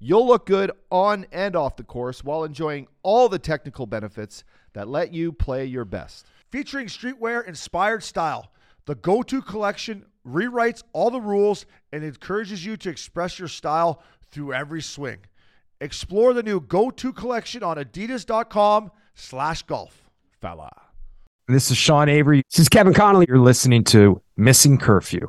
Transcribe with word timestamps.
You'll 0.00 0.26
look 0.26 0.46
good 0.46 0.70
on 0.90 1.26
and 1.32 1.56
off 1.56 1.76
the 1.76 1.82
course 1.82 2.22
while 2.22 2.44
enjoying 2.44 2.86
all 3.02 3.28
the 3.28 3.38
technical 3.38 3.86
benefits 3.86 4.44
that 4.74 4.88
let 4.88 5.12
you 5.12 5.32
play 5.32 5.64
your 5.64 5.84
best. 5.84 6.26
Featuring 6.50 6.86
streetwear 6.86 7.46
inspired 7.46 8.02
style, 8.02 8.52
the 8.86 8.94
Go 8.94 9.22
To 9.22 9.42
collection 9.42 10.04
rewrites 10.26 10.82
all 10.92 11.10
the 11.10 11.20
rules 11.20 11.66
and 11.92 12.04
encourages 12.04 12.64
you 12.64 12.76
to 12.76 12.88
express 12.88 13.38
your 13.38 13.48
style 13.48 14.02
through 14.30 14.52
every 14.52 14.82
swing. 14.82 15.18
Explore 15.80 16.32
the 16.32 16.42
new 16.42 16.60
Go 16.60 16.90
To 16.90 17.12
collection 17.12 17.62
on 17.62 17.76
adidas.com 17.76 18.90
slash 19.14 19.62
golf. 19.62 20.10
Fella. 20.40 20.70
This 21.48 21.70
is 21.70 21.76
Sean 21.76 22.08
Avery. 22.08 22.42
This 22.50 22.60
is 22.60 22.68
Kevin 22.68 22.94
Connolly. 22.94 23.26
You're 23.28 23.38
listening 23.38 23.82
to 23.84 24.20
Missing 24.36 24.78
Curfew. 24.78 25.28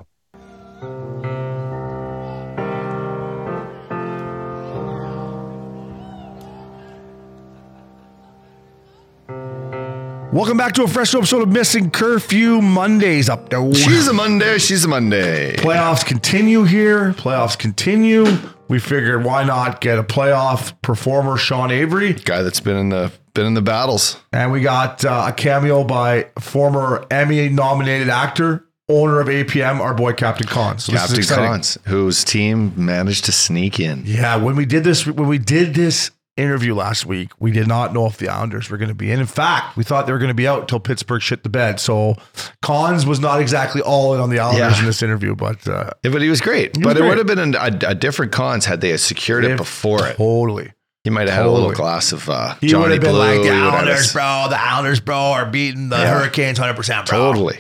Welcome 10.32 10.58
back 10.58 10.74
to 10.74 10.84
a 10.84 10.88
fresh 10.88 11.16
episode 11.16 11.42
of 11.42 11.50
Missing 11.50 11.90
Curfew 11.90 12.62
Mondays 12.62 13.30
up 13.30 13.50
there. 13.50 13.74
She's 13.74 14.08
a 14.08 14.14
Monday. 14.14 14.60
She's 14.60 14.86
a 14.86 14.88
Monday. 14.88 15.56
Playoffs 15.56 16.06
continue 16.06 16.66
here. 16.66 17.14
Playoffs 17.14 17.58
continue. 17.58 18.26
We 18.68 18.78
figured 18.78 19.24
why 19.26 19.44
not 19.44 19.82
get 19.82 19.98
a 19.98 20.04
playoff 20.04 20.80
performer, 20.84 21.36
Sean 21.38 21.72
Avery, 21.72 22.14
Guy 22.14 22.44
that's 22.44 22.60
been 22.60 22.78
in 22.78 22.90
the 22.90 23.12
been 23.34 23.48
in 23.48 23.56
the 23.56 23.64
battles. 23.64 24.18
and 24.32 24.52
we 24.52 24.62
got 24.62 25.04
uh, 25.04 25.26
a 25.30 25.34
cameo 25.34 25.84
by 25.84 26.28
former 26.40 27.08
Emmy-nominated 27.10 28.10
actor, 28.10 28.66
owner 28.88 29.20
of 29.20 29.28
APM, 29.28 29.80
our 29.80 29.96
boy 29.96 30.14
Captain 30.14 30.46
Con. 30.46 30.78
So 30.78 30.94
Captain. 30.94 31.24
Cons, 31.24 31.80
whose 31.86 32.24
team 32.24 32.74
managed 32.76 33.26
to 33.26 33.32
sneak 33.32 33.80
in. 33.80 34.04
Yeah, 34.06 34.36
when 34.36 34.56
we 34.56 34.68
did 34.68 34.84
this, 34.84 35.08
when 35.08 35.28
we 35.28 35.40
did 35.40 35.74
this 35.74 36.12
interview 36.40 36.74
last 36.74 37.06
week, 37.06 37.32
we 37.40 37.52
did 37.52 37.68
not 37.68 37.94
know 37.94 38.06
if 38.06 38.18
the 38.18 38.30
Islanders 38.30 38.70
were 38.70 38.78
going 38.78 38.90
to 38.90 38.96
be 38.96 39.12
in. 39.12 39.20
In 39.20 39.26
fact, 39.26 39.78
we 39.78 39.84
thought 39.84 40.06
they 40.06 40.12
were 40.12 40.18
going 40.20 40.30
to 40.30 40.34
be 40.34 40.48
out 40.48 40.62
until 40.62 40.80
Pittsburgh 40.80 41.22
shit 41.22 41.44
the 41.44 41.50
bed. 41.50 41.80
So 41.80 42.16
Cons 42.62 43.06
was 43.06 43.20
not 43.20 43.42
exactly 43.42 43.82
all 43.82 44.14
in 44.16 44.22
on 44.22 44.30
the 44.30 44.40
Islanders 44.40 44.74
Yeah. 44.76 44.80
in 44.80 44.86
this 44.86 45.04
interview, 45.04 45.36
but 45.36 45.68
uh, 45.68 45.92
Yeah, 46.04 46.12
but 46.12 46.22
he 46.22 46.30
was 46.30 46.42
great. 46.42 46.76
was 46.78 46.84
but 46.84 46.98
it 46.98 47.02
great. 47.02 47.10
would 47.10 47.18
have 47.20 47.28
been 47.28 47.56
a, 47.56 47.90
a, 47.92 47.96
different 47.96 48.32
cons 48.32 48.66
had 48.66 48.82
they 48.82 48.96
secured 48.98 49.46
If- 49.46 49.52
it 49.52 49.58
before 49.58 50.08
it. 50.08 50.18
totally. 50.18 50.74
He 51.06 51.10
might 51.10 51.28
have 51.30 51.38
had 51.38 51.46
a 51.46 51.52
little 51.52 51.72
glass 51.72 52.12
of 52.12 52.30
uh, 52.30 52.56
He 52.60 52.68
would 52.68 52.72
Johnny 52.72 52.94
have 52.96 53.02
been 53.02 53.12
Blue. 53.12 53.20
like 53.20 53.38
the 53.38 53.44
He 53.46 53.50
would 53.62 53.74
Islanders, 53.74 54.12
bro. 54.12 54.48
The 54.50 54.60
Islanders, 54.62 55.00
bro, 55.00 55.16
are 55.18 55.46
beating 55.46 55.88
the 55.90 55.98
Yeah. 55.98 56.14
Hurricanes 56.20 56.60
100%, 56.60 57.06
bro. 57.08 57.18
Totally. 57.18 57.60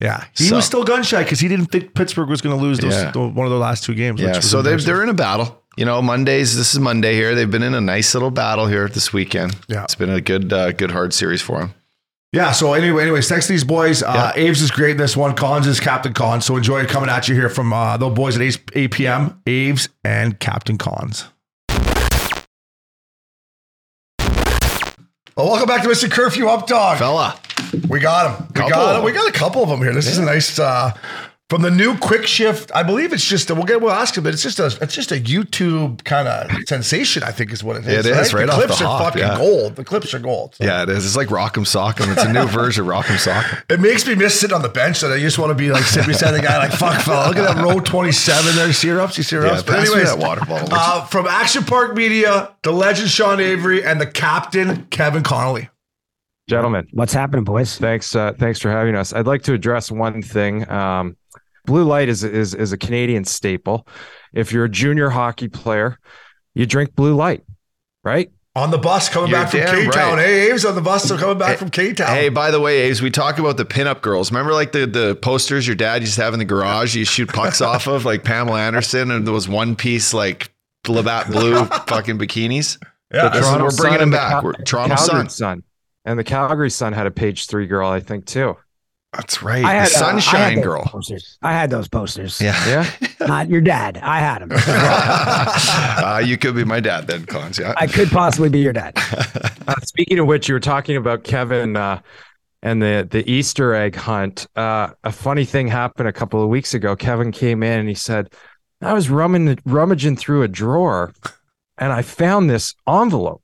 Yeah, 0.00 0.24
he 0.36 0.44
So- 0.44 0.54
was 0.56 0.64
still 0.64 0.84
gun 0.84 1.02
shy 1.02 1.24
because 1.24 1.40
he 1.40 1.48
didn't 1.48 1.66
think 1.66 1.92
Pittsburgh 1.94 2.28
was 2.28 2.40
going 2.40 2.56
to 2.56 2.62
lose 2.62 2.78
those, 2.78 2.94
Yeah. 2.94 3.10
the- 3.10 3.18
one 3.18 3.46
of 3.46 3.50
their 3.50 3.58
last 3.58 3.82
two 3.82 3.94
games. 3.94 4.20
Yeah. 4.20 4.38
So 4.38 4.62
they're, 4.62 4.76
they're 4.76 5.02
in 5.02 5.08
a 5.08 5.14
battle. 5.14 5.57
You 5.78 5.84
know, 5.84 6.02
Mondays. 6.02 6.56
This 6.56 6.74
is 6.74 6.80
Monday 6.80 7.14
here. 7.14 7.36
They've 7.36 7.48
been 7.48 7.62
in 7.62 7.72
a 7.72 7.80
nice 7.80 8.12
little 8.12 8.32
battle 8.32 8.66
here 8.66 8.88
this 8.88 9.12
weekend. 9.12 9.56
Yeah. 9.68 9.84
It's 9.84 9.94
been 9.94 10.10
a 10.10 10.20
good, 10.20 10.52
uh, 10.52 10.72
good 10.72 10.90
hard 10.90 11.14
series 11.14 11.40
for 11.40 11.60
them. 11.60 11.74
Yeah. 12.32 12.50
So 12.50 12.72
anyway, 12.72 13.04
anyways, 13.04 13.28
thanks 13.28 13.46
to 13.46 13.52
these 13.52 13.62
boys. 13.62 14.02
Uh, 14.02 14.32
Aves 14.34 14.60
is 14.60 14.72
great 14.72 14.90
in 14.90 14.96
this 14.96 15.16
one. 15.16 15.36
Cons 15.36 15.68
is 15.68 15.78
Captain 15.78 16.12
Cons. 16.12 16.44
So 16.44 16.56
enjoy 16.56 16.84
coming 16.86 17.08
at 17.08 17.28
you 17.28 17.36
here 17.36 17.48
from 17.48 17.72
uh, 17.72 17.96
the 17.96 18.08
boys 18.08 18.34
at 18.34 18.42
8 18.42 18.90
APM 18.90 19.38
Aves 19.46 19.88
and 20.02 20.40
Captain 20.40 20.78
Cons. 20.78 21.26
Well, 25.36 25.46
welcome 25.46 25.68
back 25.68 25.82
to 25.82 25.88
Missing 25.88 26.10
Curfew 26.10 26.48
Up 26.48 26.66
Dog. 26.66 26.98
Fella. 26.98 27.38
We 27.88 28.00
got 28.00 28.40
him. 28.40 28.46
We 28.48 28.54
Couple 28.54 28.70
got 28.70 28.98
him. 28.98 29.04
We 29.04 29.12
got 29.12 29.28
a 29.28 29.32
couple 29.32 29.62
of 29.62 29.68
them 29.68 29.78
here. 29.80 29.94
This 29.94 30.08
is 30.08 30.18
a 30.18 30.24
nice 30.24 30.58
uh, 30.58 30.92
from 31.48 31.62
the 31.62 31.70
new 31.70 31.96
Quick 31.96 32.26
Shift. 32.26 32.70
I 32.74 32.82
believe 32.82 33.12
it's 33.12 33.24
just. 33.24 33.48
a, 33.48 33.54
We'll 33.54 33.64
get. 33.64 33.80
We'll 33.80 33.90
ask 33.92 34.16
him, 34.16 34.24
but 34.24 34.34
it's 34.34 34.42
just 34.42 34.58
a. 34.58 34.66
It's 34.82 34.94
just 34.94 35.10
a 35.12 35.16
YouTube 35.16 36.04
kind 36.04 36.28
of 36.28 36.50
sensation. 36.68 37.22
I 37.22 37.30
think 37.32 37.52
is 37.52 37.64
what 37.64 37.76
it 37.76 37.86
is. 37.86 38.04
It 38.04 38.16
is, 38.16 38.34
right 38.34 38.46
The 38.46 38.52
off 38.52 38.58
clips 38.58 38.78
the 38.78 38.84
are 38.84 38.88
hop, 38.98 39.04
fucking 39.14 39.20
yeah. 39.22 39.36
gold. 39.38 39.76
The 39.76 39.84
clips 39.84 40.12
are 40.12 40.18
gold. 40.18 40.56
So 40.56 40.64
Yeah, 40.64 40.82
it 40.82 40.90
is. 40.90 41.06
It's 41.06 41.16
like 41.16 41.28
Rock'em 41.28 41.64
Sock'em. 41.64 42.12
It's 42.12 42.22
a 42.24 42.32
new 42.32 42.46
version 42.48 42.84
of 42.84 42.90
Rock'em 42.90 43.16
Sock'em. 43.16 43.62
It 43.70 43.80
makes 43.80 44.06
me 44.06 44.14
miss 44.14 44.38
sitting 44.38 44.54
on 44.54 44.62
the 44.62 44.68
bench. 44.68 45.00
That 45.00 45.10
I 45.10 45.18
just 45.18 45.38
want 45.38 45.50
to 45.50 45.54
be 45.54 45.70
like 45.70 45.84
sitting 45.84 46.08
beside 46.08 46.32
the 46.32 46.42
guy. 46.42 46.58
Like 46.58 46.72
fuck, 46.72 47.00
fella. 47.00 47.28
Look 47.28 47.36
at 47.38 47.54
that 47.56 47.64
row 47.64 47.80
twenty 47.80 48.12
seven 48.12 48.54
there. 48.54 48.72
Syrups. 48.72 49.16
You 49.16 49.24
syrups. 49.24 49.64
Yeah, 49.66 49.74
pass 49.74 49.94
me 49.94 50.02
that 50.02 50.18
water 50.18 50.42
bottle, 50.42 50.64
would 50.68 50.72
uh, 50.72 51.04
from 51.06 51.26
Action 51.26 51.64
Park 51.64 51.94
Media, 51.96 52.54
the 52.62 52.72
legend 52.72 53.08
Sean 53.08 53.40
Avery 53.40 53.82
and 53.82 53.98
the 54.00 54.06
captain 54.06 54.84
Kevin 54.90 55.22
Connolly. 55.22 55.70
Gentlemen, 56.48 56.86
What's 56.92 57.12
happening, 57.12 57.44
boys? 57.44 57.76
thanks 57.76 58.14
uh, 58.16 58.32
thanks 58.38 58.58
for 58.58 58.70
having 58.70 58.94
us. 58.96 59.12
I'd 59.12 59.26
like 59.26 59.42
to 59.42 59.52
address 59.52 59.90
one 59.90 60.22
thing. 60.22 60.68
Um, 60.70 61.16
blue 61.68 61.84
light 61.84 62.08
is, 62.08 62.24
is 62.24 62.54
is 62.54 62.72
a 62.72 62.76
Canadian 62.78 63.24
staple. 63.24 63.86
If 64.32 64.50
you're 64.52 64.64
a 64.64 64.68
junior 64.68 65.10
hockey 65.10 65.46
player, 65.48 65.98
you 66.54 66.66
drink 66.66 66.96
blue 66.96 67.14
light, 67.14 67.44
right? 68.02 68.30
On 68.56 68.72
the 68.72 68.78
bus 68.78 69.08
coming 69.08 69.30
You're 69.30 69.38
back 69.42 69.50
from 69.52 69.60
damn 69.60 69.74
K 69.84 69.90
Town. 69.90 70.16
right. 70.16 70.26
Hey, 70.26 70.50
Aves 70.50 70.64
on 70.64 70.74
the 70.74 70.80
bus 70.80 71.04
so 71.04 71.16
coming 71.16 71.38
back 71.38 71.58
from 71.58 71.70
K 71.70 71.92
Town. 71.92 72.08
Hey, 72.08 72.28
by 72.28 72.50
the 72.50 72.58
way, 72.58 72.80
Aves, 72.88 73.00
we 73.00 73.10
talk 73.10 73.38
about 73.38 73.56
the 73.56 73.64
pinup 73.64 74.00
girls. 74.00 74.32
Remember, 74.32 74.52
like 74.52 74.72
the 74.72 74.84
the 74.86 75.14
posters 75.22 75.64
your 75.66 75.76
dad 75.76 76.00
used 76.02 76.16
to 76.16 76.22
have 76.22 76.32
in 76.32 76.40
the 76.40 76.44
garage, 76.44 76.96
you 76.96 77.04
shoot 77.04 77.28
pucks 77.28 77.60
off 77.60 77.86
of, 77.86 78.04
like 78.04 78.24
Pamela 78.24 78.60
Anderson, 78.60 79.12
and 79.12 79.24
those 79.28 79.48
one 79.48 79.76
piece 79.76 80.12
like 80.12 80.50
Labatt 80.88 81.30
blue 81.30 81.64
fucking 81.86 82.18
bikinis. 82.18 82.82
yeah. 83.14 83.28
This 83.28 83.42
is- 83.42 83.46
Toronto 83.46 83.64
we're 83.66 83.76
bringing 83.76 83.98
them 84.00 84.10
back. 84.10 84.30
Cal- 84.32 84.42
We're 84.42 84.52
Toronto 84.54 84.96
Calgary 84.96 85.28
Sun. 85.28 85.62
And 86.04 86.18
the 86.18 86.24
Calgary 86.24 86.70
Sun 86.70 86.94
had 86.94 87.06
a 87.06 87.10
page 87.10 87.46
three 87.46 87.66
girl, 87.66 87.88
I 87.90 88.00
think, 88.00 88.24
too. 88.24 88.56
That's 89.14 89.42
right. 89.42 89.64
I 89.64 89.72
had 89.72 89.88
the 89.88 90.04
uh, 90.04 90.08
I 90.08 90.12
had 90.12 90.22
Sunshine 90.22 90.60
Girl. 90.60 90.82
Posters. 90.82 91.38
I 91.40 91.52
had 91.52 91.70
those 91.70 91.88
posters. 91.88 92.40
Yeah. 92.40 92.68
Yeah. 92.68 93.08
Not 93.26 93.48
your 93.48 93.62
dad. 93.62 93.98
I 93.98 94.20
had 94.20 94.42
them. 94.42 94.50
uh, 94.54 96.22
you 96.24 96.36
could 96.36 96.54
be 96.54 96.64
my 96.64 96.78
dad 96.78 97.06
then, 97.06 97.24
Cons. 97.24 97.58
Yeah. 97.58 97.72
I 97.78 97.86
could 97.86 98.10
possibly 98.10 98.50
be 98.50 98.60
your 98.60 98.74
dad. 98.74 98.92
Uh, 99.66 99.74
speaking 99.82 100.18
of 100.18 100.26
which, 100.26 100.48
you 100.48 100.54
were 100.54 100.60
talking 100.60 100.96
about 100.96 101.24
Kevin 101.24 101.76
uh, 101.76 102.00
and 102.62 102.82
the 102.82 103.08
the 103.10 103.28
Easter 103.30 103.74
egg 103.74 103.96
hunt. 103.96 104.46
Uh, 104.54 104.90
a 105.04 105.12
funny 105.12 105.46
thing 105.46 105.68
happened 105.68 106.08
a 106.08 106.12
couple 106.12 106.42
of 106.42 106.50
weeks 106.50 106.74
ago. 106.74 106.94
Kevin 106.94 107.32
came 107.32 107.62
in 107.62 107.80
and 107.80 107.88
he 107.88 107.94
said, 107.94 108.32
"I 108.82 108.92
was 108.92 109.08
rummaging 109.08 109.58
rummaging 109.64 110.16
through 110.16 110.42
a 110.42 110.48
drawer, 110.48 111.14
and 111.78 111.92
I 111.92 112.02
found 112.02 112.50
this 112.50 112.74
envelope." 112.86 113.42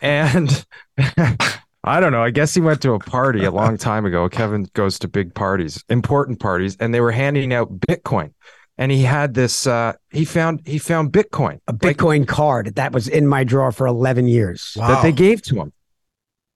And 0.00 0.64
I 1.84 1.98
don't 2.00 2.12
know. 2.12 2.22
I 2.22 2.30
guess 2.30 2.54
he 2.54 2.60
went 2.60 2.80
to 2.82 2.92
a 2.92 2.98
party 2.98 3.44
a 3.44 3.50
long 3.50 3.76
time 3.76 4.06
ago. 4.06 4.28
Kevin 4.28 4.68
goes 4.74 4.98
to 5.00 5.08
big 5.08 5.34
parties, 5.34 5.82
important 5.88 6.38
parties, 6.38 6.76
and 6.78 6.94
they 6.94 7.00
were 7.00 7.10
handing 7.10 7.52
out 7.52 7.80
Bitcoin. 7.80 8.32
And 8.78 8.90
he 8.92 9.02
had 9.02 9.34
this. 9.34 9.66
Uh, 9.66 9.92
he 10.10 10.24
found 10.24 10.62
he 10.64 10.78
found 10.78 11.12
Bitcoin 11.12 11.58
A 11.68 11.72
Bitcoin 11.74 12.26
card 12.26 12.74
that 12.76 12.92
was 12.92 13.06
in 13.08 13.26
my 13.26 13.44
drawer 13.44 13.70
for 13.72 13.86
11 13.86 14.28
years. 14.28 14.74
Wow. 14.76 14.88
that 14.88 15.02
they 15.02 15.12
gave 15.12 15.42
to 15.42 15.56
him 15.56 15.72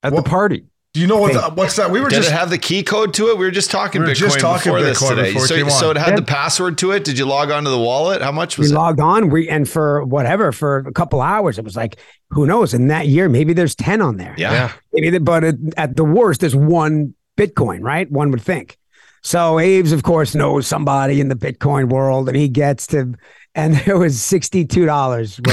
at 0.02 0.12
What- 0.12 0.24
the 0.24 0.30
party. 0.30 0.64
Do 0.96 1.02
you 1.02 1.06
know 1.06 1.18
what 1.18 1.34
the, 1.34 1.50
what's 1.50 1.76
that? 1.76 1.90
We 1.90 2.00
were 2.00 2.08
Did 2.08 2.16
just 2.16 2.30
it 2.30 2.32
have 2.32 2.48
the 2.48 2.56
key 2.56 2.82
code 2.82 3.12
to 3.14 3.28
it? 3.28 3.36
We 3.36 3.44
were 3.44 3.50
just 3.50 3.70
talking 3.70 4.00
We 4.00 4.06
were 4.08 4.14
Bitcoin 4.14 4.16
just 4.16 4.40
talking 4.40 4.72
before 4.72 4.80
this 4.80 4.98
today. 4.98 5.22
before 5.34 5.44
it 5.44 5.48
so, 5.48 5.54
came 5.54 5.68
so 5.68 5.90
it 5.90 5.98
had 5.98 6.08
Yeah. 6.08 6.16
the 6.16 6.22
password 6.22 6.78
to 6.78 6.92
it. 6.92 7.04
Did 7.04 7.18
you 7.18 7.26
log 7.26 7.50
on 7.50 7.64
to 7.64 7.68
the 7.68 7.78
wallet? 7.78 8.22
How 8.22 8.32
much 8.32 8.56
We 8.56 8.62
was 8.62 8.72
it? 8.72 8.74
logged 8.76 9.00
on, 9.00 9.28
we 9.28 9.46
and 9.46 9.68
for 9.68 10.06
whatever 10.06 10.52
for 10.52 10.78
a 10.78 10.92
couple 10.92 11.20
hours, 11.20 11.58
it 11.58 11.64
was 11.66 11.76
like, 11.76 11.96
who 12.30 12.46
knows? 12.46 12.72
In 12.72 12.88
that 12.88 13.08
year, 13.08 13.28
maybe 13.28 13.52
there's 13.52 13.74
10 13.74 14.00
on 14.00 14.16
there. 14.16 14.34
Yeah. 14.38 14.72
Maybe, 14.94 15.18
but 15.18 15.44
at, 15.44 15.56
at 15.76 15.96
the 15.96 16.04
worst, 16.04 16.40
there's 16.40 16.56
one 16.56 17.14
Bitcoin, 17.36 17.82
right? 17.82 18.10
One 18.10 18.30
would 18.30 18.40
think. 18.40 18.78
So 19.26 19.58
Aves, 19.58 19.90
of 19.90 20.04
course, 20.04 20.36
knows 20.36 20.68
somebody 20.68 21.20
in 21.20 21.26
the 21.26 21.34
Bitcoin 21.34 21.88
world, 21.90 22.28
and 22.28 22.36
he 22.36 22.48
gets 22.48 22.86
to, 22.88 23.12
and 23.56 23.74
there 23.84 23.98
was 23.98 24.22
sixty-two 24.22 24.86
dollars. 24.86 25.40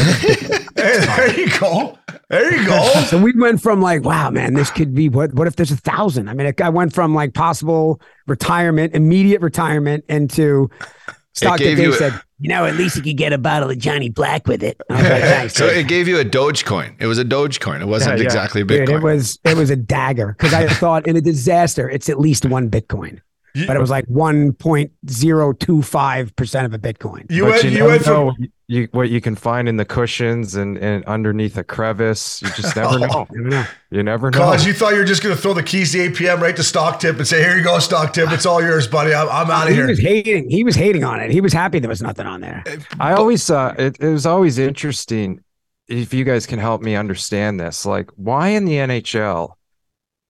There 0.75 1.40
you 1.40 1.48
go. 1.60 1.98
There 2.30 2.54
you 2.60 2.66
go. 2.68 2.84
so 3.08 3.22
we 3.22 3.31
went 3.34 3.62
from 3.62 3.80
like, 3.81 4.04
wow, 4.04 4.30
man, 4.30 4.54
this 4.54 4.70
could 4.70 4.94
be 4.94 5.08
what? 5.08 5.34
What 5.34 5.48
if 5.48 5.56
there's 5.56 5.72
a 5.72 5.78
thousand? 5.78 6.28
I 6.28 6.34
mean, 6.34 6.52
I 6.62 6.70
went 6.70 6.94
from 6.94 7.16
like 7.16 7.34
possible 7.34 8.02
retirement, 8.28 8.94
immediate 8.94 9.40
retirement, 9.42 10.04
into 10.10 10.70
stock 11.34 11.58
that 11.60 11.64
gave 11.64 11.78
they 11.78 11.84
you 11.84 11.94
a- 11.94 11.98
said, 11.98 12.20
you 12.40 12.50
know, 12.50 12.66
at 12.66 12.75
least 12.75 12.98
you 12.98 13.02
could 13.02 13.16
get 13.18 13.31
a 13.31 13.38
bottle 13.38 13.70
of 13.70 13.78
Johnny 13.78 14.10
Black 14.10 14.46
with 14.48 14.62
it. 14.62 14.80
Like. 14.90 15.52
So 15.52 15.68
it 15.68 15.88
gave 15.88 16.08
you 16.10 16.20
a 16.20 16.25
Dogecoin. 16.25 16.96
It 17.00 17.08
was 17.08 17.18
a 17.18 17.24
Dogecoin. 17.25 17.80
It 17.81 17.88
wasn't 17.88 18.18
Yeah, 18.18 18.24
yeah. 18.24 18.25
exactly 18.25 18.62
a 18.62 18.66
Dude, 18.66 18.90
Bitcoin. 18.90 18.98
it 18.98 19.04
was 19.04 19.40
it 19.46 19.56
was 19.56 19.70
a 19.70 19.78
dagger 19.78 20.36
because 20.38 20.54
I 20.54 20.68
thought 20.68 21.08
in 21.08 21.16
a 21.16 21.22
disaster, 21.22 21.90
it's 21.90 22.10
at 22.10 22.20
least 22.20 22.46
one 22.46 22.70
Bitcoin. 22.70 23.22
You- 23.56 23.68
but 23.68 23.76
it 23.76 23.80
was 23.80 23.92
like 23.92 24.08
1.025 24.08 26.36
percent 26.36 26.66
of 26.66 26.74
a 26.74 26.80
Bitcoin. 26.80 27.30
You 27.30 27.44
but 27.44 27.52
went, 27.52 27.64
you, 27.66 27.70
you 27.70 27.78
never 27.80 28.00
from 28.00 28.14
know 28.14 28.26
what 28.26 28.36
you, 28.68 28.88
what 28.92 29.10
you 29.10 29.22
can 29.22 29.36
find 29.36 29.70
in 29.70 29.78
the 29.78 29.86
cushions 29.86 30.56
and, 30.56 30.78
and 30.80 31.06
underneath 31.06 31.56
a 31.58 31.64
crevice. 31.64 32.42
You 32.42 32.50
just 32.50 32.76
never 32.84 33.00
know. 33.00 33.28
You 33.32 33.42
never 33.42 33.50
know. 33.50 33.66
You 33.92 34.04
never 34.04 34.32
know. 34.32 34.40
Cause 34.40 34.66
you 34.66 34.74
thought 34.74 34.94
you 34.94 35.00
were 35.00 35.06
just 35.06 35.22
going 35.22 35.36
to 35.36 35.42
throw 35.42 35.54
the 35.54 35.64
keys 35.64 35.92
to 35.92 36.10
APM 36.10 36.42
right 36.42 36.56
to 36.56 36.64
stock 36.64 37.00
tip 37.00 37.18
and 37.18 37.28
say, 37.28 37.44
"Here 37.44 37.58
you 37.58 37.64
go, 37.64 37.78
stock 37.80 38.14
tip. 38.14 38.32
It's 38.32 38.46
all 38.46 38.62
yours, 38.62 38.88
buddy. 38.88 39.14
I'm, 39.14 39.30
I'm 39.30 39.52
out 39.52 39.68
of 39.68 39.70
He 39.70 39.76
here." 39.76 39.86
He 39.86 39.92
was 39.92 40.00
hating. 40.00 40.50
He 40.50 40.64
was 40.64 40.76
hating 40.76 41.04
on 41.04 41.20
it. 41.20 41.32
He 41.32 41.42
was 41.42 41.54
happy 41.54 41.80
there 41.80 41.90
was 41.90 42.02
nothing 42.02 42.26
on 42.26 42.42
there. 42.42 42.64
I 43.00 43.14
always 43.14 43.50
uh, 43.50 43.76
it, 43.78 44.00
it 44.00 44.10
was 44.10 44.26
always 44.26 44.58
interesting 44.58 45.42
if 45.88 46.14
you 46.14 46.24
guys 46.24 46.48
can 46.48 46.60
help 46.60 46.82
me 46.82 46.96
understand 46.96 47.60
this. 47.60 47.86
Like, 47.86 48.10
why 48.16 48.50
in 48.50 48.66
the 48.66 48.74
NHL, 48.74 49.54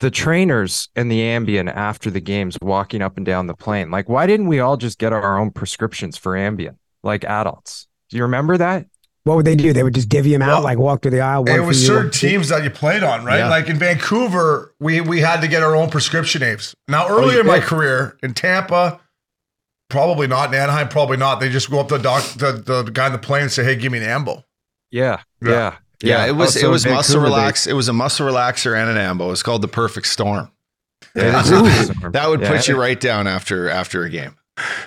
the 0.04 0.12
trainers 0.12 0.90
and 0.98 1.10
the 1.10 1.22
Ambien 1.22 1.74
after 1.74 2.12
the 2.12 2.20
games 2.20 2.58
walking 2.62 3.02
up 3.02 3.16
and 3.16 3.26
down 3.26 3.48
the 3.48 3.54
plane, 3.54 3.90
like, 3.90 4.10
why 4.10 4.28
didn't 4.28 4.48
we 4.48 4.60
all 4.60 4.76
just 4.76 5.00
get 5.00 5.14
our 5.14 5.40
own 5.40 5.50
prescriptions 5.50 6.18
for 6.18 6.34
Ambien, 6.34 6.76
like 7.04 7.24
adults? 7.24 7.88
Do 8.10 8.18
you 8.18 8.24
remember 8.24 8.58
that? 8.58 8.86
What 9.24 9.38
would 9.38 9.46
they 9.46 9.56
do? 9.56 9.72
They 9.72 9.82
would 9.84 9.96
just 9.96 10.10
divvy 10.10 10.34
him 10.34 10.42
Well, 10.42 10.58
out, 10.58 10.64
like 10.64 10.78
walk 10.78 11.02
through 11.02 11.12
the 11.12 11.22
aisle. 11.22 11.46
One 11.46 11.56
It 11.56 11.60
for 11.60 11.64
was 11.68 11.80
you, 11.82 11.88
certain 11.88 12.06
you. 12.08 12.12
teams 12.12 12.50
that 12.50 12.66
you 12.66 12.70
played 12.70 13.02
on, 13.04 13.24
right? 13.24 13.38
Yeah. 13.38 13.50
Like 13.50 13.70
in 13.70 13.78
Vancouver, 13.78 14.76
we 14.82 15.00
we 15.00 15.22
had 15.22 15.40
to 15.40 15.48
get 15.48 15.64
our 15.64 15.74
own 15.74 15.90
prescription 15.90 16.42
names. 16.42 16.76
Now, 16.90 17.06
oh, 17.08 17.18
earlier 17.20 17.36
you 17.36 17.40
in 17.40 17.46
my 17.48 17.60
did? 17.60 17.64
career 17.70 18.18
in 18.22 18.34
Tampa, 18.34 19.00
probably 19.90 20.28
not 20.28 20.54
in 20.54 20.60
Anaheim, 20.60 20.90
probably 20.90 21.16
not. 21.16 21.40
They 21.40 21.48
just 21.50 21.72
go 21.72 21.80
up 21.80 21.88
to 21.88 21.98
the 21.98 22.04
doc, 22.04 22.24
the, 22.34 22.52
the 22.52 22.92
guy 22.92 23.06
in 23.08 23.14
the 23.14 23.18
plane 23.18 23.44
and 23.44 23.52
say, 23.52 23.64
"Hey, 23.64 23.78
give 23.78 23.94
me 23.94 24.00
an 24.00 24.04
ambo." 24.04 24.44
Yeah, 24.92 25.22
Yeah. 25.42 25.50
yeah, 25.52 25.76
Yeah, 26.04 26.26
it 26.26 26.32
was 26.36 26.56
Also 26.56 26.68
it 26.68 26.70
was 26.72 26.86
muscle 26.86 27.22
relax. 27.22 27.66
It 27.68 27.74
was 27.74 27.88
a 27.88 27.94
muscle 27.94 28.28
relaxer 28.28 28.78
and 28.80 28.90
an 28.90 28.98
ambo. 28.98 29.32
It's 29.32 29.44
called 29.44 29.62
the 29.62 29.68
perfect 29.68 30.08
storm. 30.08 30.52
Yeah. 31.16 31.42
That 32.12 32.26
would 32.30 32.42
Yeah. 32.42 32.50
put 32.52 32.68
you 32.68 32.76
right 32.80 33.00
down 33.00 33.28
after 33.28 33.70
after 33.70 34.04
a 34.04 34.10
game. 34.10 34.36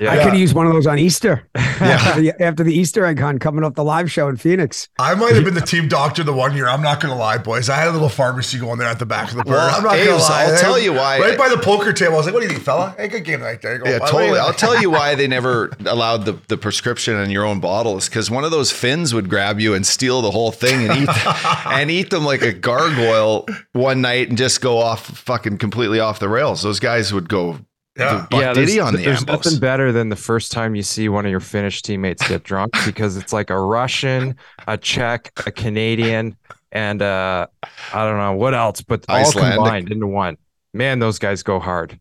Yeah. 0.00 0.12
I 0.12 0.16
could 0.18 0.32
have 0.32 0.38
used 0.38 0.54
one 0.54 0.66
of 0.66 0.72
those 0.72 0.86
on 0.86 0.98
Easter. 0.98 1.48
Yeah. 1.76 1.88
after, 1.88 2.20
the, 2.22 2.42
after 2.42 2.64
the 2.64 2.72
Easter 2.72 3.04
egg 3.04 3.18
hunt 3.18 3.42
coming 3.42 3.62
off 3.62 3.74
the 3.74 3.84
live 3.84 4.10
show 4.10 4.28
in 4.28 4.38
Phoenix. 4.38 4.88
I 4.98 5.14
might 5.14 5.34
have 5.34 5.44
been 5.44 5.52
the 5.52 5.60
team 5.60 5.88
doctor 5.88 6.24
the 6.24 6.32
one 6.32 6.56
year. 6.56 6.66
I'm 6.66 6.80
not 6.80 7.02
going 7.02 7.12
to 7.12 7.18
lie, 7.18 7.36
boys. 7.36 7.68
I 7.68 7.76
had 7.76 7.88
a 7.88 7.90
little 7.90 8.08
pharmacy 8.08 8.58
going 8.58 8.78
there 8.78 8.88
at 8.88 8.98
the 8.98 9.04
back 9.04 9.30
of 9.30 9.36
the 9.36 9.44
bar. 9.44 9.56
Well, 9.56 9.76
I'm 9.76 9.82
not 9.82 9.92
going 9.96 10.06
to 10.06 10.16
lie. 10.16 10.44
I'll 10.46 10.58
tell 10.58 10.78
you 10.78 10.94
why. 10.94 11.18
Right 11.20 11.36
by 11.36 11.50
the 11.50 11.58
poker 11.58 11.92
table, 11.92 12.14
I 12.14 12.16
was 12.16 12.24
like, 12.24 12.32
"What 12.34 12.40
do 12.40 12.46
you 12.46 12.52
think, 12.54 12.64
fella? 12.64 12.94
Hey, 12.96 13.08
good 13.08 13.24
game 13.24 13.42
right 13.42 13.60
there." 13.60 13.76
Go, 13.76 13.90
Yeah, 13.90 13.98
totally. 13.98 14.30
way, 14.30 14.38
I'll 14.38 14.54
tell 14.54 14.80
you 14.80 14.88
why 14.88 15.16
they 15.16 15.26
never 15.26 15.70
allowed 15.84 16.24
the, 16.24 16.38
the 16.48 16.56
prescription 16.56 17.14
in 17.16 17.28
your 17.28 17.44
own 17.44 17.60
bottles 17.60 18.08
because 18.08 18.30
one 18.30 18.44
of 18.44 18.50
those 18.50 18.72
fins 18.72 19.12
would 19.12 19.28
grab 19.28 19.60
you 19.60 19.74
and 19.74 19.86
steal 19.86 20.22
the 20.22 20.30
whole 20.30 20.52
thing 20.52 20.88
and 20.88 21.02
eat 21.02 21.26
and 21.66 21.90
eat 21.90 22.08
them 22.08 22.24
like 22.24 22.40
a 22.40 22.54
gargoyle 22.54 23.46
one 23.74 24.00
night 24.00 24.30
and 24.30 24.38
just 24.38 24.62
go 24.62 24.78
off 24.78 25.04
fucking 25.04 25.58
completely 25.58 26.00
off 26.00 26.20
the 26.20 26.28
rails. 26.30 26.62
Those 26.62 26.80
guys 26.80 27.12
would 27.12 27.28
go 27.28 27.58
Yeah. 27.96 28.26
buck 28.30 28.40
yeah, 28.40 28.52
there's, 28.52 28.78
on 28.78 28.94
the 28.94 29.02
there's 29.02 29.24
ambos. 29.24 29.26
nothing 29.26 29.58
better 29.58 29.90
than 29.90 30.10
the 30.10 30.16
first 30.16 30.52
time 30.52 30.74
you 30.74 30.82
see 30.82 31.08
one 31.08 31.24
of 31.24 31.30
your 31.30 31.40
Finnish 31.40 31.82
teammates 31.82 32.26
get 32.28 32.42
drunk 32.42 32.72
because 32.86 33.16
it's 33.16 33.32
like 33.32 33.50
a 33.50 33.58
Russian, 33.58 34.36
a 34.66 34.76
Czech, 34.76 35.32
a 35.46 35.50
Canadian, 35.50 36.36
and 36.72 37.00
uh, 37.00 37.46
I 37.94 38.04
don't 38.04 38.18
know 38.18 38.34
what 38.34 38.54
else, 38.54 38.82
but 38.82 39.04
all 39.08 39.16
Icelandic. 39.16 39.56
combined 39.56 39.90
into 39.90 40.06
one. 40.06 40.36
Man, 40.74 40.98
those 40.98 41.18
guys 41.18 41.42
go 41.42 41.58
hard. 41.58 41.98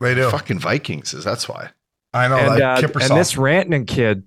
They 0.00 0.14
do. 0.14 0.30
Fucking 0.30 0.58
Vikings 0.58 1.12
is 1.14 1.24
that's 1.24 1.48
why. 1.48 1.70
I 2.12 2.28
know. 2.28 2.36
and 2.36 2.48
like 2.48 2.62
uh, 2.62 2.98
and 3.00 3.16
this 3.16 3.34
Rantanen 3.34 3.86
kid, 3.86 4.24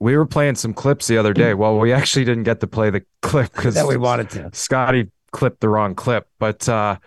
we 0.00 0.16
were 0.16 0.26
playing 0.26 0.56
some 0.56 0.74
clips 0.74 1.06
the 1.06 1.16
other 1.16 1.32
day. 1.32 1.54
Well, 1.54 1.78
we 1.78 1.92
actually 1.92 2.24
didn't 2.24 2.44
get 2.44 2.60
to 2.60 2.66
play 2.66 2.90
the 2.90 3.02
clip 3.22 3.52
because 3.54 3.74
That 3.74 3.86
we 3.86 3.96
wanted 3.96 4.30
to. 4.30 4.50
Scotty 4.52 5.10
clipped 5.30 5.60
the 5.60 5.68
wrong 5.68 5.94
clip. 5.94 6.28
But 6.38 6.68
uh, 6.68 6.98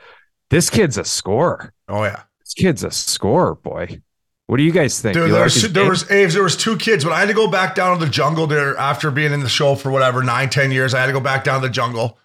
this 0.50 0.70
kid's 0.70 0.98
a 0.98 1.06
scorer. 1.06 1.74
oh 1.88 2.04
yeah. 2.04 2.24
This 2.52 2.64
kid's 2.66 2.84
a 2.84 2.92
scorer, 2.92 3.56
boy. 3.56 4.02
What 4.48 4.58
do 4.58 4.64
you 4.64 4.74
guys 4.74 5.00
think? 5.00 5.14
Dude, 5.14 5.32
there 5.32 5.44
was, 5.44 5.54
his 5.54 5.72
there 5.72 5.90
was 5.90 6.12
Aves, 6.12 6.34
there 6.34 6.44
was 6.44 6.58
two 6.58 6.76
kids. 6.76 7.06
but 7.06 7.14
I 7.14 7.20
had 7.20 7.30
to 7.30 7.34
go 7.34 7.50
back 7.50 7.76
down 7.76 7.98
to 7.98 8.06
the 8.06 8.12
jungle 8.12 8.48
there 8.48 8.76
after 8.76 9.10
being 9.10 9.32
in 9.32 9.40
the 9.40 9.48
show 9.48 9.76
for 9.76 9.90
whatever 9.90 10.22
nine, 10.22 10.50
ten 10.50 10.72
years, 10.72 10.94
I 10.94 11.00
had 11.00 11.06
to 11.06 11.14
go 11.14 11.22
back 11.22 11.46
down 11.46 11.62
to 11.62 11.68
the 11.70 11.74
jungle. 11.74 12.18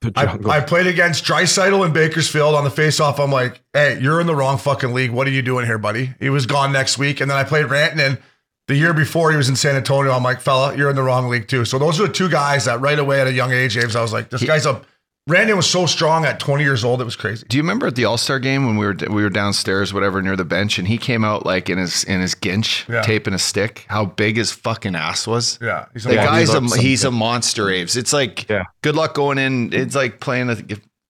The 0.00 0.12
I, 0.14 0.26
jungle. 0.26 0.50
I 0.52 0.60
played 0.60 0.86
against 0.86 1.24
Draisaitl 1.24 1.84
in 1.84 1.92
Bakersfield 1.92 2.54
on 2.54 2.62
the 2.62 2.70
face-off. 2.70 3.18
I'm 3.18 3.32
like, 3.32 3.60
hey, 3.72 3.98
you're 4.00 4.20
in 4.20 4.28
the 4.28 4.36
wrong 4.36 4.58
fucking 4.58 4.94
league. 4.94 5.10
What 5.10 5.26
are 5.26 5.30
you 5.30 5.42
doing 5.42 5.66
here, 5.66 5.78
buddy? 5.78 6.14
He 6.20 6.30
was 6.30 6.46
gone 6.46 6.72
next 6.72 6.98
week, 6.98 7.20
and 7.20 7.28
then 7.28 7.36
I 7.36 7.42
played 7.42 7.66
Rantanen 7.66 8.20
the 8.68 8.76
year 8.76 8.94
before 8.94 9.32
he 9.32 9.36
was 9.36 9.48
in 9.48 9.56
San 9.56 9.74
Antonio. 9.74 10.12
I'm 10.12 10.22
like, 10.22 10.40
fella, 10.40 10.76
you're 10.76 10.90
in 10.90 10.94
the 10.94 11.02
wrong 11.02 11.28
league 11.28 11.48
too. 11.48 11.64
So 11.64 11.80
those 11.80 11.98
are 11.98 12.06
the 12.06 12.12
two 12.12 12.28
guys 12.28 12.66
that 12.66 12.80
right 12.80 12.98
away 12.98 13.20
at 13.20 13.26
a 13.26 13.32
young 13.32 13.50
age, 13.50 13.76
Aves, 13.76 13.96
I 13.96 14.02
was 14.02 14.12
like, 14.12 14.30
this 14.30 14.44
guy's 14.44 14.66
a. 14.66 14.82
Rantanen 15.30 15.54
was 15.54 15.70
so 15.70 15.86
strong 15.86 16.24
at 16.24 16.40
20 16.40 16.64
years 16.64 16.82
old, 16.84 17.00
it 17.00 17.04
was 17.04 17.14
crazy. 17.14 17.46
Do 17.48 17.56
you 17.56 17.62
remember 17.62 17.86
at 17.86 17.94
the 17.94 18.04
All 18.06 18.18
Star 18.18 18.40
game 18.40 18.66
when 18.66 18.76
we 18.76 18.84
were 18.84 18.96
we 19.08 19.22
were 19.22 19.30
downstairs, 19.30 19.94
whatever, 19.94 20.20
near 20.20 20.34
the 20.34 20.44
bench, 20.44 20.80
and 20.80 20.88
he 20.88 20.98
came 20.98 21.24
out 21.24 21.46
like 21.46 21.70
in 21.70 21.78
his 21.78 22.02
in 22.04 22.20
his 22.20 22.34
ginch, 22.34 22.84
Yeah. 22.88 23.02
taping 23.02 23.32
a 23.32 23.38
stick? 23.38 23.86
How 23.88 24.04
big 24.04 24.36
his 24.36 24.50
fucking 24.50 24.96
ass 24.96 25.28
was? 25.28 25.60
Yeah, 25.62 25.84
he's 25.92 26.06
a 26.06 26.08
The 26.08 26.14
monster. 26.16 26.30
guy's 26.32 26.48
a 26.50 26.60
looks 26.60 26.74
he's 26.74 27.04
a 27.04 27.10
monster, 27.12 27.70
Aves. 27.70 27.96
It's 27.96 28.12
like 28.12 28.48
Yeah. 28.50 28.64
good 28.82 28.96
luck 28.96 29.14
going 29.14 29.38
in. 29.38 29.72
It's 29.72 29.94
like 29.94 30.18
playing. 30.18 30.50
A, 30.50 30.56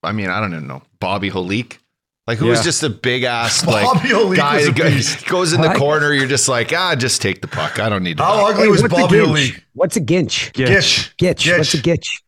I 0.03 0.13
mean, 0.13 0.29
I 0.29 0.41
don't 0.41 0.53
even 0.53 0.67
know 0.67 0.83
Bobby 1.01 1.31
Holik. 1.31 1.79
Like 2.27 2.37
who 2.39 2.47
was 2.49 2.63
just 2.63 2.83
a 2.83 2.91
big 2.91 3.23
ass 3.23 3.63
Bobby 3.65 3.81
like 3.81 3.99
Holik 4.13 4.37
guy 4.37 4.63
that 4.63 4.77
goes, 4.77 5.17
goes 5.25 5.53
in 5.55 5.63
the 5.63 5.69
I 5.71 5.77
corner. 5.79 6.13
You're 6.13 6.29
just 6.29 6.49
like 6.51 6.71
ah, 6.75 6.95
just 6.97 7.23
take 7.23 7.41
the 7.41 7.49
puck. 7.49 7.79
I 7.81 7.89
don't 7.89 8.03
need 8.03 8.19
to. 8.19 8.23
How 8.23 8.51
ugly 8.51 8.69
was 8.69 8.83
what's 8.83 8.93
a 8.93 8.97
Bobby 8.97 9.17
ginch? 9.25 9.63
What's 9.73 9.97
a 9.97 10.01
ginch? 10.01 10.53
Gitch. 10.53 11.15
Gitch. 11.17 11.57
What's 11.57 11.73
a 11.73 11.79
gitch? 11.79 12.21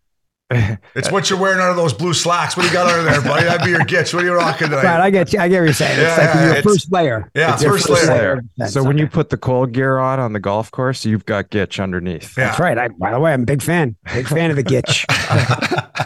It's 0.95 1.11
what 1.11 1.29
you're 1.31 1.39
wearing 1.39 1.61
under 1.61 1.75
those 1.75 1.93
blue 1.93 2.15
slacks. 2.15 2.57
What 2.57 2.63
do 2.63 2.69
you 2.69 2.75
got 2.75 2.87
under 2.87 3.03
there, 3.11 3.21
buddy? 3.23 3.45
That'd 3.45 3.65
be 3.65 3.71
your 3.71 3.81
gitch. 3.81 4.13
What 4.15 4.23
are 4.23 4.27
you 4.27 4.35
rocking 4.35 4.69
tonight? 4.69 4.85
Right, 4.85 5.01
I 5.01 5.11
get 5.11 5.33
you. 5.33 5.39
I 5.41 5.49
get 5.49 5.59
what 5.61 5.65
you're 5.67 5.75
saying. 5.75 5.99
Yeah, 6.01 6.09
it's 6.09 6.19
like 6.19 6.35
yeah, 6.35 6.43
your 6.43 6.51
it's- 6.57 6.65
first 6.65 6.93
layer. 6.93 7.31
Yeah, 7.35 7.53
It's 7.55 7.63
your 7.63 7.73
first 7.73 7.89
layer. 7.91 8.33
of 8.39 8.55
defense. 8.57 8.73
So 8.73 8.83
when 8.85 8.99
you 8.99 9.07
put 9.07 9.31
the 9.31 9.37
cold 9.37 9.73
gear 9.73 9.99
on 9.99 10.21
on 10.21 10.33
the 10.33 10.41
golf 10.41 10.71
course, 10.71 11.05
you've 11.05 11.27
got 11.27 11.51
Gitch 11.51 11.83
underneath. 11.83 12.37
Yeah. 12.39 12.47
That's 12.47 12.61
right. 12.61 12.79
I, 12.79 12.89
by 12.89 13.11
the 13.13 13.21
way, 13.21 13.33
I'm 13.33 13.43
a 13.43 13.47
big 13.47 13.63
fan. 13.63 13.97
Big 14.13 14.27
fan 14.29 14.51
of 14.51 14.57
the 14.57 14.65
gitch. 14.65 15.05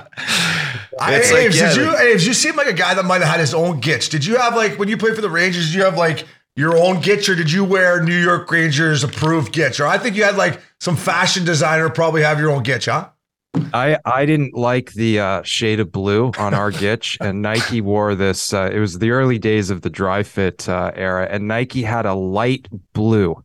I, 1.01 1.15
It's 1.15 1.31
like, 1.33 1.55
yeah, 1.55 1.69
did 1.69 1.77
you, 1.77 1.87
like- 1.93 2.01
Aves, 2.01 2.27
you 2.27 2.35
seem 2.35 2.57
like 2.57 2.67
a 2.67 2.73
guy 2.73 2.95
that 2.95 3.05
might 3.05 3.21
have 3.21 3.31
had 3.31 3.41
his 3.41 3.55
own 3.55 3.81
gitch. 3.81 4.11
Did 4.11 4.25
you 4.27 4.37
have 4.37 4.57
like 4.57 4.79
when 4.79 4.89
you 4.89 4.97
played 4.97 5.15
for 5.15 5.21
the 5.21 5.31
Rangers? 5.31 5.67
Did 5.67 5.75
you 5.75 5.83
have 5.85 5.97
like 5.97 6.27
your 6.57 6.77
own 6.77 6.97
gitch, 7.01 7.29
or 7.29 7.37
did 7.37 7.53
you 7.53 7.65
wear 7.65 8.03
New 8.03 8.19
York 8.21 8.51
Rangers 8.51 9.05
approved 9.05 9.55
gitch? 9.55 9.79
Or 9.79 9.87
I 9.87 9.97
think 9.99 10.17
you 10.17 10.25
had 10.25 10.37
like 10.37 10.61
some 10.81 10.97
fashion 10.97 11.45
designer 11.45 11.89
probably 11.89 12.23
have 12.23 12.41
your 12.41 12.51
own 12.51 12.65
gitch, 12.65 12.87
huh? 12.91 13.11
I 13.55 13.99
I 14.05 14.27
didn't 14.27 14.55
like 14.55 14.93
the 14.93 15.21
uh, 15.21 15.43
shade 15.43 15.81
of 15.81 15.91
blue 15.91 16.33
on 16.39 16.55
our 16.55 16.71
Gitch, 16.83 17.17
and 17.21 17.43
Nike 17.43 17.81
wore 17.81 18.15
this. 18.15 18.53
Uh, 18.53 18.71
it 18.73 18.79
was 18.79 18.99
the 18.99 19.11
early 19.11 19.39
days 19.39 19.71
of 19.71 19.81
the 19.83 19.91
dry 19.91 20.23
fit 20.23 20.69
uh, 20.69 20.93
era, 20.95 21.27
and 21.31 21.49
Nike 21.49 21.83
had 21.83 22.07
a 22.07 22.15
light 22.15 22.69
blue. 22.93 23.43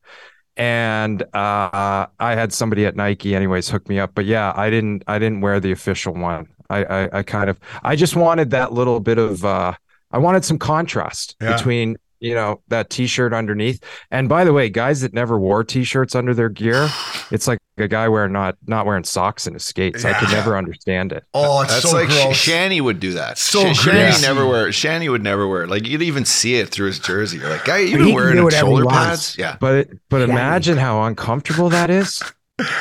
And 0.55 1.23
uh, 1.33 2.05
I 2.19 2.35
had 2.35 2.53
somebody 2.53 2.85
at 2.85 2.95
Nike, 2.95 3.35
anyways, 3.35 3.69
hook 3.69 3.89
me 3.89 3.97
up. 3.99 4.11
But 4.13 4.25
yeah, 4.25 4.53
I 4.55 4.69
didn't. 4.69 5.03
I 5.07 5.17
didn't 5.19 5.41
wear 5.41 5.59
the 5.59 5.71
official 5.71 6.13
one. 6.13 6.47
I 6.69 6.83
I, 6.83 7.19
I 7.19 7.23
kind 7.23 7.49
of. 7.49 7.59
I 7.81 7.95
just 7.95 8.15
wanted 8.15 8.51
that 8.51 8.71
little 8.71 8.99
bit 8.99 9.17
of. 9.17 9.43
Uh, 9.43 9.73
I 10.11 10.19
wanted 10.19 10.45
some 10.45 10.59
contrast 10.59 11.35
Yeah. 11.41 11.55
between 11.55 11.97
you 12.23 12.33
know 12.33 12.61
that 12.69 12.89
T-shirt 12.89 13.33
underneath. 13.33 13.83
And 14.09 14.27
by 14.29 14.43
the 14.45 14.53
way, 14.53 14.69
guys 14.69 15.01
that 15.01 15.13
never 15.13 15.37
wore 15.37 15.63
T-shirts 15.63 16.15
under 16.15 16.33
their 16.33 16.49
gear, 16.49 16.89
it's 17.31 17.47
like 17.47 17.59
a 17.77 17.87
guy 17.87 18.07
wearing 18.07 18.31
not 18.31 18.55
not 18.65 18.85
wearing 18.85 19.03
socks 19.03 19.45
in 19.45 19.53
his 19.53 19.63
skates. 19.65 20.05
I 20.05 20.13
could 20.13 20.29
never 20.29 20.57
understand 20.57 21.11
it. 21.11 21.23
Oh, 21.33 21.61
it's 21.61 21.71
That's 21.73 21.89
so 21.89 21.97
like 21.97 22.07
gross. 22.07 22.35
Shanny 22.35 22.79
would 22.81 22.99
do 22.99 23.13
that. 23.13 23.37
So 23.37 23.73
Sh- 23.73 23.81
Shanny 23.81 23.99
greasy. 24.11 24.25
never 24.25 24.47
wear. 24.47 24.71
Shanny 24.71 25.09
would 25.09 25.23
never 25.23 25.47
wear. 25.47 25.63
it. 25.63 25.69
Like 25.69 25.87
you'd 25.87 26.01
even 26.01 26.23
see 26.25 26.55
it 26.55 26.69
through 26.69 26.87
his 26.87 26.99
jersey. 26.99 27.39
You're 27.39 27.49
like, 27.49 27.65
guy, 27.65 27.79
you 27.79 27.91
But 27.93 27.97
been 27.99 28.07
he 28.07 28.13
wearing 28.13 28.43
whatever 28.43 28.67
he 28.67 28.71
shoulder 28.77 28.85
pads? 28.85 29.37
Yeah. 29.37 29.57
But 29.59 29.75
it, 29.75 29.89
but 30.09 30.17
Yeah. 30.19 30.25
imagine 30.33 30.77
how 30.77 31.03
uncomfortable 31.03 31.69
that 31.69 31.89
is, 31.89 32.21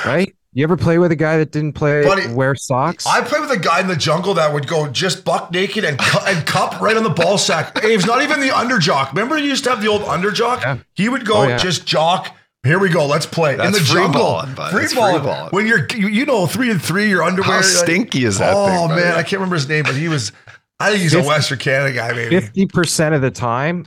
right? 0.04 0.34
You 0.54 0.64
ever 0.64 0.76
play 0.76 0.98
with 0.98 1.10
a 1.12 1.16
guy 1.16 1.38
that 1.38 1.50
didn't 1.50 1.72
play 1.72 2.04
Buddy, 2.04 2.26
wear 2.32 2.54
socks? 2.54 3.06
I 3.06 3.22
played 3.22 3.40
with 3.40 3.50
a 3.52 3.58
guy 3.58 3.80
in 3.80 3.86
the 3.86 3.96
jungle 3.96 4.34
that 4.34 4.52
would 4.52 4.66
go 4.66 4.86
just 4.88 5.24
buck 5.24 5.50
naked 5.50 5.82
and 5.84 5.98
cu- 5.98 6.24
and 6.26 6.46
cup 6.46 6.78
right 6.80 6.94
on 6.96 7.04
the 7.04 7.10
ball 7.10 7.38
sack. 7.38 7.74
Aves, 7.84 8.04
not 8.04 8.22
even 8.22 8.40
the 8.40 8.48
underjock. 8.48 9.10
Remember, 9.12 9.38
you 9.38 9.46
used 9.48 9.64
to 9.64 9.70
have 9.70 9.80
the 9.80 9.88
old 9.88 10.02
underjock. 10.02 10.60
Yeah. 10.60 10.78
He 10.94 11.08
would 11.08 11.24
go 11.24 11.38
Oh, 11.44 11.48
yeah. 11.48 11.56
just 11.56 11.86
jock. 11.86 12.36
Here 12.64 12.78
we 12.78 12.90
go. 12.90 13.06
Let's 13.06 13.24
play 13.26 13.52
in 13.54 13.72
the 13.72 13.80
free 13.80 14.02
jungle. 14.02 14.20
balling. 14.22 14.54
Free 14.54 14.80
That's 14.82 14.94
balling. 14.94 15.16
free 15.22 15.24
balling. 15.26 15.50
When 15.50 15.66
you're, 15.66 15.86
you, 15.96 16.08
you 16.08 16.26
know, 16.26 16.46
three 16.46 16.70
and 16.70 16.80
three, 16.80 17.08
your 17.08 17.22
underwear. 17.22 17.50
How 17.50 17.56
like- 17.56 17.64
stinky 17.64 18.24
is 18.24 18.38
that 18.38 18.52
Oh 18.54 18.86
thing? 18.88 18.96
man, 18.96 19.14
I 19.14 19.22
can't 19.22 19.32
remember 19.40 19.56
his 19.56 19.68
name, 19.68 19.84
but 19.84 19.94
he 19.96 20.08
was. 20.08 20.32
I 20.78 20.90
think 20.90 21.02
he's 21.02 21.14
a 21.14 21.22
Western 21.22 21.58
Canada 21.60 21.94
guy, 21.94 22.12
maybe. 22.12 22.38
Fifty 22.40 22.66
percent 22.66 23.14
of 23.14 23.22
the 23.22 23.30
time, 23.30 23.86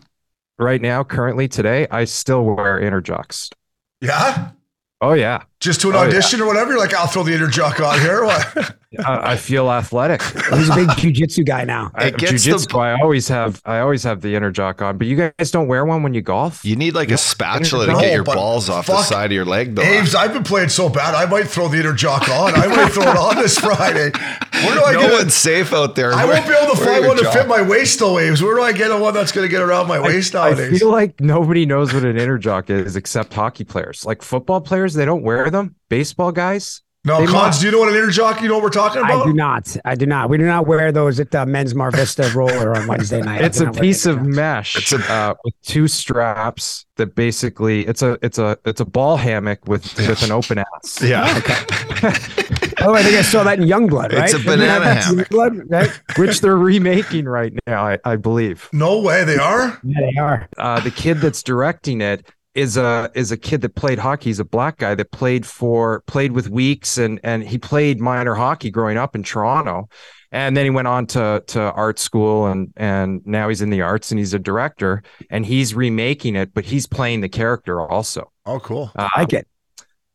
right 0.58 0.82
now, 0.82 1.04
currently 1.04 1.48
today, 1.48 1.86
I 1.92 2.06
still 2.06 2.44
wear 2.44 2.80
inner 2.80 3.02
jocks. 3.02 3.50
Yeah. 4.02 4.50
Oh 5.02 5.14
yeah, 5.14 5.44
Just 5.66 5.82
to 5.82 5.90
an 5.90 5.96
Oh, 5.96 6.02
yeah. 6.04 6.08
audition 6.10 6.42
or 6.42 6.46
whatever. 6.46 6.72
You're 6.72 6.80
like, 6.80 6.94
I'll 6.94 7.08
throw 7.08 7.24
the 7.24 7.34
inner 7.34 7.48
jock 7.48 7.80
on 7.80 8.00
here. 8.00 8.24
What? 8.24 8.76
I, 9.06 9.34
I 9.34 9.36
feel 9.36 9.70
athletic. 9.70 10.22
He's 10.22 10.70
a 10.70 10.76
big 10.76 10.88
jujitsu 10.90 11.46
guy 11.46 11.66
now. 11.66 11.92
I, 11.96 12.06
It 12.06 12.18
gets 12.18 12.32
the- 12.32 12.38
jiu-jitsu, 12.52 12.78
I 12.78 12.94
always 13.02 13.28
have 13.28 13.62
I 13.66 13.80
always 13.80 14.04
have 14.04 14.22
the 14.22 14.36
inner 14.36 14.52
jock 14.52 14.82
on, 14.82 14.98
but 14.98 15.08
you 15.08 15.18
guys 15.18 15.52
don't 15.52 15.68
wear 15.68 15.84
one 15.84 16.02
when 16.02 16.14
you 16.14 16.22
golf. 16.22 16.64
You 16.64 16.78
need 16.78 16.94
like 16.96 17.12
a 17.12 17.18
spatula 17.18 17.88
to 17.88 17.92
No, 17.92 18.00
get 18.00 18.14
your 18.14 18.24
balls 18.24 18.70
off 18.70 18.86
the 18.88 19.02
side 19.02 19.26
of 19.26 19.32
your 19.34 19.44
leg, 19.44 19.76
though. 19.76 19.82
Aves, 19.82 20.16
I've 20.16 20.32
been 20.32 20.44
playing 20.46 20.70
so 20.70 20.88
bad. 20.88 21.14
I 21.14 21.26
might 21.26 21.48
throw 21.48 21.68
the 21.68 21.78
inner 21.80 21.92
jock 21.92 22.30
on. 22.30 22.54
I 22.56 22.68
might 22.68 22.92
throw 22.94 23.04
it 23.04 23.18
on 23.18 23.36
this 23.36 23.60
Friday. 23.60 24.12
Where 24.64 24.76
do 24.76 24.84
I 24.86 24.94
no 24.94 25.02
get 25.02 25.12
one's 25.12 25.28
it? 25.28 25.32
safe 25.32 25.74
out 25.74 25.96
there. 25.96 26.14
I 26.14 26.24
Where- 26.24 26.36
won't 26.36 26.48
be 26.48 26.54
able 26.56 26.76
to 26.76 26.82
find 26.82 27.00
your 27.04 27.08
one 27.16 27.18
to 27.18 27.32
fit 27.32 27.48
my 27.50 27.62
waist 27.64 28.00
though, 28.00 28.18
Aves. 28.18 28.42
Where 28.42 28.56
do 28.56 28.62
I 28.62 28.72
get 28.72 28.92
a 28.92 28.98
one 28.98 29.14
that's 29.14 29.34
going 29.34 29.46
to 29.46 29.52
get 29.52 29.62
around 29.62 29.88
my 29.90 30.00
waist 30.00 30.36
I 30.36 30.52
nowadays? 30.52 30.80
feel 30.80 30.92
like 30.92 31.20
nobody 31.20 31.66
knows 31.66 31.94
what 31.94 32.06
an 32.06 32.18
inner 32.18 32.38
jock 32.38 32.70
is 32.70 32.96
except 32.96 33.34
hockey 33.34 33.66
players. 33.66 34.06
Like 34.06 34.22
football 34.22 34.62
players, 34.62 34.94
they 34.94 35.04
don't 35.04 35.24
wear 35.24 35.50
them. 35.56 35.76
Baseball 35.90 36.32
guys, 36.32 36.82
no, 37.04 37.20
they 37.20 37.26
Cons, 37.28 37.34
must. 37.34 37.60
do 37.62 37.68
you 37.68 37.72
know 37.72 37.80
what 37.80 37.90
an 37.90 37.96
inner 37.96 38.10
jock? 38.10 38.42
You 38.42 38.48
know 38.48 38.56
what 38.56 38.64
we're 38.64 38.70
talking 38.72 39.00
about? 39.04 39.22
I 39.22 39.26
do 39.26 39.34
not. 39.34 39.78
I 39.86 39.94
do 39.96 40.06
not. 40.08 40.28
We 40.30 40.38
do 40.40 40.46
not 40.46 40.66
wear 40.66 40.92
those 40.92 41.20
at 41.20 41.30
the 41.30 41.46
men's 41.46 41.76
Mar 41.76 41.92
Vista 41.92 42.32
roller 42.36 42.76
on 42.76 42.88
Wednesday 42.88 43.22
night. 43.22 43.42
It's 43.44 43.60
a 43.60 43.72
piece 43.72 44.08
of 44.08 44.24
mesh 44.24 44.76
It's 44.76 44.92
a- 44.92 45.12
uh, 45.14 45.34
with 45.44 45.54
two 45.62 45.88
straps 45.88 46.86
that 46.98 47.14
basically 47.14 47.86
it's 47.86 48.02
a 48.02 48.18
it's 48.24 48.40
a 48.40 48.58
it's 48.66 48.82
a 48.82 48.86
ball 48.86 49.18
hammock 49.18 49.68
with 49.68 49.84
with 49.98 50.24
an 50.24 50.32
open 50.32 50.58
ass. 50.60 51.02
Yeah. 51.02 51.42
Oh, 52.88 52.94
I 52.94 53.02
think 53.02 53.16
I 53.16 53.24
saw 53.24 53.44
that 53.46 53.58
in 53.60 53.68
Youngblood, 53.68 54.12
right? 54.14 54.26
It's 54.26 54.34
a 54.36 54.38
Didn't 54.38 54.60
they 54.60 54.68
have 54.68 54.82
banana 54.84 55.02
that 55.02 55.10
in 55.12 55.18
hammock. 55.18 55.30
Youngblood, 55.30 55.72
right? 55.72 56.18
which 56.20 56.42
they're 56.42 56.58
remaking 56.58 57.26
right 57.26 57.52
now, 57.66 57.88
I, 57.88 57.98
I 58.06 58.16
believe. 58.16 58.70
No 58.74 59.02
way, 59.02 59.24
they 59.24 59.38
are. 59.38 59.80
Yeah, 59.82 60.02
they 60.12 60.20
are. 60.20 60.48
uh, 60.58 60.80
the 60.82 60.92
kid 60.92 61.18
that's 61.18 61.42
directing 61.42 62.02
it 62.02 62.30
is 62.56 62.78
a 62.78 63.12
is 63.14 63.32
a 63.32 63.38
kid 63.38 63.62
that 63.62 63.76
played 63.76 64.00
hockey. 64.00 64.30
He's 64.30 64.40
a 64.40 64.46
black 64.46 64.78
guy 64.78 64.96
that 64.96 65.12
played 65.12 65.46
for 65.46 66.02
played 66.08 66.32
with 66.32 66.50
Weeks 66.50 66.98
and 66.98 67.20
and 67.24 67.44
he 67.44 67.58
played 67.58 68.00
minor 68.00 68.34
hockey 68.34 68.72
growing 68.72 68.98
up 68.98 69.16
in 69.16 69.24
Toronto, 69.24 69.90
and 70.32 70.56
then 70.56 70.66
he 70.66 70.70
went 70.70 70.88
on 70.88 71.06
to 71.08 71.44
to 71.48 71.60
art 71.74 72.00
school 72.00 72.48
and 72.48 72.74
and 72.78 73.22
now 73.26 73.50
he's 73.50 73.62
in 73.62 73.70
the 73.70 73.82
arts 73.82 74.10
and 74.12 74.20
he's 74.20 74.34
a 74.34 74.40
director 74.40 75.04
and 75.30 75.46
he's 75.46 75.76
remaking 75.76 76.36
it, 76.36 76.54
but 76.54 76.66
he's 76.66 76.88
playing 76.88 77.22
the 77.22 77.30
character 77.30 77.82
also. 77.82 78.32
Oh, 78.46 78.60
cool. 78.60 78.92
Uh, 78.96 79.10
I 79.16 79.20
like 79.22 79.34
it. 79.34 79.48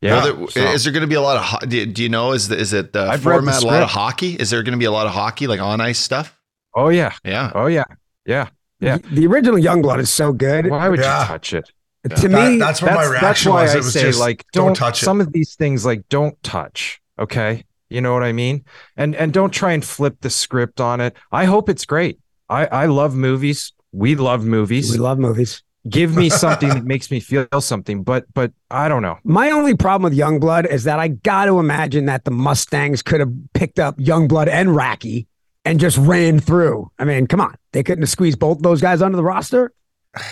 yeah, 0.00 0.20
there- 0.20 0.48
so- 0.48 0.60
Is 0.72 0.84
there 0.84 0.92
going 0.92 1.02
to 1.02 1.06
be 1.06 1.14
a 1.16 1.20
lot 1.20 1.36
of? 1.36 1.42
ho- 1.42 1.66
Do, 1.66 1.84
do 1.84 2.02
you 2.02 2.08
know? 2.08 2.32
Is 2.32 2.48
the, 2.48 2.56
is 2.56 2.72
it 2.72 2.92
the 2.94 3.00
I've 3.02 3.26
read 3.26 3.36
the 3.36 3.52
format 3.52 3.62
a 3.62 3.66
lot 3.66 3.82
of 3.82 3.90
hockey? 3.90 4.34
Is 4.34 4.48
there 4.50 4.62
going 4.62 4.72
to 4.72 4.78
be 4.78 4.84
a 4.86 4.90
lot 4.92 5.06
of 5.06 5.12
hockey, 5.12 5.46
like 5.46 5.60
on 5.60 5.80
ice 5.80 5.98
stuff? 5.98 6.36
oh 6.76 6.88
yeah, 6.88 7.12
Yeah. 7.24 7.50
oh 7.54 7.66
yeah, 7.66 7.84
yeah. 8.24 8.48
Yeah. 8.80 8.96
The 9.12 9.26
original 9.26 9.58
Youngblood 9.60 9.98
is 9.98 10.10
so 10.10 10.32
good. 10.32 10.70
Why 10.70 10.88
would 10.88 11.00
Yeah. 11.00 11.20
you 11.22 11.26
touch 11.26 11.52
it? 11.52 11.70
To 12.08 12.28
That- 12.28 12.50
me, 12.52 12.58
that's 12.58 12.80
where 12.80 12.94
my 12.94 13.08
that's, 13.08 13.20
that's 13.20 13.46
why 13.46 13.62
was. 13.62 13.70
I 13.70 13.74
It 13.74 13.84
was 13.84 13.92
say 13.92 14.00
just 14.02 14.20
like 14.20 14.46
don't, 14.52 14.66
don't, 14.68 14.74
touch 14.74 15.02
it. 15.02 15.04
some 15.04 15.20
of 15.20 15.32
these 15.32 15.54
things 15.54 15.84
like 15.84 16.08
don't 16.08 16.40
touch. 16.42 17.00
Okay, 17.18 17.64
you 17.90 18.00
know 18.00 18.14
what 18.14 18.22
I 18.22 18.32
mean, 18.32 18.64
and 18.96 19.14
and 19.14 19.32
don't 19.34 19.50
try 19.52 19.72
and 19.72 19.84
flip 19.84 20.16
the 20.22 20.30
script 20.30 20.80
on 20.80 21.00
it. 21.02 21.14
I 21.30 21.44
hope 21.44 21.68
it's 21.68 21.84
great. 21.84 22.18
I 22.48 22.64
I 22.66 22.86
love 22.86 23.14
movies. 23.14 23.72
We 23.92 24.14
love 24.14 24.44
movies. 24.44 24.90
we 24.90 24.96
love 24.98 25.18
movies. 25.18 25.62
Give 25.88 26.16
me 26.16 26.30
something 26.44 26.70
that 26.70 26.84
makes 26.84 27.10
me 27.10 27.20
feel 27.20 27.46
something. 27.60 28.02
But 28.02 28.24
but 28.32 28.52
I 28.70 28.88
don't 28.88 29.02
know. 29.02 29.18
My 29.24 29.50
only 29.50 29.74
problem 29.74 30.08
with 30.10 30.18
Youngblood 30.18 30.66
is 30.70 30.84
that 30.84 30.98
I 30.98 31.08
got 31.08 31.46
to 31.46 31.58
imagine 31.58 32.06
that 32.06 32.24
the 32.24 32.30
Mustangs 32.30 33.02
could 33.02 33.20
have 33.20 33.32
picked 33.52 33.78
up 33.78 33.98
Youngblood 33.98 34.48
and 34.48 34.70
Racki 34.70 35.26
and 35.66 35.78
just 35.78 35.98
ran 35.98 36.40
through. 36.40 36.90
I 36.98 37.04
mean, 37.04 37.26
come 37.26 37.40
on. 37.42 37.54
They 37.72 37.82
couldn't 37.82 38.02
have 38.02 38.08
squeezed 38.08 38.38
both 38.38 38.60
those 38.62 38.80
guys 38.80 39.02
onto 39.02 39.16
the 39.16 39.22
roster. 39.24 39.72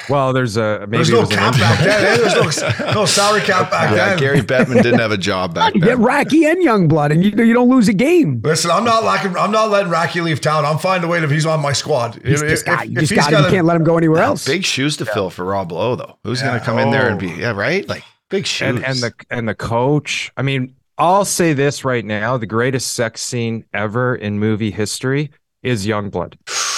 Well, 0.09 0.33
there's 0.33 0.57
a 0.57 0.81
maybe 0.89 0.97
There's 0.97 1.11
no 1.11 1.21
was 1.21 1.29
cap 1.29 1.53
back 1.55 1.79
then. 1.85 2.19
There's 2.21 2.61
no, 2.61 2.69
no 2.95 3.07
salary 3.07 3.43
cap 3.43 3.71
back 3.71 3.91
Yeah, 3.95 4.09
then. 4.11 4.19
Gary 4.19 4.41
Bettman 4.41 4.83
didn't 4.83 4.99
have 4.99 5.13
a 5.13 5.17
job 5.17 5.55
back 5.55 5.73
You 5.75 5.81
get 5.81 5.99
then. 5.99 5.99
Racki 5.99 6.51
and 6.51 6.59
Youngblood, 6.65 7.13
and 7.13 7.25
you, 7.25 7.31
you 7.45 7.55
don't 7.55 7.69
lose 7.69 7.87
a 7.89 7.93
game. 7.93 8.41
Listen, 8.43 8.73
I'm 8.73 8.83
not 8.85 9.05
lacking. 9.05 9.37
I'm 9.37 9.53
not 9.53 9.71
letting 9.71 9.93
Racki 9.93 10.21
leave 10.23 10.41
town. 10.41 10.65
I'm 10.65 10.79
finding 10.79 11.09
a 11.09 11.13
way 11.13 11.23
if 11.23 11.31
he's 11.31 11.47
on 11.47 11.61
my 11.61 11.73
squad. 11.73 12.21
He's 12.25 12.43
If- 12.43 12.49
just 12.49 12.67
if- 12.69 12.85
you 12.89 12.95
just 12.97 13.13
he's 13.13 13.19
got, 13.21 13.31
you 13.31 13.37
gotta- 13.37 13.51
can't 13.51 13.67
let 13.67 13.77
him 13.77 13.85
go 13.85 13.97
anywhere 13.97 14.23
else. 14.23 14.45
Big 14.45 14.65
shoes 14.65 14.97
to 14.97 15.07
fill 15.07 15.31
for 15.31 15.45
Rob 15.45 15.71
Lowe, 15.71 15.95
though. 15.95 16.19
Who's 16.25 16.43
going 16.43 16.59
to 16.59 16.65
come 16.65 16.79
in 16.79 16.91
there 16.91 17.09
and 17.09 17.19
be 17.21 17.31
Oh. 17.33 17.37
yeah, 17.37 17.53
right? 17.53 17.89
Like 17.89 18.03
big 18.31 18.47
shoes. 18.47 18.69
and 18.69 18.85
and 18.85 18.99
the 18.99 19.13
and 19.31 19.49
the 19.49 19.55
coach. 19.55 20.33
I 20.37 20.43
mean, 20.43 20.75
I'll 20.99 21.25
say 21.25 21.53
this 21.53 21.85
right 21.85 22.05
now: 22.05 22.37
the 22.37 22.47
greatest 22.47 22.95
sex 22.95 23.21
scene 23.23 23.65
ever 23.73 24.17
in 24.17 24.41
movie 24.41 24.73
history 24.73 25.31
is 25.63 25.87
Youngblood. 25.87 26.35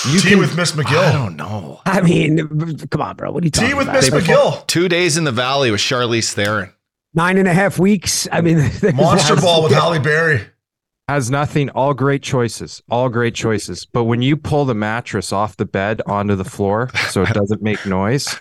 You 0.09 0.21
Tea 0.21 0.30
can 0.30 0.38
with 0.38 0.57
Miss 0.57 0.73
McGill. 0.73 0.97
I 0.99 1.11
McGill. 1.11 1.12
don't 1.12 1.37
know. 1.37 1.80
I 1.87 2.00
mean, 2.00 2.78
come 2.88 3.02
on, 3.02 3.16
bro. 3.16 3.30
What 3.33 3.42
are 3.42 3.47
you 3.47 3.50
talking 3.50 3.73
about? 3.73 3.76
Tea 3.76 3.78
with 3.78 3.88
about? 4.11 4.12
Miss 4.25 4.28
McGill. 4.28 4.66
Two 4.66 4.88
days 4.88 5.16
in 5.16 5.25
the 5.25 5.33
valley 5.33 5.71
with 5.71 5.80
Charlize 5.80 6.33
Theron. 6.33 6.73
Nine 7.12 7.37
and 7.38 7.49
a 7.49 7.52
half 7.52 7.78
weeks. 7.78 8.26
I 8.33 8.40
mean, 8.40 8.57
there's- 8.80 8.95
Monster 8.95 9.37
Ball 9.37 9.62
with 9.64 9.73
Halle 9.73 9.99
Berry. 9.99 10.42
has 11.09 11.30
nothing. 11.30 11.69
All 11.71 11.92
great 11.92 12.23
choices. 12.23 12.83
All 12.88 13.09
great 13.09 13.35
choices. 13.35 13.85
But 13.85 14.04
when 14.04 14.23
you 14.23 14.37
pull 14.37 14.64
the 14.64 14.75
mattress 14.75 15.33
off 15.33 15.57
the 15.57 15.66
bed 15.66 16.00
onto 16.07 16.37
the 16.37 16.45
floor 16.45 16.88
so 17.11 17.23
it 17.23 17.30
doesn't 17.35 17.61
make 17.62 17.85
noise, 17.85 18.38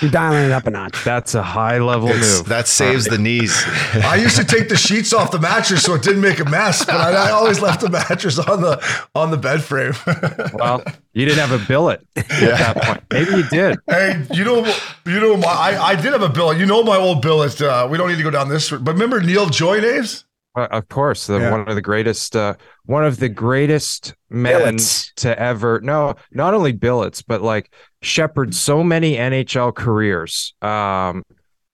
You're 0.00 0.10
dialing 0.10 0.44
it 0.44 0.52
up 0.52 0.66
a 0.66 0.70
notch. 0.70 1.02
that's 1.04 1.34
a 1.34 1.42
high 1.42 1.78
level 1.78 2.08
It's- 2.08 2.38
move. 2.38 2.48
that 2.48 2.68
saves 2.68 3.04
the 3.06 3.18
knees. 3.18 3.62
I 3.94 4.16
used 4.16 4.36
to 4.36 4.44
take 4.44 4.68
the 4.68 4.76
sheets 4.76 5.12
off 5.12 5.30
the 5.30 5.38
mattress 5.38 5.82
so 5.82 5.94
it 5.94 6.02
didn't 6.02 6.20
make 6.22 6.40
a 6.40 6.44
mess, 6.44 6.84
but 6.84 6.96
I, 6.96 7.28
I 7.28 7.30
always 7.30 7.60
left 7.60 7.80
the 7.80 7.90
mattress 7.90 8.38
on 8.38 8.60
the 8.60 9.06
on 9.14 9.30
the 9.30 9.36
bed 9.36 9.62
frame. 9.62 9.92
well, 10.54 10.82
you 11.12 11.24
didn't 11.26 11.40
have 11.46 11.52
a 11.62 11.64
billet 11.66 12.06
at 12.16 12.28
that 12.28 12.76
point. 12.82 13.02
Maybe 13.12 13.30
you 13.42 13.48
did. 13.48 13.78
hey, 13.88 14.24
you 14.32 14.44
know, 14.44 14.64
you 15.06 15.20
know, 15.20 15.36
my 15.36 15.48
I, 15.48 15.88
I 15.88 15.94
did 15.94 16.12
have 16.12 16.22
a 16.22 16.28
billet. 16.28 16.58
You 16.58 16.66
know, 16.66 16.82
my 16.82 16.96
old 16.96 17.22
billet. 17.22 17.60
Uh, 17.60 17.88
we 17.90 17.98
don't 17.98 18.08
need 18.08 18.16
to 18.16 18.22
go 18.22 18.30
down 18.30 18.48
this, 18.48 18.70
route, 18.70 18.84
but 18.84 18.92
remember 18.92 19.20
Neil 19.20 19.46
Joy 19.48 19.80
names? 19.80 20.24
Uh, 20.56 20.66
of 20.72 20.88
course, 20.88 21.26
the, 21.28 21.38
Yeah. 21.38 21.50
one 21.52 21.68
of 21.68 21.74
the 21.76 21.82
greatest, 21.82 22.34
uh, 22.34 22.54
one 22.84 23.04
of 23.04 23.18
the 23.20 23.28
greatest 23.28 24.14
men 24.30 24.58
Billets. 24.58 25.12
to 25.16 25.38
ever. 25.38 25.80
No, 25.82 26.14
not 26.32 26.52
only 26.54 26.72
billets, 26.72 27.22
but 27.22 27.42
like 27.42 27.70
shepherded 28.02 28.54
so 28.54 28.82
many 28.82 29.16
NHL 29.16 29.74
careers. 29.74 30.54
Um, 30.62 31.24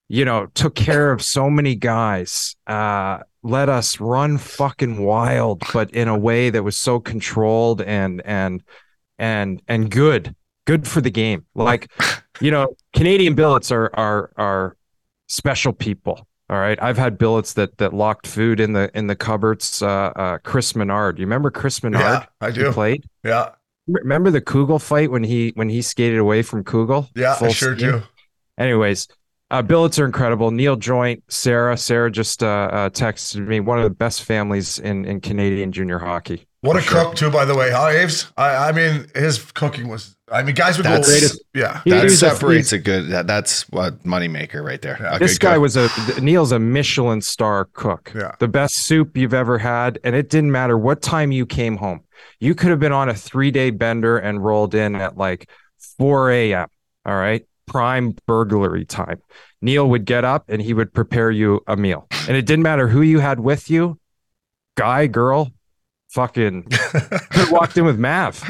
you 0.08 0.24
know, 0.24 0.46
took 0.54 0.74
care 0.74 1.12
of 1.12 1.22
so 1.22 1.48
many 1.48 1.74
guys. 1.74 2.56
Uh, 2.66 3.18
let 3.42 3.68
us 3.68 4.00
run 4.00 4.38
fucking 4.38 5.02
wild, 5.02 5.62
but 5.72 5.90
in 5.92 6.08
a 6.08 6.18
way 6.18 6.50
that 6.50 6.62
was 6.62 6.76
so 6.76 7.00
controlled 7.00 7.82
and 7.82 8.22
and 8.24 8.62
and 9.18 9.62
and 9.68 9.90
good, 9.90 10.34
good 10.66 10.86
for 10.86 11.00
the 11.00 11.10
game. 11.10 11.44
Like, 11.54 11.90
you 12.40 12.50
know, 12.50 12.74
Canadian 12.94 13.34
billets 13.34 13.70
are 13.70 13.90
are 13.94 14.32
are 14.36 14.76
special 15.28 15.72
people. 15.72 16.26
All 16.50 16.58
right, 16.58 16.80
I've 16.82 16.98
had 16.98 17.16
billets 17.16 17.54
that 17.54 17.78
that 17.78 17.94
locked 17.94 18.26
food 18.26 18.60
in 18.60 18.74
the 18.74 18.90
in 18.94 19.06
the 19.06 19.16
cupboards. 19.16 19.80
Uh, 19.82 20.12
uh, 20.14 20.38
Chris 20.38 20.76
Menard, 20.76 21.18
you 21.18 21.24
remember 21.24 21.50
Chris 21.50 21.82
Menard? 21.82 22.02
Yeah, 22.02 22.26
I 22.40 22.50
do. 22.50 22.70
played. 22.72 23.04
Yeah, 23.24 23.50
Remember 23.86 24.30
the 24.30 24.40
Kugel 24.40 24.80
fight 24.80 25.10
when 25.10 25.24
he 25.24 25.52
when 25.54 25.68
he 25.68 25.82
skated 25.82 26.18
away 26.18 26.42
from 26.42 26.64
Kugel? 26.64 27.08
yeah, 27.14 27.36
I 27.40 27.48
sure 27.48 27.76
steam? 27.76 27.90
do. 27.90 28.02
Anyways, 28.58 29.08
uh, 29.50 29.62
billets 29.62 29.98
are 29.98 30.06
incredible. 30.06 30.50
Neil 30.50 30.76
Joint, 30.76 31.22
Sarah, 31.28 31.76
Sarah 31.76 32.10
just 32.10 32.42
uh, 32.42 32.46
uh, 32.46 32.90
texted 32.90 33.46
me. 33.46 33.60
One 33.60 33.78
of 33.78 33.84
the 33.84 33.90
best 33.90 34.22
families 34.22 34.78
in 34.78 35.04
in 35.04 35.20
Canadian 35.20 35.72
junior 35.72 35.98
hockey. 35.98 36.46
What 36.64 36.76
a 36.76 36.80
sure. 36.80 37.04
cook 37.04 37.14
too, 37.14 37.30
by 37.30 37.44
the 37.44 37.54
way. 37.54 37.70
Huh, 37.70 37.88
Aves? 37.88 38.32
I, 38.36 38.68
I 38.68 38.72
mean, 38.72 39.06
his 39.14 39.38
cooking 39.52 39.88
was. 39.88 40.16
I 40.32 40.42
mean, 40.42 40.54
guys 40.54 40.78
would 40.78 40.86
That's- 40.86 41.06
go. 41.06 41.12
Greatest- 41.12 41.42
Yeah, 41.52 41.82
He 41.84 41.90
That 41.90 42.04
was 42.04 42.14
a- 42.14 42.30
separates 42.30 42.72
a 42.72 42.78
good. 42.78 43.08
That, 43.10 43.26
that's 43.26 43.68
what 43.68 44.02
moneymaker 44.04 44.64
right 44.64 44.80
there. 44.80 44.96
A 45.10 45.18
this 45.18 45.32
good 45.38 45.40
guy 45.46 45.52
cook. 45.54 45.62
was 45.62 45.76
a 45.76 45.88
Neil's 46.22 46.52
a 46.52 46.58
Michelin 46.58 47.20
star 47.20 47.66
cook. 47.74 48.10
Yeah. 48.14 48.32
The 48.38 48.48
best 48.48 48.76
soup 48.76 49.16
you've 49.16 49.34
ever 49.34 49.58
had, 49.58 49.98
and 50.04 50.16
it 50.16 50.30
didn't 50.30 50.50
matter 50.52 50.78
what 50.78 51.02
time 51.02 51.30
you 51.32 51.44
came 51.44 51.76
home. 51.76 52.00
You 52.40 52.54
could 52.54 52.70
have 52.70 52.80
been 52.80 52.92
on 52.92 53.10
a 53.10 53.14
three 53.14 53.50
day 53.50 53.70
bender 53.70 54.16
and 54.16 54.42
rolled 54.42 54.74
in 54.74 54.94
at 54.96 55.18
like 55.18 55.50
4 55.98 56.30
a.m. 56.30 56.68
All 57.04 57.14
right, 57.14 57.44
prime 57.66 58.16
burglary 58.26 58.86
time. 58.86 59.20
Neil 59.60 59.86
would 59.90 60.06
get 60.06 60.24
up 60.24 60.44
and 60.48 60.62
he 60.62 60.72
would 60.72 60.94
prepare 60.94 61.30
you 61.30 61.60
a 61.66 61.76
meal, 61.76 62.06
and 62.26 62.36
it 62.38 62.46
didn't 62.46 62.62
matter 62.62 62.88
who 62.88 63.02
you 63.02 63.18
had 63.18 63.38
with 63.40 63.68
you, 63.70 63.98
guy, 64.76 65.06
girl, 65.06 65.52
fucking. 66.14 66.62
could 66.70 67.50
walked 67.50 67.76
in 67.76 67.84
with 67.84 67.98
Mav. 67.98 68.42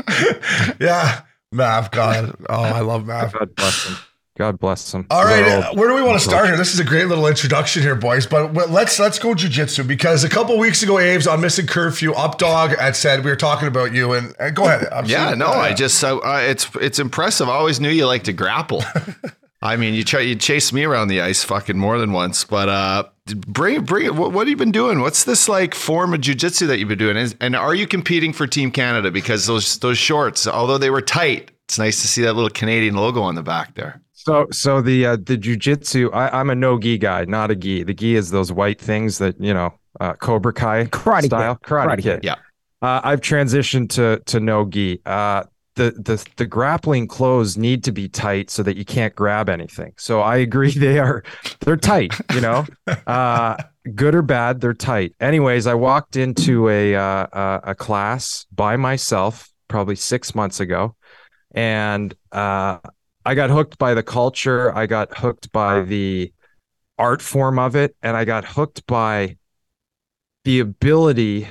yeah. 0.80 1.22
Mav, 1.50 1.90
God, 1.90 2.36
oh, 2.48 2.62
I 2.62 2.80
love 2.80 3.06
Mav. 3.06 3.32
God 3.32 3.54
bless 3.54 3.86
him. 3.86 3.96
God 4.36 4.58
bless 4.58 4.92
him. 4.92 5.06
All 5.10 5.24
right, 5.24 5.42
Well, 5.42 5.62
uh, 5.62 5.74
where 5.74 5.88
do 5.88 5.94
we 5.94 6.02
want 6.02 6.18
to 6.18 6.24
start 6.24 6.46
here? 6.46 6.56
This 6.56 6.74
is 6.74 6.80
a 6.80 6.84
great 6.84 7.06
little 7.06 7.28
introduction 7.28 7.82
here, 7.82 7.94
boys. 7.94 8.26
But 8.26 8.52
let's 8.68 8.98
let's 8.98 9.20
go 9.20 9.34
jujitsu 9.34 9.86
because 9.86 10.24
a 10.24 10.28
couple 10.28 10.58
weeks 10.58 10.82
ago, 10.82 10.98
Aves 10.98 11.28
on 11.28 11.40
missing 11.40 11.68
curfew, 11.68 12.12
Updog 12.14 12.76
had 12.76 12.96
said 12.96 13.24
we 13.24 13.30
were 13.30 13.36
talking 13.36 13.68
about 13.68 13.94
you, 13.94 14.12
and, 14.12 14.34
and 14.40 14.56
go 14.56 14.64
ahead. 14.64 14.88
I'm 14.92 15.06
Yeah, 15.06 15.34
no, 15.34 15.46
Uh, 15.46 15.50
I 15.52 15.72
just 15.72 16.02
uh, 16.02 16.16
uh, 16.16 16.42
it's 16.44 16.68
it's 16.80 16.98
impressive. 16.98 17.48
I 17.48 17.52
always 17.52 17.78
knew 17.78 17.90
you 17.90 18.06
like 18.06 18.24
to 18.24 18.32
grapple. 18.32 18.82
I 19.64 19.76
mean, 19.76 19.94
you 19.94 20.04
try 20.04 20.20
you 20.20 20.36
chase 20.36 20.74
me 20.74 20.84
around 20.84 21.08
the 21.08 21.22
ice 21.22 21.42
fucking 21.42 21.78
more 21.78 21.98
than 21.98 22.12
once, 22.12 22.44
but 22.44 22.68
uh, 22.68 23.04
bring 23.46 23.82
bring 23.82 24.04
it. 24.04 24.14
What, 24.14 24.32
what 24.32 24.46
have 24.46 24.50
you 24.50 24.56
been 24.56 24.72
doing? 24.72 25.00
What's 25.00 25.24
this 25.24 25.48
like 25.48 25.74
form 25.74 26.12
of 26.12 26.20
jujitsu 26.20 26.66
that 26.66 26.78
you've 26.78 26.88
been 26.88 26.98
doing? 26.98 27.16
Is, 27.16 27.34
and 27.40 27.56
are 27.56 27.74
you 27.74 27.86
competing 27.86 28.34
for 28.34 28.46
Team 28.46 28.70
Canada? 28.70 29.10
Because 29.10 29.46
those 29.46 29.78
those 29.78 29.96
shorts, 29.96 30.46
although 30.46 30.76
they 30.76 30.90
were 30.90 31.00
tight, 31.00 31.50
it's 31.64 31.78
nice 31.78 32.02
to 32.02 32.08
see 32.08 32.20
that 32.22 32.34
little 32.34 32.50
Canadian 32.50 32.94
logo 32.94 33.22
on 33.22 33.36
the 33.36 33.42
back 33.42 33.74
there. 33.74 34.02
So 34.12 34.48
so 34.52 34.82
the 34.82 35.06
uh, 35.06 35.16
the 35.16 35.38
jujitsu. 35.38 36.10
I, 36.12 36.28
I'm 36.28 36.50
a 36.50 36.54
no 36.54 36.78
gi 36.78 36.98
guy, 36.98 37.24
not 37.24 37.50
a 37.50 37.56
gi. 37.56 37.84
The 37.84 37.94
gi 37.94 38.16
is 38.16 38.30
those 38.30 38.52
white 38.52 38.78
things 38.78 39.16
that 39.16 39.40
you 39.40 39.54
know, 39.54 39.72
uh, 39.98 40.12
Cobra 40.12 40.52
Kai 40.52 40.84
Karate 40.86 41.24
style 41.24 41.56
Kid. 41.56 41.66
Karate, 41.66 41.86
Karate 41.86 41.96
Kid. 41.96 42.02
Kid. 42.02 42.24
Yeah. 42.24 42.34
Uh, 42.82 43.00
I've 43.02 43.22
transitioned 43.22 43.88
to 43.90 44.20
to 44.26 44.40
no 44.40 44.66
gi. 44.66 45.00
Uh, 45.06 45.44
the 45.76 45.90
the 45.92 46.24
the 46.36 46.46
grappling 46.46 47.06
clothes 47.06 47.56
need 47.56 47.84
to 47.84 47.92
be 47.92 48.08
tight 48.08 48.50
so 48.50 48.62
that 48.62 48.76
you 48.76 48.84
can't 48.84 49.14
grab 49.14 49.48
anything. 49.48 49.92
So 49.96 50.20
I 50.20 50.36
agree 50.36 50.70
they 50.78 50.98
are 50.98 51.24
they're 51.60 51.76
tight. 51.76 52.12
You 52.32 52.40
know, 52.40 52.66
uh, 53.06 53.56
good 53.94 54.14
or 54.14 54.22
bad, 54.22 54.60
they're 54.60 54.74
tight. 54.74 55.14
Anyways, 55.20 55.66
I 55.66 55.74
walked 55.74 56.16
into 56.16 56.68
a 56.68 56.94
uh, 56.94 57.60
a, 57.64 57.74
class 57.74 58.46
by 58.52 58.76
myself 58.76 59.50
probably 59.68 59.96
six 59.96 60.34
months 60.34 60.60
ago, 60.60 60.94
and 61.54 62.14
uh, 62.32 62.78
I 63.24 63.34
got 63.34 63.50
hooked 63.50 63.78
by 63.78 63.94
the 63.94 64.02
culture. 64.02 64.74
I 64.76 64.86
got 64.86 65.16
hooked 65.16 65.50
by 65.52 65.82
the 65.82 66.32
art 66.98 67.20
form 67.20 67.58
of 67.58 67.74
it, 67.74 67.96
and 68.02 68.16
I 68.16 68.24
got 68.24 68.44
hooked 68.44 68.86
by 68.86 69.36
the 70.44 70.60
ability 70.60 71.48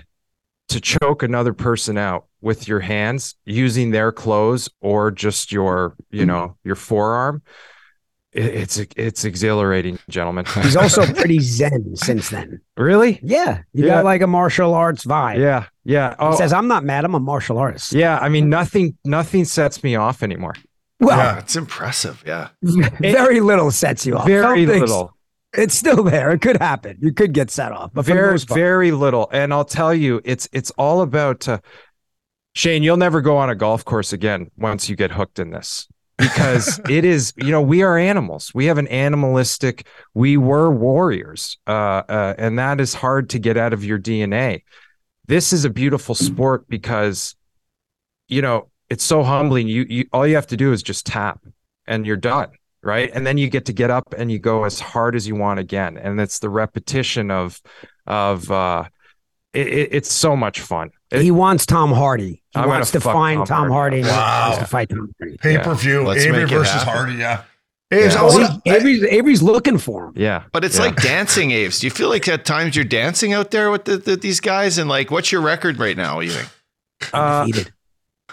to 0.70 0.80
choke 0.80 1.24
another 1.24 1.53
person 1.53 1.98
out 1.98 2.27
with 2.44 2.68
your 2.68 2.82
hands 2.82 3.36
using 3.46 3.92
their 3.92 4.12
clothes 4.12 4.70
or 4.82 5.10
just 5.12 5.52
your, 5.52 5.96
you 6.12 6.26
know, 6.26 6.56
your 6.64 6.76
forearm. 6.76 7.42
It's 8.36 8.80
it's 8.98 9.26
exhilarating, 9.26 10.00
gentlemen. 10.10 10.46
He's 10.64 10.76
also 10.76 11.06
pretty 11.06 11.40
zen 11.40 11.96
since 11.96 12.30
then. 12.32 12.62
really? 12.76 13.20
Yeah, 13.22 13.62
you 13.74 13.86
Yeah. 13.86 13.96
got 13.98 14.06
like 14.06 14.22
a 14.24 14.28
martial 14.28 14.74
arts 14.74 15.06
vibe. 15.06 15.38
Yeah, 15.38 15.66
yeah. 15.84 16.10
He 16.12 16.16
Oh, 16.18 16.36
says, 16.36 16.52
"I'm 16.52 16.68
not 16.68 16.84
mad. 16.84 17.06
I'm 17.06 17.14
a 17.14 17.20
martial 17.20 17.60
artist." 17.60 17.94
yeah. 17.94 18.18
I 18.20 18.30
mean, 18.30 18.50
nothing 18.50 18.98
nothing 19.06 19.46
sets 19.46 19.84
me 19.84 19.96
off 19.96 20.24
anymore. 20.24 20.56
Well, 21.00 21.16
Yeah. 21.16 21.38
It's 21.40 21.56
impressive. 21.56 22.24
Yeah. 22.26 22.48
very 23.00 23.40
little 23.40 23.70
sets 23.70 24.04
you 24.04 24.18
off. 24.18 24.26
Very 24.26 24.66
Some 24.66 24.74
things- 24.74 24.90
little. 24.90 25.16
It's 25.56 25.76
still 25.76 26.02
there. 26.04 26.32
It 26.32 26.42
could 26.42 26.58
happen. 26.58 26.98
You 27.02 27.14
could 27.14 27.32
get 27.34 27.52
set 27.52 27.72
off, 27.72 27.92
but 27.94 28.06
very 28.06 28.40
very 28.40 28.92
little 28.92 29.30
and 29.32 29.54
i'll 29.54 29.64
tell 29.66 29.94
you 29.94 30.20
it's 30.26 30.50
it's 30.52 30.72
all 30.80 31.02
about 31.04 31.48
uh, 31.48 31.60
shane 32.53 32.83
you'll 32.83 32.98
never 32.98 33.22
go 33.22 33.38
on 33.38 33.50
a 33.50 33.55
golf 33.55 33.83
course 33.86 34.13
again 34.13 34.50
once 34.57 34.89
you 34.89 34.95
get 34.95 35.12
hooked 35.12 35.39
in 35.39 35.51
this 35.51 35.88
because 36.17 36.79
it 36.89 37.05
is 37.05 37.33
you 37.38 37.51
know 37.51 37.62
we 37.62 37.81
are 37.83 37.98
animals. 37.98 38.51
We 38.53 38.65
have 38.65 38.77
an 38.77 38.88
animalistic 38.88 39.88
we 40.13 40.38
were 40.38 40.72
warriors 40.72 41.57
uh, 41.67 42.03
uh, 42.07 42.36
and 42.38 42.57
that 42.60 42.79
is 42.79 42.93
hard 42.93 43.29
to 43.31 43.39
get 43.39 43.57
out 43.57 43.74
of 43.74 43.83
your 43.83 44.00
dna 44.00 44.62
this 45.27 45.53
is 45.53 45.65
a 45.65 45.69
beautiful 45.69 46.15
sport 46.15 46.67
because 46.67 47.36
you 48.27 48.41
know 48.41 48.69
it's 48.89 49.03
so 49.03 49.24
humbling. 49.24 49.67
You, 49.67 49.86
you 49.89 50.05
all 50.13 50.27
you 50.27 50.36
have 50.36 50.48
to 50.48 50.57
do 50.57 50.72
is 50.72 50.83
just 50.83 51.05
tap 51.05 51.41
and 51.88 52.05
you're 52.05 52.17
done 52.17 52.51
right? 52.86 53.12
And 53.13 53.25
then 53.25 53.38
you 53.38 53.50
get 53.50 53.63
to 53.67 53.74
get 53.74 53.89
up 53.89 54.13
and 54.17 54.29
you 54.29 54.39
go 54.39 54.65
as 54.65 54.77
hard 54.77 55.15
as 55.15 55.25
you 55.25 55.36
want 55.36 55.57
again. 55.57 55.98
And 55.98 56.19
it's 56.19 56.39
the 56.39 56.50
repetition 56.50 57.31
of 57.31 57.62
of 58.05 58.51
uh 58.51 58.83
it, 59.53 59.67
it- 59.67 59.89
it's 59.91 60.12
so 60.12 60.36
much 60.36 60.60
fun 60.62 60.91
It- 61.12 61.22
he 61.22 61.31
wants 61.31 61.65
Tom 61.65 61.91
Hardy. 61.91 62.41
He 62.51 62.60
I'm 62.60 62.67
wants 62.69 62.91
to 62.91 63.00
find 63.00 63.39
Tom 63.39 63.45
Tom, 63.48 63.69
Hardy 63.69 64.01
Hardy. 64.01 64.01
and 64.01 64.07
Wow. 64.07 64.50
wants 64.50 64.57
to 64.60 64.65
fight 64.65 64.89
Tom 64.89 65.12
Hardy. 65.19 65.38
Pay 65.38 65.57
per 65.60 65.74
view. 65.75 66.03
Let's 66.03 66.24
Avery 66.24 66.45
versus 66.45 66.74
happen. 66.74 66.93
Hardy. 66.93 67.13
Yeah. 67.15 67.41
Aves, 67.91 68.13
Yeah. 68.15 68.19
I 68.22 68.24
Well, 68.24 68.33
wanna- 68.33 68.62
he- 68.65 68.72
Avery's, 68.72 69.03
Avery's 69.03 69.41
looking 69.43 69.77
for 69.77 70.05
him. 70.07 70.13
yeah 70.15 70.43
But 70.51 70.63
it's 70.63 70.77
Yeah. 70.77 70.86
like 70.86 70.95
dancing, 71.01 71.51
Aves. 71.51 71.79
Do 71.79 71.88
you 71.88 71.91
feel 71.91 72.10
like 72.10 72.27
at 72.27 72.45
times 72.45 72.75
you're 72.75 72.86
dancing 72.86 73.33
out 73.33 73.51
there 73.51 73.69
with 73.72 73.86
the, 73.86 73.98
the, 73.98 74.15
these 74.15 74.39
guys? 74.39 74.77
And 74.79 74.89
like, 74.89 75.12
what's 75.12 75.31
your 75.31 75.41
record 75.41 75.77
right 75.79 75.95
now? 75.98 76.19
You 76.19 76.31
think? 76.31 76.50
uh, 77.13 77.45
Defeated. 77.45 77.74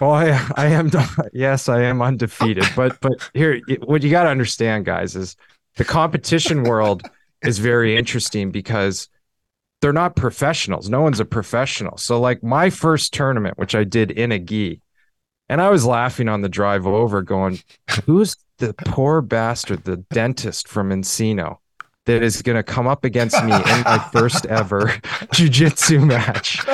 Well, 0.00 0.12
I, 0.12 0.48
I 0.56 0.66
am. 0.68 0.90
Yes, 1.34 1.68
I 1.68 1.82
am 1.82 2.00
undefeated. 2.00 2.64
But 2.74 2.98
but 3.02 3.28
here, 3.34 3.60
what 3.84 4.02
you 4.02 4.10
got 4.10 4.22
to 4.22 4.30
understand, 4.30 4.86
guys, 4.86 5.14
is 5.14 5.36
the 5.76 5.84
competition 5.84 6.62
world 6.62 7.02
is 7.42 7.58
very 7.58 7.96
interesting 7.98 8.50
because 8.50 9.08
they're 9.80 9.92
not 9.92 10.16
professionals. 10.16 10.88
No 10.88 11.00
one's 11.00 11.20
a 11.20 11.24
professional. 11.24 11.96
So, 11.96 12.20
like 12.20 12.42
my 12.42 12.70
first 12.70 13.12
tournament, 13.12 13.58
which 13.58 13.74
I 13.74 13.84
did 13.84 14.10
in 14.10 14.32
a 14.32 14.38
gi, 14.38 14.80
and 15.48 15.60
I 15.60 15.70
was 15.70 15.84
laughing 15.84 16.28
on 16.28 16.42
the 16.42 16.48
drive 16.48 16.86
over, 16.86 17.22
going, 17.22 17.60
"Who's 18.04 18.36
the 18.58 18.74
poor 18.74 19.20
bastard, 19.22 19.84
the 19.84 19.96
dentist 19.96 20.68
from 20.68 20.90
Encino?" 20.90 21.56
That 22.06 22.22
is 22.22 22.42
going 22.42 22.56
to 22.56 22.62
come 22.62 22.86
up 22.86 23.04
against 23.04 23.36
me 23.44 23.52
in 23.52 23.82
my 23.84 24.08
first 24.12 24.46
ever 24.46 24.86
jujitsu 25.34 26.04
match, 26.04 26.64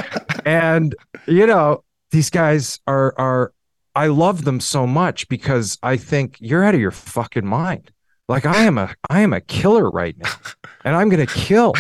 and 0.45 0.95
you 1.27 1.47
know 1.47 1.85
these 2.11 2.31
guys 2.31 2.81
are 2.87 3.15
are 3.19 3.53
I 3.95 4.09
love 4.09 4.45
them 4.45 4.61
so 4.61 4.87
much 4.87 5.29
because 5.29 5.79
I 5.83 5.97
think 5.97 6.37
you're 6.39 6.65
out 6.65 6.75
of 6.75 6.81
your 6.81 6.91
fucking 6.91 7.47
mind. 7.47 7.91
Like 8.29 8.45
I 8.45 8.63
am 8.65 8.77
a 8.79 8.95
I 9.09 9.21
am 9.21 9.33
a 9.33 9.41
killer 9.41 9.89
right 9.91 10.17
now. 10.19 10.33
And 10.85 10.97
I'm 10.97 11.09
gonna 11.09 11.27
kill. 11.27 11.75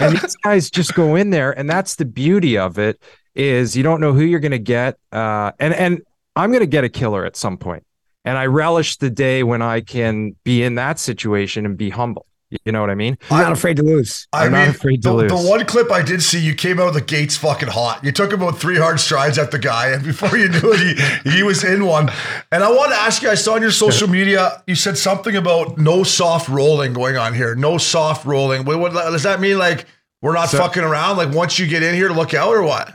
And 0.00 0.16
these 0.16 0.36
guys 0.44 0.70
just 0.70 0.94
go 0.94 1.14
in 1.14 1.30
there, 1.30 1.56
and 1.56 1.68
that's 1.68 1.96
the 1.96 2.04
beauty 2.04 2.58
of 2.58 2.78
it, 2.78 3.00
is 3.34 3.76
you 3.76 3.82
don't 3.82 4.00
know 4.00 4.12
who 4.12 4.22
you're 4.22 4.40
gonna 4.40 4.58
get. 4.58 4.98
Uh 5.12 5.52
and 5.58 5.74
and 5.74 6.02
I'm 6.34 6.52
gonna 6.52 6.66
get 6.66 6.84
a 6.84 6.88
killer 6.88 7.24
at 7.24 7.36
some 7.36 7.56
point. 7.56 7.84
And 8.24 8.38
I 8.38 8.46
relish 8.46 8.98
the 8.98 9.10
day 9.10 9.42
when 9.42 9.62
I 9.62 9.80
can 9.80 10.36
be 10.44 10.62
in 10.62 10.76
that 10.76 10.98
situation 10.98 11.66
and 11.66 11.76
be 11.76 11.90
humble. 11.90 12.26
You 12.64 12.72
know 12.72 12.80
what 12.80 12.90
I 12.90 12.94
mean? 12.94 13.18
I'm 13.30 13.42
not 13.42 13.52
afraid 13.52 13.76
to 13.78 13.82
lose. 13.82 14.26
I 14.32 14.46
I'm 14.46 14.52
mean, 14.52 14.66
not 14.66 14.76
afraid 14.76 15.02
to 15.02 15.10
the, 15.16 15.26
the 15.28 15.36
one 15.36 15.64
clip 15.66 15.90
I 15.90 16.02
did 16.02 16.22
see, 16.22 16.38
you 16.38 16.54
came 16.54 16.78
out 16.80 16.88
of 16.88 16.94
the 16.94 17.00
gates 17.00 17.36
fucking 17.36 17.68
hot. 17.68 18.04
You 18.04 18.12
took 18.12 18.32
about 18.32 18.58
three 18.58 18.76
hard 18.78 19.00
strides 19.00 19.38
at 19.38 19.50
the 19.50 19.58
guy, 19.58 19.88
and 19.88 20.04
before 20.04 20.36
you 20.36 20.48
knew 20.48 20.72
it, 20.74 21.24
he, 21.24 21.30
he 21.30 21.42
was 21.42 21.64
in 21.64 21.84
one. 21.86 22.10
And 22.50 22.62
I 22.62 22.70
want 22.70 22.92
to 22.92 22.98
ask 22.98 23.22
you, 23.22 23.30
I 23.30 23.34
saw 23.34 23.54
on 23.54 23.62
your 23.62 23.70
social 23.70 24.08
media, 24.08 24.62
you 24.66 24.74
said 24.74 24.98
something 24.98 25.34
about 25.36 25.78
no 25.78 26.02
soft 26.02 26.48
rolling 26.48 26.92
going 26.92 27.16
on 27.16 27.34
here. 27.34 27.54
No 27.54 27.78
soft 27.78 28.24
rolling. 28.26 28.64
What, 28.64 28.78
what 28.78 28.92
does 28.92 29.22
that 29.22 29.40
mean? 29.40 29.58
Like 29.58 29.86
we're 30.20 30.34
not 30.34 30.50
So- 30.50 30.58
fucking 30.58 30.82
around? 30.84 31.16
Like 31.16 31.34
once 31.34 31.58
you 31.58 31.66
get 31.66 31.82
in 31.82 31.94
here, 31.94 32.10
look 32.10 32.34
out 32.34 32.50
or 32.54 32.62
what? 32.62 32.92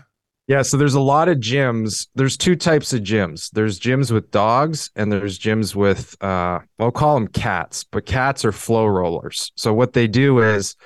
Yeah, 0.48 0.62
so 0.62 0.78
there's 0.78 0.94
a 0.94 1.02
lot 1.02 1.28
of 1.28 1.40
gyms. 1.40 2.08
There's 2.16 2.38
two 2.38 2.56
types 2.56 2.94
of 2.94 3.02
gyms. 3.02 3.52
There's 3.52 3.80
gyms 3.80 4.12
with 4.12 4.32
dogs 4.32 4.90
and 4.96 5.12
there's 5.12 5.38
gyms 5.38 5.76
with 5.76 6.16
uh 6.24 6.60
I'll 6.80 6.92
call 6.92 7.16
them 7.16 7.28
cats, 7.28 7.84
but 7.84 8.06
cats 8.06 8.46
are 8.46 8.54
flow 8.54 8.86
rollers. 8.86 9.52
So 9.56 9.74
what 9.74 9.92
they 9.92 10.08
do 10.08 10.40
is 10.40 10.78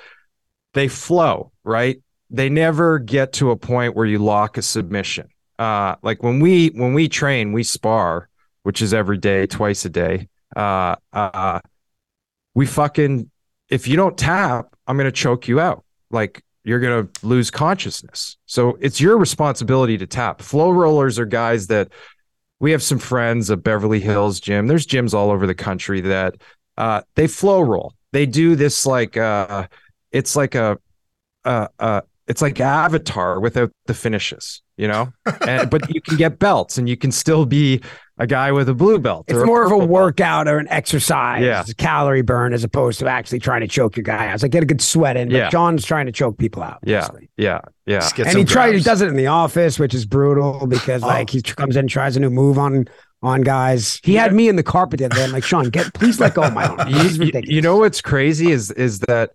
they 0.74 0.88
flow, 0.88 1.52
right? 1.62 2.02
They 2.28 2.48
never 2.48 2.98
get 2.98 3.34
to 3.34 3.52
a 3.52 3.56
point 3.56 3.94
where 3.94 4.06
you 4.06 4.18
lock 4.18 4.58
a 4.58 4.62
submission. 4.62 5.28
Uh 5.60 5.94
like 6.02 6.24
when 6.24 6.40
we 6.40 6.68
when 6.70 6.92
we 6.92 7.08
train, 7.08 7.52
we 7.52 7.62
spar, 7.62 8.28
which 8.64 8.82
is 8.82 8.92
every 8.92 9.18
day, 9.18 9.46
twice 9.46 9.84
a 9.84 9.90
day. 9.90 10.28
Uh 10.56 10.96
uh 11.12 11.60
we 12.54 12.66
fucking 12.66 13.30
if 13.68 13.86
you 13.86 13.96
don't 13.96 14.18
tap, 14.18 14.74
I'm 14.88 14.98
to 14.98 15.12
choke 15.12 15.46
you 15.46 15.60
out. 15.60 15.84
Like 16.10 16.42
you're 16.64 16.80
going 16.80 17.06
to 17.06 17.26
lose 17.26 17.50
consciousness. 17.50 18.36
So 18.46 18.78
it's 18.80 19.00
your 19.00 19.18
responsibility 19.18 19.98
to 19.98 20.06
tap. 20.06 20.40
Flow 20.40 20.70
rollers 20.70 21.18
are 21.18 21.26
guys 21.26 21.66
that 21.68 21.88
we 22.60 22.70
have 22.70 22.82
some 22.82 22.98
friends 22.98 23.50
at 23.50 23.62
Beverly 23.62 24.00
Hills 24.00 24.38
gym. 24.38 24.68
There's 24.68 24.86
gyms 24.86 25.14
all 25.14 25.30
over 25.30 25.46
the 25.46 25.54
country 25.54 26.00
that 26.02 26.36
uh, 26.78 27.02
they 27.16 27.26
flow 27.26 27.60
roll. 27.60 27.94
They 28.12 28.26
do 28.26 28.54
this 28.54 28.86
like 28.86 29.16
uh, 29.16 29.66
it's 30.12 30.36
like 30.36 30.54
a 30.54 30.78
uh, 31.44 31.66
uh, 31.78 32.02
it's 32.28 32.40
like 32.40 32.60
Avatar 32.60 33.40
without 33.40 33.72
the 33.86 33.94
finishes, 33.94 34.62
you 34.76 34.86
know. 34.86 35.12
and, 35.46 35.68
but 35.68 35.92
you 35.92 36.00
can 36.00 36.16
get 36.16 36.38
belts, 36.38 36.78
and 36.78 36.88
you 36.88 36.96
can 36.96 37.10
still 37.10 37.46
be 37.46 37.80
a 38.22 38.26
guy 38.26 38.52
with 38.52 38.68
a 38.68 38.74
blue 38.74 38.98
belt. 38.98 39.24
It's 39.28 39.38
or 39.38 39.44
more 39.46 39.62
of 39.62 39.66
a 39.66 39.70
purple 39.70 39.78
belt. 39.80 39.90
workout 39.90 40.46
or 40.48 40.58
an 40.58 40.68
exercise, 40.68 41.42
Yeah. 41.42 41.60
it's 41.60 41.70
a 41.70 41.74
calorie 41.74 42.22
burn 42.22 42.54
as 42.54 42.62
opposed 42.64 43.00
to 43.00 43.06
actually 43.08 43.40
trying 43.40 43.62
to 43.62 43.66
choke 43.68 43.96
your 43.96 44.04
guy 44.04 44.28
out. 44.28 44.34
It's 44.34 44.42
like 44.42 44.52
get 44.52 44.62
a 44.62 44.66
good 44.66 44.80
sweat 44.80 45.16
in. 45.16 45.28
But 45.28 45.36
Yeah. 45.36 45.50
John's 45.50 45.84
trying 45.84 46.06
to 46.06 46.12
choke 46.12 46.38
people 46.38 46.62
out. 46.62 46.78
Yeah, 46.84 47.00
basically. 47.00 47.30
yeah, 47.36 47.60
yeah. 47.86 47.98
Just 48.00 48.14
get 48.14 48.26
and 48.28 48.38
he 48.38 48.44
tries. 48.44 48.74
He 48.76 48.82
does 48.82 49.00
it 49.02 49.08
in 49.08 49.16
the 49.16 49.26
office, 49.26 49.78
which 49.78 49.94
is 49.94 50.06
brutal 50.06 50.66
because 50.66 51.02
Oh. 51.02 51.08
like 51.08 51.30
he 51.30 51.42
comes 51.42 51.76
in, 51.76 51.80
and 51.80 51.90
tries 51.90 52.16
a 52.16 52.20
new 52.20 52.30
move 52.30 52.58
on 52.58 52.86
on 53.24 53.42
guys. 53.42 54.00
He 54.04 54.14
had 54.14 54.32
me 54.32 54.48
in 54.48 54.56
the 54.56 54.62
carpet 54.62 54.98
the 54.98 55.06
other 55.06 55.16
day. 55.16 55.24
I'm 55.24 55.32
like, 55.32 55.44
Sean, 55.44 55.68
get 55.70 55.92
please 55.94 56.18
let 56.20 56.34
go 56.34 56.42
of 56.42 56.52
my 56.54 56.66
arm. 56.66 56.88
you, 56.88 56.94
This 57.02 57.14
you- 57.14 57.20
ridiculous. 57.26 57.48
you 57.54 57.60
know 57.60 57.76
what's 57.78 58.00
crazy 58.00 58.50
is 58.52 58.70
is 58.72 59.00
that 59.00 59.30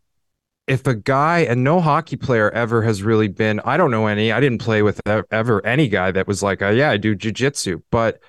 if 0.68 0.86
a 0.86 0.94
guy 0.96 1.40
and 1.40 1.64
no 1.64 1.80
hockey 1.80 2.18
player 2.18 2.52
ever 2.52 2.82
has 2.82 3.02
really 3.02 3.30
been 3.30 3.62
I 3.64 3.78
don't 3.78 3.90
know 3.92 4.08
any 4.08 4.34
I 4.34 4.42
didn't 4.42 4.58
play 4.60 4.82
with 4.82 5.00
ever 5.32 5.66
any 5.66 5.88
guy 5.88 6.12
that 6.12 6.28
was 6.28 6.44
like 6.44 6.62
uh, 6.62 6.68
yeah 6.72 6.90
I 6.90 6.98
do 6.98 7.16
jujitsu 7.16 7.82
but 7.90 8.20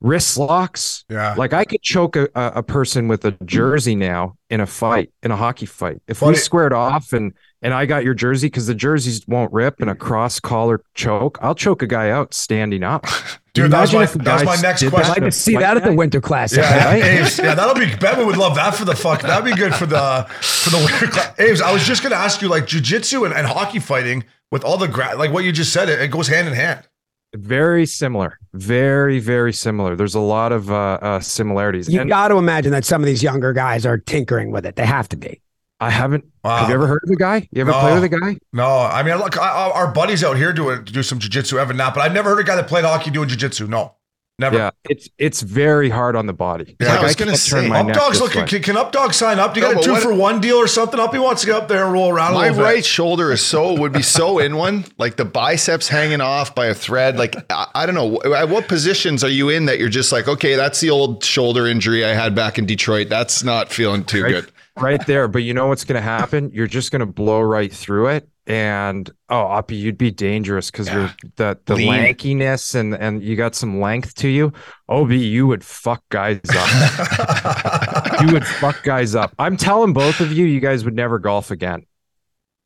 wrist 0.00 0.38
locks 0.38 1.04
Yeah. 1.10 1.34
like 1.36 1.52
I 1.52 1.64
could 1.64 1.82
choke 1.82 2.16
a, 2.16 2.28
a 2.34 2.62
person 2.62 3.06
with 3.08 3.24
a 3.24 3.32
jersey 3.44 3.94
now 3.94 4.36
in 4.48 4.60
a 4.60 4.66
fight 4.66 5.12
in 5.22 5.30
a 5.30 5.36
hockey 5.36 5.66
fight 5.66 6.00
if 6.08 6.18
Funny- 6.18 6.32
we 6.32 6.36
squared 6.38 6.72
off 6.72 7.12
and 7.12 7.32
and 7.62 7.74
I 7.74 7.84
got 7.84 8.04
your 8.04 8.14
jersey 8.14 8.46
because 8.46 8.66
the 8.66 8.74
jerseys 8.74 9.22
won't 9.28 9.52
rip 9.52 9.82
in 9.82 9.88
a 9.90 9.94
cross 9.94 10.40
collar 10.40 10.82
choke 10.94 11.38
I'll 11.42 11.54
choke 11.54 11.82
a 11.82 11.86
guy 11.86 12.08
out 12.10 12.32
standing 12.32 12.82
up 12.82 13.06
Dude, 13.52 13.72
that 13.72 13.80
was 13.80 13.92
my- 13.92 14.06
that 14.06 14.34
was 14.34 14.44
my 14.44 14.56
next 14.62 14.88
question. 14.88 15.14
To 15.16 15.20
to 15.22 15.30
see 15.32 15.56
that 15.56 15.76
at 15.76 15.82
the. 15.82 15.92
Winter 15.92 16.20
Classic. 16.20 16.58
Yeah, 16.60 16.84
right? 16.84 17.02
Aves, 17.02 17.36
yeah, 17.36 17.56
that'll 17.56 17.74
be. 17.74 17.92
Bevan 17.96 18.24
would 18.26 18.36
love 18.36 18.54
that 18.54 18.76
for 18.76 18.84
the 18.84 18.94
fuck. 18.94 19.22
That'd 19.22 19.44
be 19.44 19.56
good 19.60 19.74
for 19.74 19.86
the 19.86 20.24
for 20.40 20.70
the 20.70 20.76
winter 20.78 21.08
class. 21.08 21.34
Aves, 21.40 21.60
I 21.60 21.72
was 21.72 21.84
just 21.84 22.04
gonna 22.04 22.14
ask 22.14 22.40
you, 22.42 22.48
like 22.48 22.66
jujitsu 22.66 23.24
and, 23.24 23.34
and 23.34 23.48
hockey 23.48 23.80
fighting 23.80 24.22
with 24.52 24.62
all 24.62 24.76
the 24.78 24.86
gra- 24.86 25.16
like 25.16 25.32
what 25.32 25.42
you 25.42 25.50
just 25.50 25.72
said, 25.72 25.88
it, 25.88 26.00
it 26.00 26.12
goes 26.12 26.28
hand 26.28 26.46
in 26.46 26.54
hand. 26.54 26.86
Very 27.34 27.86
similar. 27.86 28.38
Very, 28.54 29.20
very 29.20 29.52
similar. 29.52 29.94
There's 29.94 30.16
a 30.16 30.20
lot 30.20 30.50
of 30.50 30.70
uh, 30.70 30.98
uh, 31.00 31.20
similarities. 31.20 31.88
You 31.88 32.00
And 32.00 32.10
got 32.10 32.28
to 32.28 32.36
imagine 32.36 32.72
that 32.72 32.84
some 32.84 33.02
of 33.02 33.06
these 33.06 33.22
younger 33.22 33.52
guys 33.52 33.86
are 33.86 33.98
tinkering 33.98 34.50
with 34.50 34.66
it. 34.66 34.74
They 34.76 34.84
have 34.86 35.08
to 35.10 35.16
be. 35.16 35.40
I 35.78 35.90
haven't. 35.90 36.24
Wow. 36.44 36.56
Have 36.58 36.68
you 36.68 36.74
ever 36.74 36.86
heard 36.86 37.00
of 37.04 37.08
the 37.08 37.16
guy? 37.16 37.48
You 37.52 37.60
ever 37.62 37.70
No. 37.70 37.80
play 37.80 37.94
with 37.94 38.04
a 38.04 38.08
guy? 38.08 38.36
No, 38.52 38.66
I 38.80 39.02
mean, 39.02 39.16
look, 39.16 39.38
I, 39.38 39.48
I- 39.48 39.70
our 39.72 39.92
buddies 39.92 40.22
out 40.24 40.36
here 40.36 40.52
do 40.52 40.70
it, 40.70 40.84
do 40.86 41.02
some 41.02 41.18
jujitsu, 41.20 41.58
Evan 41.58 41.76
Knapp, 41.76 41.94
but 41.94 42.00
I've 42.02 42.12
never 42.12 42.30
heard 42.30 42.40
a 42.40 42.44
guy 42.44 42.56
that 42.56 42.66
played 42.66 42.84
hockey 42.84 43.10
doing 43.10 43.28
jujitsu. 43.28 43.66
No, 43.68 43.94
never. 44.40 44.56
Yeah, 44.56 44.70
it's 44.88 45.08
it's 45.18 45.42
very 45.42 45.88
hard 45.90 46.16
on 46.16 46.26
the 46.26 46.32
body. 46.32 46.76
Yeah, 46.80 46.96
I 46.96 47.02
was 47.02 47.14
gonna 47.14 47.30
turn 47.32 47.36
say, 47.38 47.68
my 47.68 47.80
Up 47.80 47.86
neck 47.86 47.94
dogs, 47.96 48.18
this 48.18 48.20
look, 48.22 48.34
way. 48.34 48.46
can, 48.48 48.62
can 48.62 48.76
Up 48.76 48.90
Dog 48.90 49.14
sign 49.14 49.38
up? 49.38 49.54
Do 49.54 49.60
you 49.60 49.66
No, 49.68 49.74
got 49.74 49.82
a 49.82 49.84
two 49.84 49.92
what- 49.92 50.02
for 50.02 50.12
one 50.12 50.40
deal 50.40 50.56
or 50.56 50.66
something? 50.66 50.98
Up, 50.98 51.12
he 51.12 51.18
wants 51.20 51.42
to 51.42 51.46
get 51.46 51.56
up 51.56 51.68
there 51.68 51.84
and 51.84 51.92
roll 51.92 52.10
around 52.10 52.32
a 52.32 52.34
My 52.34 52.40
little 52.48 52.56
bit. 52.58 52.62
right 52.64 52.84
shoulder 52.84 53.30
is 53.30 53.40
so 53.44 53.74
would 53.74 53.92
be 53.92 54.02
so 54.02 54.38
in 54.40 54.56
one, 54.56 54.84
like 54.98 55.16
the 55.16 55.24
biceps 55.24 55.86
hanging 55.88 56.20
off 56.20 56.54
by 56.54 56.66
a 56.66 56.74
thread. 56.74 57.16
Like 57.16 57.36
I, 57.50 57.66
I 57.74 57.86
don't 57.86 57.94
know, 57.94 58.20
at 58.34 58.48
what 58.48 58.66
positions 58.66 59.22
are 59.22 59.28
you 59.28 59.48
in 59.50 59.66
that 59.66 59.78
you're 59.78 59.88
just 59.88 60.10
like, 60.10 60.26
okay, 60.26 60.56
that's 60.56 60.80
the 60.80 60.90
old 60.90 61.22
shoulder 61.24 61.66
injury 61.66 62.04
I 62.04 62.14
had 62.14 62.34
back 62.34 62.58
in 62.58 62.66
Detroit. 62.66 63.08
That's 63.08 63.44
not 63.44 63.70
feeling 63.70 64.04
too 64.04 64.22
right, 64.22 64.30
good. 64.32 64.52
right 64.76 65.06
there. 65.06 65.28
But 65.28 65.42
you 65.42 65.54
know 65.54 65.66
what's 65.68 65.84
going 65.84 65.96
to 66.00 66.02
happen? 66.02 66.50
You're 66.54 66.66
just 66.66 66.90
going 66.90 67.00
to 67.00 67.06
blow 67.06 67.40
right 67.40 67.72
through 67.72 68.08
it, 68.08 68.28
and 68.50 69.08
oh, 69.28 69.46
Uppy, 69.46 69.76
you'd 69.76 69.96
be 69.96 70.10
dangerous 70.10 70.72
because 70.72 70.88
you're 70.88 71.04
ah, 71.04 71.16
the 71.36 71.58
the 71.66 71.76
Lean. 71.76 71.88
lankiness 71.88 72.74
and 72.74 72.94
and 72.94 73.22
you 73.22 73.36
got 73.36 73.54
some 73.54 73.80
length 73.80 74.16
to 74.16 74.28
you. 74.28 74.52
Ob, 74.88 75.12
you 75.12 75.46
would 75.46 75.62
fuck 75.62 76.02
guys 76.08 76.40
up. 76.50 78.20
you 78.22 78.32
would 78.32 78.44
fuck 78.60 78.82
guys 78.82 79.14
up. 79.14 79.32
I'm 79.38 79.56
telling 79.56 79.92
both 79.92 80.18
of 80.18 80.32
you, 80.32 80.46
you 80.46 80.58
guys 80.58 80.84
would 80.84 80.96
never 80.96 81.20
golf 81.20 81.52
again. 81.52 81.86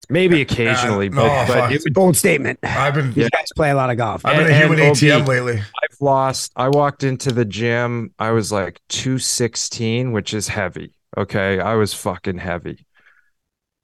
Maybe 0.08 0.40
occasionally, 0.40 1.10
no, 1.10 1.22
but 1.22 1.46
but 1.48 1.54
fuck. 1.54 1.72
it 1.72 1.82
would 1.84 1.92
Bold 1.92 2.16
statement. 2.16 2.58
I've 2.62 2.94
been, 2.94 3.12
These 3.12 3.28
guys 3.28 3.48
play 3.54 3.70
a 3.70 3.74
lot 3.74 3.90
of 3.90 3.98
golf. 3.98 4.24
I've 4.24 4.38
been 4.38 4.50
a 4.50 4.58
human 4.58 4.78
ATM 4.78 5.22
OB. 5.22 5.28
lately. 5.28 5.58
I've 5.58 6.00
lost. 6.00 6.50
I 6.56 6.68
walked 6.68 7.04
into 7.04 7.30
the 7.30 7.44
gym. 7.44 8.14
I 8.18 8.30
was 8.30 8.50
like 8.50 8.80
216, 8.88 10.12
which 10.12 10.32
is 10.32 10.48
heavy. 10.48 10.94
Okay. 11.16 11.60
I 11.60 11.74
was 11.74 11.92
fucking 11.92 12.38
heavy. 12.38 12.86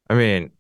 I 0.09 0.15
mean, 0.15 0.51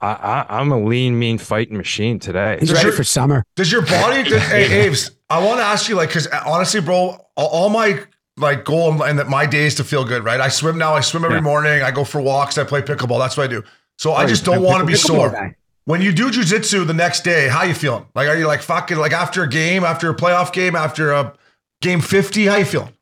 I, 0.00 0.12
I 0.48 0.58
I'm 0.60 0.72
a 0.72 0.78
lean, 0.82 1.18
mean 1.18 1.38
fighting 1.38 1.76
machine 1.76 2.18
today. 2.18 2.56
He's 2.60 2.68
Does 2.70 2.78
ready 2.78 2.88
your- 2.88 2.96
for 2.96 3.04
summer. 3.04 3.44
Does 3.56 3.70
your 3.70 3.82
body, 3.82 4.22
does, 4.28 4.42
hey, 4.42 4.86
Aves, 4.86 5.10
I 5.28 5.44
want 5.44 5.60
to 5.60 5.64
ask 5.64 5.88
you, 5.88 5.94
like, 5.96 6.08
because 6.08 6.26
honestly, 6.28 6.80
bro, 6.80 7.18
all, 7.36 7.46
all 7.48 7.68
my 7.68 8.00
like 8.36 8.64
goal 8.64 9.02
and 9.02 9.18
that 9.18 9.28
my 9.28 9.44
day 9.44 9.66
is 9.66 9.74
to 9.74 9.84
feel 9.84 10.04
good, 10.04 10.24
right? 10.24 10.40
I 10.40 10.48
swim 10.48 10.78
now. 10.78 10.94
I 10.94 11.00
swim 11.00 11.24
every 11.24 11.36
Yeah. 11.38 11.42
morning. 11.42 11.82
I 11.82 11.90
go 11.90 12.04
for 12.04 12.20
walks. 12.20 12.56
I 12.56 12.64
play 12.64 12.80
pickleball. 12.80 13.18
That's 13.18 13.36
what 13.36 13.44
I 13.44 13.46
do. 13.48 13.62
So 13.98 14.12
I 14.12 14.24
Oh, 14.24 14.26
just 14.26 14.44
don't 14.46 14.62
want 14.62 14.80
to 14.80 14.86
be 14.86 14.94
sore. 14.94 15.30
guy. 15.30 15.54
When 15.84 16.00
you 16.00 16.12
do 16.12 16.30
jujitsu 16.30 16.86
the 16.86 16.94
next 16.94 17.22
day, 17.24 17.48
how 17.48 17.64
you 17.64 17.74
feeling? 17.74 18.06
Like, 18.14 18.28
are 18.28 18.36
you 18.36 18.46
like 18.46 18.62
fucking 18.62 18.96
like 18.96 19.12
after 19.12 19.42
a 19.42 19.48
game, 19.48 19.84
after 19.84 20.08
a 20.08 20.14
playoff 20.16 20.52
game, 20.54 20.74
after 20.76 21.12
a 21.12 21.34
game 21.82 22.00
fifty? 22.00 22.46
How 22.46 22.56
you 22.56 22.64
feeling? 22.64 22.92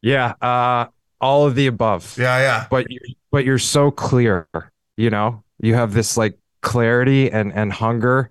Yeah. 0.00 0.32
Uh, 0.42 0.86
all 1.20 1.46
of 1.46 1.54
the 1.54 1.68
above. 1.68 2.16
Yeah, 2.18 2.38
yeah. 2.38 2.66
But 2.70 2.90
you 2.90 2.98
but 3.30 3.44
you're 3.44 3.58
so 3.58 3.90
clear. 3.92 4.48
You 4.96 5.10
know, 5.10 5.44
you 5.62 5.74
have 5.74 5.94
this 5.94 6.18
like 6.18 6.38
clarity 6.60 7.30
and 7.30 7.52
and 7.52 7.72
hunger 7.72 8.28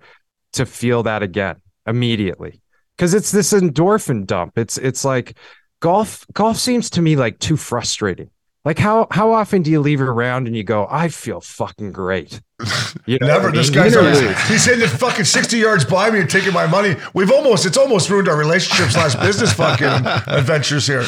to 0.52 0.64
feel 0.64 1.02
that 1.02 1.22
again 1.22 1.56
immediately 1.86 2.62
because 2.96 3.14
it's 3.14 3.32
this 3.32 3.52
endorphin 3.52 4.26
dump. 4.26 4.56
It's 4.56 4.78
it's 4.78 5.04
like 5.04 5.36
golf. 5.80 6.24
Golf 6.32 6.56
seems 6.56 6.90
to 6.90 7.02
me 7.02 7.16
like 7.16 7.38
too 7.40 7.56
frustrating. 7.56 8.30
Like 8.64 8.78
how 8.78 9.08
how 9.10 9.32
often 9.32 9.62
do 9.62 9.70
you 9.70 9.80
leave 9.80 10.00
it 10.00 10.04
around 10.04 10.46
and 10.46 10.56
you 10.56 10.62
go, 10.62 10.86
I 10.88 11.08
feel 11.08 11.40
fucking 11.40 11.92
great. 11.92 12.40
You 13.06 13.18
know 13.20 13.26
Never. 13.26 13.48
I 13.48 13.52
This 13.52 13.70
guy's 13.70 13.96
always, 13.96 14.20
he's 14.46 14.64
hitting 14.64 14.84
it 14.84 14.88
fucking 14.88 15.24
60 15.24 15.56
yards 15.56 15.84
by 15.84 16.10
me 16.10 16.20
and 16.20 16.30
taking 16.30 16.52
my 16.52 16.66
money. 16.66 16.94
We've 17.14 17.32
almost, 17.32 17.66
it's 17.66 17.76
almost 17.76 18.10
ruined 18.10 18.28
our 18.28 18.36
relationship 18.36 18.90
slash 18.92 19.16
business 19.16 19.52
fucking 19.54 19.88
adventures 20.26 20.86
here. 20.86 21.04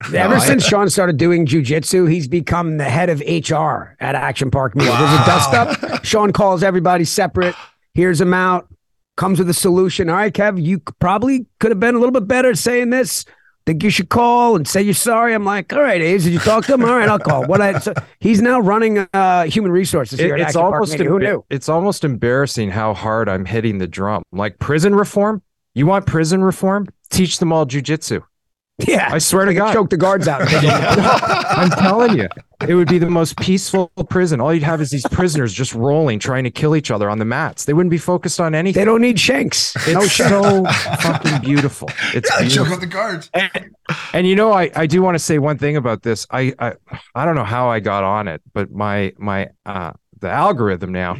Ever 0.14 0.34
I- 0.34 0.38
since 0.38 0.64
Sean 0.64 0.88
started 0.88 1.16
doing 1.16 1.46
jujitsu, 1.46 2.10
he's 2.10 2.28
become 2.28 2.76
the 2.78 2.84
head 2.84 3.10
of 3.10 3.20
HR 3.20 3.96
at 4.00 4.14
Action 4.14 4.50
Park 4.50 4.74
Media. 4.76 4.92
There's 4.96 5.12
a 5.12 5.24
dust 5.26 5.54
up. 5.54 6.04
Sean 6.04 6.32
calls 6.32 6.62
everybody 6.62 7.04
separate, 7.04 7.54
hears 7.94 8.18
them 8.20 8.32
out, 8.32 8.68
comes 9.16 9.38
with 9.40 9.48
a 9.50 9.54
solution. 9.54 10.08
All 10.08 10.16
right, 10.16 10.32
Kev, 10.32 10.62
you 10.62 10.78
probably 11.00 11.46
could 11.58 11.70
have 11.72 11.80
been 11.80 11.94
a 11.94 11.98
little 11.98 12.12
bit 12.12 12.28
better 12.28 12.50
at 12.50 12.58
saying 12.58 12.90
this. 12.90 13.24
Think 13.66 13.82
you 13.82 13.90
should 13.90 14.08
call 14.08 14.56
and 14.56 14.66
say 14.66 14.80
you're 14.80 14.94
sorry. 14.94 15.34
I'm 15.34 15.44
like, 15.44 15.74
all 15.74 15.82
right, 15.82 16.00
Ace, 16.00 16.24
did 16.24 16.32
you 16.32 16.38
talk 16.38 16.64
to 16.66 16.72
him? 16.74 16.84
All 16.84 16.96
right, 16.96 17.06
I'll 17.08 17.18
call. 17.18 17.44
What 17.44 17.60
I 17.60 17.78
so 17.80 17.92
he's 18.18 18.40
now 18.40 18.60
running 18.60 19.06
uh, 19.12 19.44
human 19.44 19.70
resources 19.72 20.18
here 20.18 20.36
It- 20.36 20.40
at 20.40 20.48
it's 20.48 20.48
Action 20.56 20.60
Park 20.62 20.74
almost 20.74 20.92
Media. 20.92 21.08
Who 21.08 21.18
knew? 21.18 21.44
it's 21.50 21.68
almost 21.68 22.02
embarrassing 22.04 22.70
how 22.70 22.94
hard 22.94 23.28
I'm 23.28 23.44
hitting 23.44 23.76
the 23.76 23.86
drum. 23.86 24.22
Like 24.32 24.58
prison 24.58 24.94
reform. 24.94 25.42
You 25.74 25.86
want 25.86 26.06
prison 26.06 26.42
reform? 26.42 26.86
Teach 27.10 27.40
them 27.40 27.52
all 27.52 27.66
jujitsu. 27.66 28.22
Yeah, 28.86 29.08
I 29.12 29.18
swear 29.18 29.44
to 29.44 29.54
God. 29.54 29.72
choke 29.72 29.90
the 29.90 29.96
guards 29.96 30.28
out. 30.28 30.42
I'm 30.46 31.70
telling 31.70 32.16
you, 32.16 32.28
it 32.68 32.74
would 32.74 32.86
be 32.86 32.98
the 32.98 33.10
most 33.10 33.36
peaceful 33.36 33.88
prison. 34.08 34.40
All 34.40 34.54
you'd 34.54 34.62
have 34.62 34.80
is 34.80 34.90
these 34.90 35.06
prisoners 35.08 35.52
just 35.52 35.74
rolling, 35.74 36.20
trying 36.20 36.44
to 36.44 36.50
kill 36.50 36.76
each 36.76 36.90
other 36.92 37.10
on 37.10 37.18
the 37.18 37.24
mats. 37.24 37.64
They 37.64 37.72
wouldn't 37.72 37.90
be 37.90 37.98
focused 37.98 38.38
on 38.40 38.54
anything. 38.54 38.80
they 38.80 38.84
don't 38.84 39.00
need 39.00 39.18
shanks. 39.18 39.74
No 39.88 40.02
It's 40.02 40.12
shanks. 40.12 40.30
so 40.30 40.64
fucking 41.00 41.40
beautiful. 41.40 41.88
It's 42.14 42.30
Yeah, 42.30 42.36
I 42.46 42.48
choke 42.48 42.68
out 42.68 42.80
the 42.80 42.86
guards. 42.86 43.30
And, 43.34 43.50
and 44.12 44.26
you 44.28 44.36
know, 44.36 44.52
I, 44.52 44.70
I 44.76 44.86
do 44.86 45.02
want 45.02 45.16
to 45.16 45.18
say 45.18 45.38
one 45.38 45.58
thing 45.58 45.76
about 45.76 46.02
this. 46.04 46.24
I, 46.30 46.54
I 46.60 46.74
I 47.16 47.24
don't 47.24 47.34
know 47.34 47.44
how 47.44 47.68
I 47.68 47.80
got 47.80 48.04
on 48.04 48.28
it, 48.28 48.42
but 48.52 48.70
my 48.70 49.12
my 49.18 49.48
uh 49.66 49.92
the 50.20 50.30
algorithm 50.30 50.92
now 50.92 51.16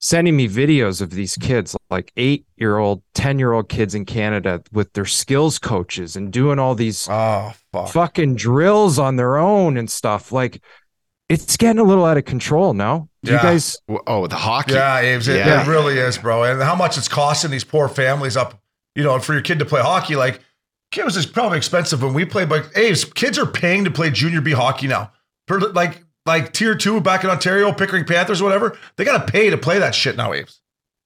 sending 0.00 0.36
me 0.36 0.48
videos 0.48 1.00
of 1.00 1.10
these 1.10 1.36
kids, 1.36 1.76
like 1.90 2.12
eight 2.16 2.46
year 2.56 2.78
old, 2.78 3.02
ten 3.14 3.38
year 3.38 3.52
old 3.52 3.68
kids 3.68 3.94
in 3.94 4.04
Canada 4.04 4.62
with 4.72 4.92
their 4.92 5.04
skills 5.04 5.58
coaches 5.58 6.16
and 6.16 6.32
doing 6.32 6.58
all 6.58 6.74
these 6.74 7.08
Oh, 7.10 7.52
fuck. 7.72 7.88
fucking 7.88 8.36
drills 8.36 8.98
on 8.98 9.16
their 9.16 9.36
own 9.36 9.76
and 9.76 9.90
stuff. 9.90 10.30
Like 10.32 10.62
it's 11.28 11.56
getting 11.56 11.78
a 11.80 11.84
little 11.84 12.04
out 12.06 12.16
of 12.16 12.24
control. 12.24 12.72
now. 12.74 13.08
Do 13.24 13.32
you 13.32 13.38
guys. 13.38 13.76
Oh, 14.06 14.26
the 14.28 14.36
hockey. 14.36 14.72
Yeah, 14.74 14.98
Aves, 15.00 15.28
it, 15.28 15.38
Yeah. 15.44 15.62
it 15.62 15.66
really 15.68 15.98
is, 15.98 16.16
bro. 16.16 16.44
And 16.44 16.62
how 16.62 16.74
much 16.76 16.96
it's 16.96 17.08
costing 17.08 17.50
these 17.50 17.64
poor 17.64 17.88
families 17.88 18.36
up, 18.36 18.60
you 18.94 19.02
know, 19.02 19.18
for 19.18 19.32
your 19.34 19.42
kid 19.42 19.58
to 19.58 19.64
play 19.66 19.82
hockey. 19.82 20.14
Like, 20.16 20.40
it 20.96 21.04
was 21.04 21.14
just 21.14 21.32
probably 21.34 21.58
expensive 21.58 22.02
when 22.02 22.14
we 22.14 22.24
played, 22.24 22.48
but 22.48 22.74
Aves, 22.76 23.04
kids 23.04 23.38
are 23.38 23.44
paying 23.44 23.84
to 23.84 23.90
play 23.90 24.10
junior 24.10 24.40
B 24.40 24.52
hockey 24.52 24.86
now. 24.86 25.10
Per, 25.46 25.58
like, 25.58 26.02
like 26.28 26.52
tier 26.52 26.76
two 26.76 27.00
back 27.00 27.24
in 27.24 27.30
Ontario, 27.30 27.72
Pickering 27.72 28.04
Panthers, 28.04 28.40
whatever. 28.40 28.78
They 28.96 29.04
got 29.04 29.26
to 29.26 29.32
pay 29.32 29.50
to 29.50 29.58
play 29.58 29.80
that 29.80 29.94
shit 29.96 30.16
now, 30.16 30.32
Aves. 30.32 30.60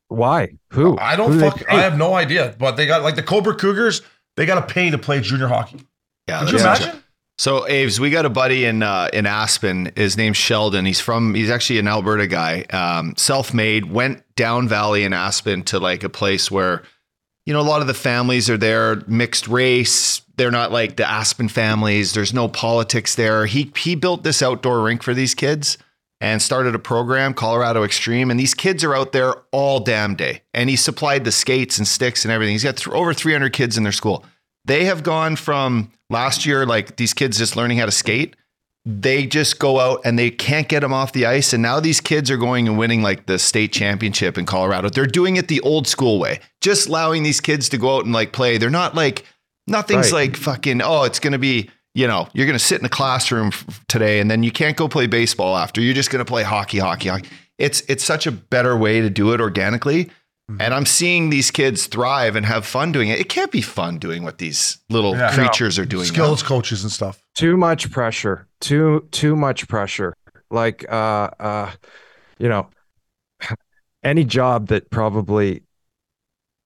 Why? 0.09 0.51
Who? 0.73 0.99
I 0.99 1.17
don't 1.17 1.33
do 1.33 1.41
fuck. 1.41 1.57
pay? 1.57 1.65
I 1.75 1.81
have 1.81 1.97
no 1.97 2.13
idea, 2.15 2.55
but 2.59 2.77
they 2.77 2.87
got 2.87 3.03
like 3.03 3.15
the 3.17 3.23
Cobourg 3.23 3.59
Cougars. 3.59 4.03
They 4.37 4.45
got 4.45 4.67
to 4.67 4.75
pay 4.75 4.91
to 4.91 4.99
play 4.99 5.21
junior 5.21 5.47
hockey. 5.49 5.81
Yeah, 6.29 6.41
Could 6.41 6.53
you 6.53 6.59
that's- 6.59 6.81
imagine? 6.83 7.03
So 7.39 7.67
Aves, 7.67 7.99
we 7.99 8.11
got 8.11 8.27
a 8.27 8.31
buddy 8.31 8.67
in 8.67 8.83
uh, 8.83 9.09
in 9.13 9.25
Aspen. 9.25 9.91
His 9.97 10.19
name's 10.19 10.37
Sheldon. 10.37 10.85
He's 10.85 11.01
from 11.01 11.35
he's 11.35 11.51
actually 11.51 11.79
an 11.79 11.89
Alberta 11.89 12.27
guy. 12.27 12.63
Um, 12.71 13.15
self-made. 13.17 13.91
Went 13.91 14.23
down 14.37 14.69
valley 14.69 15.03
in 15.03 15.13
Aspen 15.15 15.63
to 15.65 15.81
like 15.81 16.05
a 16.05 16.11
place 16.11 16.51
where, 16.51 16.83
you 17.47 17.53
know, 17.53 17.61
a 17.61 17.63
lot 17.63 17.81
of 17.81 17.87
the 17.87 17.95
families 17.95 18.49
are 18.49 18.57
there, 18.57 19.03
mixed 19.07 19.49
race. 19.49 20.23
They're 20.37 20.51
not 20.51 20.73
like 20.73 20.97
the 20.97 21.09
Aspen 21.09 21.49
families. 21.49 22.13
There's 22.15 22.33
no 22.33 22.49
politics 22.49 23.15
there. 23.15 23.47
He 23.47 23.73
he 23.77 23.95
built 23.95 24.23
this 24.23 24.43
outdoor 24.43 24.83
rink 24.83 25.03
for 25.03 25.15
these 25.15 25.35
kids 25.35 25.79
and 26.23 26.41
started 26.41 26.73
a 26.75 26.79
program, 26.79 27.35
Colorado 27.35 27.83
Extreme. 27.83 28.31
And 28.31 28.39
these 28.39 28.55
kids 28.55 28.85
are 28.85 28.95
out 28.95 29.11
there 29.11 29.35
all 29.51 29.81
damn 29.81 30.15
day. 30.15 30.43
And 30.55 30.71
he 30.71 30.77
supplied 30.77 31.25
the 31.25 31.33
skates 31.33 31.79
and 31.79 31.87
sticks 31.87 32.25
and 32.25 32.31
everything. 32.31 32.53
He's 32.55 32.63
got 32.63 32.77
th- 32.77 32.95
over 32.95 33.13
300 33.13 33.53
kids 33.53 33.77
in 33.77 33.83
their 33.83 33.93
school. 33.93 34.25
They 34.65 34.85
have 34.85 35.03
gone 35.03 35.35
from 35.35 35.91
last 36.11 36.47
year, 36.47 36.65
like 36.65 36.95
these 36.95 37.13
kids 37.13 37.39
just 37.39 37.57
learning 37.57 37.79
how 37.79 37.87
to 37.87 37.93
skate. 37.93 38.37
They 38.85 39.27
just 39.27 39.61
go 39.61 39.79
out 39.79 40.01
and 40.05 40.19
they 40.19 40.31
can't 40.31 40.69
get 40.69 40.81
them 40.81 40.93
off 40.93 41.13
the 41.13 41.25
ice. 41.27 41.53
And 41.53 41.63
now 41.63 41.79
these 41.79 42.01
kids 42.01 42.31
are 42.33 42.37
going 42.37 42.67
and 42.67 42.77
winning 42.77 43.01
like 43.01 43.27
the 43.27 43.39
state 43.39 43.73
championship 43.73 44.37
in 44.37 44.45
Colorado. 44.45 44.89
They're 44.89 45.07
doing 45.07 45.37
it 45.37 45.47
the 45.47 45.61
old 45.61 45.87
school 45.87 46.19
way, 46.19 46.41
just 46.61 46.89
allowing 46.89 47.23
these 47.23 47.41
kids 47.41 47.69
to 47.69 47.79
go 47.79 47.97
out 47.97 48.05
and 48.05 48.13
like 48.13 48.33
play. 48.33 48.59
They're 48.59 48.71
not 48.71 48.97
like, 48.97 49.25
nothing's 49.69 50.11
Right. 50.13 50.29
like 50.29 50.37
fucking, 50.37 50.83
oh, 50.83 51.05
it's 51.05 51.21
going 51.21 51.33
to 51.33 51.39
be, 51.39 51.71
you 51.95 52.09
know, 52.09 52.27
you're 52.33 52.47
going 52.47 52.59
to 52.59 52.65
sit 52.65 52.81
in 52.81 52.85
a 52.85 52.89
classroom 52.89 53.53
today 53.87 54.19
and 54.19 54.29
then 54.29 54.43
you 54.43 54.51
can't 54.51 54.77
go 54.77 54.89
play 54.89 55.07
baseball 55.07 55.57
after. 55.57 55.81
You're 55.81 55.95
just 55.95 56.11
going 56.11 56.25
to 56.25 56.29
play 56.29 56.43
hockey, 56.43 56.79
hockey, 56.79 57.09
hockey. 57.09 57.29
It's, 57.59 57.83
it's 57.83 58.03
such 58.03 58.27
a 58.27 58.33
better 58.33 58.77
way 58.77 59.01
to 59.01 59.11
do 59.11 59.33
it 59.33 59.41
organically. 59.41 60.11
And 60.61 60.75
I'm 60.75 60.87
seeing 60.87 61.31
these 61.31 61.51
kids 61.51 61.87
thrive 61.87 62.37
and 62.37 62.45
have 62.47 62.67
fun 62.67 62.93
doing 62.93 63.09
it. 63.09 63.19
It 63.21 63.29
can't 63.29 63.51
be 63.51 63.61
fun 63.63 63.99
doing 63.99 64.23
what 64.25 64.39
these 64.39 64.79
little 64.91 65.17
Yeah. 65.17 65.35
creatures 65.35 65.79
are 65.79 65.85
doing. 65.87 66.07
now. 66.09 66.13
Skills 66.13 66.43
coaches 66.43 66.83
and 66.83 66.93
stuff. 66.93 67.23
too 67.35 67.57
much 67.57 67.91
pressure 67.91 68.47
too 68.61 69.07
too 69.11 69.35
much 69.35 69.67
pressure 69.69 70.15
like 70.51 70.85
uh 70.91 71.31
uh 71.41 71.71
you 72.39 72.49
know 72.49 72.69
any 74.03 74.23
job 74.25 74.69
that 74.69 74.91
probably 74.91 75.63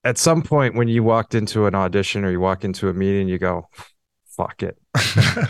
at 0.05 0.19
some 0.19 0.43
point 0.43 0.75
when 0.75 0.89
you 0.89 1.03
walked 1.05 1.35
into 1.35 1.67
an 1.67 1.75
audition 1.75 2.25
or 2.25 2.31
you 2.31 2.41
walk 2.41 2.65
into 2.65 2.89
a 2.89 2.93
meeting 2.93 3.29
you 3.29 3.39
go 3.39 3.69
fuck 4.27 4.63
it 4.63 4.77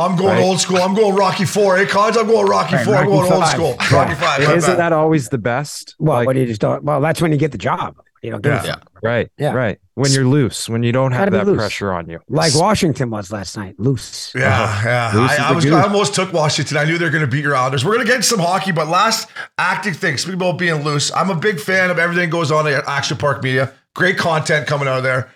I'm 0.00 0.16
going 0.16 0.30
Right. 0.36 0.42
old 0.42 0.60
school. 0.60 0.78
I'm 0.78 0.94
going 0.94 1.14
Rocky 1.14 1.44
Four. 1.44 1.76
Eh, 1.76 1.80
hey, 1.84 1.86
Cons, 1.86 2.16
I'm 2.16 2.26
going 2.26 2.46
Rocky 2.46 2.76
Right, 2.76 2.84
Four. 2.84 2.94
I'm 2.96 3.08
Rocky 3.08 3.28
going 3.28 3.32
old 3.32 3.46
school. 3.48 3.76
Yeah. 3.80 3.96
Rocky 3.96 4.14
Five. 4.14 4.40
isn't 4.42 4.60
back. 4.70 4.76
that 4.78 4.92
always 4.92 5.28
the 5.28 5.38
best 5.38 5.94
Well, 5.98 6.18
Like, 6.18 6.26
what 6.26 6.32
do 6.34 6.40
you 6.40 6.46
just 6.46 6.60
don't? 6.60 6.82
Well, 6.84 7.00
that's 7.00 7.20
when 7.22 7.32
you 7.32 7.38
get 7.38 7.52
the 7.52 7.58
job. 7.58 7.96
You 8.22 8.30
don't 8.32 8.42
give 8.42 8.52
Yeah. 8.52 8.74
a. 8.74 8.78
Right. 9.02 9.30
Yeah. 9.38 9.52
Right. 9.54 9.78
When 9.94 10.12
you're 10.12 10.26
loose, 10.26 10.68
when 10.68 10.82
you 10.82 10.92
don't 10.92 11.12
have 11.12 11.20
Gotta 11.20 11.30
be 11.30 11.36
that 11.38 11.46
loose. 11.46 11.56
pressure 11.58 11.90
on 11.92 12.08
you. 12.08 12.20
Like 12.28 12.54
Washington 12.54 13.08
was 13.08 13.32
last 13.32 13.56
night, 13.56 13.76
loose. 13.78 14.32
Yeah, 14.34 14.62
uh-huh. 14.62 14.88
yeah. 14.88 15.10
Loose 15.14 15.30
I, 15.30 15.34
as 15.34 15.40
I 15.40 15.50
a 15.50 15.54
was. 15.54 15.66
I 15.66 15.82
almost 15.82 16.14
took 16.14 16.32
Washington. 16.32 16.76
I 16.76 16.84
knew 16.84 16.98
they 16.98 17.06
were 17.06 17.10
going 17.10 17.24
to 17.24 17.30
beat 17.30 17.42
your 17.44 17.56
Islanders. 17.56 17.82
We're 17.84 17.94
going 17.94 18.06
to 18.06 18.12
get 18.12 18.22
some 18.24 18.38
hockey, 18.40 18.72
but 18.72 18.88
last 18.88 19.28
acting 19.56 19.94
thing. 19.94 20.18
Speaking 20.18 20.34
about 20.40 20.58
being 20.58 20.84
loose, 20.84 21.10
I'm 21.14 21.30
a 21.30 21.34
big 21.34 21.58
fan 21.60 21.90
of 21.90 21.98
everything 21.98 22.28
that 22.28 22.32
goes 22.32 22.50
on 22.52 22.66
at 22.66 22.86
Action 22.86 23.16
Park 23.16 23.42
Media. 23.42 23.72
Great 23.94 24.18
content 24.18 24.66
coming 24.66 24.86
out 24.86 24.98
of 24.98 25.02
there. 25.02 25.30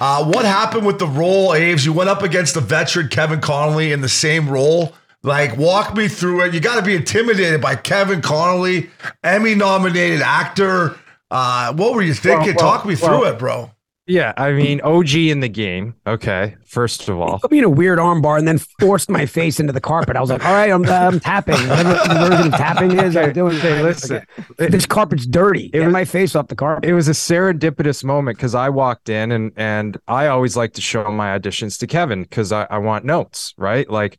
Uh, 0.00 0.24
what 0.24 0.44
happened 0.44 0.86
with 0.86 0.98
the 0.98 1.06
role, 1.06 1.54
Aves? 1.54 1.84
You 1.84 1.92
went 1.92 2.08
up 2.08 2.22
against 2.22 2.54
the 2.54 2.60
veteran 2.60 3.08
Kevin 3.08 3.40
Connolly 3.40 3.92
in 3.92 4.00
the 4.00 4.08
same 4.08 4.48
role. 4.48 4.94
Like, 5.24 5.56
walk 5.56 5.96
me 5.96 6.06
through 6.06 6.44
it. 6.44 6.54
You 6.54 6.60
got 6.60 6.76
to 6.76 6.82
be 6.82 6.94
intimidated 6.94 7.60
by 7.60 7.74
Kevin 7.74 8.22
Connolly, 8.22 8.90
Emmy 9.24 9.54
nominated 9.56 10.20
actor. 10.22 10.96
Uh, 11.30 11.72
what 11.74 11.94
were 11.94 12.02
you 12.02 12.14
thinking? 12.14 12.54
well, 12.54 12.72
Talk 12.76 12.86
me 12.86 12.94
through 12.94 13.24
it, 13.24 13.38
bro. 13.38 13.70
Yeah. 14.08 14.32
I 14.36 14.52
mean, 14.52 14.80
OG 14.80 15.14
in 15.14 15.40
the 15.40 15.48
game. 15.48 15.94
Okay. 16.06 16.56
First 16.66 17.08
of 17.08 17.20
all. 17.20 17.38
Put 17.38 17.50
me 17.52 17.58
in 17.58 17.64
a 17.64 17.68
weird 17.70 17.98
armbar 17.98 18.38
and 18.38 18.48
then 18.48 18.58
forced 18.80 19.10
my 19.10 19.26
face 19.26 19.60
into 19.60 19.72
the 19.72 19.80
carpet. 19.80 20.16
I 20.16 20.20
was 20.20 20.30
like, 20.30 20.44
all 20.44 20.52
right, 20.52 20.70
I'm, 20.70 20.84
I'm 20.86 21.20
tapping. 21.20 21.54
Whatever 21.68 21.90
the 22.08 22.14
version 22.28 22.46
of 22.46 22.58
tapping 22.58 22.98
is, 22.98 23.16
I'm 23.16 23.32
doing. 23.32 23.56
Hey, 23.58 23.82
listen. 23.82 24.22
Okay. 24.52 24.68
This 24.70 24.86
carpet's 24.86 25.26
dirty. 25.26 25.68
Get 25.68 25.84
was- 25.84 25.92
my 25.92 26.04
face 26.04 26.34
off 26.34 26.48
the 26.48 26.56
carpet. 26.56 26.88
It 26.88 26.94
was 26.94 27.06
a 27.08 27.12
serendipitous 27.12 28.02
moment 28.02 28.38
because 28.38 28.54
I 28.54 28.70
walked 28.70 29.08
in 29.10 29.30
and 29.30 29.52
and 29.56 29.98
I 30.08 30.28
always 30.28 30.56
like 30.56 30.72
to 30.74 30.80
show 30.80 31.08
my 31.10 31.38
auditions 31.38 31.78
to 31.80 31.86
Kevin 31.86 32.22
because 32.22 32.50
I, 32.50 32.66
I 32.70 32.78
want 32.78 33.04
notes, 33.04 33.52
right? 33.58 33.88
Like, 33.88 34.18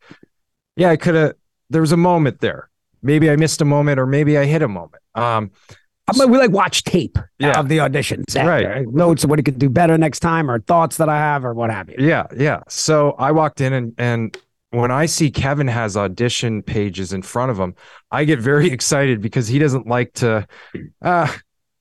yeah, 0.76 0.90
I 0.92 0.98
could 0.98 1.16
have. 1.16 1.34
There 1.72 1.82
was 1.82 1.92
a 1.92 1.98
moment 1.98 2.42
there. 2.42 2.70
Maybe 3.02 3.30
I 3.30 3.36
missed 3.38 3.62
a 3.62 3.66
moment, 3.66 4.00
or 4.00 4.06
maybe 4.06 4.38
I 4.38 4.46
hit 4.46 4.62
a 4.62 4.68
moment. 4.68 5.02
Um, 5.16 5.52
I 6.10 6.18
mean, 6.20 6.32
we 6.32 6.38
like 6.38 6.52
watch 6.52 6.84
tape 6.84 7.18
Yeah. 7.40 7.60
of 7.60 7.70
the 7.70 7.78
auditions. 7.78 8.36
after. 8.36 8.48
Right. 8.70 8.88
Notes 8.88 9.24
of 9.24 9.30
what 9.30 9.40
he 9.40 9.44
could 9.44 9.60
do 9.60 9.70
better 9.70 9.98
next 9.98 10.20
time 10.20 10.50
or 10.50 10.60
thoughts 10.60 10.98
that 10.98 11.10
I 11.10 11.18
have 11.18 11.46
or 11.46 11.54
what 11.54 11.70
have 11.72 11.90
you. 11.90 11.96
Yeah, 12.00 12.28
yeah. 12.36 12.62
So 12.68 13.12
I 13.20 13.32
walked 13.32 13.62
in 13.62 13.74
and 13.74 13.94
and 13.98 14.38
when 14.72 14.92
I 14.92 15.08
see 15.08 15.32
Kevin 15.32 15.68
has 15.68 15.98
audition 15.98 16.62
pages 16.62 17.12
in 17.12 17.24
front 17.24 17.50
of 17.52 17.60
him, 17.60 17.74
I 18.12 18.24
get 18.26 18.40
very 18.40 18.70
excited 18.72 19.22
because 19.22 19.48
he 19.48 19.60
doesn't 19.60 19.88
like 19.88 20.14
to 20.16 20.48
uh 21.02 21.32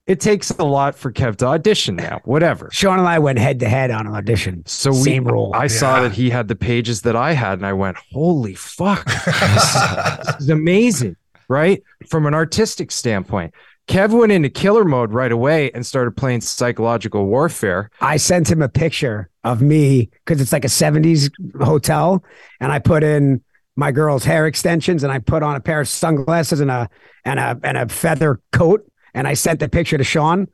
it 0.06 0.20
takes 0.20 0.48
a 0.52 0.64
lot 0.64 0.94
for 0.94 1.12
Kev 1.12 1.36
to 1.36 1.46
audition 1.46 1.94
now, 1.96 2.22
whatever. 2.24 2.70
Sean 2.72 2.98
and 2.98 3.06
I 3.06 3.18
went 3.18 3.38
head 3.38 3.60
to 3.60 3.68
head 3.68 3.90
on 3.90 4.06
an 4.06 4.14
audition. 4.14 4.62
So 4.64 4.90
we 4.90 4.96
Same 5.02 5.24
role. 5.24 5.52
I 5.54 5.66
saw 5.66 6.00
that 6.00 6.12
he 6.12 6.30
had 6.30 6.48
the 6.48 6.56
pages 6.56 7.02
that 7.02 7.14
I 7.14 7.32
had 7.34 7.58
and 7.58 7.66
I 7.66 7.74
went, 7.74 7.98
"Holy 8.10 8.54
fuck. 8.54 9.04
This 9.04 9.26
is, 9.26 10.16
this 10.26 10.36
is 10.40 10.48
amazing." 10.48 11.16
Right? 11.50 11.82
From 12.08 12.24
an 12.26 12.32
artistic 12.34 12.90
standpoint. 12.90 13.52
Kev 13.88 14.10
went 14.10 14.30
into 14.30 14.50
killer 14.50 14.84
mode 14.84 15.12
right 15.12 15.32
away 15.32 15.70
and 15.72 15.84
started 15.84 16.14
playing 16.14 16.42
psychological 16.42 17.26
warfare. 17.26 17.90
I 18.02 18.18
sent 18.18 18.50
him 18.50 18.60
a 18.60 18.68
picture 18.68 19.30
of 19.44 19.62
me 19.62 20.10
because 20.24 20.42
it's 20.42 20.52
like 20.52 20.66
a 20.66 20.68
70s 20.68 21.30
hotel. 21.62 22.22
And 22.60 22.70
I 22.70 22.80
put 22.80 23.02
in 23.02 23.42
my 23.76 23.90
girl's 23.90 24.24
hair 24.24 24.46
extensions 24.46 25.04
and 25.04 25.12
I 25.12 25.20
put 25.20 25.42
on 25.42 25.56
a 25.56 25.60
pair 25.60 25.80
of 25.80 25.88
sunglasses 25.88 26.60
and 26.60 26.70
a 26.70 26.90
and 27.24 27.40
a 27.40 27.58
and 27.62 27.78
a 27.78 27.88
feather 27.88 28.40
coat. 28.52 28.84
And 29.14 29.26
I 29.26 29.32
sent 29.32 29.58
the 29.58 29.70
picture 29.70 29.96
to 29.96 30.04
Sean, 30.04 30.48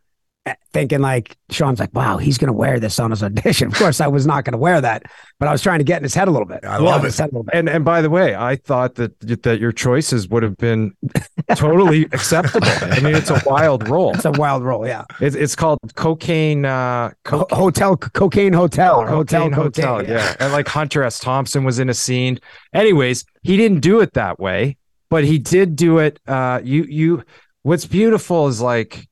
thinking 0.73 1.01
like 1.01 1.37
Sean's 1.51 1.81
like, 1.81 1.95
wow, 1.95 2.19
he's 2.19 2.37
gonna 2.37 2.53
wear 2.53 2.79
this 2.79 2.99
on 2.99 3.11
his 3.11 3.23
audition. 3.23 3.69
Of 3.73 3.75
course, 3.75 4.01
I 4.01 4.09
was 4.09 4.27
not 4.27 4.45
gonna 4.45 4.59
wear 4.59 4.81
that, 4.81 5.05
but 5.39 5.49
I 5.49 5.53
was 5.53 5.63
trying 5.63 5.79
to 5.79 5.85
get 5.85 5.99
in 5.99 6.03
his 6.03 6.15
head 6.15 6.29
a 6.29 6.31
little 6.31 6.47
bit. 6.47 6.61
I 6.65 6.77
love 6.79 7.03
it. 7.03 7.07
his 7.07 7.19
head 7.19 7.27
a 7.27 7.33
little 7.33 7.45
bit. 7.45 7.55
And 7.55 7.69
and 7.69 7.85
by 7.85 8.03
the 8.03 8.11
way, 8.11 8.35
I 8.35 8.57
thought 8.57 8.97
that 8.97 9.19
that 9.43 9.59
your 9.59 9.73
choices 9.73 10.29
would 10.29 10.43
have 10.43 10.57
been 10.59 10.93
totally 11.57 12.05
acceptable. 12.13 12.67
I 12.67 13.01
mean, 13.01 13.15
it's 13.15 13.31
a 13.31 13.41
wild 13.47 13.89
role. 13.89 14.13
It's 14.15 14.25
a 14.27 14.33
wild 14.33 14.63
role, 14.65 14.87
yeah. 14.87 15.05
It's, 15.21 15.35
it's 15.37 15.57
called 15.57 15.79
cocaine. 15.95 16.65
Uh, 16.67 17.13
Ho- 17.29 17.47
hotel 17.51 17.97
cocaine 17.97 18.53
hotel 18.53 19.01
or 19.01 19.07
hotel 19.07 19.43
cocaine 19.45 19.53
hotel. 19.53 19.97
cocaine. 19.99 20.11
Yeah, 20.15 20.37
and 20.41 20.53
like 20.53 20.69
Hunter 20.69 21.03
S. 21.05 21.19
Thompson 21.21 21.65
was 21.65 21.79
in 21.79 21.89
a 21.89 21.95
scene. 21.95 22.39
Anyways, 22.75 23.25
he 23.43 23.57
didn't 23.57 23.81
do 23.81 24.01
it 24.01 24.13
that 24.15 24.39
way, 24.39 24.77
but 25.09 25.25
he 25.25 25.39
did 25.39 25.77
do 25.77 25.99
it. 25.99 26.21
Uh, 26.27 26.61
you 26.63 26.85
you. 26.89 27.25
What's 27.63 27.87
beautiful 27.87 28.47
is 28.49 28.61
like, 28.61 29.09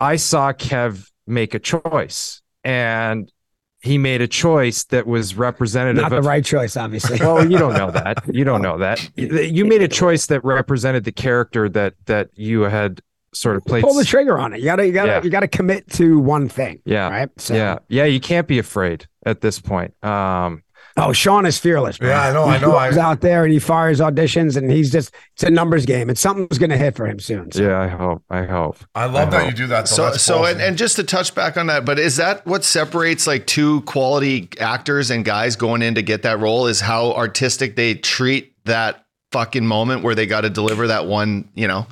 I 0.00 0.16
saw 0.16 0.52
Kev 0.52 1.10
make 1.26 1.54
a 1.54 1.58
choice, 1.58 2.42
and 2.64 3.30
he 3.80 3.98
made 3.98 4.20
a 4.20 4.28
choice 4.28 4.84
that 4.84 5.06
was 5.06 5.36
representative 5.36 6.02
Not 6.02 6.10
the 6.10 6.18
of 6.18 6.24
right 6.26 6.44
choice, 6.44 6.76
obviously. 6.76 7.18
well, 7.20 7.48
you 7.50 7.56
don't 7.58 7.74
know 7.74 7.90
that. 7.90 8.22
You 8.32 8.44
don't 8.44 8.62
know 8.62 8.78
that. 8.78 9.08
You 9.16 9.64
made 9.64 9.82
a 9.82 9.88
choice 9.88 10.26
that 10.26 10.44
represented 10.44 11.04
the 11.04 11.12
character 11.12 11.68
that 11.70 11.94
that 12.06 12.30
you 12.34 12.62
had 12.62 13.00
sort 13.32 13.56
of 13.56 13.64
played. 13.64 13.84
Pull 13.84 13.94
the 13.94 14.04
trigger 14.04 14.38
on 14.38 14.54
it. 14.54 14.58
You 14.60 14.64
gotta 14.64 14.86
you 14.86 14.92
gotta 14.92 15.08
Yeah. 15.12 15.22
you 15.22 15.30
gotta 15.30 15.48
commit 15.48 15.88
to 15.92 16.18
one 16.18 16.48
thing. 16.48 16.80
yeah, 16.84 17.08
Right. 17.08 17.28
So, 17.38 17.54
yeah, 17.54 17.78
yeah. 17.88 18.04
You 18.04 18.18
can't 18.20 18.48
be 18.48 18.58
afraid 18.58 19.06
at 19.24 19.40
this 19.40 19.60
point. 19.60 19.92
Um, 20.04 20.62
Oh, 20.98 21.12
Sean 21.12 21.44
is 21.44 21.58
fearless. 21.58 21.98
bro. 21.98 22.08
Yeah, 22.08 22.22
I 22.22 22.32
know, 22.32 22.44
I 22.44 22.58
know. 22.58 22.74
I- 22.76 22.88
goes 22.88 22.98
out 22.98 23.20
there 23.20 23.44
and 23.44 23.52
he 23.52 23.58
fires 23.58 24.00
auditions, 24.00 24.56
and 24.56 24.70
he's 24.70 24.90
just 24.90 25.14
it's 25.34 25.42
a 25.42 25.50
numbers 25.50 25.84
game, 25.84 26.08
and 26.08 26.16
something's 26.16 26.58
gonna 26.58 26.78
hit 26.78 26.96
for 26.96 27.06
him 27.06 27.18
soon. 27.18 27.52
So. 27.52 27.62
yeah, 27.62 27.78
I 27.80 27.88
hope. 27.88 28.22
I 28.30 28.44
hope. 28.44 28.78
I 28.94 29.04
love 29.04 29.28
I 29.28 29.30
that 29.32 29.40
hope. 29.42 29.50
you 29.50 29.56
do 29.56 29.66
that. 29.66 29.86
Though. 29.86 30.12
So, 30.12 30.12
so, 30.14 30.44
and, 30.46 30.60
and 30.60 30.78
just 30.78 30.96
to 30.96 31.04
touch 31.04 31.34
back 31.34 31.56
on 31.58 31.66
that, 31.66 31.84
but 31.84 31.98
is 31.98 32.16
that 32.16 32.46
what 32.46 32.64
separates 32.64 33.26
like 33.26 33.46
two 33.46 33.82
quality 33.82 34.48
actors 34.58 35.10
and 35.10 35.24
guys 35.24 35.54
going 35.56 35.82
in 35.82 35.96
to 35.96 36.02
get 36.02 36.22
that 36.22 36.38
role? 36.40 36.66
Is 36.66 36.80
how 36.80 37.12
artistic 37.12 37.76
they 37.76 37.94
treat 37.94 38.54
that 38.64 39.04
fucking 39.32 39.66
moment 39.66 40.02
where 40.02 40.14
they 40.14 40.26
got 40.26 40.42
to 40.42 40.50
deliver 40.50 40.86
that 40.86 41.06
one, 41.06 41.50
you 41.54 41.68
know? 41.68 41.86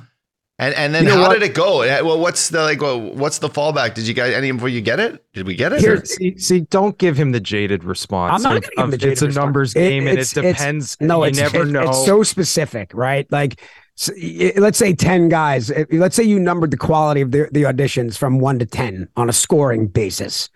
And 0.57 0.73
and 0.75 0.95
then 0.95 1.03
You 1.03 1.09
know 1.09 1.15
how 1.17 1.27
what? 1.27 1.33
did 1.39 1.43
it 1.43 1.53
go? 1.53 1.81
Uh, 1.83 1.99
Well, 2.03 2.17
what's 2.19 2.47
the 2.49 2.61
like? 2.61 2.81
well, 2.81 2.99
What's 3.01 3.39
the 3.39 3.49
fallback? 3.49 3.93
Did 3.93 4.07
you 4.07 4.13
guys 4.13 4.33
any 4.33 4.47
of 4.49 4.61
you 4.69 4.79
get 4.79 5.01
it? 5.01 5.21
Did 5.33 5.45
we 5.47 5.53
get 5.55 5.73
it? 5.73 5.81
Here- 5.81 6.03
See, 6.05 6.37
see, 6.37 6.61
don't 6.61 6.97
give 6.97 7.17
him 7.17 7.33
the 7.33 7.41
jaded 7.41 7.83
response. 7.83 8.45
I'm 8.45 8.53
not 8.53 8.57
of- 8.57 8.63
gonna 8.63 8.69
give 8.71 8.77
him 8.77 8.83
of 8.85 8.91
the 8.91 8.97
jaded 8.97 9.11
It's 9.13 9.21
a 9.21 9.25
response. 9.27 9.43
numbers 9.45 9.75
It- 9.75 9.79
game, 9.89 10.07
and 10.07 10.17
it 10.17 10.21
it's- 10.21 10.37
it's- 10.37 10.57
depends. 10.57 10.97
No, 11.01 11.23
you 11.23 11.29
it's 11.29 11.39
never 11.39 11.63
it- 11.63 11.67
know. 11.67 11.89
It's 11.89 12.05
so 12.05 12.23
specific, 12.23 12.91
right? 12.93 13.29
Like, 13.33 13.61
s- 13.99 14.09
y- 14.17 14.53
let's 14.55 14.77
say 14.77 14.93
ten 14.93 15.27
guys. 15.27 15.73
Let's 15.91 16.15
say 16.15 16.23
you 16.23 16.39
numbered 16.39 16.71
the 16.71 16.77
quality 16.77 17.19
of 17.19 17.31
the 17.31 17.49
the 17.51 17.63
auditions 17.63 18.17
from 18.17 18.39
one 18.39 18.57
to 18.59 18.65
ten 18.65 19.09
on 19.17 19.27
a 19.27 19.33
scoring 19.33 19.87
basis. 19.87 20.49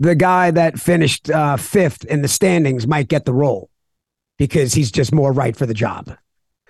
The 0.00 0.14
guy 0.14 0.50
that 0.50 0.78
finished 0.80 1.30
uh, 1.30 1.58
fifth 1.58 2.06
in 2.06 2.22
the 2.22 2.28
standings 2.28 2.86
might 2.86 3.08
get 3.08 3.26
the 3.26 3.34
role 3.34 3.68
because 4.38 4.72
he's 4.72 4.90
just 4.90 5.12
more 5.12 5.30
right 5.30 5.54
for 5.54 5.66
the 5.66 5.74
job. 5.74 6.16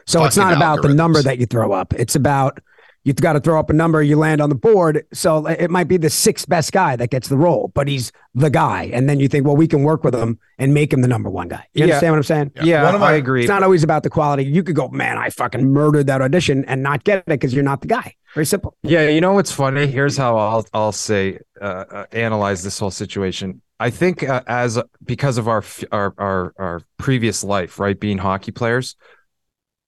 So 0.05 0.25
it's 0.25 0.35
Fucking 0.35 0.51
not 0.51 0.57
about 0.57 0.83
the 0.83 0.93
number 0.93 1.23
that 1.23 1.39
you 1.39 1.47
throw 1.47 1.71
up. 1.71 1.95
It's 1.95 2.17
about 2.17 2.59
you've 3.05 3.17
got 3.17 3.33
to 3.35 3.41
throw 3.41 3.59
up 3.59 3.71
a 3.71 3.73
number, 3.73 4.03
you 4.03 4.17
land 4.17 4.41
on 4.41 4.49
the 4.49 4.55
board. 4.55 5.05
So 5.13 5.47
it 5.47 5.71
might 5.71 5.89
be 5.89 5.97
the 5.97 6.11
sixth 6.11 6.49
best 6.49 6.73
guy 6.73 6.97
that 6.97 7.11
gets 7.11 7.29
the 7.29 7.37
role, 7.37 7.71
but 7.75 7.89
he's 7.89 8.13
the 8.35 8.51
guy. 8.51 8.91
And 8.93 9.09
then 9.09 9.19
you 9.21 9.29
think, 9.29 9.45
well, 9.47 9.57
we 9.57 9.67
can 9.69 9.83
work 9.83 10.05
with 10.05 10.15
him 10.15 10.39
and 10.59 10.73
make 10.73 10.93
him 10.93 11.01
the 11.03 11.09
number 11.09 11.29
one 11.31 11.49
guy. 11.49 11.67
You 11.75 11.81
Yeah. 11.81 11.85
understand 11.95 12.13
what 12.13 12.17
I'm 12.19 12.23
saying? 12.23 12.51
yeah, 12.63 12.85
One 12.85 12.95
of 12.95 13.01
my- 13.01 13.11
I 13.11 13.15
agree. 13.15 13.41
It's 13.43 13.49
not 13.49 13.63
always 13.63 13.83
about 13.83 14.03
the 14.03 14.11
quality. 14.11 14.45
You 14.45 14.63
could 14.63 14.77
go, 14.77 14.89
man, 14.89 15.19
I 15.19 15.31
fucking 15.31 15.69
murdered 15.73 16.07
that 16.07 16.23
audition 16.23 16.65
and 16.67 16.83
not 16.83 17.05
get 17.05 17.19
it 17.19 17.27
because 17.27 17.53
you're 17.55 17.65
not 17.65 17.81
the 17.81 17.89
guy. 17.89 18.15
Very 18.35 18.47
simple. 18.47 18.77
Yeah, 18.83 19.09
you 19.09 19.21
know 19.21 19.33
what's 19.35 19.53
funny? 19.53 19.87
Here's 19.87 20.17
how 20.17 20.37
I'll 20.39 20.67
I'll 20.73 20.93
say 20.93 21.39
uh, 21.61 21.65
uh, 21.91 22.05
analyze 22.13 22.63
this 22.63 22.79
whole 22.79 22.91
situation. 22.91 23.61
I 23.79 23.91
think 23.91 24.23
uh, 24.23 24.43
as 24.47 24.81
because 25.05 25.37
of 25.39 25.49
our, 25.49 25.63
our 25.91 26.15
our 26.17 26.55
our 26.57 26.81
previous 26.99 27.43
life, 27.45 27.79
right, 27.79 27.99
being 27.99 28.17
hockey 28.17 28.53
players, 28.53 28.97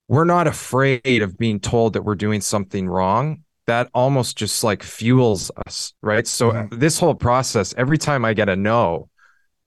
we're 0.07 0.25
not 0.25 0.47
afraid 0.47 1.21
of 1.21 1.37
being 1.37 1.59
told 1.59 1.93
that 1.93 2.03
we're 2.03 2.15
doing 2.15 2.41
something 2.41 2.87
wrong. 2.87 3.43
That 3.67 3.89
almost 3.95 4.37
just 4.37 4.63
like 4.63 4.83
fuels 4.83 5.49
us, 5.65 5.93
right? 6.03 6.27
So 6.27 6.51
uh, 6.51 6.67
this 6.71 6.99
whole 6.99 7.15
process, 7.15 7.73
every 7.77 7.97
time 7.97 8.23
I 8.23 8.33
get 8.33 8.47
a 8.47 8.55
no, 8.55 9.09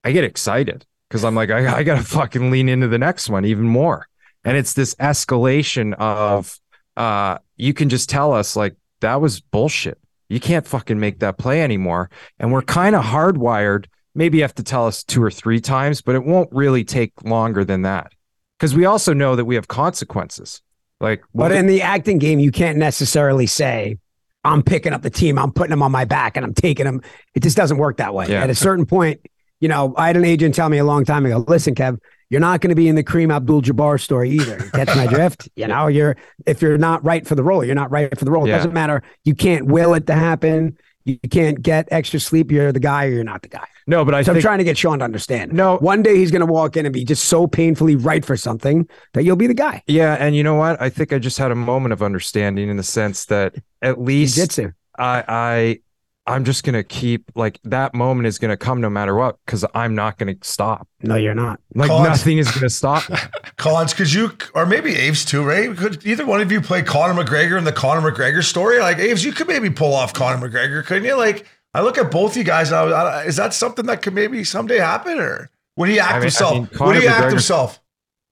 I 0.04 0.12
get 0.12 0.22
excited 0.22 0.86
because 1.08 1.24
I'm 1.24 1.34
like, 1.34 1.50
I, 1.50 1.78
I 1.78 1.82
gotta 1.82 2.04
fucking 2.04 2.50
lean 2.50 2.68
into 2.68 2.86
the 2.86 2.98
next 2.98 3.28
one 3.28 3.44
even 3.44 3.66
more. 3.66 4.06
And 4.44 4.56
it's 4.56 4.74
this 4.74 4.94
escalation 4.96 5.94
of 5.94 6.58
uh 6.96 7.38
you 7.56 7.74
can 7.74 7.88
just 7.88 8.08
tell 8.08 8.32
us 8.32 8.54
like 8.54 8.76
that 9.00 9.20
was 9.20 9.40
bullshit. 9.40 9.98
You 10.28 10.38
can't 10.38 10.66
fucking 10.66 11.00
make 11.00 11.20
that 11.20 11.38
play 11.38 11.62
anymore. 11.62 12.10
And 12.38 12.52
we're 12.52 12.62
kind 12.62 12.94
of 12.94 13.04
hardwired. 13.04 13.86
Maybe 14.14 14.38
you 14.38 14.44
have 14.44 14.54
to 14.56 14.62
tell 14.62 14.86
us 14.86 15.02
two 15.02 15.22
or 15.22 15.30
three 15.30 15.60
times, 15.60 16.02
but 16.02 16.14
it 16.14 16.24
won't 16.24 16.50
really 16.52 16.84
take 16.84 17.12
longer 17.24 17.64
than 17.64 17.82
that. 17.82 18.12
Because 18.58 18.74
we 18.74 18.84
also 18.84 19.12
know 19.12 19.36
that 19.36 19.44
we 19.44 19.54
have 19.54 19.68
consequences. 19.68 20.62
Like 21.00 21.22
But 21.34 21.52
in 21.52 21.66
the 21.66 21.82
acting 21.82 22.18
game, 22.18 22.40
you 22.40 22.50
can't 22.50 22.76
necessarily 22.76 23.46
say, 23.46 23.98
I'm 24.44 24.62
picking 24.62 24.92
up 24.92 25.02
the 25.02 25.10
team, 25.10 25.38
I'm 25.38 25.52
putting 25.52 25.70
them 25.70 25.82
on 25.82 25.92
my 25.92 26.04
back 26.04 26.36
and 26.36 26.44
I'm 26.44 26.54
taking 26.54 26.84
them. 26.84 27.02
It 27.34 27.42
just 27.42 27.56
doesn't 27.56 27.78
work 27.78 27.98
that 27.98 28.14
way. 28.14 28.26
Yeah. 28.28 28.42
At 28.42 28.50
a 28.50 28.54
certain 28.54 28.86
point, 28.86 29.20
you 29.60 29.68
know, 29.68 29.94
I 29.96 30.08
had 30.08 30.16
an 30.16 30.24
agent 30.24 30.54
tell 30.54 30.68
me 30.68 30.78
a 30.78 30.84
long 30.84 31.04
time 31.04 31.26
ago, 31.26 31.44
listen, 31.46 31.74
Kev, 31.74 31.98
you're 32.30 32.40
not 32.40 32.60
going 32.60 32.70
to 32.70 32.76
be 32.76 32.88
in 32.88 32.94
the 32.94 33.02
Kareem 33.04 33.34
Abdul 33.34 33.62
Jabbar 33.62 34.00
story 34.00 34.30
either. 34.30 34.58
Catch 34.72 34.94
my 34.94 35.06
drift. 35.06 35.48
You 35.56 35.66
know, 35.66 35.86
you're 35.86 36.16
if 36.46 36.60
you're 36.60 36.78
not 36.78 37.02
right 37.04 37.26
for 37.26 37.34
the 37.34 37.42
role, 37.42 37.64
you're 37.64 37.74
not 37.74 37.90
right 37.90 38.16
for 38.18 38.24
the 38.24 38.30
role. 38.30 38.44
It 38.44 38.50
Yeah. 38.50 38.56
doesn't 38.56 38.74
matter. 38.74 39.02
You 39.24 39.34
can't 39.34 39.66
will 39.66 39.94
it 39.94 40.06
to 40.08 40.14
happen. 40.14 40.76
You 41.08 41.28
can't 41.30 41.62
get 41.62 41.88
extra 41.90 42.20
sleep. 42.20 42.50
You're 42.52 42.70
the 42.70 42.80
guy 42.80 43.06
or 43.06 43.08
you're 43.10 43.24
not 43.24 43.40
the 43.42 43.48
guy. 43.48 43.66
no, 43.86 44.04
but 44.04 44.14
I 44.14 44.22
So 44.22 44.34
I'm 44.34 44.40
trying 44.40 44.58
to 44.58 44.64
get 44.64 44.76
Sean 44.76 44.98
to 44.98 45.04
understand. 45.04 45.52
No. 45.52 45.78
One 45.78 46.02
day 46.02 46.16
he's 46.16 46.30
going 46.30 46.46
to 46.46 46.52
walk 46.52 46.76
in 46.76 46.84
and 46.84 46.92
be 46.92 47.04
just 47.04 47.24
so 47.24 47.46
painfully 47.46 47.96
right 47.96 48.24
for 48.24 48.36
something 48.36 48.86
that 49.14 49.24
you'll 49.24 49.36
be 49.36 49.46
the 49.46 49.54
guy. 49.54 49.82
yeah, 49.86 50.14
and 50.20 50.36
you 50.36 50.42
know 50.42 50.54
what? 50.56 50.80
I 50.80 50.90
think 50.90 51.12
I 51.12 51.18
just 51.18 51.38
had 51.38 51.50
a 51.50 51.54
moment 51.54 51.94
of 51.94 52.02
understanding 52.02 52.68
in 52.68 52.76
the 52.76 52.82
sense 52.82 53.24
that 53.26 53.54
at 53.80 54.00
least 54.00 54.60
I 54.98 55.24
I 55.26 55.80
I'm 56.28 56.44
just 56.44 56.62
gonna 56.64 56.82
keep 56.84 57.24
like 57.34 57.58
that 57.64 57.94
moment 57.94 58.26
is 58.26 58.38
gonna 58.38 58.56
come 58.56 58.80
no 58.80 58.90
matter 58.90 59.14
what 59.14 59.36
because 59.44 59.64
I'm 59.74 59.94
not 59.94 60.18
gonna 60.18 60.34
stop. 60.42 60.86
No, 61.02 61.14
you're 61.16 61.34
not. 61.34 61.60
Like 61.74 61.88
Cons- 61.88 62.08
nothing 62.08 62.38
is 62.38 62.50
gonna 62.50 62.70
stop 62.70 63.08
me. 63.10 63.16
Collins, 63.56 63.94
could 63.94 64.12
you, 64.12 64.32
or 64.54 64.66
maybe 64.66 64.94
Aves 64.96 65.24
too, 65.24 65.42
right? 65.42 65.76
Could 65.76 66.04
either 66.06 66.24
one 66.26 66.40
of 66.40 66.52
you 66.52 66.60
play 66.60 66.82
Conor 66.82 67.22
McGregor 67.24 67.56
in 67.58 67.64
the 67.64 67.72
Conor 67.72 68.10
McGregor 68.12 68.44
story? 68.44 68.78
Like 68.78 68.98
Aves, 68.98 69.24
you 69.24 69.32
could 69.32 69.48
maybe 69.48 69.70
pull 69.70 69.94
off 69.94 70.12
Conor 70.14 70.48
McGregor, 70.48 70.84
couldn't 70.84 71.04
you? 71.04 71.16
Like 71.16 71.46
I 71.74 71.80
look 71.82 71.98
at 71.98 72.10
both 72.10 72.36
you 72.36 72.44
guys. 72.44 72.70
And 72.70 72.78
I, 72.78 72.84
was- 72.84 72.92
I, 72.94 73.24
is 73.24 73.36
that 73.36 73.54
something 73.54 73.86
that 73.86 74.02
could 74.02 74.14
maybe 74.14 74.44
someday 74.44 74.78
happen, 74.78 75.18
or 75.18 75.50
would 75.76 75.88
he 75.88 75.98
act 75.98 76.10
I 76.10 76.14
mean- 76.14 76.20
I 76.20 76.24
himself? 76.24 76.52
mean, 76.52 76.60
would 76.62 76.72
Conor 76.72 77.00
he 77.00 77.08
act 77.08 77.24
McGregor- 77.24 77.30
himself? 77.30 77.80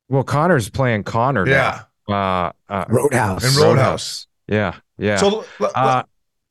Well, 0.09 0.23
Conor's 0.25 0.71
playing 0.71 1.03
Conor. 1.05 1.49
Yeah. 1.49 1.83
Now. 2.09 2.47
Uh, 2.49 2.53
uh, 2.69 2.85
Roadhouse. 2.89 3.45
And 3.45 3.57
Roadhouse. 3.57 4.27
Yeah. 4.49 4.77
Yeah. 4.99 5.17
So 5.17 5.27
l- 5.41 5.45
l- 5.61 5.71
uh, 5.75 6.03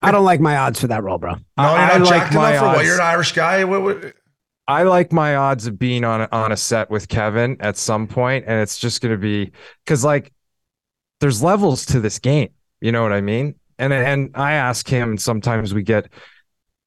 I 0.05 0.11
don't 0.11 0.25
like 0.25 0.39
my 0.39 0.57
odds 0.57 0.79
for 0.79 0.87
that 0.87 1.03
role, 1.03 1.17
bro. 1.17 1.33
no, 1.33 1.39
you're 1.57 1.67
I 1.67 1.97
not 1.97 2.09
like 2.09 2.33
my 2.33 2.49
enough 2.51 2.59
for 2.59 2.65
what? 2.67 2.77
odds. 2.77 2.85
You're 2.87 2.95
an 2.95 3.01
Irish 3.01 3.31
guy. 3.33 3.63
What, 3.63 3.81
what, 3.81 4.13
I 4.67 4.83
like 4.83 5.11
my 5.11 5.35
odds 5.35 5.67
of 5.67 5.77
being 5.77 6.03
on 6.03 6.21
a, 6.21 6.29
on 6.31 6.51
a 6.51 6.57
set 6.57 6.89
with 6.89 7.07
Kevin 7.07 7.57
at 7.59 7.77
some 7.77 8.07
point, 8.07 8.45
and 8.47 8.61
it's 8.61 8.77
just 8.79 9.01
going 9.01 9.13
to 9.13 9.17
be 9.17 9.51
because 9.83 10.03
like 10.03 10.33
there's 11.19 11.43
levels 11.43 11.85
to 11.87 11.99
this 11.99 12.19
game. 12.19 12.49
You 12.81 12.91
know 12.91 13.03
what 13.03 13.13
I 13.13 13.21
mean? 13.21 13.55
And 13.77 13.93
and 13.93 14.31
I 14.35 14.53
ask 14.53 14.87
him, 14.87 15.11
and 15.11 15.21
sometimes 15.21 15.73
we 15.73 15.83
get 15.83 16.09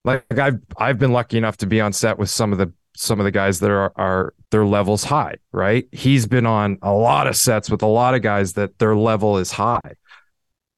like 0.04 0.24
I've 0.38 0.61
I've 0.76 0.98
been 0.98 1.12
lucky 1.12 1.38
enough 1.38 1.57
to 1.59 1.66
be 1.66 1.81
on 1.81 1.92
set 1.92 2.18
with 2.18 2.31
some 2.31 2.52
of 2.52 2.59
the 2.59 2.72
some 2.96 3.20
of 3.20 3.24
the 3.24 3.31
guys 3.31 3.61
that 3.61 3.70
are 3.70 3.92
are 3.96 4.35
their 4.50 4.64
levels 4.64 5.04
high. 5.04 5.37
Right? 5.52 5.87
He's 5.92 6.26
been 6.26 6.46
on 6.46 6.78
a 6.83 6.92
lot 6.92 7.26
of 7.26 7.37
sets 7.37 7.70
with 7.70 7.83
a 7.83 7.87
lot 7.87 8.14
of 8.14 8.22
guys 8.22 8.54
that 8.54 8.78
their 8.78 8.96
level 8.96 9.38
is 9.38 9.52
high. 9.52 9.94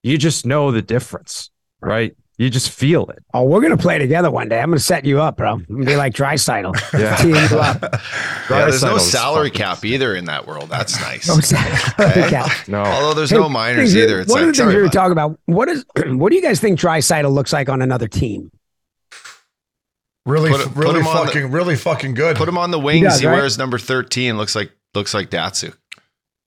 You 0.02 0.18
just 0.18 0.44
know 0.44 0.70
the 0.70 0.82
difference, 0.82 1.50
right? 1.80 2.16
You 2.40 2.48
just 2.48 2.70
feel 2.70 3.06
it. 3.10 3.22
Oh, 3.34 3.44
we're 3.44 3.60
gonna 3.60 3.76
play 3.76 3.98
together 3.98 4.30
one 4.30 4.48
day. 4.48 4.60
I'm 4.60 4.70
gonna 4.70 4.78
set 4.80 5.04
you 5.04 5.20
up, 5.20 5.36
bro. 5.36 5.52
I'm 5.56 5.64
gonna 5.68 5.84
be 5.84 5.96
like 5.96 6.14
Draisaitl. 6.14 6.74
Yeah. 6.98 7.14
Team 7.16 7.34
you 7.34 7.58
up. 7.60 7.82
Yeah, 8.48 8.64
there's 8.64 8.82
no 8.82 8.96
salary 8.96 9.48
fucking- 9.50 9.58
cap 9.60 9.84
either 9.84 10.14
in 10.16 10.24
that 10.24 10.46
world. 10.46 10.70
That's 10.70 10.98
nice. 11.02 11.28
No 11.28 11.34
salary 11.40 12.30
cap. 12.30 12.50
No. 12.66 12.82
Although 12.82 13.12
there's 13.12 13.28
Hey, 13.28 13.36
no 13.36 13.50
minors 13.50 13.92
things- 13.92 13.96
either. 13.96 14.20
It's 14.20 14.30
one 14.30 14.40
like, 14.40 14.48
of 14.48 14.56
the 14.56 14.62
things 14.62 14.70
sorry, 14.70 14.74
we 14.74 14.80
were 14.80 14.86
bud. 14.88 14.92
talking 14.94 15.12
about. 15.12 15.38
What 15.44 15.68
is 15.68 15.84
what 16.06 16.30
do 16.30 16.36
you 16.36 16.42
guys 16.42 16.60
think 16.60 16.80
Draisaitl 16.80 17.30
looks 17.30 17.52
like 17.52 17.68
on 17.68 17.82
another 17.82 18.08
team? 18.08 18.50
really, 20.24 20.50
Put 20.50 20.60
it- 20.62 20.68
put 20.68 20.76
really 20.84 20.98
the- 21.00 21.04
fucking, 21.04 21.50
really 21.50 21.76
fucking 21.76 22.14
good. 22.14 22.36
Put 22.36 22.48
him 22.48 22.56
on 22.58 22.70
the 22.70 22.78
wings. 22.80 22.96
He, 23.00 23.02
does, 23.02 23.22
right? 23.24 23.34
wears 23.34 23.58
number 23.58 23.78
13. 23.78 24.38
Looks 24.38 24.54
like 24.54 24.72
looks 24.94 25.12
like 25.12 25.28
Datsu. 25.30 25.74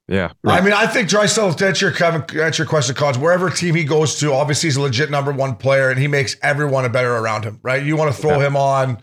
Yeah. 0.07 0.33
I 0.45 0.59
mean, 0.61 0.73
I 0.73 0.85
think 0.87 1.07
Draisaitl, 1.09 1.55
to 1.55 1.67
answer 1.67 1.85
your, 1.87 1.95
Kevin, 1.95 2.23
to 2.27 2.43
answer 2.43 2.63
your 2.63 2.69
question, 2.69 2.93
Cons, 2.95 3.17
wherever 3.17 3.49
team 3.49 3.73
he 3.75 3.83
goes 3.85 4.19
to, 4.19 4.33
obviously 4.33 4.67
he's 4.67 4.75
a 4.75 4.81
legit 4.81 5.09
number 5.09 5.31
one 5.31 5.55
player 5.55 5.89
and 5.89 5.97
he 5.99 6.07
makes 6.07 6.35
everyone 6.41 6.83
a 6.83 6.89
better 6.89 7.15
around 7.15 7.45
him, 7.45 7.59
right? 7.63 7.81
You 7.83 7.95
want 7.95 8.13
to 8.13 8.21
throw 8.21 8.39
him 8.39 8.57
on, 8.57 9.01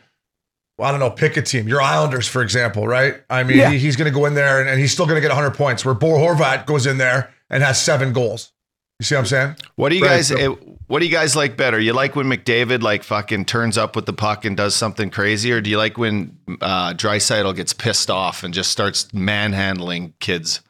well, 0.77 0.89
I 0.89 0.91
don't 0.91 1.01
know, 1.01 1.11
pick 1.11 1.37
a 1.39 1.43
team. 1.43 1.67
Your 1.69 1.81
Islanders, 1.81 2.29
for 2.29 2.43
example, 2.43 2.87
right? 2.87 3.23
I 3.31 3.45
mean, 3.45 3.57
Yeah. 3.57 3.71
he, 3.71 3.79
he's 3.79 3.97
going 3.97 4.13
to 4.13 4.15
go 4.19 4.27
in 4.27 4.35
there 4.35 4.61
and, 4.61 4.69
and 4.69 4.79
he's 4.79 4.93
still 4.93 5.07
going 5.07 5.17
to 5.17 5.21
get 5.23 5.31
100 5.31 5.53
points, 5.57 5.85
where 5.87 5.95
Bo 5.95 6.09
Horvat 6.19 6.67
goes 6.67 6.87
in 6.87 6.99
there 6.99 7.33
and 7.49 7.63
has 7.63 7.81
seven 7.81 8.13
goals. 8.13 8.53
You 8.99 9.05
see 9.07 9.15
what 9.15 9.21
I'm 9.21 9.27
saying? 9.27 9.57
What 9.77 9.89
do 9.89 9.97
you 9.97 10.03
Right, 10.03 10.17
guys? 10.17 10.29
so- 10.29 10.37
eh, 10.37 10.55
what 10.87 10.99
do 10.99 11.07
you 11.07 11.13
guys 11.13 11.35
like 11.35 11.57
better? 11.57 11.81
You 11.81 11.95
like 11.95 12.15
when 12.17 12.27
McDavid 12.27 12.83
like 12.83 13.05
fucking 13.05 13.47
turns 13.47 13.79
up 13.79 13.97
with 13.97 14.05
the 14.05 14.13
puck 14.13 14.45
and 14.45 14.55
does 14.57 14.75
something 14.75 15.09
crazy, 15.09 15.51
or 15.53 15.61
do 15.63 15.71
you 15.71 15.79
like 15.79 15.97
when 15.97 16.37
uh, 16.61 16.93
Draisaitl 16.93 17.55
gets 17.57 17.73
pissed 17.73 18.11
off 18.11 18.43
and 18.45 18.53
just 18.53 18.71
starts 18.71 19.11
manhandling 19.15 20.13
kids? 20.21 20.61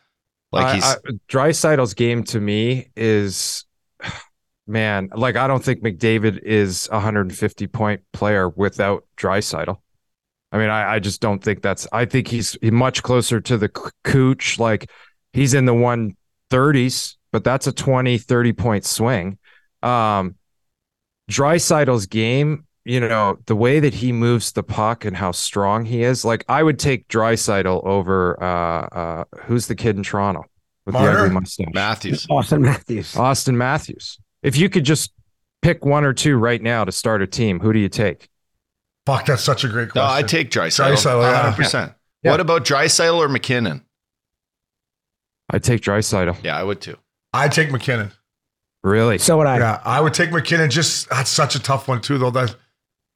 Like 0.53 0.75
he's 0.75 0.85
I, 0.85 0.97
game 1.95 2.25
to 2.25 2.41
me 2.41 2.91
is, 2.97 3.65
man, 4.67 5.11
like 5.15 5.37
I 5.37 5.47
don't 5.47 5.63
think 5.63 5.83
McDavid 5.83 6.41
is 6.43 6.89
a 6.91 6.97
150 6.97 7.67
point 7.69 8.03
player 8.13 8.49
without 8.49 9.05
Draisaitl. 9.17 9.77
I 10.53 10.59
mean, 10.59 10.69
I, 10.69 10.95
I 10.95 10.99
just 10.99 11.21
don't 11.21 11.43
think 11.43 11.63
that's. 11.63 11.87
I 11.93 12.05
think 12.05 12.27
he's 12.27 12.57
much 12.63 13.03
closer 13.03 13.41
to 13.41 13.57
the 13.57 13.69
Cooch. 13.69 14.59
Like 14.59 14.91
he's 15.33 15.55
in 15.55 15.65
the 15.65 15.73
130s, 15.73 17.17
but 17.31 17.45
that's 17.45 17.69
a 17.69 17.73
20, 17.73 18.19
30 18.19 18.53
point 18.53 18.85
swing. 18.85 19.39
Um, 19.83 20.35
Draisaitl's 21.31 22.07
game, 22.07 22.67
you 22.85 23.01
know, 23.01 23.39
the 23.47 23.57
way 23.57 23.81
that 23.81 23.95
he 23.95 24.13
moves 24.13 24.53
the 24.53 24.63
puck 24.63 25.05
and 25.05 25.17
how 25.17 25.33
strong 25.33 25.85
he 25.85 26.03
is, 26.03 26.25
like 26.25 26.45
I 26.49 26.63
would 26.63 26.79
take 26.79 27.09
Draisaitl 27.09 27.85
over 27.87 28.43
uh 28.43 28.87
uh 28.87 29.25
who's 29.43 29.67
the 29.67 29.75
kid 29.75 29.97
in 29.97 30.03
Toronto 30.03 30.45
with 30.87 30.95
the 30.95 31.01
Marner? 31.01 31.19
ugly 31.21 31.31
mustache? 31.35 31.69
Matthews. 31.75 32.27
Auston 32.27 32.61
Matthews. 32.63 33.15
Auston 33.15 33.55
Matthews. 33.55 34.19
If 34.43 34.57
you 34.57 34.69
could 34.71 34.85
just 34.85 35.13
pick 35.63 35.85
one 35.85 36.05
or 36.05 36.15
two 36.15 36.37
right 36.37 36.63
now 36.63 36.85
to 36.85 36.93
start 36.93 37.21
a 37.23 37.27
team, 37.27 37.61
who 37.61 37.73
do 37.73 37.79
you 37.79 37.89
take? 37.91 38.29
Fuck, 39.07 39.27
that's 39.27 39.43
such 39.43 39.65
a 39.65 39.69
great 39.69 39.89
No, 39.89 40.03
question. 40.03 40.25
I 40.25 40.27
take 40.27 40.51
Drysidle. 40.51 40.93
Draisaitl, 40.93 41.23
yeah. 41.23 41.53
100%. 41.55 41.95
Yeah. 42.23 42.31
What 42.31 42.41
about 42.41 42.65
Draisaitl 42.65 43.17
or 43.17 43.29
MacKinnon? 43.29 43.85
I'd 45.51 45.65
take 45.65 45.81
Draisaitl. 45.83 46.37
Yeah, 46.45 46.57
I 46.57 46.63
would 46.63 46.81
too. 46.81 46.97
I 47.33 47.49
take 47.49 47.71
MacKinnon. 47.73 48.13
Really? 48.83 49.19
So 49.19 49.37
would 49.39 49.47
I. 49.47 49.59
Yeah, 49.59 49.81
I 49.85 50.01
would 50.01 50.15
take 50.15 50.33
MacKinnon. 50.33 50.71
Just 50.71 51.09
that's 51.11 51.31
such 51.31 51.55
a 51.55 51.59
tough 51.61 51.89
one 51.89 52.01
too, 52.01 52.19
though. 52.19 52.31
That 52.31 52.55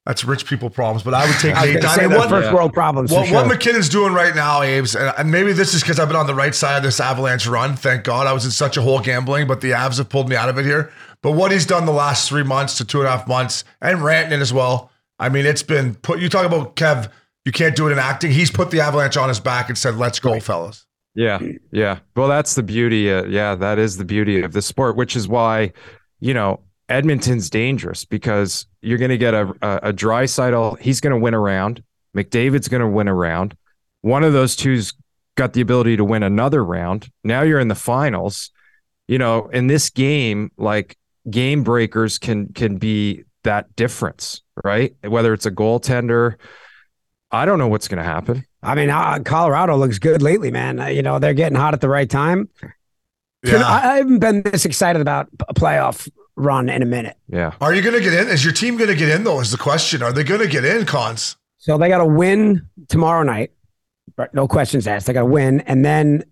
that's 0.06 0.24
rich 0.24 0.46
people 0.46 0.70
problems. 0.70 1.02
But 1.02 1.14
I 1.14 1.26
would 1.26 1.38
take 1.38 1.56
I 1.56 1.66
Nate. 1.66 1.82
say 1.82 2.06
what, 2.06 2.28
first 2.28 2.52
world 2.52 2.72
problems. 2.72 3.10
What, 3.10 3.28
for 3.28 3.34
what. 3.34 3.46
MacKinnon's 3.46 3.88
doing 3.88 4.12
right 4.12 4.34
now, 4.34 4.62
Abe's, 4.62 4.94
and 4.94 5.12
and 5.16 5.30
maybe 5.30 5.52
this 5.52 5.74
is 5.74 5.82
because 5.82 5.98
I've 5.98 6.08
been 6.08 6.16
on 6.16 6.26
the 6.26 6.34
right 6.34 6.54
side 6.54 6.76
of 6.76 6.82
this 6.82 7.00
Avalanche 7.00 7.46
run. 7.46 7.76
Thank 7.76 8.04
God 8.04 8.26
I 8.26 8.32
was 8.32 8.44
in 8.44 8.50
such 8.50 8.76
a 8.76 8.82
hole 8.82 9.00
gambling, 9.00 9.46
but 9.46 9.60
the 9.60 9.70
Avs 9.70 9.98
have 9.98 10.08
pulled 10.08 10.28
me 10.28 10.36
out 10.36 10.48
of 10.48 10.58
it 10.58 10.64
here. 10.64 10.92
But 11.22 11.32
what 11.32 11.52
he's 11.52 11.66
done 11.66 11.86
the 11.86 11.92
last 11.92 12.28
three 12.28 12.42
months 12.42 12.76
to 12.78 12.84
two 12.84 12.98
and 12.98 13.08
a 13.08 13.10
half 13.10 13.26
months, 13.26 13.64
and 13.80 14.00
Rantanen 14.00 14.40
as 14.40 14.52
well. 14.52 14.90
I 15.18 15.28
mean, 15.28 15.46
it's 15.46 15.62
been 15.62 15.94
put. 15.94 16.18
You 16.20 16.28
talk 16.28 16.44
about 16.44 16.76
Kev. 16.76 17.10
You 17.44 17.52
can't 17.52 17.76
do 17.76 17.86
it 17.88 17.92
in 17.92 17.98
acting. 17.98 18.30
He's 18.32 18.50
put 18.50 18.70
the 18.70 18.80
Avalanche 18.80 19.16
on 19.16 19.28
his 19.28 19.38
back 19.38 19.68
and 19.68 19.78
said, 19.78 19.96
"Let's 19.96 20.18
go, 20.18 20.40
fellas." 20.40 20.86
Yeah, 21.14 21.40
yeah. 21.70 22.00
Well, 22.16 22.28
that's 22.28 22.56
the 22.56 22.62
beauty. 22.62 23.10
Uh, 23.10 23.24
yeah, 23.24 23.54
that 23.54 23.78
is 23.78 23.96
the 23.96 24.04
beauty 24.04 24.42
of 24.42 24.52
the 24.52 24.60
sport, 24.60 24.96
which 24.96 25.14
is 25.14 25.28
why, 25.28 25.72
you 26.20 26.34
know, 26.34 26.60
Edmonton's 26.88 27.48
dangerous 27.50 28.04
because 28.04 28.66
you're 28.82 28.98
going 28.98 29.10
to 29.10 29.18
get 29.18 29.34
a 29.34 29.54
a, 29.62 29.88
a 29.88 29.92
dry 29.92 30.26
He's 30.80 31.00
going 31.00 31.12
to 31.12 31.18
win 31.18 31.34
around. 31.34 31.82
McDavid's 32.16 32.68
going 32.68 32.82
to 32.82 32.88
win 32.88 33.08
around. 33.08 33.56
One 34.02 34.22
of 34.22 34.32
those 34.32 34.54
two's 34.54 34.92
got 35.36 35.52
the 35.52 35.60
ability 35.60 35.96
to 35.96 36.04
win 36.04 36.22
another 36.22 36.64
round. 36.64 37.10
Now 37.24 37.42
you're 37.42 37.60
in 37.60 37.68
the 37.68 37.74
finals. 37.74 38.50
You 39.08 39.18
know, 39.18 39.48
in 39.48 39.66
this 39.66 39.90
game, 39.90 40.50
like 40.56 40.96
game 41.28 41.62
breakers 41.62 42.18
can 42.18 42.52
can 42.52 42.76
be 42.76 43.24
that 43.42 43.74
difference, 43.76 44.42
right? 44.62 44.94
Whether 45.02 45.32
it's 45.32 45.46
a 45.46 45.50
goaltender. 45.50 46.36
I 47.30 47.46
don't 47.46 47.58
know 47.58 47.68
what's 47.68 47.88
going 47.88 47.98
to 47.98 48.04
happen. 48.04 48.44
I 48.62 48.74
mean, 48.74 48.90
uh, 48.90 49.18
Colorado 49.24 49.76
looks 49.76 49.98
good 49.98 50.22
lately, 50.22 50.50
man. 50.50 50.78
Uh, 50.78 50.86
you 50.86 51.02
know, 51.02 51.18
they're 51.18 51.34
getting 51.34 51.58
hot 51.58 51.74
at 51.74 51.80
the 51.80 51.88
right 51.88 52.08
time. 52.08 52.48
Yeah. 53.42 53.62
I, 53.62 53.94
I 53.94 53.96
haven't 53.96 54.20
been 54.20 54.42
this 54.42 54.64
excited 54.64 55.02
about 55.02 55.28
a 55.48 55.52
playoff 55.52 56.08
run 56.36 56.68
in 56.68 56.82
a 56.82 56.86
minute. 56.86 57.16
Yeah. 57.28 57.54
Are 57.60 57.74
you 57.74 57.82
going 57.82 57.94
to 57.94 58.00
get 58.00 58.14
in? 58.14 58.28
Is 58.28 58.44
your 58.44 58.52
team 58.52 58.76
going 58.76 58.90
to 58.90 58.96
get 58.96 59.08
in 59.08 59.24
though? 59.24 59.40
Is 59.40 59.50
the 59.50 59.58
question. 59.58 60.02
Are 60.02 60.12
they 60.12 60.24
going 60.24 60.40
to 60.40 60.48
get 60.48 60.64
in? 60.64 60.86
Cons. 60.86 61.36
So 61.58 61.78
they 61.78 61.88
got 61.88 61.98
to 61.98 62.06
win 62.06 62.68
tomorrow 62.88 63.22
night. 63.22 63.52
But 64.16 64.34
No 64.34 64.46
questions 64.46 64.86
asked. 64.86 65.06
They 65.06 65.12
got 65.12 65.20
to 65.20 65.26
win. 65.26 65.60
And 65.62 65.84
then 65.84 66.24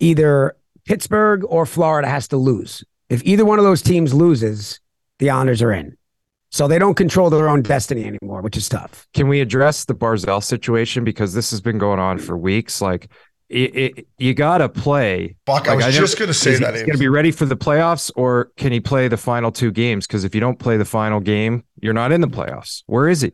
either 0.00 0.56
Pittsburgh 0.84 1.44
or 1.48 1.64
Florida 1.64 2.08
has 2.08 2.28
to 2.28 2.36
lose. 2.36 2.84
If 3.08 3.22
either 3.24 3.44
one 3.44 3.58
of 3.58 3.64
those 3.64 3.82
teams 3.82 4.12
loses, 4.12 4.80
the 5.18 5.30
Islanders 5.30 5.62
are 5.62 5.72
in. 5.72 5.96
So 6.50 6.68
they 6.68 6.78
don't 6.78 6.94
control 6.94 7.30
their 7.30 7.48
own 7.48 7.62
destiny 7.62 8.04
anymore, 8.04 8.40
which 8.40 8.56
is 8.56 8.68
tough. 8.68 9.08
Can 9.12 9.28
we 9.28 9.40
address 9.40 9.86
the 9.86 9.94
Barzal 9.94 10.42
situation 10.42 11.02
because 11.02 11.34
this 11.34 11.50
has 11.50 11.60
been 11.60 11.78
going 11.78 11.98
on 11.98 12.18
for 12.18 12.36
weeks? 12.36 12.80
Like, 12.80 13.10
it, 13.54 13.76
it, 13.98 14.06
you 14.18 14.34
got 14.34 14.58
to 14.58 14.68
play. 14.68 15.36
Fuck, 15.46 15.68
I 15.68 15.74
Like, 15.74 15.86
was 15.86 15.94
know- 15.94 16.00
just 16.02 16.18
going 16.18 16.28
to 16.28 16.34
say 16.34 16.52
is 16.52 16.58
he 16.58 16.64
that. 16.64 16.72
going 16.74 16.92
to 16.92 16.98
be 16.98 17.08
ready 17.08 17.30
for 17.30 17.46
the 17.46 17.56
playoffs, 17.56 18.10
or 18.16 18.50
can 18.56 18.72
he 18.72 18.80
play 18.80 19.08
the 19.08 19.16
final 19.16 19.52
two 19.52 19.70
games? 19.70 20.06
Because 20.06 20.24
if 20.24 20.34
you 20.34 20.40
don't 20.40 20.58
play 20.58 20.76
the 20.76 20.84
final 20.84 21.20
game, 21.20 21.64
you're 21.80 21.94
not 21.94 22.12
in 22.12 22.20
the 22.20 22.28
playoffs. 22.28 22.82
Where 22.86 23.08
is 23.08 23.20
he? 23.22 23.32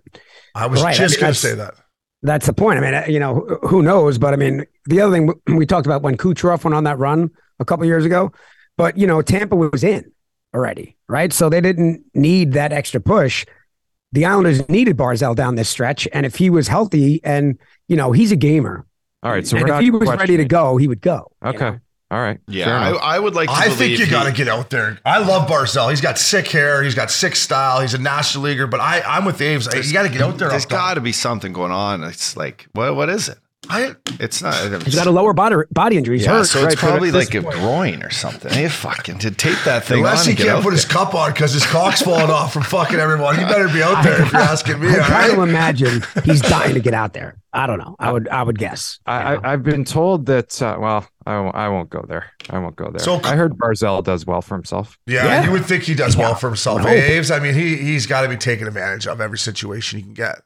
I 0.55 0.67
was 0.67 0.83
Right, 0.83 0.95
I 0.95 0.99
just 0.99 1.17
mean, 1.17 1.21
going 1.23 1.33
to 1.33 1.39
say 1.39 1.55
that. 1.55 1.75
That's 2.23 2.45
the 2.47 2.53
point. 2.53 2.79
I 2.79 2.83
mean, 2.83 2.95
uh, 2.95 3.05
you 3.09 3.19
know, 3.19 3.35
who- 3.63 3.69
who 3.69 3.83
knows? 3.83 4.19
But 4.19 4.35
I 4.35 4.37
mean, 4.37 4.67
the 4.87 5.01
other 5.01 5.13
thing 5.15 5.33
we 5.57 5.65
talked 5.67 5.87
about 5.87 6.03
when 6.03 6.17
Kucherov 6.17 6.63
went 6.65 6.75
on 6.75 6.85
that 6.85 6.99
run 6.99 7.31
a 7.59 7.65
couple 7.65 7.87
years 7.87 8.05
ago, 8.05 8.31
but 8.77 8.97
you 8.99 9.07
know, 9.07 9.23
Tampa 9.23 9.57
was 9.57 9.83
in 9.83 10.11
already, 10.55 10.97
right? 11.09 11.33
So 11.33 11.49
they 11.49 11.61
didn't 11.61 12.05
need 12.15 12.53
that 12.53 12.73
extra 12.73 13.01
push. 13.01 13.47
The 14.13 14.25
Islanders 14.27 14.69
needed 14.69 14.97
Barzal 14.97 15.35
down 15.37 15.55
this 15.55 15.69
stretch, 15.69 16.09
and 16.13 16.27
if 16.27 16.35
he 16.37 16.51
was 16.51 16.67
healthy, 16.69 17.21
and 17.25 17.59
you 17.89 17.97
know, 17.97 18.11
he's 18.13 18.33
a 18.33 18.37
gamer, 18.37 18.85
All 19.23 19.31
right. 19.31 19.47
So 19.47 19.57
and 19.57 19.65
we're 19.65 19.69
if 19.69 19.75
not 19.75 19.83
he 19.83 19.91
was 19.91 20.09
ready 20.09 20.37
to 20.39 20.45
go, 20.45 20.77
he 20.77 20.89
would 20.89 21.01
go. 21.01 21.31
you 21.43 21.49
Okay. 21.51 21.59
know? 21.73 21.81
All 22.13 22.19
right. 22.19 22.41
Yeah, 22.49 22.77
I. 22.77 23.17
I 23.17 23.19
would 23.21 23.35
like 23.37 23.49
to 23.49 23.55
I 23.55 23.69
think 23.69 23.97
you 23.99 24.05
he- 24.05 24.11
got 24.11 24.25
to 24.25 24.33
get 24.33 24.49
out 24.49 24.69
there. 24.71 24.99
I 25.05 25.19
love 25.19 25.49
Barzal. 25.49 25.91
He's 25.91 26.01
got 26.01 26.19
sick 26.19 26.49
hair. 26.49 26.83
He's 26.83 26.97
got 26.97 27.09
sick 27.11 27.37
style. 27.37 27.81
He's 27.83 27.95
a 27.95 27.99
national 27.99 28.45
leaguer. 28.45 28.67
But 28.67 28.81
I, 28.81 29.01
I'm 29.07 29.25
with 29.25 29.41
Aves. 29.41 29.67
You 29.73 29.93
got 29.93 30.03
to 30.03 30.09
get 30.09 30.21
out 30.21 30.37
there. 30.37 30.49
There's 30.49 30.67
got 30.67 30.95
to 30.95 31.01
be 31.01 31.13
something 31.13 31.53
going 31.53 31.71
on. 31.71 32.03
It's 32.03 32.37
like, 32.37 32.67
what? 32.73 32.97
What 32.97 33.09
is 33.11 33.29
it? 33.29 33.39
I, 33.69 33.95
It's 34.19 34.43
not. 34.43 34.83
He's 34.85 34.95
got 34.95 35.07
a 35.07 35.11
lower 35.11 35.33
body 35.35 35.57
body 35.71 35.97
injury. 35.99 36.17
He's 36.17 36.27
yeah, 36.27 36.39
hurt. 36.39 36.47
so 36.47 36.59
it's 36.61 36.67
right, 36.69 36.77
probably 36.77 37.09
at 37.11 37.13
this 37.13 37.27
like 37.27 37.35
a 37.35 37.43
point- 37.43 37.55
groin 37.57 38.03
or 38.03 38.11
something. 38.11 38.51
Hey, 38.51 38.69
fucking 38.69 39.19
to 39.19 39.31
tape 39.31 39.59
that 39.65 39.85
thing 39.85 39.99
unless 39.99 40.21
on 40.23 40.25
he 40.27 40.31
and 40.33 40.39
can't 40.39 40.51
out 40.59 40.63
put 40.63 40.73
his 40.73 40.85
cup 40.87 41.15
on 41.15 41.33
because 41.33 41.53
his 41.53 41.65
cock's 41.67 42.01
falling 42.03 42.31
off 42.31 42.53
from 42.55 42.63
fucking 42.63 42.99
everyone. 42.99 43.37
He 43.39 43.45
better 43.45 43.69
be 43.69 43.83
out 43.83 44.03
there 44.03 44.23
if 44.23 44.33
you're 44.33 44.41
asking 44.41 44.81
me. 44.81 44.89
I 44.89 44.99
all 44.99 45.05
try 45.05 45.29
to 45.29 45.37
right? 45.37 45.49
imagine 45.49 46.03
he's 46.25 46.41
dying 46.41 46.75
to 46.75 46.81
get 46.81 46.95
out 46.95 47.13
there. 47.13 47.37
I 47.53 47.67
don't 47.67 47.79
know. 47.79 47.97
I 47.99 48.11
would. 48.13 48.29
I 48.29 48.43
would 48.43 48.59
guess. 48.59 48.99
I, 49.07 49.35
I, 49.37 49.53
I've 49.53 49.63
been 49.63 49.85
told 49.85 50.27
that. 50.27 50.61
Uh, 50.61 50.77
well, 50.81 51.07
I 51.27 51.39
won't, 51.41 51.55
I 51.55 51.69
won't 51.69 51.91
go 51.91 52.05
there. 52.09 52.31
I 52.49 52.59
won't 52.59 52.77
go 52.77 52.91
there. 52.91 53.01
So- 53.01 53.21
I 53.25 53.37
heard 53.37 53.53
Barzal 53.59 54.03
does 54.03 54.25
well 54.25 54.41
for 54.41 54.55
himself. 54.55 54.99
Yeah, 55.07 55.25
Yeah. 55.27 55.45
you 55.45 55.51
would 55.53 55.67
think 55.67 55.83
he 55.85 55.95
does 55.95 56.17
well 56.17 56.35
for 56.35 56.47
himself. 56.49 56.81
I. 56.83 56.95
Aves, 56.95 57.31
I 57.31 57.41
mean, 57.41 57.55
he 57.55 57.77
he's 57.77 58.07
got 58.07 58.23
to 58.23 58.29
be 58.29 58.37
taking 58.37 58.67
advantage 58.67 59.07
of 59.07 59.21
every 59.21 59.39
situation 59.39 59.99
he 59.99 60.05
can 60.05 60.15
get. 60.15 60.41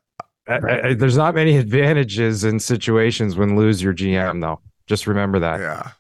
I, 0.47 0.89
I, 0.89 0.95
there's 0.95 1.17
not 1.17 1.35
many 1.35 1.57
advantages 1.65 2.45
in 2.45 2.61
situations 2.61 3.37
when 3.37 3.57
lose 3.57 3.83
your 3.83 3.95
GM 3.95 4.41
though. 4.41 4.61
Just 4.87 5.07
remember 5.07 5.39
that. 5.41 5.61
Yeah, 5.61 5.91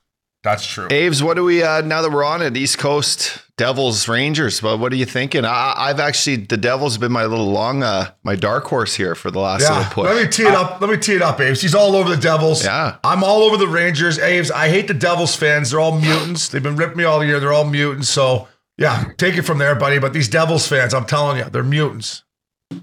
that's 0.42 0.66
true. 0.66 0.88
Aves, 0.90 1.22
what 1.22 1.34
do 1.34 1.44
we 1.44 1.62
uh, 1.62 1.80
now 1.80 2.02
that 2.02 2.12
we're 2.12 2.24
on 2.24 2.42
it? 2.42 2.54
East 2.56 2.76
Coast 2.78 3.40
Devils 3.56 4.08
Rangers. 4.08 4.60
But 4.60 4.78
what 4.78 4.92
are 4.92 4.96
you 4.96 5.06
thinking? 5.06 5.44
I, 5.46 5.72
I've 5.76 6.00
actually 6.00 6.36
the 6.36 6.56
Devils 6.58 6.94
have 6.94 7.00
been 7.00 7.12
my 7.12 7.24
little 7.24 7.50
long, 7.50 7.82
uh, 7.82 8.10
my 8.24 8.34
dark 8.36 8.64
horse 8.64 8.94
here 8.94 9.14
for 9.14 9.30
the 9.30 9.38
last 9.38 9.62
Yeah, 9.62 9.78
little 9.78 9.92
push. 9.92 10.04
let 10.04 10.22
me 10.22 10.28
tee 10.28 10.42
it 10.42 10.54
up. 10.54 10.80
Let 10.80 10.90
me 10.90 10.96
tee 10.98 11.14
it 11.14 11.22
up, 11.22 11.40
Aves. 11.40 11.62
He's 11.62 11.74
all 11.74 11.96
over 11.96 12.10
the 12.14 12.20
Devils. 12.20 12.64
Yeah. 12.64 12.96
I'm 13.04 13.24
all 13.24 13.42
over 13.44 13.56
the 13.56 13.68
Rangers. 13.68 14.18
Aves, 14.18 14.50
I 14.50 14.68
hate 14.68 14.88
the 14.88 14.94
Devils 14.94 15.34
fans. 15.36 15.70
They're 15.70 15.80
all 15.80 15.98
mutants. 15.98 16.48
They've 16.48 16.62
been 16.62 16.76
ripping 16.76 16.98
me 16.98 17.04
all 17.04 17.24
year. 17.24 17.40
They're 17.40 17.52
all 17.52 17.64
mutants. 17.64 18.08
So 18.10 18.48
yeah, 18.76 19.04
take 19.16 19.36
it 19.38 19.42
from 19.42 19.58
there, 19.58 19.74
buddy. 19.76 19.98
But 20.00 20.12
these 20.12 20.28
Devils 20.28 20.66
fans, 20.66 20.92
I'm 20.92 21.06
telling 21.06 21.38
you, 21.38 21.44
they're 21.44 21.62
mutants. 21.62 22.23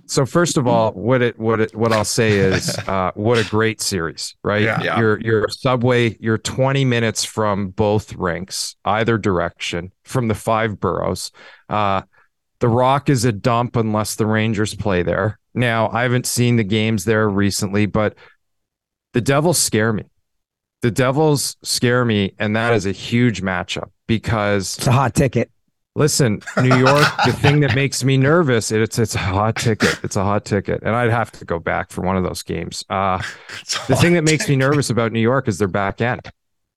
So 0.06 0.26
first 0.26 0.58
of 0.58 0.68
all, 0.68 0.92
what 0.92 1.22
it 1.22 1.40
what 1.40 1.60
it 1.60 1.76
what 1.76 1.92
I'll 1.92 2.04
say 2.06 2.38
is, 2.38 2.78
uh, 2.88 3.12
what 3.16 3.38
a 3.38 3.50
great 3.50 3.82
series, 3.82 4.36
right? 4.44 4.62
Yeah. 4.62 4.82
Yeah. 4.84 5.00
You're 5.00 5.20
you're 5.22 5.48
subway. 5.50 6.18
You're 6.20 6.38
20 6.38 6.86
minutes 6.86 7.24
from 7.24 7.70
both 7.70 8.14
rinks, 8.14 8.76
either 8.86 9.18
direction, 9.18 9.92
from 10.04 10.28
the 10.28 10.36
five 10.36 10.80
boroughs. 10.80 11.32
Uh, 11.70 12.02
the 12.60 12.68
Rock 12.68 13.10
is 13.10 13.26
a 13.26 13.32
dump 13.32 13.76
unless 13.76 14.16
the 14.16 14.26
Rangers 14.26 14.76
play 14.76 15.04
there. 15.04 15.40
Now 15.54 15.90
I 15.90 16.04
haven't 16.04 16.26
seen 16.26 16.56
the 16.56 16.64
games 16.64 17.06
there 17.06 17.28
recently, 17.30 17.86
but 17.86 18.16
the 19.14 19.22
Devils 19.22 19.58
scare 19.58 19.92
me. 19.94 20.06
The 20.82 20.92
Devils 20.92 21.58
scare 21.64 22.06
me, 22.06 22.34
and 22.40 22.56
that 22.56 22.74
is 22.74 22.86
a 22.86 22.92
huge 22.92 23.42
matchup 23.42 23.92
because 24.08 24.78
It's 24.78 24.88
a 24.88 24.92
hot 24.92 25.14
ticket. 25.14 25.52
Listen, 25.96 26.42
New 26.62 26.76
York, 26.76 27.06
the 27.26 27.34
thing 27.34 27.60
that 27.62 27.76
makes 27.76 28.04
me 28.04 28.16
nervous, 28.18 28.72
it's 28.72 28.98
it's 28.98 29.16
a 29.16 29.20
hot 29.20 29.58
ticket. 29.58 30.00
It's 30.04 30.16
a 30.16 30.24
hot 30.24 30.46
ticket. 30.46 30.84
And 30.84 30.96
I'd 30.96 31.10
have 31.12 31.32
to 31.34 31.46
go 31.46 31.60
back 31.60 31.92
for 31.92 32.02
one 32.02 32.16
of 32.18 32.24
those 32.24 32.44
games. 32.44 32.84
Uh 32.90 33.22
the 33.88 33.96
thing 33.96 34.14
that 34.14 34.24
makes 34.24 34.48
me 34.48 34.56
nervous 34.56 34.90
about 34.90 35.12
New 35.12 35.20
York 35.20 35.48
is 35.48 35.58
their 35.58 35.68
back 35.68 36.02
end. 36.02 36.22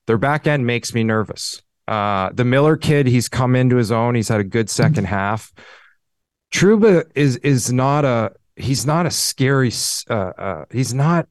Their 0.06 0.18
back 0.18 0.46
end 0.46 0.66
makes 0.66 0.92
me 0.94 1.04
nervous. 1.04 1.62
Uh 1.86 2.30
the 2.32 2.44
Miller 2.44 2.76
kid, 2.76 3.06
he's 3.06 3.28
come 3.28 3.54
into 3.54 3.76
his 3.76 3.92
own. 3.92 4.14
He's 4.14 4.28
had 4.28 4.40
a 4.40 4.44
good 4.44 4.68
second 4.68 5.04
half. 5.04 5.52
Trouba 6.52 7.04
is 7.14 7.36
is 7.38 7.72
not 7.72 8.04
a 8.04 8.32
he's 8.56 8.86
not 8.86 9.06
a 9.06 9.10
scary 9.10 9.72
uh, 10.08 10.14
uh, 10.14 10.64
he's 10.70 10.94
not 10.94 11.28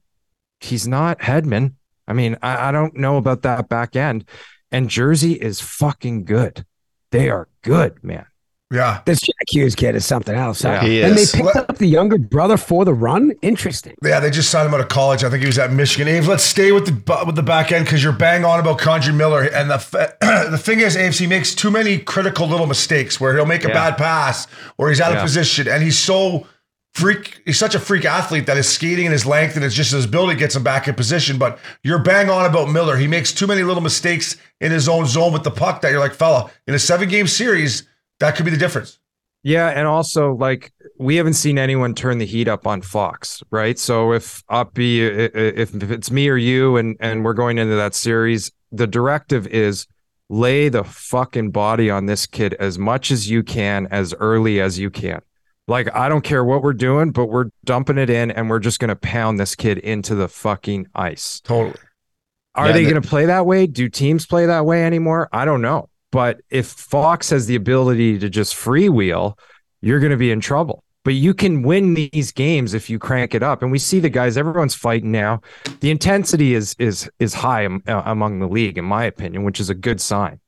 he's 0.60 0.86
not 0.86 1.22
Headman. 1.22 1.76
I 2.06 2.12
mean, 2.12 2.36
I, 2.42 2.68
I 2.68 2.72
don't 2.72 2.96
know 2.96 3.16
about 3.16 3.42
that 3.42 3.68
back 3.68 3.96
end. 3.96 4.28
And 4.70 4.90
Jersey 4.90 5.32
is 5.32 5.60
fucking 5.60 6.24
good. 6.24 6.66
They 7.14 7.30
are 7.30 7.48
good, 7.62 8.02
man. 8.02 8.26
Yeah. 8.72 9.02
This 9.06 9.20
Jack 9.20 9.46
Hughes 9.52 9.76
kid 9.76 9.94
is 9.94 10.04
something 10.04 10.34
else. 10.34 10.62
huh? 10.62 10.70
Yeah. 10.70 10.82
He 10.82 11.02
and 11.02 11.16
they 11.16 11.20
is. 11.22 11.30
picked 11.32 11.54
up 11.54 11.78
the 11.78 11.86
younger 11.86 12.18
brother 12.18 12.56
for 12.56 12.84
the 12.84 12.92
run. 12.94 13.30
Interesting. 13.40 13.94
Yeah, 14.02 14.18
they 14.18 14.30
just 14.30 14.50
signed 14.50 14.66
him 14.66 14.74
out 14.74 14.80
of 14.80 14.88
college. 14.88 15.22
I 15.22 15.30
think 15.30 15.42
he 15.42 15.46
was 15.46 15.58
at 15.58 15.70
Michigan. 15.70 16.08
Aves, 16.08 16.26
let's 16.26 16.42
stay 16.42 16.72
with 16.72 16.86
the 16.86 17.24
with 17.24 17.36
the 17.36 17.42
back 17.42 17.70
end 17.70 17.84
because 17.84 18.02
you're 18.02 18.12
bang 18.12 18.44
on 18.44 18.58
about 18.58 18.80
K'Andre 18.80 19.14
Miller. 19.14 19.42
And 19.44 19.70
the 19.70 19.78
the 20.50 20.58
thing 20.58 20.80
is, 20.80 20.96
Aves, 20.96 21.18
he 21.18 21.26
makes 21.28 21.54
too 21.54 21.70
many 21.70 21.98
critical 21.98 22.48
little 22.48 22.66
mistakes 22.66 23.20
where 23.20 23.34
he'll 23.36 23.46
make 23.46 23.64
a 23.64 23.68
Yeah. 23.68 23.74
bad 23.74 23.96
pass 23.96 24.48
or 24.76 24.88
he's 24.88 25.00
out 25.00 25.14
of 25.14 25.22
position, 25.22 25.68
and 25.68 25.82
he's 25.82 25.98
so 25.98 26.46
freak. 26.94 27.42
He's 27.44 27.58
such 27.58 27.74
a 27.74 27.80
freak 27.80 28.04
athlete 28.04 28.46
that 28.46 28.56
his 28.56 28.68
skating 28.68 29.06
and 29.06 29.12
his 29.12 29.26
length 29.26 29.56
and 29.56 29.64
it's 29.64 29.74
just 29.74 29.92
his 29.92 30.04
ability 30.04 30.38
gets 30.38 30.56
him 30.56 30.62
back 30.62 30.88
in 30.88 30.94
position. 30.94 31.38
But 31.38 31.58
you're 31.82 31.98
bang 31.98 32.30
on 32.30 32.46
about 32.46 32.70
Miller. 32.70 32.96
He 32.96 33.06
makes 33.06 33.32
too 33.32 33.46
many 33.46 33.62
little 33.62 33.82
mistakes 33.82 34.36
in 34.60 34.72
his 34.72 34.88
own 34.88 35.06
zone 35.06 35.32
with 35.32 35.42
the 35.42 35.50
puck 35.50 35.80
that 35.82 35.90
you're 35.90 36.00
like, 36.00 36.14
fella, 36.14 36.50
in 36.66 36.74
a 36.74 36.78
seven 36.78 37.08
game 37.08 37.26
series, 37.26 37.86
that 38.20 38.36
could 38.36 38.44
be 38.44 38.50
the 38.50 38.56
difference. 38.56 38.98
Yeah, 39.42 39.68
and 39.68 39.86
also 39.86 40.34
like 40.34 40.72
we 40.98 41.16
haven't 41.16 41.34
seen 41.34 41.58
anyone 41.58 41.94
turn 41.94 42.16
the 42.16 42.24
heat 42.24 42.48
up 42.48 42.66
on 42.66 42.80
Fox, 42.80 43.42
right? 43.50 43.78
So 43.78 44.12
if 44.12 44.42
Uppy, 44.48 45.02
if, 45.02 45.74
if 45.74 45.90
it's 45.90 46.10
me 46.10 46.30
or 46.30 46.38
you, 46.38 46.78
and 46.78 46.96
and 46.98 47.24
we're 47.24 47.34
going 47.34 47.58
into 47.58 47.74
that 47.74 47.94
series, 47.94 48.50
the 48.72 48.86
directive 48.86 49.46
is 49.46 49.86
lay 50.30 50.70
the 50.70 50.82
fucking 50.82 51.50
body 51.50 51.90
on 51.90 52.06
this 52.06 52.26
kid 52.26 52.54
as 52.54 52.78
much 52.78 53.10
as 53.10 53.28
you 53.28 53.42
can, 53.42 53.86
as 53.90 54.14
early 54.14 54.60
as 54.60 54.78
you 54.78 54.88
can. 54.88 55.20
Like 55.66 55.94
I 55.94 56.08
don't 56.08 56.22
care 56.22 56.44
what 56.44 56.62
we're 56.62 56.74
doing, 56.74 57.10
but 57.10 57.26
we're 57.26 57.46
dumping 57.64 57.98
it 57.98 58.10
in, 58.10 58.30
and 58.30 58.50
we're 58.50 58.58
just 58.58 58.80
gonna 58.80 58.96
pound 58.96 59.40
this 59.40 59.54
kid 59.54 59.78
into 59.78 60.14
the 60.14 60.28
fucking 60.28 60.88
ice. 60.94 61.40
Totally. 61.40 61.76
Are 62.54 62.66
Yeah, 62.68 62.72
they 62.72 62.82
going 62.84 63.02
to 63.02 63.08
play 63.08 63.26
that 63.26 63.46
way? 63.46 63.66
Do 63.66 63.88
teams 63.88 64.26
play 64.26 64.46
that 64.46 64.64
way 64.64 64.84
anymore? 64.84 65.28
I 65.32 65.44
don't 65.44 65.60
know. 65.60 65.88
But 66.12 66.40
if 66.50 66.68
Fox 66.68 67.30
has 67.30 67.46
the 67.46 67.56
ability 67.56 68.20
to 68.20 68.30
just 68.30 68.54
freewheel, 68.54 69.36
you're 69.80 69.98
going 69.98 70.12
to 70.12 70.16
be 70.16 70.30
in 70.30 70.38
trouble. 70.38 70.84
But 71.04 71.14
you 71.14 71.34
can 71.34 71.62
win 71.62 71.94
these 71.94 72.30
games 72.30 72.72
if 72.72 72.88
you 72.88 73.00
crank 73.00 73.34
it 73.34 73.42
up. 73.42 73.62
And 73.62 73.72
we 73.72 73.80
see 73.80 73.98
the 73.98 74.08
guys; 74.08 74.36
everyone's 74.36 74.74
fighting 74.76 75.10
now. 75.10 75.40
The 75.80 75.90
intensity 75.90 76.54
is 76.54 76.76
is 76.78 77.10
is 77.18 77.34
high 77.34 77.64
am- 77.64 77.82
uh, 77.88 78.02
among 78.06 78.38
the 78.38 78.46
league, 78.46 78.78
in 78.78 78.84
my 78.84 79.04
opinion, 79.04 79.42
which 79.42 79.58
is 79.58 79.68
a 79.68 79.74
good 79.74 80.00
sign. 80.00 80.38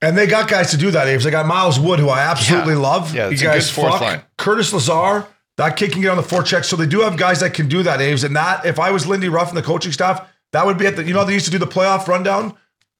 And 0.00 0.16
they 0.16 0.26
got 0.26 0.48
guys 0.48 0.70
to 0.70 0.76
do 0.76 0.90
that, 0.92 1.08
Aves. 1.08 1.24
They 1.24 1.30
got 1.30 1.46
Miles 1.46 1.78
Wood, 1.80 1.98
who 1.98 2.08
I 2.08 2.20
absolutely 2.20 2.74
Yeah. 2.74 2.78
love. 2.80 3.14
Yeah, 3.14 3.26
you 3.26 3.32
it's 3.32 3.42
a 3.42 3.44
guys 3.46 3.66
good 3.66 3.74
fourth 3.74 3.92
fuck. 3.94 4.00
line. 4.00 4.22
Curtis 4.36 4.72
Lazar, 4.72 5.26
that 5.56 5.76
kid 5.76 5.90
can 5.92 6.02
get 6.02 6.10
on 6.10 6.16
the 6.16 6.22
forecheck. 6.22 6.64
So 6.64 6.76
they 6.76 6.86
do 6.86 7.00
have 7.00 7.16
guys 7.16 7.40
that 7.40 7.52
can 7.52 7.66
do 7.68 7.82
that, 7.82 8.00
Aves. 8.00 8.22
And 8.22 8.36
that, 8.36 8.64
if 8.64 8.78
I 8.78 8.90
was 8.92 9.06
Lindy 9.08 9.28
Ruff 9.28 9.48
and 9.48 9.56
the 9.58 9.62
coaching 9.62 9.90
staff, 9.90 10.20
that 10.52 10.64
would 10.64 10.78
be 10.78 10.86
at 10.86 10.94
the, 10.96 11.02
you 11.04 11.12
know, 11.12 11.24
they 11.24 11.32
used 11.34 11.46
to 11.46 11.50
do 11.50 11.58
the 11.58 11.66
playoff 11.66 12.06
rundown? 12.06 12.52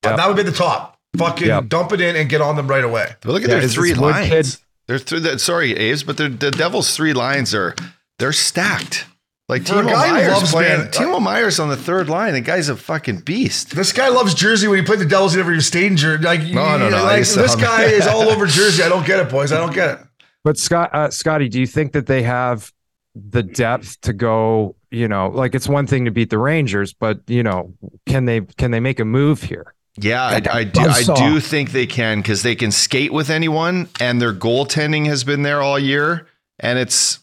Uh, 0.05 0.09
Yep. 0.11 0.17
That 0.17 0.27
would 0.29 0.37
be 0.37 0.41
at 0.41 0.47
the 0.47 0.53
top. 0.53 0.99
Fucking 1.17 1.47
Yep. 1.47 1.69
dump 1.69 1.93
it 1.93 2.01
in 2.01 2.15
and 2.17 2.29
get 2.29 2.41
on 2.41 2.57
them 2.57 2.67
right 2.69 2.85
away. 2.85 3.15
But 3.23 3.33
look 3.33 3.43
at 3.45 3.49
Yeah, 3.49 3.61
their 3.61 3.69
three 3.69 3.95
lines. 3.95 4.59
They're 4.87 4.99
through 4.99 5.21
the 5.21 5.39
sorry, 5.39 5.77
Aves, 5.77 6.03
but 6.03 6.17
the 6.17 6.29
Devils' 6.29 6.95
three 6.97 7.13
lines 7.13 7.55
are 7.55 7.75
they're 8.19 8.33
stacked. 8.33 9.05
Like 9.49 9.63
For 9.67 9.75
Timo 9.77 9.91
guy 9.91 10.13
Meier 10.13 10.31
loves 10.31 10.51
playing. 10.51 10.79
being- 10.81 10.91
Timo 10.91 11.23
Meier 11.23 11.51
on 11.61 11.69
the 11.71 11.77
third 11.77 12.09
line. 12.11 12.35
The 12.35 12.41
guy's 12.43 12.69
a 12.69 12.77
fucking 12.77 13.21
beast. 13.21 13.75
This 13.75 13.93
guy 13.93 14.09
loves 14.09 14.35
Jersey. 14.35 14.69
When 14.69 14.79
he 14.79 14.85
played 14.85 14.99
the 14.99 15.07
Devils, 15.07 15.33
he 15.33 15.39
never 15.39 15.53
even 15.53 15.63
stayed 15.63 15.87
in 15.87 15.97
Jersey. 15.97 16.23
Like, 16.23 16.43
No, 16.43 16.77
no, 16.77 16.91
no, 16.91 17.03
Like, 17.05 17.21
this 17.21 17.55
hum- 17.55 17.61
guy 17.61 17.85
is 17.85 18.07
all 18.07 18.23
over 18.29 18.47
Jersey. 18.59 18.83
I 18.83 18.89
don't 18.91 19.07
get 19.07 19.21
it, 19.21 19.31
boys. 19.31 19.51
I 19.51 19.57
don't 19.57 19.73
get 19.75 19.99
it. 20.01 20.07
But 20.45 20.59
Scott, 20.59 20.91
uh, 20.95 21.11
Scotty, 21.11 21.49
do 21.49 21.59
you 21.61 21.67
think 21.67 21.93
that 21.93 22.07
they 22.07 22.23
have 22.23 22.73
the 23.15 23.43
depth 23.43 24.01
to 24.03 24.13
go? 24.13 24.77
You 24.91 25.09
know, 25.09 25.29
like 25.29 25.55
it's 25.55 25.69
one 25.69 25.87
thing 25.87 26.05
to 26.07 26.11
beat 26.11 26.31
the 26.31 26.39
Rangers, 26.39 26.93
but 26.95 27.21
you 27.27 27.43
know, 27.43 27.75
can 28.07 28.25
they 28.25 28.41
can 28.43 28.71
they 28.71 28.81
make 28.81 29.01
a 29.01 29.05
move 29.05 29.43
here? 29.43 29.75
Yeah, 30.01 30.23
I, 30.23 30.41
I 30.51 30.65
do. 30.65 30.81
I 30.81 31.03
do 31.03 31.41
think 31.41 31.73
they 31.73 31.87
can 31.87 32.21
because 32.21 32.43
they 32.43 32.55
can 32.55 32.71
skate 32.71 33.13
with 33.13 33.29
anyone, 33.29 33.89
and 34.01 34.23
their 34.23 34.33
goaltending 34.33 35.07
has 35.07 35.25
been 35.25 35.43
there 35.43 35.61
all 35.61 35.79
year. 35.79 36.27
And 36.61 36.79
it's 36.79 37.19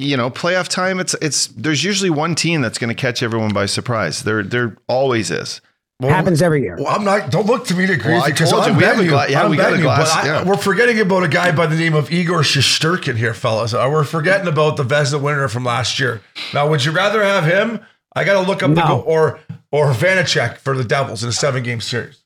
you 0.00 0.16
know 0.16 0.30
playoff 0.30 0.68
time. 0.68 0.98
It's 1.00 1.14
it's 1.22 1.48
there's 1.48 1.84
usually 1.84 2.10
one 2.10 2.34
team 2.34 2.60
that's 2.62 2.78
going 2.78 2.88
to 2.94 3.00
catch 3.00 3.22
everyone 3.22 3.52
by 3.52 3.66
surprise. 3.66 4.22
There 4.22 4.42
there 4.42 4.76
always 4.88 5.30
is. 5.30 5.60
Well, 6.00 6.10
Happens 6.10 6.40
every 6.40 6.62
year. 6.62 6.76
Well, 6.78 6.86
I'm 6.88 7.04
not. 7.04 7.30
Don't 7.30 7.46
look 7.46 7.66
to 7.66 7.74
me 7.74 7.86
to 7.86 7.92
agree 7.92 8.12
Well, 8.14 8.20
with 8.22 8.28
you 8.28 8.32
because 8.32 8.50
told 8.50 8.62
I'm 8.62 8.76
we 8.78 8.84
have 8.84 8.92
betting 8.96 9.00
a 9.00 9.04
you. 9.04 9.10
gla- 9.10 9.28
yeah, 9.28 9.42
I'm 9.44 9.50
we 9.50 9.58
got 9.58 9.64
a 9.64 9.66
betting 9.66 9.78
you, 9.80 9.84
glass, 9.84 10.14
but 10.14 10.24
I- 10.24 10.26
yeah. 10.28 10.44
we're 10.44 10.56
forgetting 10.56 10.98
about 10.98 11.24
a 11.24 11.28
guy 11.28 11.52
by 11.52 11.66
the 11.66 11.76
name 11.76 11.92
of 11.94 12.10
Igor 12.10 12.40
Shesterkin 12.40 13.16
here, 13.16 13.34
fellas. 13.34 13.74
Uh, 13.74 13.86
We're 13.92 14.04
forgetting 14.04 14.48
about 14.48 14.78
the 14.78 14.82
Vezina 14.82 15.20
winner 15.20 15.46
from 15.48 15.64
last 15.64 16.00
year. 16.00 16.22
Now, 16.54 16.66
would 16.70 16.86
you 16.86 16.92
rather 16.92 17.22
have 17.22 17.44
him? 17.44 17.80
I 18.16 18.24
got 18.24 18.40
to 18.42 18.48
look 18.48 18.62
up 18.62 18.70
the 18.74 18.80
go- 18.80 19.00
or 19.00 19.40
or 19.70 19.92
Vanecek 19.92 20.56
for 20.56 20.74
the 20.74 20.84
Devils 20.84 21.22
in 21.22 21.28
a 21.28 21.32
seven 21.32 21.62
game 21.62 21.82
series. 21.82 22.24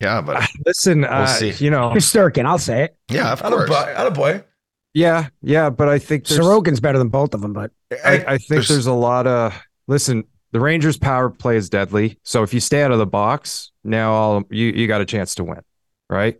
Yeah, 0.00 0.22
but 0.22 0.48
Listen, 0.66 1.04
uh, 1.04 1.26
see. 1.26 1.50
you 1.62 1.68
know, 1.70 1.90
Sturkin, 1.96 2.46
I'll 2.46 2.58
say 2.58 2.84
it. 2.84 2.96
yeah, 3.10 3.30
of 3.32 3.42
course. 3.42 3.70
Atta 3.70 4.10
boy. 4.10 4.42
Yeah, 4.94 5.28
yeah, 5.42 5.68
but 5.68 5.88
I 5.88 5.98
think 5.98 6.26
there's, 6.26 6.40
Sorokin's 6.40 6.80
better 6.80 6.98
than 6.98 7.08
both 7.08 7.34
of 7.34 7.42
them, 7.42 7.52
but 7.52 7.72
I, 8.04 8.24
I 8.26 8.38
think 8.38 8.66
there's, 8.66 8.86
a 8.86 8.92
lot 8.92 9.26
of 9.26 9.60
listen. 9.86 10.24
The 10.52 10.60
Rangers' 10.60 10.96
power 10.96 11.30
play 11.30 11.56
is 11.56 11.68
deadly. 11.68 12.18
So 12.22 12.44
if 12.44 12.54
you 12.54 12.60
stay 12.60 12.82
out 12.82 12.92
of 12.92 12.98
the 12.98 13.06
box, 13.06 13.72
now 13.82 14.12
all 14.12 14.42
you 14.50 14.66
you 14.66 14.86
got 14.86 15.00
a 15.00 15.04
chance 15.04 15.34
to 15.34 15.44
win, 15.44 15.60
right? 16.08 16.38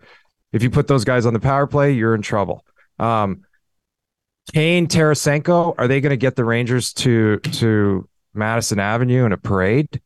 If 0.52 0.62
you 0.62 0.70
put 0.70 0.86
those 0.86 1.04
guys 1.04 1.26
on 1.26 1.32
the 1.32 1.40
power 1.40 1.66
play, 1.66 1.92
you're 1.92 2.14
in 2.14 2.22
trouble. 2.22 2.64
Um, 3.00 3.42
Kane, 4.52 4.86
Tarasenko, 4.86 5.74
are 5.78 5.88
they 5.88 6.00
going 6.00 6.10
to 6.10 6.16
get 6.16 6.36
the 6.36 6.44
Rangers 6.44 6.92
to 6.94 7.38
to 7.38 8.08
Madison 8.34 8.78
Avenue 8.78 9.24
in 9.24 9.32
a 9.32 9.36
parade? 9.36 10.00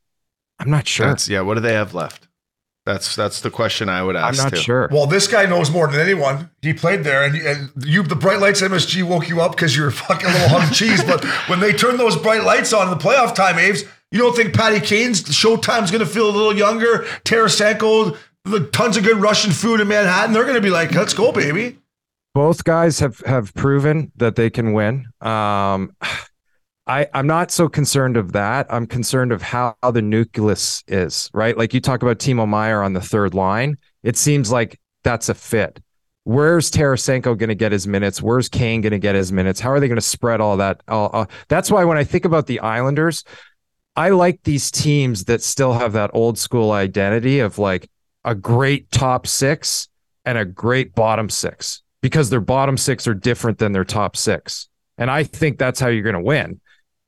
I'm 0.58 0.70
not 0.70 0.88
sure. 0.88 1.06
That's, 1.06 1.28
yeah, 1.28 1.42
what 1.42 1.54
do 1.54 1.60
they 1.60 1.74
have 1.74 1.92
left? 1.92 2.27
That's 2.88 3.14
that's 3.14 3.42
the 3.42 3.50
question 3.50 3.90
I 3.90 4.02
would 4.02 4.16
ask. 4.16 4.38
I'm 4.40 4.44
not 4.46 4.50
too. 4.56 4.62
sure. 4.62 4.88
Well, 4.90 5.06
this 5.06 5.26
guy 5.28 5.44
knows 5.44 5.70
more 5.70 5.88
than 5.88 6.00
anyone. 6.00 6.48
He 6.62 6.72
played 6.72 7.04
there, 7.04 7.22
and, 7.22 7.36
and 7.36 7.70
you, 7.84 8.02
the 8.02 8.16
bright 8.16 8.40
lights 8.40 8.62
MSG 8.62 9.02
woke 9.02 9.28
you 9.28 9.42
up 9.42 9.50
because 9.52 9.76
you 9.76 9.82
were 9.82 9.90
fucking 9.90 10.26
little 10.26 10.48
hung 10.48 10.72
cheese. 10.72 11.04
But 11.04 11.22
when 11.50 11.60
they 11.60 11.74
turn 11.74 11.98
those 11.98 12.16
bright 12.16 12.44
lights 12.44 12.72
on 12.72 12.90
in 12.90 12.96
the 12.96 13.04
playoff 13.04 13.34
time, 13.34 13.58
Aves, 13.58 13.84
You 14.10 14.20
don't 14.20 14.34
think 14.34 14.54
Patty 14.54 14.80
Kane's 14.80 15.22
Showtime's 15.22 15.90
going 15.90 16.00
to 16.00 16.06
feel 16.10 16.30
a 16.30 16.32
little 16.32 16.56
younger? 16.56 17.04
Tarasenko, 17.26 18.16
the 18.44 18.60
tons 18.68 18.96
of 18.96 19.04
good 19.04 19.18
Russian 19.18 19.52
food 19.52 19.80
in 19.80 19.88
Manhattan. 19.88 20.32
They're 20.32 20.44
going 20.44 20.54
to 20.54 20.62
be 20.62 20.70
like, 20.70 20.92
let's 20.92 21.12
go, 21.12 21.30
baby. 21.30 21.76
both 22.34 22.64
guys 22.64 23.00
have 23.00 23.20
have 23.26 23.52
proven 23.54 24.12
that 24.16 24.36
they 24.36 24.48
can 24.48 24.72
win. 24.72 25.04
Um, 25.20 25.94
I 26.88 27.06
I'm 27.12 27.26
not 27.26 27.50
so 27.50 27.68
concerned 27.68 28.16
of 28.16 28.32
that. 28.32 28.66
I'm 28.70 28.86
concerned 28.86 29.30
of 29.30 29.42
how, 29.42 29.76
how 29.82 29.90
the 29.90 30.02
nucleus 30.02 30.82
is 30.88 31.30
right. 31.34 31.56
Like 31.56 31.74
you 31.74 31.80
talk 31.80 32.02
about 32.02 32.18
Timo 32.18 32.48
Meier 32.48 32.82
on 32.82 32.94
the 32.94 33.00
third 33.00 33.34
line. 33.34 33.76
It 34.02 34.16
seems 34.16 34.50
like 34.50 34.80
that's 35.04 35.28
a 35.28 35.34
fit. 35.34 35.80
Where's 36.24 36.70
Tarasenko 36.70 37.38
going 37.38 37.48
to 37.48 37.54
get 37.54 37.72
his 37.72 37.86
minutes? 37.86 38.20
Where's 38.20 38.48
Kane 38.48 38.80
going 38.80 38.92
to 38.92 38.98
get 38.98 39.14
his 39.14 39.32
minutes? 39.32 39.60
How 39.60 39.70
are 39.70 39.80
they 39.80 39.88
going 39.88 39.96
to 39.96 40.02
spread 40.02 40.40
all 40.40 40.58
that? 40.58 40.82
that's 41.48 41.70
why 41.70 41.84
when 41.84 41.96
I 41.96 42.04
think 42.04 42.26
about 42.26 42.46
the 42.46 42.60
Islanders, 42.60 43.24
I 43.96 44.10
like 44.10 44.42
these 44.44 44.70
teams 44.70 45.24
that 45.24 45.42
still 45.42 45.72
have 45.72 45.94
that 45.94 46.10
old 46.12 46.38
school 46.38 46.72
identity 46.72 47.40
of 47.40 47.58
like 47.58 47.88
a 48.24 48.34
great 48.34 48.90
top 48.90 49.26
six 49.26 49.88
and 50.24 50.36
a 50.36 50.44
great 50.44 50.94
bottom 50.94 51.30
six 51.30 51.82
because 52.02 52.28
their 52.28 52.40
bottom 52.40 52.76
six 52.76 53.06
are 53.08 53.14
different 53.14 53.58
than 53.58 53.72
their 53.72 53.84
top 53.84 54.14
six. 54.16 54.68
And 54.98 55.10
I 55.10 55.24
think 55.24 55.58
that's 55.58 55.80
how 55.80 55.88
you're 55.88 56.02
going 56.02 56.14
to 56.14 56.20
win. 56.20 56.60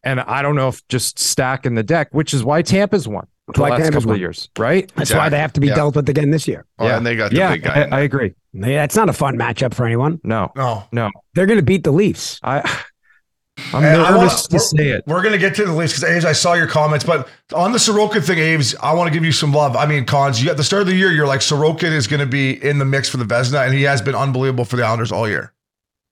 And 0.03 0.21
I 0.21 0.41
don't 0.43 0.57
know 0.57 0.69
if 0.69 0.87
just 0.89 1.19
stacking 1.19 1.75
the 1.75 1.83
deck, 1.83 2.09
which 2.13 2.33
is 2.33 2.43
why 2.43 2.63
Tampa's 2.63 3.07
won 3.07 3.27
the 3.55 3.61
why 3.61 3.69
last 3.71 3.79
Tampa's 3.83 3.95
couple 3.97 4.13
of 4.13 4.19
years, 4.19 4.49
right? 4.59 4.91
That's 4.97 5.13
why 5.13 5.29
they 5.29 5.39
have 5.39 5.53
to 5.55 5.61
be 5.61 5.67
Yeah. 5.69 5.75
dealt 5.75 5.97
with 5.97 6.09
again 6.09 6.31
this 6.31 6.47
year. 6.49 6.65
Oh, 6.79 6.87
and 6.87 7.05
they 7.07 7.17
got 7.17 7.31
the 7.33 7.37
yeah, 7.37 7.53
big 7.53 7.65
guy. 7.65 7.83
in 7.85 7.93
I, 7.93 7.99
I 7.99 8.01
agree. 8.01 8.35
Yeah, 8.53 8.85
it's 8.85 8.97
not 8.97 9.09
a 9.09 9.13
fun 9.13 9.37
matchup 9.37 9.75
for 9.75 9.85
anyone. 9.87 10.21
No, 10.25 10.53
No. 10.57 10.85
no, 10.93 11.11
They're 11.35 11.47
going 11.47 11.59
to 11.59 11.65
beat 11.65 11.85
the 11.85 11.91
Leafs. 11.93 12.41
I, 12.43 12.61
I'm 13.75 13.85
And 13.85 14.01
I 14.01 14.11
nervous 14.11 14.49
wanna- 14.49 14.59
to 14.59 14.61
say 14.61 14.89
it. 14.89 15.05
We're 15.07 15.21
going 15.21 15.33
to 15.33 15.39
get 15.39 15.55
to 15.57 15.67
the 15.67 15.73
Leafs 15.75 15.93
because 15.93 16.05
Aves, 16.09 16.25
I 16.25 16.33
saw 16.33 16.55
your 16.55 16.67
comments, 16.67 17.05
but 17.05 17.29
on 17.55 17.73
the 17.73 17.79
Sorokin 17.79 18.25
thing, 18.25 18.39
Aves, 18.39 18.75
I 18.83 18.95
want 18.95 19.09
to 19.09 19.13
give 19.13 19.25
you 19.25 19.33
some 19.33 19.53
love. 19.53 19.77
I 19.77 19.85
mean, 19.85 20.07
cons. 20.07 20.43
You 20.43 20.51
at 20.51 20.57
the 20.57 20.65
start 20.65 20.81
of 20.83 20.89
the 20.89 20.95
year, 20.95 21.11
you're 21.13 21.27
like 21.27 21.41
Sorokin 21.41 21.93
is 21.93 22.07
going 22.07 22.21
to 22.21 22.27
be 22.27 22.53
in 22.65 22.79
the 22.79 22.87
mix 22.87 23.09
for 23.11 23.19
the 23.19 23.25
Vezina, 23.25 23.67
and 23.67 23.75
he 23.75 23.83
has 23.83 24.01
been 24.01 24.15
unbelievable 24.15 24.65
for 24.65 24.77
the 24.77 24.83
Islanders 24.85 25.13
all 25.13 25.29
year. 25.29 25.53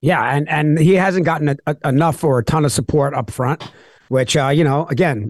Yeah, 0.01 0.23
and 0.23 0.47
and 0.49 0.79
he 0.79 0.93
hasn't 0.95 1.25
gotten 1.25 1.49
a, 1.49 1.55
a- 1.65 1.89
enough 1.89 2.23
or 2.23 2.39
a 2.39 2.43
ton 2.43 2.65
of 2.65 2.71
support 2.71 3.13
up 3.13 3.31
front. 3.31 3.63
Which 4.07 4.35
uh, 4.35 4.47
you 4.47 4.63
know, 4.63 4.87
again, 4.87 5.29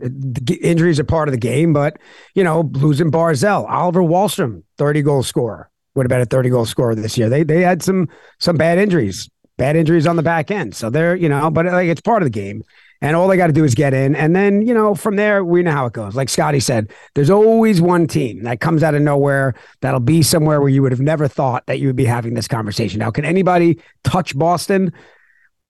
injuries 0.61 0.99
are 0.99 1.03
part 1.03 1.27
of 1.27 1.33
the 1.33 1.39
game, 1.39 1.73
but 1.73 1.97
you 2.33 2.43
know, 2.43 2.61
losing 2.73 3.11
Barzal, 3.11 3.69
Oliver 3.69 4.01
Wahlstrom, 4.01 4.63
thirty 4.77 5.01
goal 5.01 5.21
scorer, 5.23 5.69
would 5.95 6.05
have 6.05 6.09
been 6.09 6.21
a 6.21 6.25
thirty 6.25 6.49
goal 6.49 6.65
scorer 6.65 6.95
this 6.95 7.17
year. 7.17 7.27
They 7.29 7.43
they 7.43 7.61
had 7.61 7.81
some 7.83 8.07
some 8.39 8.55
bad 8.55 8.77
injuries, 8.77 9.29
bad 9.57 9.75
injuries 9.75 10.07
on 10.07 10.15
the 10.15 10.23
back 10.23 10.49
end. 10.49 10.75
So 10.75 10.89
they're 10.89 11.15
you 11.15 11.27
know, 11.27 11.49
but 11.49 11.65
like 11.65 11.89
it's 11.89 11.99
part 11.99 12.21
of 12.21 12.25
the 12.27 12.29
game, 12.29 12.63
and 13.01 13.15
all 13.15 13.27
they 13.27 13.37
got 13.37 13.47
to 13.47 13.53
do 13.53 13.63
is 13.63 13.75
get 13.75 13.93
in, 13.93 14.15
and 14.15 14.35
then 14.35 14.61
you 14.61 14.73
know, 14.73 14.95
from 14.95 15.15
there 15.15 15.43
we 15.43 15.63
know 15.63 15.71
how 15.71 15.85
it 15.85 15.93
goes. 15.93 16.15
Like 16.15 16.29
Scotty 16.29 16.59
said, 16.59 16.91
there's 17.15 17.29
always 17.29 17.81
one 17.81 18.07
team 18.07 18.43
that 18.43 18.59
comes 18.59 18.83
out 18.83 18.95
of 18.95 19.01
nowhere 19.01 19.55
that'll 19.81 19.99
be 19.99 20.21
somewhere 20.21 20.59
where 20.59 20.69
you 20.69 20.81
would 20.81 20.91
have 20.91 21.01
never 21.01 21.27
thought 21.27 21.65
that 21.67 21.79
you 21.79 21.87
would 21.87 21.95
be 21.95 22.05
having 22.05 22.33
this 22.33 22.47
conversation. 22.47 22.99
Now, 22.99 23.11
can 23.11 23.25
anybody 23.25 23.79
touch 24.03 24.37
Boston? 24.37 24.93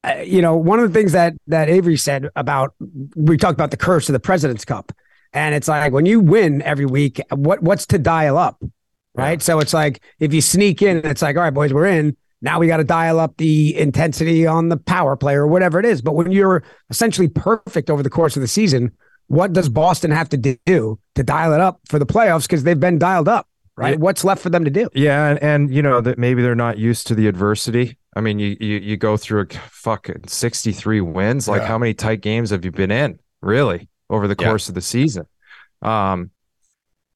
uh, 0.04 0.22
you 0.24 0.42
know, 0.42 0.56
one 0.56 0.80
of 0.80 0.92
the 0.92 0.98
things 0.98 1.12
that 1.12 1.34
that 1.48 1.70
Avery 1.70 1.98
said 1.98 2.30
about 2.36 2.74
we 3.16 3.38
talked 3.38 3.54
about 3.54 3.72
the 3.72 3.78
curse 3.78 4.08
of 4.08 4.14
the 4.14 4.20
President's 4.20 4.64
Cup, 4.64 4.94
and 5.34 5.54
it's 5.54 5.68
like 5.68 5.92
when 5.92 6.06
you 6.06 6.20
win 6.20 6.62
every 6.62 6.86
week, 6.86 7.20
what 7.32 7.62
what's 7.62 7.86
to 7.88 7.98
dial 7.98 8.38
up, 8.38 8.64
right? 9.14 9.42
So 9.42 9.60
it's 9.60 9.74
like 9.74 10.02
if 10.20 10.34
you 10.34 10.42
sneak 10.42 10.82
in, 10.82 11.06
it's 11.06 11.22
like 11.22 11.36
all 11.36 11.44
right, 11.44 11.54
boys, 11.54 11.74
we're 11.74 11.88
in. 11.88 12.16
Now 12.42 12.60
we 12.60 12.68
got 12.68 12.78
to 12.78 12.84
dial 12.84 13.20
up 13.20 13.36
the 13.38 13.78
intensity 13.78 14.48
on 14.48 14.70
the 14.70 14.78
power 14.78 15.16
play 15.18 15.36
or 15.36 15.46
whatever 15.48 15.80
it 15.80 15.86
is. 15.86 16.02
But 16.02 16.14
when 16.16 16.32
you're 16.32 16.64
essentially 16.90 17.28
perfect 17.28 17.90
over 17.90 18.02
the 18.02 18.10
course 18.10 18.36
of 18.38 18.42
the 18.42 18.48
season, 18.48 18.92
what 19.28 19.54
does 19.54 19.68
Boston 19.70 20.12
have 20.12 20.30
to 20.30 20.38
do 20.38 21.00
to 21.16 21.24
dial 21.24 21.54
it 21.54 21.60
up 21.60 21.82
for 21.88 22.00
the 22.00 22.06
playoffs? 22.06 22.44
Because 22.44 22.64
they've 22.64 22.80
been 22.80 22.98
dialed 22.98 23.28
up, 23.28 23.48
right? 23.76 23.92
Yeah. 23.92 23.98
What's 23.98 24.24
left 24.24 24.42
for 24.42 24.50
them 24.50 24.64
to 24.66 24.72
do? 24.72 24.90
Yeah, 24.94 25.30
and, 25.30 25.44
and 25.44 25.74
you 25.74 25.82
know 25.82 26.00
that 26.02 26.18
maybe 26.18 26.42
they're 26.42 26.56
not 26.56 26.78
used 26.78 27.08
to 27.08 27.16
the 27.16 27.28
adversity. 27.28 27.98
I 28.16 28.22
mean, 28.22 28.40
you 28.40 28.56
you 28.60 28.78
you 28.80 28.98
go 28.98 29.18
through 29.18 29.42
a 29.42 29.46
fucking 29.70 30.28
63 30.28 31.02
wins. 31.02 31.48
Like 31.48 31.62
Yeah. 31.62 31.68
how 31.68 31.78
many 31.78 31.94
tight 31.94 32.22
games 32.22 32.50
have 32.50 32.66
you 32.66 32.72
been 32.72 32.90
in, 32.90 33.20
really, 33.42 33.88
over 34.10 34.28
the 34.28 34.36
Yeah. 34.40 34.48
course 34.48 34.68
of 34.70 34.76
the 34.76 34.82
season? 34.82 35.26
Um 35.82 36.32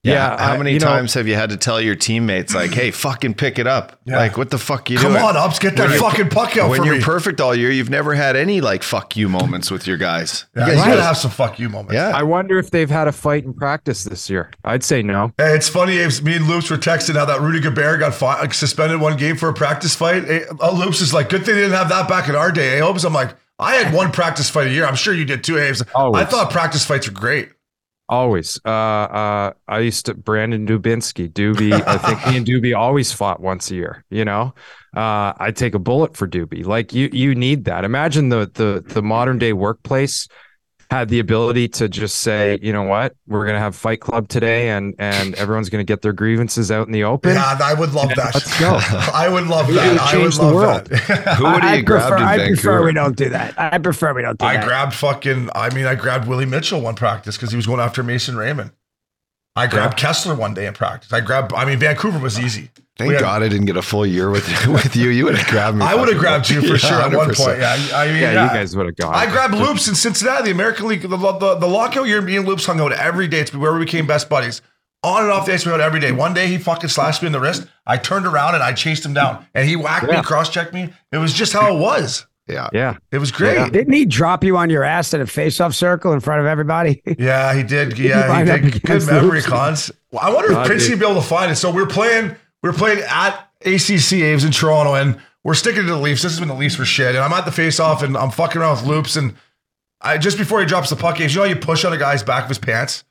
yeah, 0.04 0.38
How 0.38 0.54
I- 0.54 0.58
many 0.58 0.74
you 0.74 0.80
know- 0.80 0.86
times 0.88 1.14
have 1.14 1.28
you 1.28 1.36
had 1.36 1.50
to 1.52 1.58
tell 1.58 1.80
your 1.80 1.96
teammates 1.96 2.54
like, 2.54 2.74
"Hey, 2.74 2.92
fucking 2.92 3.36
pick 3.36 3.58
it 3.58 3.68
up"? 3.68 4.00
Yeah. 4.06 4.18
Like, 4.18 4.38
what 4.38 4.50
the 4.50 4.58
fuck 4.58 4.90
you 4.90 4.98
do? 4.98 5.04
Come 5.04 5.14
doing? 5.14 5.24
on, 5.24 5.38
Ups, 5.38 5.60
get 5.60 5.76
that 5.78 5.90
When 5.90 6.00
fucking 6.00 6.30
puck 6.30 6.58
out 6.58 6.70
when 6.70 6.84
you're 6.84 6.96
me. 6.98 7.02
perfect 7.02 7.40
all 7.40 7.56
year, 7.56 7.72
you've 7.72 7.90
never 7.90 8.14
had 8.14 8.36
any 8.36 8.60
like 8.62 8.84
"fuck 8.84 9.16
you" 9.16 9.30
moments 9.30 9.72
with 9.72 9.88
your 9.88 9.98
guys. 9.98 10.46
yeah, 10.56 10.66
you 10.66 10.72
you 10.74 10.78
guys, 10.80 10.88
got 10.88 10.96
to 10.96 11.04
have 11.04 11.18
some 11.18 11.32
fuck 11.32 11.58
you 11.60 11.70
moments. 11.70 11.94
yeah. 11.94 12.12
I 12.14 12.24
wonder 12.24 12.60
if 12.60 12.70
they've 12.72 12.90
had 12.90 13.08
a 13.08 13.12
fight 13.12 13.46
in 13.46 13.54
practice 13.54 14.04
this 14.04 14.30
year. 14.30 14.52
I'd 14.66 14.84
say 14.84 15.02
no. 15.04 15.32
Hey, 15.38 15.54
it's 15.56 15.70
funny, 15.70 16.00
Aves. 16.00 16.22
Me 16.22 16.36
and 16.36 16.48
Loops 16.48 16.70
were 16.70 16.78
texting 16.78 17.16
how 17.16 17.26
that 17.26 17.42
Rudy 17.42 17.60
Gobert 17.62 18.00
got 18.00 18.14
fi- 18.14 18.40
like, 18.42 18.54
suspended 18.54 19.00
one 19.00 19.16
game 19.18 19.38
for 19.38 19.48
a 19.50 19.54
practice 19.54 19.96
fight. 19.96 20.26
Hey, 20.26 20.44
uh, 20.62 20.72
Loops 20.72 21.00
is 21.02 21.14
like, 21.14 21.30
good 21.30 21.46
thing 21.46 21.56
they 21.56 21.62
didn't 21.62 21.78
have 21.78 21.90
that 21.90 22.08
back 22.10 22.28
in 22.28 22.36
our 22.36 22.52
day. 22.52 22.78
Eh, 22.78 22.82
Hopes. 22.82 23.04
I'm 23.06 23.14
like, 23.14 23.30
I 23.60 23.76
had 23.76 23.94
one 23.94 24.12
practice 24.12 24.50
fight 24.50 24.68
a 24.68 24.72
year. 24.72 24.86
I'm 24.86 24.96
sure 24.96 25.14
you 25.14 25.24
did 25.26 25.44
too, 25.44 25.58
Aves. 25.58 25.82
I 25.96 26.26
thought 26.26 26.50
practice 26.52 26.84
fights 26.84 27.08
were 27.08 27.14
great. 27.14 27.50
Always. 28.10 28.60
Uh, 28.66 28.70
uh, 28.70 29.54
I 29.68 29.80
used 29.80 30.06
to 30.08 30.14
Brandon 30.14 30.68
Dubinsky, 30.68 31.32
Doobie. 31.32 31.72
I 31.88 31.98
think 31.98 32.28
me 32.28 32.38
and 32.38 32.46
Doobie 32.46 32.78
always 32.78 33.12
fought 33.14 33.40
once 33.40 33.72
a 33.72 33.76
year. 33.76 34.04
You 34.10 34.26
know, 34.26 34.54
uh, 34.96 35.34
I'd 35.38 35.56
take 35.56 35.74
a 35.74 35.80
bullet 35.80 36.16
for 36.16 36.28
Doobie. 36.28 36.66
Like 36.66 36.94
you, 36.94 37.10
you 37.14 37.34
need 37.34 37.66
that. 37.66 37.86
Imagine 37.86 38.30
the 38.30 38.52
the 38.54 38.84
the 38.86 39.02
modern 39.02 39.40
day 39.40 39.54
workplace 39.54 40.28
had 40.94 41.10
the 41.10 41.20
ability 41.20 41.68
to 41.68 41.90
just 41.90 42.20
say, 42.20 42.60
you 42.62 42.72
know 42.72 42.84
what, 42.84 43.16
we're 43.28 43.46
gonna 43.48 43.60
have 43.60 43.76
Fight 43.76 44.00
Club 44.00 44.28
today, 44.28 44.70
and 44.70 44.94
and 45.00 45.34
everyone's 45.36 45.70
gonna 45.70 45.84
get 45.84 46.02
their 46.04 46.14
grievances 46.14 46.72
out 46.72 46.86
in 46.86 46.94
the 46.94 47.04
open. 47.04 47.34
Yeah, 47.34 47.58
I 47.64 47.74
would 47.74 47.94
love 47.94 48.10
that. 48.10 48.34
let's 48.36 48.60
go. 48.60 48.78
I 49.14 49.28
would 49.28 49.48
love 49.48 49.70
It 49.70 49.74
that. 49.74 49.92
would 49.92 49.98
I 50.00 50.14
would 50.18 50.22
change 50.24 50.36
the 50.38 50.44
love 50.44 50.54
world. 50.54 50.86
that. 50.86 51.36
Who 51.38 51.44
would 51.46 51.64
I 51.64 51.76
you 51.78 51.84
grabbed 51.84 52.10
prefer, 52.10 52.18
in 52.18 52.42
I 52.42 52.48
prefer 52.48 52.84
we 52.86 52.94
don't 52.94 53.16
do 53.18 53.30
that. 53.30 53.60
I 53.60 53.78
prefer 53.80 54.14
we 54.14 54.22
don't 54.22 54.38
do 54.38 54.46
that. 54.46 54.50
I 54.56 54.58
that. 54.58 54.68
grabbed 54.68 54.94
fucking. 54.94 55.50
I 55.56 55.74
mean, 55.74 55.86
I 55.86 55.96
grabbed 55.96 56.28
Willie 56.28 56.46
Mitchell 56.46 56.80
one 56.82 56.96
practice 56.96 57.38
because 57.38 57.50
he 57.50 57.56
was 57.56 57.66
going 57.66 57.80
after 57.80 58.04
Mason 58.04 58.38
Raymond. 58.38 58.72
I 59.56 59.68
grabbed 59.68 60.00
Kesler 60.00 60.38
one 60.38 60.54
day 60.54 60.66
in 60.66 60.74
practice. 60.74 61.14
I 61.14 61.22
grabbed. 61.22 61.54
I 61.54 61.66
mean, 61.66 61.78
Vancouver 61.78 62.18
was 62.20 62.40
easy. 62.40 62.72
Thank 62.98 63.14
had- 63.14 63.22
God 63.22 63.44
I 63.44 63.50
didn't 63.50 63.66
get 63.66 63.78
a 63.78 63.82
full 63.82 64.06
year 64.06 64.30
with 64.30 64.48
with 64.68 64.96
you. 64.96 65.10
You 65.10 65.26
would 65.26 65.36
have 65.36 65.48
grabbed 65.48 65.78
me. 65.78 65.86
I 65.86 65.96
would 65.96 66.10
have 66.10 66.20
grabbed 66.20 66.50
you 66.50 66.62
for 66.68 66.68
Yeah, 66.74 66.78
sure 66.78 67.02
at 67.02 67.12
one 67.14 67.34
point. 67.34 67.60
Yeah, 67.60 67.74
I 67.94 68.08
mean, 68.08 68.22
yeah, 68.22 68.32
yeah. 68.34 68.44
you 68.44 68.50
guys 68.50 68.76
would 68.76 68.86
have 68.88 68.96
gone. 68.96 69.14
I 69.14 69.26
grabbed 69.30 69.54
Loops 69.56 69.88
in 69.88 69.96
Cincinnati, 69.96 70.46
the 70.46 70.52
American 70.52 70.88
League, 70.88 71.02
the, 71.02 71.08
the, 71.18 71.56
the 71.56 71.68
lockout 71.68 72.08
year. 72.08 72.22
Me 72.22 72.36
and 72.38 72.48
Loops 72.48 72.66
hung 72.66 72.80
out 72.80 72.92
every 72.92 73.28
day. 73.28 73.40
It's 73.42 73.54
where 73.54 73.74
we 73.74 73.86
became 73.86 74.08
best 74.08 74.30
buddies. 74.30 74.62
On 75.04 75.22
and 75.22 75.32
off 75.32 75.46
the 75.46 75.54
ice, 75.54 75.66
we 75.66 75.72
out 75.74 75.82
every 75.82 76.00
day. 76.00 76.14
One 76.14 76.34
day, 76.34 76.48
he 76.48 76.58
fucking 76.58 76.90
slashed 76.90 77.22
me 77.22 77.26
in 77.28 77.34
the 77.34 77.40
wrist. 77.42 77.68
I 77.86 77.98
turned 77.98 78.26
around 78.26 78.56
and 78.56 78.64
I 78.64 78.72
chased 78.72 79.06
him 79.06 79.14
down, 79.14 79.46
and 79.54 79.68
he 79.68 79.76
whacked 79.76 80.10
me, 80.10 80.22
cross 80.24 80.50
checked 80.50 80.74
me. 80.74 80.94
It 81.12 81.18
was 81.18 81.34
just 81.34 81.52
how 81.52 81.76
it 81.76 81.78
was. 81.78 82.26
Yeah. 82.48 82.68
Yeah, 82.74 82.98
It 83.12 83.20
was 83.20 83.32
great. 83.32 83.54
Yeah. 83.56 83.64
Yeah, 83.66 83.70
Didn't 83.70 83.94
he 83.94 84.06
drop 84.06 84.44
you 84.44 84.58
on 84.58 84.70
your 84.70 84.84
ass 84.84 85.14
in 85.14 85.22
a 85.22 85.26
face-off 85.28 85.74
circle 85.74 86.12
in 86.12 86.20
front 86.20 86.42
of 86.42 86.46
everybody? 86.48 87.02
Yeah, 87.18 87.54
he 87.54 87.64
did. 87.64 87.98
Yeah, 87.98 88.24
he 88.24 88.30
line 88.30 88.50
up 88.50 88.62
did. 88.62 88.82
Good 88.84 89.06
memory, 89.08 89.38
Loops? 89.38 89.46
cons. 89.48 89.92
Well, 90.12 90.22
I 90.24 90.30
wonder 90.34 90.52
if 90.60 90.66
Princey 90.68 90.90
dude. 90.90 91.00
will 91.00 91.08
be 91.08 91.12
able 91.14 91.22
to 91.22 91.28
find 91.28 91.52
it. 91.52 91.56
So 91.56 91.72
we're 91.72 91.86
playing. 91.88 92.36
We're 92.62 92.74
playing 92.74 93.02
at 93.10 93.48
ACC 93.66 94.14
Aves 94.14 94.44
in 94.44 94.52
Toronto, 94.52 94.94
and 94.96 95.20
we're 95.44 95.54
sticking 95.54 95.84
to 95.84 95.88
the 95.88 95.98
Leafs. 95.98 96.22
This 96.22 96.34
has 96.34 96.40
been 96.40 96.48
the 96.50 96.54
Leafs 96.56 96.76
for 96.76 96.86
shit. 96.86 97.16
And 97.16 97.20
I'm 97.24 97.32
at 97.34 97.46
the 97.46 97.52
face-off, 97.52 98.04
and 98.04 98.18
I'm 98.18 98.32
fucking 98.32 98.60
around 98.62 98.78
with 98.78 98.86
Loops, 98.88 99.16
and 99.16 99.36
I 100.02 100.18
just 100.18 100.38
before 100.38 100.60
he 100.60 100.66
drops 100.66 100.90
the 100.90 100.96
puck, 100.98 101.20
Aves, 101.22 101.34
you 101.34 101.40
know 101.42 101.48
how 101.48 101.54
you 101.54 101.60
push 101.60 101.86
on 101.86 101.94
a 101.94 101.98
guy's 101.98 102.24
back 102.24 102.44
of 102.44 102.50
his 102.50 102.58
pants. 102.58 103.04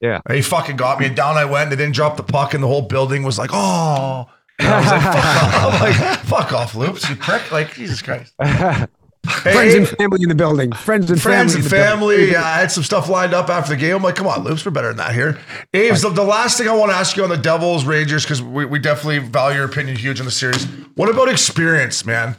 yeah. 0.00 0.20
And 0.26 0.36
he 0.36 0.42
fucking 0.42 0.76
got 0.76 0.98
me, 1.00 1.06
and 1.06 1.14
down 1.16 1.36
I 1.36 1.44
went, 1.44 1.64
and 1.64 1.72
they 1.72 1.76
didn't 1.84 1.94
drop 1.94 2.16
the 2.16 2.22
puck, 2.22 2.54
and 2.54 2.62
the 2.62 2.66
whole 2.68 2.82
building 2.82 3.24
was 3.24 3.38
like, 3.38 3.50
"Oh." 3.52 4.26
And 4.60 4.68
I 4.72 4.80
was 4.80 4.90
like, 4.90 5.02
fuck 5.04 5.22
off. 5.54 5.54
I'm 5.74 5.80
like, 5.80 6.18
fuck 6.20 6.52
off, 6.52 6.74
Loops, 6.74 7.08
you 7.08 7.16
prick. 7.16 7.50
Like, 7.50 7.74
Jesus 7.74 8.02
Christ. 8.02 8.34
Hey, 8.40 9.52
Friends 9.52 9.74
and 9.74 9.86
family 9.86 10.22
in 10.22 10.28
the 10.30 10.34
building. 10.34 10.72
Friends 10.72 11.10
and 11.10 11.20
friends 11.20 11.52
family. 11.52 11.56
and 11.56 11.64
in 11.64 11.64
the 11.64 11.70
building. 11.70 11.98
family. 12.26 12.32
Yeah, 12.32 12.42
I 12.42 12.58
had 12.60 12.72
some 12.72 12.82
stuff 12.82 13.08
lined 13.08 13.34
up 13.34 13.50
after 13.50 13.74
the 13.74 13.76
game. 13.76 13.94
I'm 13.96 14.02
like, 14.02 14.14
come 14.14 14.26
on, 14.26 14.44
Loops, 14.44 14.64
we're 14.64 14.70
better 14.72 14.88
than 14.88 14.96
that 14.96 15.14
here. 15.14 15.38
Aves, 15.74 16.00
the, 16.02 16.08
the 16.08 16.24
last 16.24 16.56
thing 16.56 16.68
I 16.68 16.74
want 16.74 16.90
to 16.90 16.96
ask 16.96 17.16
you 17.18 17.22
on 17.22 17.28
the 17.28 17.36
Devils, 17.36 17.84
Rangers, 17.84 18.24
because 18.24 18.42
we, 18.42 18.64
we 18.64 18.78
definitely 18.78 19.18
value 19.18 19.58
your 19.58 19.66
opinion 19.66 19.96
huge 19.96 20.20
on 20.20 20.24
the 20.26 20.32
series. 20.32 20.64
What 20.94 21.10
about 21.10 21.28
experience, 21.28 22.06
man? 22.06 22.36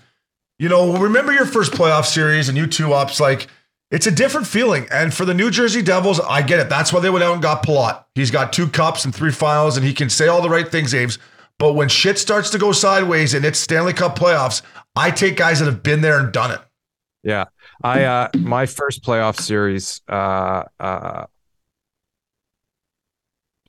You 0.57 0.69
know, 0.69 0.97
remember 0.97 1.31
your 1.31 1.45
first 1.45 1.71
playoff 1.71 2.05
series 2.05 2.49
and 2.49 2.57
you 2.57 2.65
two 2.65 2.93
ups, 2.93 3.19
like, 3.19 3.47
it's 3.91 4.07
a 4.07 4.11
different 4.11 4.47
feeling. 4.47 4.87
And 4.91 5.13
for 5.13 5.23
the 5.25 5.33
New 5.33 5.51
Jersey 5.51 5.81
Devils, 5.83 6.19
I 6.19 6.41
get 6.41 6.59
it. 6.59 6.69
That's 6.69 6.91
why 6.91 6.99
they 6.99 7.09
went 7.09 7.23
out 7.23 7.33
and 7.33 7.41
got 7.43 7.63
Palat. 7.63 8.05
He's 8.15 8.31
got 8.31 8.53
two 8.53 8.67
cups 8.67 9.05
and 9.05 9.13
three 9.13 9.31
finals, 9.31 9.77
and 9.77 9.85
he 9.85 9.93
can 9.93 10.09
say 10.09 10.27
all 10.27 10.41
the 10.41 10.49
right 10.49 10.67
things, 10.67 10.95
Aves. 10.95 11.19
But 11.61 11.73
when 11.73 11.89
shit 11.89 12.17
starts 12.17 12.49
to 12.49 12.57
go 12.57 12.71
sideways 12.71 13.35
and 13.35 13.45
it's 13.45 13.59
Stanley 13.59 13.93
Cup 13.93 14.17
playoffs, 14.17 14.63
I 14.95 15.11
take 15.11 15.37
guys 15.37 15.59
that 15.59 15.65
have 15.65 15.83
been 15.83 16.01
there 16.01 16.19
and 16.19 16.33
done 16.33 16.49
it. 16.49 16.59
Yeah. 17.23 17.45
I 17.83 18.03
uh 18.03 18.29
my 18.39 18.65
first 18.65 19.03
playoff 19.03 19.39
series 19.39 20.01
uh 20.09 20.63
uh 20.79 21.25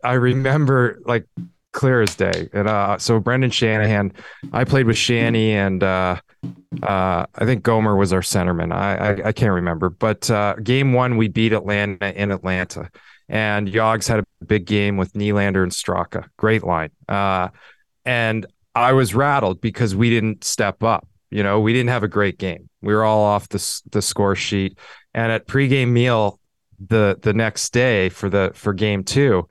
I 0.02 0.14
remember 0.14 1.00
like 1.04 1.26
clear 1.72 2.02
as 2.02 2.14
day. 2.14 2.48
And 2.52 2.68
uh, 2.68 2.98
so 2.98 3.18
Brendan 3.18 3.50
Shanahan, 3.50 4.12
I 4.52 4.64
played 4.64 4.86
with 4.86 4.96
Shanny, 4.96 5.52
and 5.52 5.82
uh, 5.82 6.20
uh, 6.82 7.26
I 7.34 7.44
think 7.44 7.62
Gomer 7.62 7.96
was 7.96 8.12
our 8.12 8.20
centerman. 8.20 8.72
I 8.72 8.96
I, 8.96 9.28
I 9.28 9.32
can't 9.32 9.52
remember, 9.52 9.90
but 9.90 10.30
uh, 10.30 10.54
game 10.56 10.92
one 10.92 11.16
we 11.16 11.28
beat 11.28 11.52
Atlanta 11.52 12.12
in 12.20 12.30
Atlanta, 12.30 12.90
and 13.28 13.68
Yogs 13.68 14.08
had 14.08 14.20
a 14.20 14.44
big 14.44 14.66
game 14.66 14.96
with 14.96 15.12
Nylander 15.14 15.62
and 15.62 15.72
Straka. 15.72 16.28
Great 16.36 16.62
line. 16.62 16.90
Uh, 17.08 17.48
and 18.04 18.46
I 18.74 18.92
was 18.92 19.14
rattled 19.14 19.60
because 19.60 19.94
we 19.94 20.10
didn't 20.10 20.44
step 20.44 20.82
up. 20.82 21.06
You 21.30 21.42
know, 21.42 21.60
we 21.60 21.72
didn't 21.72 21.90
have 21.90 22.02
a 22.02 22.08
great 22.08 22.38
game. 22.38 22.68
We 22.82 22.94
were 22.94 23.04
all 23.04 23.22
off 23.22 23.48
the 23.48 23.82
the 23.90 24.02
score 24.02 24.34
sheet. 24.34 24.78
And 25.14 25.32
at 25.32 25.46
pregame 25.46 25.88
meal 25.88 26.38
the 26.88 27.18
the 27.20 27.32
next 27.32 27.72
day 27.72 28.08
for 28.08 28.28
the 28.28 28.52
for 28.54 28.72
game 28.74 29.04
two, 29.04 29.48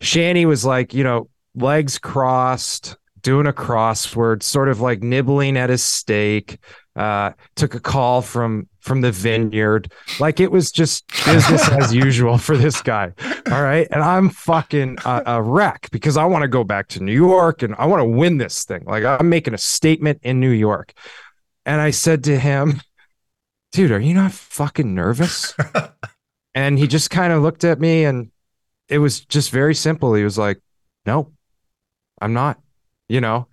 Shanny 0.00 0.46
was 0.46 0.64
like, 0.64 0.94
you 0.94 1.04
know, 1.04 1.28
legs 1.54 1.98
crossed, 1.98 2.96
doing 3.24 3.46
a 3.48 3.52
crossword, 3.52 4.44
sort 4.44 4.68
of 4.68 4.80
like 4.80 5.02
nibbling 5.02 5.56
at 5.56 5.70
his 5.70 5.82
steak. 5.82 6.58
Uh, 6.94 7.32
took 7.56 7.74
a 7.74 7.80
call 7.80 8.22
from 8.22 8.68
from 8.78 9.00
the 9.00 9.10
vineyard, 9.10 9.90
like 10.20 10.38
it 10.38 10.52
was 10.52 10.70
just 10.70 11.04
business 11.24 11.68
as 11.70 11.92
usual 12.06 12.38
for 12.38 12.56
this 12.56 12.80
guy. 12.82 13.10
All 13.50 13.62
right, 13.62 13.88
and 13.90 14.00
I'm 14.00 14.30
fucking 14.30 14.98
a, 15.04 15.22
a 15.26 15.42
wreck 15.42 15.88
because 15.90 16.16
I 16.16 16.24
want 16.26 16.42
to 16.42 16.48
go 16.48 16.62
back 16.62 16.86
to 16.90 17.02
New 17.02 17.12
York 17.12 17.64
and 17.64 17.74
I 17.78 17.86
want 17.86 18.00
to 18.00 18.04
win 18.04 18.38
this 18.38 18.64
thing. 18.64 18.84
Like 18.86 19.02
I'm 19.02 19.28
making 19.28 19.54
a 19.54 19.58
statement 19.58 20.20
in 20.22 20.38
New 20.38 20.52
York, 20.52 20.92
and 21.66 21.80
I 21.80 21.90
said 21.90 22.22
to 22.24 22.38
him, 22.38 22.80
"Dude, 23.72 23.90
are 23.90 23.98
you 23.98 24.14
not 24.14 24.30
fucking 24.30 24.94
nervous?" 24.94 25.52
and 26.54 26.78
he 26.78 26.86
just 26.86 27.10
kind 27.10 27.32
of 27.32 27.42
looked 27.42 27.64
at 27.64 27.80
me, 27.80 28.04
and 28.04 28.30
it 28.88 28.98
was 28.98 29.24
just 29.24 29.50
very 29.50 29.74
simple. 29.74 30.14
He 30.14 30.22
was 30.22 30.38
like, 30.38 30.60
"No, 31.06 31.32
I'm 32.22 32.34
not," 32.34 32.60
you 33.08 33.20
know. 33.20 33.48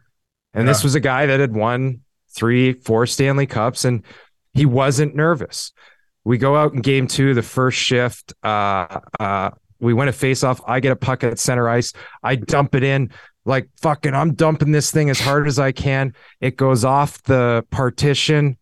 And 0.54 0.68
this 0.68 0.84
was 0.84 0.96
a 0.96 1.00
guy 1.00 1.28
that 1.28 1.40
had 1.40 1.56
won 1.56 2.02
three, 2.36 2.74
four 2.74 3.06
Stanley 3.06 3.46
Cups, 3.46 3.86
and 3.86 4.04
he 4.54 4.66
wasn't 4.66 5.16
nervous. 5.16 5.72
We 6.24 6.38
go 6.38 6.56
out 6.56 6.74
in 6.74 6.82
game 6.82 7.08
two, 7.08 7.34
the 7.34 7.42
first 7.42 7.78
shift. 7.78 8.34
Uh, 8.44 9.00
uh, 9.20 9.52
we 9.80 9.94
win 9.94 10.08
a 10.08 10.14
face 10.14 10.44
off. 10.44 10.62
I 10.68 10.80
get 10.80 10.92
a 10.92 10.96
puck 10.96 11.24
at 11.24 11.40
center 11.40 11.68
ice. 11.70 11.94
I 12.22 12.36
dump 12.36 12.76
it 12.76 12.84
in 12.84 13.12
like 13.46 13.70
fucking, 13.82 14.14
I'm 14.14 14.34
dumping 14.34 14.72
this 14.72 14.92
thing 14.92 15.10
as 15.10 15.20
hard 15.20 15.48
as 15.48 15.58
I 15.58 15.72
can. 15.72 16.14
It 16.40 16.58
goes 16.58 16.86
off 16.86 17.24
the 17.24 17.66
partition, 17.72 18.58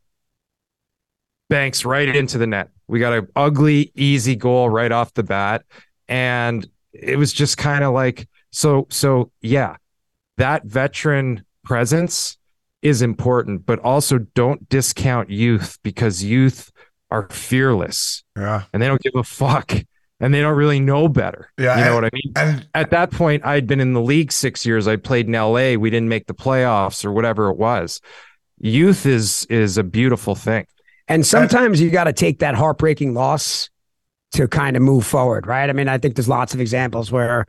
banks 1.49 1.83
right 1.83 2.15
into 2.15 2.37
the 2.37 2.47
net. 2.47 2.69
We 2.87 2.99
got 2.99 3.13
an 3.13 3.27
ugly, 3.35 3.91
easy 3.95 4.35
goal 4.35 4.69
right 4.69 4.91
off 4.91 5.13
the 5.13 5.23
bat. 5.23 5.65
And 6.07 6.65
it 6.93 7.17
was 7.17 7.33
just 7.33 7.57
kind 7.57 7.83
of 7.83 7.93
like, 7.93 8.27
so, 8.51 8.87
so 8.89 9.31
yeah, 9.41 9.75
that 10.39 10.65
veteran 10.65 11.43
presence 11.63 12.37
is 12.81 13.01
important, 13.01 13.65
but 13.65 13.79
also 13.79 14.17
don't 14.17 14.67
discount 14.69 15.29
youth 15.29 15.77
because 15.83 16.23
youth 16.23 16.71
are 17.11 17.27
fearless 17.29 18.23
Yeah. 18.37 18.63
and 18.73 18.81
they 18.81 18.87
don't 18.87 19.01
give 19.01 19.15
a 19.15 19.23
fuck 19.23 19.73
and 20.21 20.33
they 20.33 20.41
don't 20.41 20.55
really 20.57 20.79
know 20.79 21.07
better. 21.07 21.49
Yeah, 21.57 21.77
You 21.77 21.85
know 21.85 21.87
and- 21.87 21.95
what 21.95 22.05
I 22.05 22.09
mean? 22.13 22.33
And 22.35 22.67
At 22.73 22.89
that 22.91 23.11
point, 23.11 23.45
I'd 23.45 23.67
been 23.67 23.79
in 23.79 23.93
the 23.93 24.01
league 24.01 24.31
six 24.31 24.65
years. 24.65 24.87
I 24.87 24.95
played 24.95 25.27
in 25.27 25.33
LA. 25.35 25.75
We 25.75 25.89
didn't 25.89 26.09
make 26.09 26.27
the 26.27 26.33
playoffs 26.33 27.05
or 27.05 27.11
whatever 27.11 27.49
it 27.49 27.57
was. 27.57 28.01
Youth 28.59 29.05
is 29.05 29.45
is 29.49 29.77
a 29.77 29.83
beautiful 29.83 30.35
thing. 30.35 30.65
And 31.07 31.25
sometimes 31.25 31.81
you 31.81 31.89
got 31.89 32.03
to 32.05 32.13
take 32.13 32.39
that 32.39 32.55
heartbreaking 32.55 33.13
loss 33.13 33.69
to 34.33 34.47
kind 34.47 34.75
of 34.77 34.83
move 34.83 35.05
forward, 35.05 35.47
right? 35.47 35.69
I 35.69 35.73
mean, 35.73 35.87
I 35.87 35.97
think 35.97 36.15
there's 36.15 36.29
lots 36.29 36.53
of 36.53 36.59
examples 36.61 37.11
where, 37.11 37.45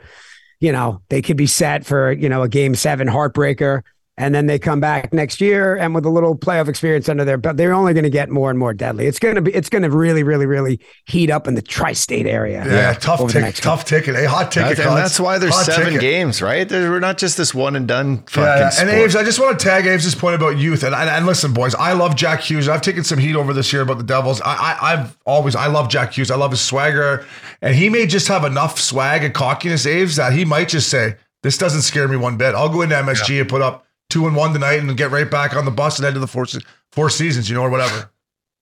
you 0.61 0.73
know, 0.73 1.01
they 1.09 1.23
could 1.23 1.37
be 1.37 1.47
set 1.47 1.85
for, 1.85 2.13
you 2.13 2.29
know, 2.29 2.43
a 2.43 2.49
game 2.49 2.75
seven 2.75 3.09
heartbreaker. 3.09 3.83
And 4.21 4.35
then 4.35 4.45
they 4.47 4.59
come 4.59 4.81
back 4.81 5.15
next 5.15 5.41
year 5.41 5.77
and 5.77 5.95
with 5.95 6.05
a 6.05 6.11
little 6.11 6.37
playoff 6.37 6.69
experience 6.69 7.09
under 7.09 7.25
their 7.25 7.39
belt, 7.39 7.57
they're 7.57 7.73
only 7.73 7.95
going 7.95 8.05
to 8.05 8.11
get 8.11 8.29
more 8.29 8.51
and 8.51 8.59
more 8.59 8.75
deadly. 8.75 9.07
It's 9.07 9.19
going 9.19 9.35
to 9.37 9.41
be, 9.41 9.51
it's 9.55 9.71
going 9.71 9.81
to 9.83 9.91
really, 9.91 10.23
really, 10.23 10.45
really 10.45 10.79
heat 11.07 11.31
up 11.31 11.49
in 11.49 11.55
the 11.55 11.63
tri-state 11.63 12.27
area. 12.27 12.63
yeah, 12.67 12.93
tough 12.93 13.21
over 13.21 13.29
the 13.29 13.33
ticket, 13.33 13.47
next 13.47 13.63
tough 13.63 13.87
ticket. 13.87 14.15
Hey, 14.15 14.27
hot 14.27 14.53
ticket. 14.53 14.77
That's, 14.77 14.87
and 14.89 14.97
that's 14.99 15.19
why 15.19 15.39
there's 15.39 15.55
Hot 15.55 15.65
seven 15.65 15.85
ticket. 15.87 16.01
games, 16.03 16.43
right? 16.43 16.69
There- 16.69 16.91
We're 16.91 17.01
not 17.01 17.17
just 17.17 17.39
this 17.39 17.55
one 17.55 17.77
and 17.77 17.89
done 17.89 18.19
fucking 18.25 18.43
Yeah, 18.43 18.57
yeah. 18.59 18.65
and 18.65 18.73
sport. 18.75 18.91
Aves, 18.93 19.17
I 19.17 19.25
just 19.25 19.41
want 19.41 19.59
to 19.59 19.65
tag 19.65 19.87
Aves' 19.87 20.15
point 20.15 20.35
about 20.35 20.59
youth. 20.59 20.83
And, 20.85 20.95
and 20.95 21.09
and 21.09 21.25
listen, 21.25 21.55
boys, 21.55 21.75
I 21.75 21.95
love 21.95 22.15
Jack 22.15 22.41
Hughes. 22.41 22.69
I've 22.69 22.83
taken 22.83 23.05
some 23.05 23.19
heat 23.19 23.37
over 23.37 23.55
this 23.55 23.73
year 23.73 23.81
about 23.83 23.97
the 23.97 24.05
Devils. 24.05 24.43
I, 24.43 24.55
I 24.55 24.93
I've 24.93 25.17
always 25.25 25.57
I 25.57 25.69
love 25.69 25.89
Jack 25.89 26.13
Hughes. 26.19 26.31
I 26.31 26.37
love 26.37 26.51
his 26.51 26.61
swagger, 26.61 27.25
and 27.63 27.75
he 27.75 27.89
may 27.89 28.07
just 28.07 28.29
have 28.29 28.45
enough 28.45 28.79
swag 28.79 29.25
and 29.25 29.33
cockiness, 29.33 29.87
Aves, 29.87 30.17
that 30.17 30.33
he 30.35 30.45
might 30.45 30.69
just 30.69 30.89
say, 30.91 31.17
"This 31.43 31.57
doesn't 31.57 31.83
scare 31.83 32.07
me 32.07 32.17
one 32.17 32.37
bit. 32.37 32.55
I'll 32.55 32.69
go 32.69 32.83
into 32.83 32.97
MSG 32.97 33.41
and 33.41 33.49
put 33.49 33.63
up 33.63 33.87
two 34.11 34.27
and 34.27 34.37
one 34.37 34.53
tonight 34.53 34.81
and 34.81 34.97
get 34.97 35.11
right 35.11 35.31
back 35.31 35.57
on 35.57 35.65
the 35.65 35.71
bus 35.71 35.99
and 35.99 36.05
head 36.05 36.15
to 36.15 36.21
the 36.21 36.27
four 36.27 36.47
four 36.93 37.09
seasons, 37.09 37.49
you 37.49 37.55
know, 37.55 37.63
or 37.63 37.71
whatever." 37.71 38.11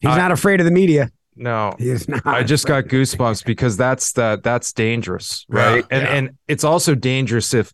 He's 0.00 0.16
not 0.16 0.30
afraid 0.30 0.60
of 0.60 0.64
the 0.64 0.70
media. 0.70 1.10
No, 1.34 1.74
He 1.78 1.90
is 1.90 2.08
not. 2.08 2.26
I 2.26 2.42
just 2.42 2.66
got 2.66 2.84
goosebumps 2.84 3.44
because 3.44 3.76
that's 3.76 4.12
the 4.12 4.40
that's 4.42 4.72
dangerous, 4.72 5.46
right? 5.48 5.84
Yeah, 5.90 5.98
and 5.98 6.02
yeah. 6.02 6.14
and 6.14 6.30
it's 6.48 6.64
also 6.64 6.94
dangerous 6.94 7.54
if 7.54 7.72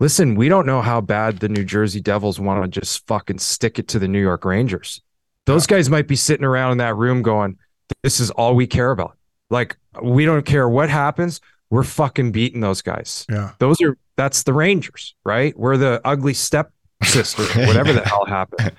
listen, 0.00 0.34
we 0.34 0.48
don't 0.48 0.66
know 0.66 0.82
how 0.82 1.00
bad 1.00 1.38
the 1.38 1.48
New 1.48 1.64
Jersey 1.64 2.00
Devils 2.00 2.38
want 2.38 2.62
to 2.62 2.80
just 2.80 3.06
fucking 3.06 3.38
stick 3.38 3.78
it 3.78 3.88
to 3.88 3.98
the 3.98 4.08
New 4.08 4.20
York 4.20 4.44
Rangers. 4.44 5.00
Those 5.46 5.66
guys 5.66 5.88
might 5.88 6.08
be 6.08 6.16
sitting 6.16 6.44
around 6.44 6.72
in 6.72 6.78
that 6.78 6.94
room 6.94 7.22
going, 7.22 7.56
"This 8.02 8.20
is 8.20 8.30
all 8.30 8.54
we 8.54 8.66
care 8.66 8.90
about. 8.90 9.16
Like 9.48 9.78
we 10.02 10.26
don't 10.26 10.44
care 10.44 10.68
what 10.68 10.90
happens. 10.90 11.40
We're 11.70 11.84
fucking 11.84 12.32
beating 12.32 12.60
those 12.60 12.82
guys. 12.82 13.24
Yeah. 13.30 13.52
Those 13.58 13.80
are 13.80 13.96
that's 14.16 14.42
the 14.42 14.52
Rangers, 14.52 15.14
right? 15.24 15.56
We're 15.58 15.78
the 15.78 16.02
ugly 16.04 16.34
step 16.34 16.72
sister, 17.10 17.42
whatever 17.66 17.92
the 17.92 18.06
hell 18.06 18.24
happened. 18.24 18.72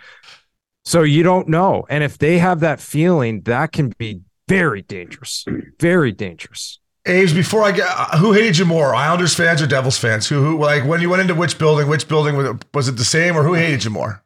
So 0.83 1.03
you 1.03 1.23
don't 1.23 1.47
know. 1.47 1.85
And 1.89 2.03
if 2.03 2.17
they 2.17 2.39
have 2.39 2.59
that 2.61 2.79
feeling, 2.79 3.41
that 3.41 3.71
can 3.71 3.93
be 3.97 4.21
very 4.47 4.81
dangerous. 4.81 5.45
Very 5.79 6.11
dangerous. 6.11 6.79
Aves, 7.05 7.33
before 7.33 7.63
I 7.63 7.71
get, 7.71 7.87
uh, 7.87 8.17
who 8.17 8.33
hated 8.33 8.57
you 8.57 8.65
more, 8.65 8.93
Islanders 8.93 9.33
fans 9.33 9.61
or 9.61 9.67
Devils 9.67 9.97
fans? 9.97 10.27
Who, 10.27 10.43
who, 10.43 10.59
like, 10.59 10.85
when 10.85 11.01
you 11.01 11.09
went 11.09 11.21
into 11.21 11.33
which 11.33 11.57
building, 11.57 11.87
which 11.87 12.07
building 12.07 12.35
was 12.35 12.55
was 12.73 12.87
it 12.87 12.97
the 12.97 13.05
same, 13.05 13.35
or 13.35 13.43
who 13.43 13.53
hated 13.53 13.83
you 13.83 13.89
more? 13.89 14.23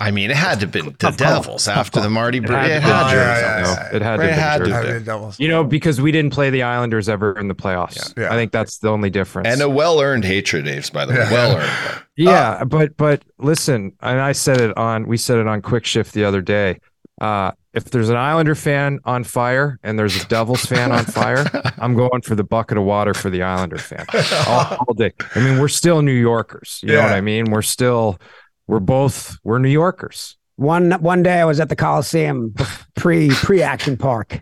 I 0.00 0.10
mean, 0.10 0.30
it 0.30 0.36
had 0.36 0.58
to 0.60 0.66
have 0.66 0.72
been 0.72 0.86
the 0.86 0.90
Tough 0.92 1.16
call. 1.16 1.40
Devils 1.42 1.68
after 1.68 2.00
the 2.00 2.10
Marty. 2.10 2.40
Bridge. 2.40 2.68
It 2.70 2.82
had 2.82 3.10
to. 3.10 3.16
yeah, 3.16 3.34
have 3.34 3.62
been. 3.62 3.70
yeah. 3.92 3.96
It 3.96 4.02
had 4.02 4.56
to 4.58 4.64
be 4.64 4.70
to 4.70 4.74
Yeah. 4.74 4.82
did 4.94 5.04
Devils. 5.04 5.38
You 5.38 5.48
know, 5.48 5.62
because 5.64 6.00
we 6.00 6.10
didn't 6.10 6.32
play 6.32 6.50
the 6.50 6.62
Islanders 6.64 7.08
ever 7.08 7.38
in 7.38 7.46
the 7.48 7.54
playoffs. 7.54 8.12
Yeah. 8.16 8.32
I 8.32 8.36
think 8.36 8.50
that's 8.50 8.78
the 8.78 8.88
only 8.90 9.08
difference. 9.08 9.48
And 9.48 9.62
a 9.62 9.68
well-earned 9.68 10.24
hatred, 10.24 10.66
Aves. 10.66 10.90
By 10.90 11.06
the 11.06 11.12
way, 11.14 11.20
Yeah. 11.20 11.30
well-earned. 11.32 12.02
yeah, 12.16 12.64
but 12.64 12.96
but 12.96 13.22
listen, 13.38 13.92
and 14.00 14.20
I 14.20 14.32
said 14.32 14.60
it 14.60 14.76
on 14.76 15.06
we 15.06 15.16
said 15.16 15.38
it 15.38 15.46
on 15.46 15.62
Quick 15.62 15.84
Shift 15.86 16.12
the 16.12 16.24
other 16.24 16.42
day. 16.42 16.80
Uh, 17.20 17.52
if 17.72 17.84
there's 17.84 18.08
an 18.08 18.16
Islander 18.16 18.56
fan 18.56 18.98
on 19.04 19.22
fire 19.22 19.78
and 19.84 19.96
there's 19.98 20.20
a 20.20 20.26
Devils 20.26 20.66
fan 20.66 20.90
on 20.90 21.04
fire, 21.04 21.44
I'm 21.78 21.94
going 21.94 22.22
for 22.22 22.34
the 22.34 22.42
bucket 22.44 22.76
of 22.78 22.84
water 22.84 23.14
for 23.14 23.30
the 23.30 23.42
Islander 23.42 23.78
fan 23.78 24.04
all, 24.48 24.76
all 24.88 24.94
day. 24.94 25.12
I 25.36 25.38
mean, 25.40 25.60
we're 25.60 25.68
still 25.68 26.02
New 26.02 26.12
Yorkers. 26.12 26.80
You 26.82 26.94
know 26.94 27.02
what 27.02 27.12
I 27.12 27.20
mean? 27.20 27.50
We're 27.50 27.62
still, 27.62 28.18
we're 28.66 28.80
both, 28.80 29.36
we're 29.44 29.58
New 29.58 29.68
Yorkers. 29.68 30.36
One 30.56 30.92
one 30.92 31.22
day 31.22 31.40
I 31.40 31.44
was 31.44 31.58
at 31.60 31.68
the 31.68 31.76
Coliseum 31.76 32.54
pre 32.94 33.30
pre 33.30 33.62
Action 33.62 33.96
Park, 33.96 34.40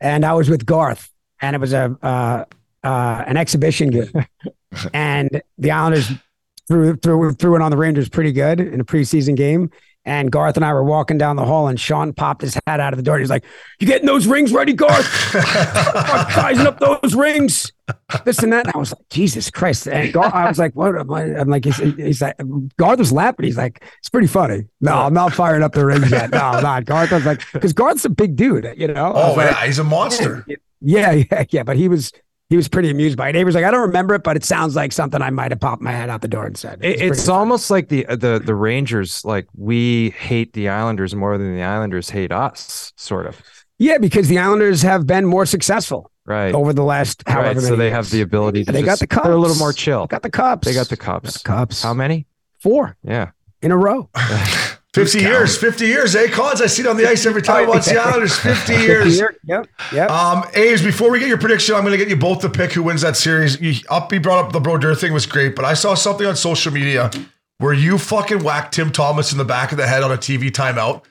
and 0.00 0.24
I 0.24 0.34
was 0.34 0.50
with 0.50 0.66
Garth, 0.66 1.10
and 1.40 1.56
it 1.56 1.58
was 1.58 1.72
a 1.72 1.96
uh, 2.02 2.44
uh, 2.84 3.24
an 3.26 3.36
exhibition 3.36 3.90
game, 3.90 4.12
and 4.92 5.42
the 5.56 5.70
Islanders 5.70 6.10
threw 6.66 6.96
threw 6.96 7.32
threw 7.32 7.56
it 7.56 7.62
on 7.62 7.70
the 7.70 7.78
Rangers 7.78 8.08
pretty 8.08 8.32
good 8.32 8.60
in 8.60 8.80
a 8.80 8.84
preseason 8.84 9.36
game. 9.36 9.70
And 10.08 10.32
Garth 10.32 10.56
and 10.56 10.64
I 10.64 10.72
were 10.72 10.82
walking 10.82 11.18
down 11.18 11.36
the 11.36 11.44
hall, 11.44 11.68
and 11.68 11.78
Sean 11.78 12.14
popped 12.14 12.40
his 12.40 12.58
head 12.66 12.80
out 12.80 12.94
of 12.94 12.96
the 12.96 13.02
door. 13.02 13.18
He's 13.18 13.28
like, 13.28 13.44
"You 13.78 13.86
getting 13.86 14.06
those 14.06 14.26
rings 14.26 14.54
ready, 14.54 14.72
Garth? 14.72 15.04
Sizing 16.32 16.66
up 16.66 16.80
those 16.80 17.14
rings." 17.14 17.70
This 18.24 18.38
and 18.38 18.50
that. 18.54 18.64
And 18.66 18.74
I 18.74 18.78
was 18.78 18.92
like, 18.92 19.06
"Jesus 19.10 19.50
Christ!" 19.50 19.86
And 19.86 20.10
Garth, 20.10 20.32
I 20.32 20.48
was 20.48 20.58
like, 20.58 20.74
"What?" 20.74 20.98
am 20.98 21.12
I? 21.12 21.24
I'm 21.24 21.48
like, 21.48 21.66
he's, 21.66 21.76
he's 21.76 22.22
like, 22.22 22.36
Garth 22.78 22.98
was 22.98 23.12
laughing. 23.12 23.44
He's 23.44 23.58
like, 23.58 23.84
"It's 23.98 24.08
pretty 24.08 24.28
funny." 24.28 24.64
No, 24.80 24.94
I'm 24.94 25.12
not 25.12 25.34
firing 25.34 25.62
up 25.62 25.74
the 25.74 25.84
rings 25.84 26.10
yet. 26.10 26.30
No, 26.30 26.38
I'm 26.38 26.62
not. 26.62 26.86
Garth 26.86 27.12
was 27.12 27.26
like, 27.26 27.42
because 27.52 27.74
Garth's 27.74 28.06
a 28.06 28.10
big 28.10 28.34
dude, 28.34 28.66
you 28.78 28.88
know. 28.88 29.12
Oh, 29.14 29.28
was 29.28 29.36
like, 29.36 29.50
yeah, 29.50 29.66
he's 29.66 29.78
a 29.78 29.84
monster. 29.84 30.46
yeah, 30.80 31.12
yeah, 31.12 31.44
yeah. 31.50 31.62
But 31.64 31.76
he 31.76 31.86
was 31.86 32.12
he 32.50 32.56
was 32.56 32.66
pretty 32.68 32.88
amused 32.90 33.16
by 33.16 33.28
it. 33.28 33.34
He 33.34 33.44
was 33.44 33.54
like, 33.54 33.64
I 33.64 33.70
don't 33.70 33.82
remember 33.82 34.14
it, 34.14 34.22
but 34.22 34.36
it 34.36 34.44
sounds 34.44 34.74
like 34.74 34.92
something 34.92 35.20
I 35.20 35.30
might 35.30 35.50
have 35.52 35.60
popped 35.60 35.82
my 35.82 35.92
head 35.92 36.08
out 36.10 36.22
the 36.22 36.28
door 36.28 36.46
and 36.46 36.56
said. 36.56 36.74
It, 36.82 36.96
pretty 36.98 37.04
it's 37.06 37.28
almost 37.28 37.70
like 37.70 37.88
the 37.88 38.06
uh, 38.06 38.16
the 38.16 38.40
the 38.44 38.54
Rangers, 38.54 39.24
like 39.24 39.46
we 39.56 40.10
hate 40.10 40.52
the 40.54 40.68
Islanders 40.68 41.14
more 41.14 41.36
than 41.36 41.54
the 41.54 41.62
Islanders 41.62 42.10
hate 42.10 42.32
us, 42.32 42.92
sort 42.96 43.26
of. 43.26 43.40
yeah, 43.78 43.98
because 43.98 44.28
the 44.28 44.38
Islanders 44.38 44.82
have 44.82 45.06
been 45.06 45.24
more 45.26 45.44
successful 45.46 46.10
Right. 46.24 46.54
over 46.54 46.74
the 46.74 46.84
last 46.84 47.22
however 47.26 47.46
right. 47.46 47.56
many 47.56 47.66
So 47.68 47.76
they 47.76 47.84
years. 47.86 47.94
have 47.94 48.10
the 48.10 48.20
ability 48.20 48.64
to 48.66 48.72
They 48.72 48.82
got 48.82 48.98
the 48.98 49.06
cups. 49.06 49.24
They're 49.26 49.32
a 49.34 49.38
little 49.40 49.56
more 49.56 49.72
chill. 49.72 50.02
They 50.06 50.14
got 50.14 50.22
the 50.22 50.30
cups. 50.30 50.66
They 50.68 50.74
got 50.74 50.88
the 50.88 50.96
Got 50.96 51.22
cups. 51.22 51.32
the 51.42 51.48
cups. 51.48 51.82
How 51.82 51.94
many? 51.94 52.26
Four 52.60 52.96
Yeah. 53.02 53.30
in 53.62 53.70
a 53.70 53.76
row. 53.78 54.10
50 54.98 55.20
years, 55.20 55.58
50 55.58 55.86
years, 55.86 56.16
eh? 56.16 56.28
Cons, 56.28 56.60
I 56.60 56.66
see 56.66 56.82
it 56.82 56.88
on 56.88 56.96
the 56.96 57.08
ice 57.08 57.26
every 57.26 57.42
time 57.42 57.64
I 57.64 57.66
watch 57.66 57.86
the 57.86 57.98
Islanders. 58.00 58.38
50 58.38 58.72
years. 58.74 59.16
Here, 59.18 59.36
yep, 59.44 59.68
yep. 59.92 60.10
Um, 60.10 60.44
Aves, 60.54 60.82
before 60.82 61.10
we 61.10 61.18
get 61.18 61.28
your 61.28 61.38
prediction, 61.38 61.74
I'm 61.74 61.82
going 61.82 61.92
to 61.92 61.98
get 61.98 62.08
you 62.08 62.16
both 62.16 62.40
to 62.40 62.48
pick 62.48 62.72
who 62.72 62.82
wins 62.82 63.02
that 63.02 63.16
series. 63.16 63.60
You, 63.60 63.74
up, 63.88 64.12
he 64.12 64.18
brought 64.18 64.44
up 64.44 64.52
the 64.52 64.60
Brodeur 64.60 64.94
thing 64.94 65.12
was 65.12 65.26
great, 65.26 65.54
but 65.56 65.64
I 65.64 65.74
saw 65.74 65.94
something 65.94 66.26
on 66.26 66.36
social 66.36 66.72
media 66.72 67.10
where 67.58 67.72
you 67.72 67.98
fucking 67.98 68.42
whacked 68.44 68.74
Tim 68.74 68.90
Thomas 68.90 69.32
in 69.32 69.38
the 69.38 69.44
back 69.44 69.72
of 69.72 69.78
the 69.78 69.86
head 69.86 70.02
on 70.02 70.12
a 70.12 70.16
TV 70.16 70.50
timeout. 70.50 71.04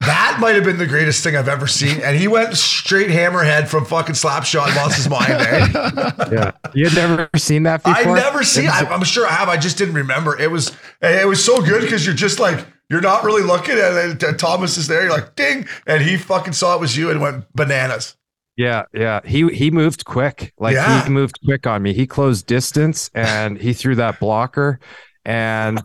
That 0.00 0.36
might 0.40 0.54
have 0.54 0.64
been 0.64 0.76
the 0.76 0.86
greatest 0.86 1.24
thing 1.24 1.36
I've 1.36 1.48
ever 1.48 1.66
seen. 1.66 2.00
And 2.02 2.16
he 2.16 2.28
went 2.28 2.54
straight 2.56 3.08
hammerhead 3.08 3.66
from 3.66 3.86
fucking 3.86 4.14
slap 4.14 4.44
shot 4.44 4.68
and 4.68 4.76
lost 4.76 4.96
his 4.96 5.08
mind, 5.08 5.32
eh? 5.32 5.68
Yeah, 6.30 6.52
you 6.74 6.88
had 6.88 6.94
never 6.94 7.30
seen 7.36 7.62
that 7.62 7.82
before. 7.82 8.16
I 8.16 8.20
never 8.20 8.42
seen. 8.42 8.68
I, 8.68 8.80
I'm 8.90 9.04
sure 9.04 9.26
I 9.26 9.30
have. 9.30 9.48
I 9.48 9.56
just 9.56 9.78
didn't 9.78 9.94
remember. 9.94 10.38
It 10.38 10.50
was 10.50 10.76
it 11.00 11.26
was 11.26 11.42
so 11.42 11.62
good 11.62 11.80
because 11.82 12.04
you're 12.04 12.14
just 12.14 12.38
like 12.38 12.66
you're 12.90 13.00
not 13.00 13.24
really 13.24 13.42
looking 13.42 13.74
at 13.78 13.92
it. 13.92 14.22
and 14.22 14.38
Thomas 14.38 14.76
is 14.76 14.86
there. 14.88 15.02
You're 15.02 15.10
like 15.12 15.34
ding, 15.36 15.66
and 15.86 16.02
he 16.02 16.16
fucking 16.16 16.52
saw 16.52 16.74
it 16.74 16.80
was 16.80 16.96
you 16.96 17.10
and 17.10 17.20
went 17.20 17.44
bananas. 17.54 18.16
Yeah, 18.56 18.84
yeah. 18.94 19.20
He 19.24 19.46
he 19.48 19.70
moved 19.70 20.04
quick. 20.06 20.54
Like 20.58 20.74
Yeah. 20.74 21.04
he 21.04 21.10
moved 21.10 21.38
quick 21.44 21.66
on 21.66 21.82
me. 21.82 21.92
He 21.92 22.06
closed 22.06 22.46
distance 22.46 23.10
and 23.14 23.58
he 23.58 23.74
threw 23.74 23.94
that 23.96 24.18
blocker. 24.18 24.80
And 25.26 25.82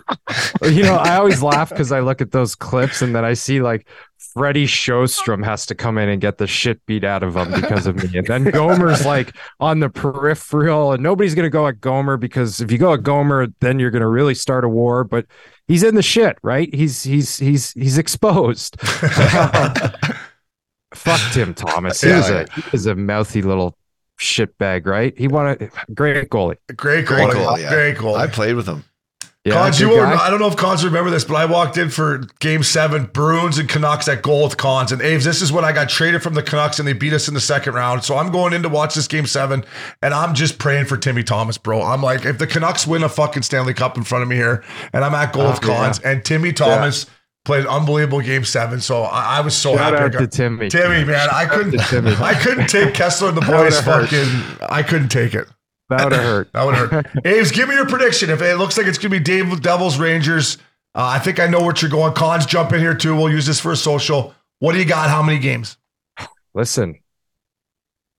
you 0.61 0.83
know, 0.83 0.95
I 0.95 1.15
always 1.15 1.41
laugh 1.41 1.69
because 1.69 1.91
I 1.91 1.99
look 1.99 2.21
at 2.21 2.31
those 2.31 2.55
clips 2.55 3.01
and 3.01 3.13
then 3.13 3.25
I 3.25 3.33
see 3.33 3.61
like 3.61 3.87
Freddie 4.33 4.67
Sjostrom 4.67 5.43
has 5.43 5.65
to 5.65 5.75
come 5.75 5.97
in 5.97 6.07
and 6.07 6.21
get 6.21 6.37
the 6.37 6.47
shit 6.47 6.79
beat 6.85 7.03
out 7.03 7.23
of 7.23 7.35
him 7.35 7.51
because 7.59 7.87
of 7.87 7.97
me. 7.97 8.19
And 8.19 8.27
then 8.27 8.45
Gomer's 8.45 9.05
like 9.05 9.35
on 9.59 9.79
the 9.81 9.89
peripheral, 9.89 10.93
and 10.93 11.03
nobody's 11.03 11.35
gonna 11.35 11.49
go 11.49 11.67
at 11.67 11.81
Gomer 11.81 12.15
because 12.15 12.61
if 12.61 12.71
you 12.71 12.77
go 12.77 12.93
at 12.93 13.03
Gomer, 13.03 13.47
then 13.59 13.79
you're 13.79 13.91
gonna 13.91 14.07
really 14.07 14.35
start 14.35 14.63
a 14.63 14.69
war. 14.69 15.03
But 15.03 15.25
he's 15.71 15.83
in 15.83 15.95
the 15.95 16.01
shit, 16.03 16.37
right? 16.43 16.73
He's 16.73 17.03
he's 17.03 17.37
he's 17.37 17.71
he's 17.73 17.97
exposed. 17.97 18.75
Fuck 20.93 21.21
Tim 21.33 21.53
Thomas. 21.53 22.01
He 22.01 22.09
Yeah, 22.09 22.17
was 22.17 22.29
yeah. 22.29 22.45
a 22.49 22.51
he 22.53 22.63
was 22.71 22.85
a 22.85 22.95
mouthy 22.95 23.41
little 23.41 23.77
shitbag, 24.19 24.85
right? 24.85 25.17
He 25.17 25.27
won 25.27 25.47
a 25.47 25.69
great 25.93 26.29
goalie. 26.29 26.57
Great 26.75 27.05
goal, 27.07 27.17
Great 27.29 27.33
goal. 27.33 27.59
Yeah. 27.59 27.69
great 27.69 27.97
goal. 27.97 28.15
I 28.15 28.27
played 28.27 28.55
with 28.55 28.67
him. 28.67 28.83
Yeah, 29.43 29.53
Cons, 29.53 29.79
you. 29.79 29.99
I 29.99 30.29
don't 30.29 30.39
know 30.39 30.47
if 30.47 30.55
Cons 30.55 30.85
remember 30.85 31.09
this, 31.09 31.25
but 31.25 31.33
I 31.35 31.45
walked 31.45 31.75
in 31.75 31.89
for 31.89 32.19
game 32.39 32.61
seven, 32.61 33.05
Bruins 33.05 33.57
and 33.57 33.67
Canucks 33.67 34.07
at 34.07 34.21
goal 34.21 34.43
with 34.43 34.57
Cons. 34.57 34.91
And 34.91 35.01
Aves, 35.01 35.25
this 35.25 35.41
is 35.41 35.51
when 35.51 35.65
I 35.65 35.71
got 35.71 35.89
traded 35.89 36.21
from 36.21 36.35
the 36.35 36.43
Canucks 36.43 36.77
and 36.77 36.87
they 36.87 36.93
beat 36.93 37.11
us 37.11 37.27
in 37.27 37.33
the 37.33 37.41
second 37.41 37.73
round. 37.73 38.03
So 38.03 38.17
I'm 38.17 38.31
going 38.31 38.53
in 38.53 38.61
to 38.61 38.69
watch 38.69 38.93
this 38.93 39.07
game 39.07 39.25
seven 39.25 39.65
and 40.03 40.13
I'm 40.13 40.35
just 40.35 40.59
praying 40.59 40.85
for 40.85 40.95
Timmy 40.95 41.23
Thomas, 41.23 41.57
bro. 41.57 41.81
I'm 41.81 42.03
like, 42.03 42.23
if 42.23 42.37
the 42.37 42.45
Canucks 42.45 42.85
win 42.85 43.01
a 43.01 43.09
fucking 43.09 43.41
Stanley 43.41 43.73
Cup 43.73 43.97
in 43.97 44.03
front 44.03 44.21
of 44.21 44.29
me 44.29 44.35
here 44.35 44.63
and 44.93 45.03
I'm 45.03 45.15
at 45.15 45.33
goal 45.33 45.43
oh, 45.43 45.49
with 45.51 45.63
Oh, 45.63 45.69
yeah. 45.69 45.85
Cons 45.85 45.99
and 46.01 46.23
Timmy 46.23 46.53
Thomas 46.53 47.07
played 47.43 47.61
an 47.61 47.67
unbelievable 47.67 48.21
game 48.21 48.45
seven. 48.45 48.79
So 48.79 49.01
I, 49.01 49.37
I 49.37 49.41
was 49.41 49.57
so 49.57 49.75
Shout 49.75 49.93
happy. 49.93 50.17
Out 50.17 50.19
to 50.19 50.27
Timmy. 50.27 50.69
Timmy, 50.69 51.03
man, 51.03 51.29
I 51.33 51.47
couldn't, 51.47 51.79
Timmy. 51.85 52.11
I 52.19 52.35
couldn't 52.35 52.67
take 52.67 52.93
Kesler 52.93 53.29
and 53.29 53.37
the 53.37 53.41
boys 53.41 53.81
fucking, 53.81 54.67
I 54.69 54.83
couldn't 54.83 55.09
take 55.09 55.33
it. 55.33 55.47
That 55.91 56.05
would 56.05 56.13
have 56.13 56.23
hurt. 56.23 56.49
That 56.53 56.65
would 56.65 56.75
hurt. 56.75 57.25
Aves, 57.25 57.51
give 57.51 57.67
me 57.69 57.75
your 57.75 57.85
prediction. 57.87 58.29
If 58.29 58.41
it 58.41 58.55
looks 58.55 58.77
like 58.77 58.87
it's 58.87 58.97
going 58.97 59.11
to 59.11 59.19
be 59.19 59.23
Dave 59.23 59.61
Devils 59.61 59.99
Rangers, 59.99 60.57
uh, 60.95 61.03
I 61.05 61.19
think 61.19 61.39
I 61.39 61.47
know 61.47 61.59
what 61.61 61.81
you're 61.81 61.91
going. 61.91 62.13
Cons, 62.13 62.45
jump 62.45 62.71
in 62.73 62.79
here 62.79 62.95
too. 62.95 63.15
We'll 63.15 63.29
use 63.31 63.45
this 63.45 63.59
for 63.59 63.71
a 63.71 63.75
social. 63.77 64.33
What 64.59 64.71
do 64.73 64.79
you 64.79 64.85
got? 64.85 65.09
How 65.09 65.21
many 65.21 65.39
games? 65.39 65.77
Listen. 66.53 66.99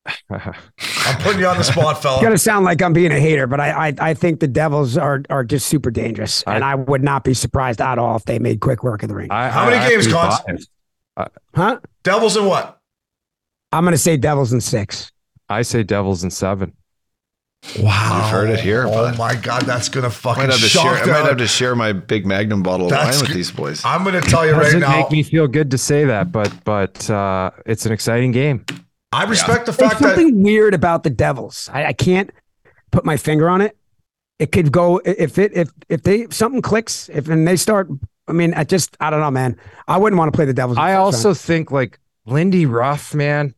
I'm 0.31 1.18
putting 1.20 1.39
you 1.41 1.47
on 1.47 1.59
the 1.59 1.62
spot, 1.64 1.75
fella. 1.75 1.93
It's 1.93 2.03
fella. 2.03 2.23
gonna 2.23 2.39
sound 2.39 2.64
like 2.64 2.83
I'm 2.83 2.93
being 2.93 3.12
a 3.12 3.20
hater, 3.20 3.47
but 3.47 3.61
I 3.61 3.89
I, 3.89 3.95
I 4.01 4.14
think 4.14 4.41
the 4.41 4.49
Devils 4.49 4.97
are 4.97 5.23
are 5.31 5.45
just 5.45 5.68
super 5.68 5.93
dangerous, 5.93 6.43
and 6.43 6.64
I 6.64 6.75
would 6.75 7.05
not 7.05 7.23
be 7.23 7.35
surprised 7.35 7.81
at 7.81 7.99
all 7.99 8.16
if 8.16 8.25
they 8.25 8.41
made 8.41 8.61
quick 8.61 8.83
work 8.83 9.03
of 9.05 9.09
the 9.11 9.14
ring. 9.14 9.31
I, 9.31 9.49
How 9.49 9.62
I 9.62 9.70
many 9.70 9.89
games, 9.89 10.07
actually 10.09 10.20
Cons? 10.20 10.68
biased. 11.16 11.39
Huh? 11.55 11.79
Devils 12.03 12.37
and 12.37 12.49
what? 12.49 12.81
I'm 13.70 13.85
gonna 13.85 13.97
say 13.97 14.16
Devils 14.16 14.53
in 14.53 14.61
six. 14.61 15.12
I 15.49 15.62
say 15.62 15.85
Devils 15.85 16.25
in 16.25 16.31
seven. 16.31 16.73
Wow. 17.79 18.17
You've 18.23 18.31
heard 18.33 18.51
it 18.51 18.61
here, 18.61 18.87
Oh 18.87 18.91
bud. 18.91 19.19
my 19.19 19.35
God, 19.37 19.63
that's 19.63 19.89
going 19.89 20.03
to 20.03 20.09
I 20.09 20.11
fucking 20.11 20.43
might 20.43 20.51
have 20.51 20.61
to 20.61 20.69
shock 20.69 20.97
share. 20.97 21.05
I 21.05 21.21
might 21.21 21.29
have 21.29 21.37
to 21.39 21.47
share 21.47 21.77
my 21.77 21.93
big 21.93 22.27
Magnum 22.27 22.63
bottle 22.63 22.87
of 22.87 22.91
That's 22.91 23.17
wine 23.17 23.21
with 23.23 23.29
good. 23.29 23.37
these 23.37 23.51
boys. 23.53 23.85
I'm 23.85 24.03
going 24.03 24.21
to 24.21 24.29
tell 24.29 24.45
you 24.45 24.53
right 24.53 24.59
now. 24.59 24.65
Doesn't 24.65 24.81
now. 24.81 24.99
make 25.01 25.11
me 25.13 25.23
feel 25.23 25.47
good 25.47 25.71
to 25.71 25.79
say 25.79 26.05
that, 26.07 26.33
but 26.33 26.53
but 26.65 27.09
uh, 27.09 27.51
it's 27.65 27.87
an 27.87 27.93
exciting 27.93 28.33
game. 28.33 28.65
I 29.13 29.25
respect 29.25 29.67
the 29.67 29.73
There's 29.73 29.91
fact 29.91 30.03
that 30.03 30.17
something 30.17 30.43
weird 30.43 30.75
about 30.75 31.03
the 31.05 31.11
Devils. 31.11 31.71
I, 31.73 31.87
I 31.87 31.93
can't 31.93 32.31
put 32.91 33.05
my 33.05 33.17
finger 33.17 33.49
on 33.49 33.61
it. 33.61 33.77
It 34.39 34.51
could 34.51 34.73
go 34.73 35.01
if 35.05 35.39
it 35.39 35.53
if 35.55 35.71
if 35.89 36.03
they 36.03 36.23
if 36.23 36.35
something 36.35 36.63
clicks 36.63 37.09
if 37.11 37.29
and 37.29 37.47
they 37.47 37.57
start. 37.57 37.89
I 38.27 38.33
mean, 38.33 38.55
I 38.55 38.65
just 38.65 38.97
I 39.01 39.11
don't 39.11 39.21
know, 39.21 39.31
man. 39.31 39.57
I 39.87 39.99
wouldn't 39.99 40.19
want 40.19 40.33
to 40.33 40.37
play 40.37 40.47
the 40.47 40.55
Devils. 40.55 40.79
I 40.79 40.95
also 40.95 41.29
round. 41.29 41.39
think 41.39 41.71
like 41.71 42.01
Lindy 42.27 42.67
Ruff, 42.67 43.15
man, 43.15 43.55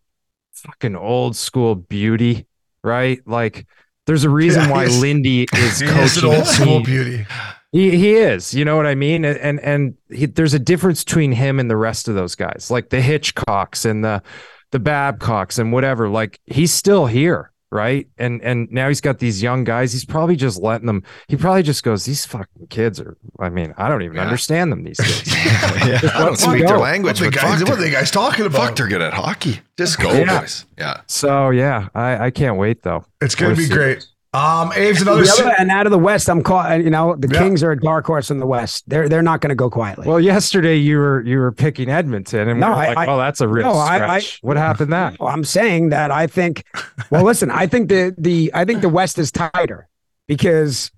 fucking 0.52 0.94
old 0.96 1.36
school 1.36 1.74
beauty, 1.74 2.46
right? 2.82 3.20
Like, 3.26 3.66
there's 4.06 4.24
a 4.24 4.30
reason 4.30 4.62
Yeah, 4.64 4.70
why 4.70 4.86
Lindy 4.86 5.46
is 5.54 5.80
he 5.80 5.86
is 5.86 6.16
an 6.16 6.22
coaching. 6.22 6.34
old 6.34 6.46
school 6.46 6.80
beauty. 6.82 7.26
He 7.72 7.96
he 7.96 8.14
is, 8.14 8.54
you 8.54 8.64
know 8.64 8.76
what 8.76 8.86
I 8.86 8.94
mean, 8.94 9.24
and 9.24 9.38
and, 9.38 9.60
and 9.60 9.94
he, 10.10 10.26
there's 10.26 10.54
a 10.54 10.58
difference 10.60 11.02
between 11.02 11.32
him 11.32 11.58
and 11.58 11.68
the 11.70 11.76
rest 11.76 12.06
of 12.08 12.14
those 12.14 12.34
guys, 12.36 12.68
like 12.70 12.90
the 12.90 12.98
Hitchcocks 13.00 13.84
and 13.84 14.04
the 14.04 14.22
the 14.70 14.78
Babcocks 14.78 15.58
and 15.58 15.72
whatever. 15.72 16.08
Like 16.08 16.38
he's 16.46 16.72
still 16.72 17.06
here, 17.06 17.50
right? 17.74 18.08
And 18.16 18.40
and 18.42 18.70
now 18.70 18.88
he's 18.88 19.00
got 19.02 19.18
these 19.18 19.42
young 19.42 19.64
guys. 19.64 19.92
He's 19.92 20.04
probably 20.04 20.36
just 20.36 20.62
letting 20.62 20.86
them. 20.86 21.02
He 21.28 21.36
probably 21.36 21.62
just 21.64 21.82
goes, 21.82 22.04
these 22.04 22.24
fucking 22.24 22.68
kids 22.70 23.00
are. 23.00 23.18
I 23.40 23.50
mean, 23.50 23.74
I 23.76 23.88
don't 23.88 24.02
even 24.02 24.16
Yeah. 24.16 24.22
understand 24.22 24.72
them 24.72 24.84
these 24.84 24.98
kids. 24.98 25.34
yeah, 25.36 26.00
I 26.14 26.24
don't 26.24 26.38
speak 26.38 26.58
them 26.60 26.66
their 26.68 26.78
language, 26.78 27.20
What 27.20 27.32
the 27.32 27.36
but 27.38 27.42
guys, 27.42 27.60
what 27.62 27.72
are 27.72 27.76
they're, 27.76 27.84
the 27.84 27.90
guys 27.90 28.10
talking 28.10 28.46
about? 28.46 28.68
fuck, 28.68 28.76
they're 28.76 28.88
good 28.88 29.02
at 29.02 29.12
hockey. 29.12 29.60
Just 29.76 29.98
go, 29.98 30.12
Yeah. 30.12 30.40
boys. 30.40 30.64
Yeah. 30.78 31.00
so 31.06 31.50
yeah, 31.50 31.88
I 31.94 32.26
I 32.26 32.30
can't 32.30 32.56
wait 32.56 32.82
though. 32.82 33.04
It's 33.20 33.34
going 33.34 33.50
to 33.50 33.56
be 33.56 33.62
We'll 33.64 33.68
see. 33.68 33.74
great. 33.74 34.06
Um, 34.34 34.72
Aves, 34.74 35.00
another. 35.02 35.22
The 35.22 35.30
other, 35.30 35.54
and 35.58 35.70
out 35.70 35.86
of 35.86 35.92
the 35.92 35.98
West, 35.98 36.28
I'm 36.28 36.42
caught. 36.42 36.82
You 36.82 36.90
know, 36.90 37.14
the 37.16 37.28
Yeah. 37.32 37.38
Kings 37.38 37.62
are 37.62 37.70
a 37.70 37.80
dark 37.80 38.04
horse 38.04 38.30
in 38.30 38.40
the 38.40 38.46
West. 38.46 38.82
They're 38.88 39.08
they're 39.08 39.22
not 39.22 39.40
going 39.40 39.50
to 39.50 39.54
go 39.54 39.70
quietly. 39.70 40.08
Well, 40.08 40.18
yesterday 40.18 40.76
you 40.76 40.98
were 40.98 41.22
you 41.22 41.38
were 41.38 41.52
picking 41.52 41.88
Edmonton, 41.88 42.48
and 42.48 42.58
No, 42.58 42.68
we 42.70 42.74
we're 42.74 42.78
I- 42.80 42.86
like, 42.94 43.08
I- 43.08 43.12
oh, 43.12 43.16
that's 43.18 43.40
a 43.40 43.46
real 43.48 43.66
no, 43.72 43.78
I- 43.78 44.18
stretch. 44.18 44.38
what 44.42 44.56
happened 44.56 44.92
that? 44.92 45.18
Well, 45.20 45.28
I'm 45.28 45.44
saying 45.44 45.90
that 45.90 46.10
I 46.10 46.26
think. 46.26 46.64
Well, 47.10 47.22
listen, 47.24 47.50
I 47.50 47.66
think 47.68 47.88
the 47.88 48.14
the 48.18 48.50
I 48.54 48.64
think 48.64 48.80
the 48.82 48.88
West 48.88 49.18
is 49.18 49.30
tighter 49.30 49.88
because 50.26 50.90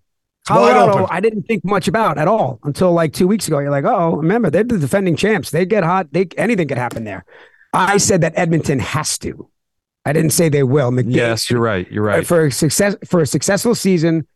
Colorado. 0.48 1.06
I 1.10 1.20
didn't 1.20 1.42
think 1.42 1.64
much 1.64 1.88
about 1.88 2.18
at 2.18 2.28
all 2.28 2.60
until 2.64 2.92
like 2.92 3.12
two 3.12 3.26
weeks 3.26 3.48
ago. 3.48 3.58
You're 3.58 3.70
like, 3.70 3.84
oh, 3.84 4.16
remember 4.16 4.48
they're 4.48 4.64
the 4.64 4.78
defending 4.78 5.16
champs. 5.16 5.50
They 5.50 5.66
get 5.66 5.84
hot. 5.84 6.06
They 6.12 6.26
anything 6.38 6.68
could 6.68 6.78
happen 6.78 7.04
there. 7.04 7.24
I 7.74 7.98
said 7.98 8.22
that 8.22 8.32
Edmonton 8.36 8.78
has 8.78 9.18
to. 9.18 9.50
I 10.06 10.12
didn't 10.12 10.30
say 10.30 10.48
they 10.48 10.62
will. 10.62 10.90
McDavid, 10.90 11.14
Yes, 11.14 11.50
you're 11.50 11.60
right. 11.60 11.90
You're 11.90 12.04
right. 12.04 12.26
For 12.26 12.46
a 12.46 12.50
success 12.52 12.94
for 13.06 13.20
a 13.20 13.26
successful 13.26 13.74
season, 13.74 14.26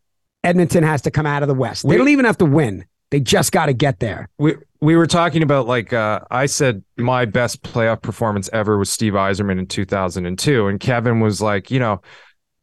Edmonton 0.44 0.82
has 0.82 1.00
to 1.02 1.10
come 1.10 1.26
out 1.26 1.42
of 1.42 1.48
the 1.48 1.54
West. 1.54 1.84
They 1.84 1.90
We- 1.90 1.96
don't 1.96 2.08
even 2.08 2.24
have 2.24 2.38
to 2.38 2.44
win. 2.44 2.84
They 3.10 3.20
just 3.20 3.50
got 3.52 3.66
to 3.66 3.72
get 3.72 3.98
there. 4.00 4.28
we 4.38 4.54
we 4.80 4.96
were 4.96 5.06
talking 5.06 5.42
about 5.42 5.66
like 5.66 5.92
uh, 5.92 6.20
I 6.30 6.46
said 6.46 6.82
my 6.96 7.24
best 7.24 7.62
playoff 7.62 8.02
performance 8.02 8.48
ever 8.52 8.78
was 8.78 8.88
Steve 8.90 9.12
Yzerman 9.14 9.58
in 9.58 9.66
2002, 9.66 10.66
and 10.68 10.78
Kevin 10.80 11.20
was 11.20 11.40
like, 11.42 11.70
you 11.70 11.78
know, 11.80 12.00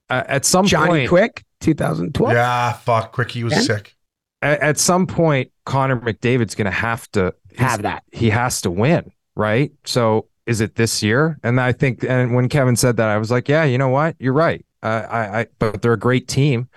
uh, 0.10 0.24
at 0.28 0.46
some 0.46 0.66
Johnny 0.66 0.90
point, 1.08 1.10
Quick, 1.10 1.46
2012. 1.62 2.34
yeah, 2.34 2.74
fuck. 2.74 3.12
Quickie 3.12 3.44
was 3.44 3.54
Yeah. 3.54 3.60
sick. 3.62 3.96
at, 4.42 4.60
at 4.62 4.78
some 4.80 5.06
point, 5.06 5.52
Connor 5.66 5.98
McDavid's 6.00 6.56
going 6.56 6.66
to 6.66 6.72
have 6.72 7.10
to 7.12 7.34
Have 7.58 7.82
that. 7.84 8.04
He 8.12 8.30
has 8.30 8.62
to 8.62 8.72
win, 8.72 9.12
right? 9.36 9.72
So 9.86 10.28
is 10.48 10.62
it 10.62 10.76
this 10.76 11.04
year? 11.04 11.38
And 11.44 11.62
I 11.62 11.72
think, 11.74 12.04
and 12.04 12.34
when 12.34 12.50
Kevin 12.50 12.76
said 12.76 12.98
that, 12.98 13.08
I 13.10 13.18
was 13.18 13.30
like, 13.30 13.48
yeah, 13.48 13.64
you 13.66 13.78
know 13.78 13.90
what, 13.90 14.16
you're 14.20 14.34
right. 14.34 14.66
Uh, 14.82 15.06
I, 15.10 15.40
I, 15.42 15.48
but 15.60 15.82
they're 15.82 15.94
a 15.94 16.00
great 16.00 16.28
team. 16.28 16.70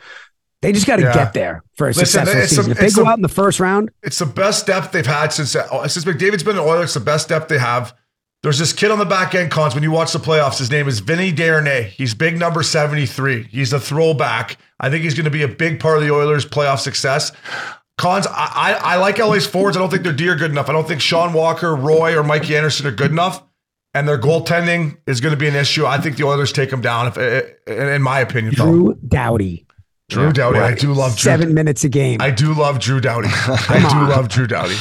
They 0.63 0.73
just 0.73 0.87
got 0.87 0.97
to 0.97 1.03
Yeah. 1.03 1.15
get 1.15 1.33
there 1.33 1.63
for 1.77 1.87
a 1.87 1.91
Listen, 1.91 2.05
successful 2.27 2.41
it's 2.43 2.53
a- 2.53 2.55
season. 2.57 2.73
if 2.73 2.79
they 2.79 2.91
go 2.91 3.05
a- 3.05 3.09
out 3.13 3.17
in 3.19 3.23
the 3.23 3.29
first 3.29 3.61
round, 3.61 3.91
It's 4.03 4.19
the 4.19 4.27
best 4.27 4.67
depth 4.67 4.93
they've 4.93 5.07
had 5.07 5.33
since 5.33 5.57
uh, 5.57 5.89
since 5.89 6.05
McDavid's 6.05 6.43
been 6.43 6.57
in 6.57 6.63
Oilers. 6.63 6.85
It's 6.85 6.95
the 6.95 7.01
best 7.01 7.29
depth 7.31 7.49
they 7.49 7.59
have. 7.59 7.95
There's 8.43 8.59
this 8.59 8.73
kid 8.73 8.91
on 8.91 8.99
the 8.99 9.05
back 9.07 9.35
end, 9.35 9.51
cons. 9.51 9.75
When 9.75 9.83
you 9.83 9.91
watch 9.91 10.13
the 10.13 10.19
playoffs, 10.19 10.59
his 10.59 10.71
name 10.71 10.89
is 10.89 11.01
Vinny 11.01 11.31
Desharnais. 11.33 11.85
He's 11.89 12.15
big 12.15 12.39
number 12.39 12.63
73. 12.63 13.45
He's 13.45 13.73
a 13.75 13.81
throwback. 13.81 14.57
I 14.81 14.89
think 14.91 15.05
he's 15.05 15.13
going 15.15 15.25
to 15.27 15.31
be 15.31 15.43
a 15.43 15.49
big 15.49 15.79
part 15.79 15.99
of 15.99 16.03
the 16.05 16.11
Oilers' 16.11 16.47
playoff 16.47 16.79
success. 16.79 17.33
Cons, 17.99 18.27
I, 18.27 18.33
I, 18.83 18.95
I 18.95 18.97
like 18.97 19.19
LA's 19.19 19.47
forwards. 19.47 19.77
I 19.77 19.81
don't 19.81 19.91
think 19.91 20.05
their 20.05 20.15
D 20.15 20.27
are 20.29 20.37
good 20.37 20.51
enough. 20.51 20.71
I 20.71 20.73
don't 20.73 20.89
think 20.89 21.03
Sean 21.03 21.35
Walker, 21.35 21.77
Roy, 21.77 22.17
or 22.19 22.23
Mikey 22.25 22.57
Anderson 22.57 22.87
are 22.87 22.91
good 22.93 23.11
enough. 23.11 23.43
And 23.93 24.07
their 24.07 24.19
goaltending 24.19 24.99
is 25.09 25.21
going 25.21 25.33
to 25.33 25.37
be 25.39 25.49
an 25.49 25.57
issue. 25.57 25.85
I 25.85 25.99
think 25.99 26.17
the 26.17 26.25
Oilers 26.25 26.53
take 26.53 26.71
them 26.71 26.81
down, 26.81 27.09
if, 27.09 27.19
in 27.19 27.89
in 27.89 28.03
my 28.03 28.21
opinion. 28.21 28.55
Though. 28.57 28.65
Drew 28.67 28.95
Doughty, 29.09 29.67
Drew 30.09 30.33
Doughty. 30.33 30.61
I 30.61 30.75
do 30.75 30.93
love 30.93 31.17
Drew. 31.17 31.31
seven 31.33 31.55
minutes 31.55 31.83
a 31.83 31.89
game. 31.89 32.21
I 32.23 32.31
do 32.31 32.55
love 32.55 32.79
Drew 32.79 33.01
Doughty. 33.01 33.29
I 33.33 33.89
do 33.91 34.09
love 34.15 34.29
Drew 34.29 34.47
Doughty. 34.47 34.77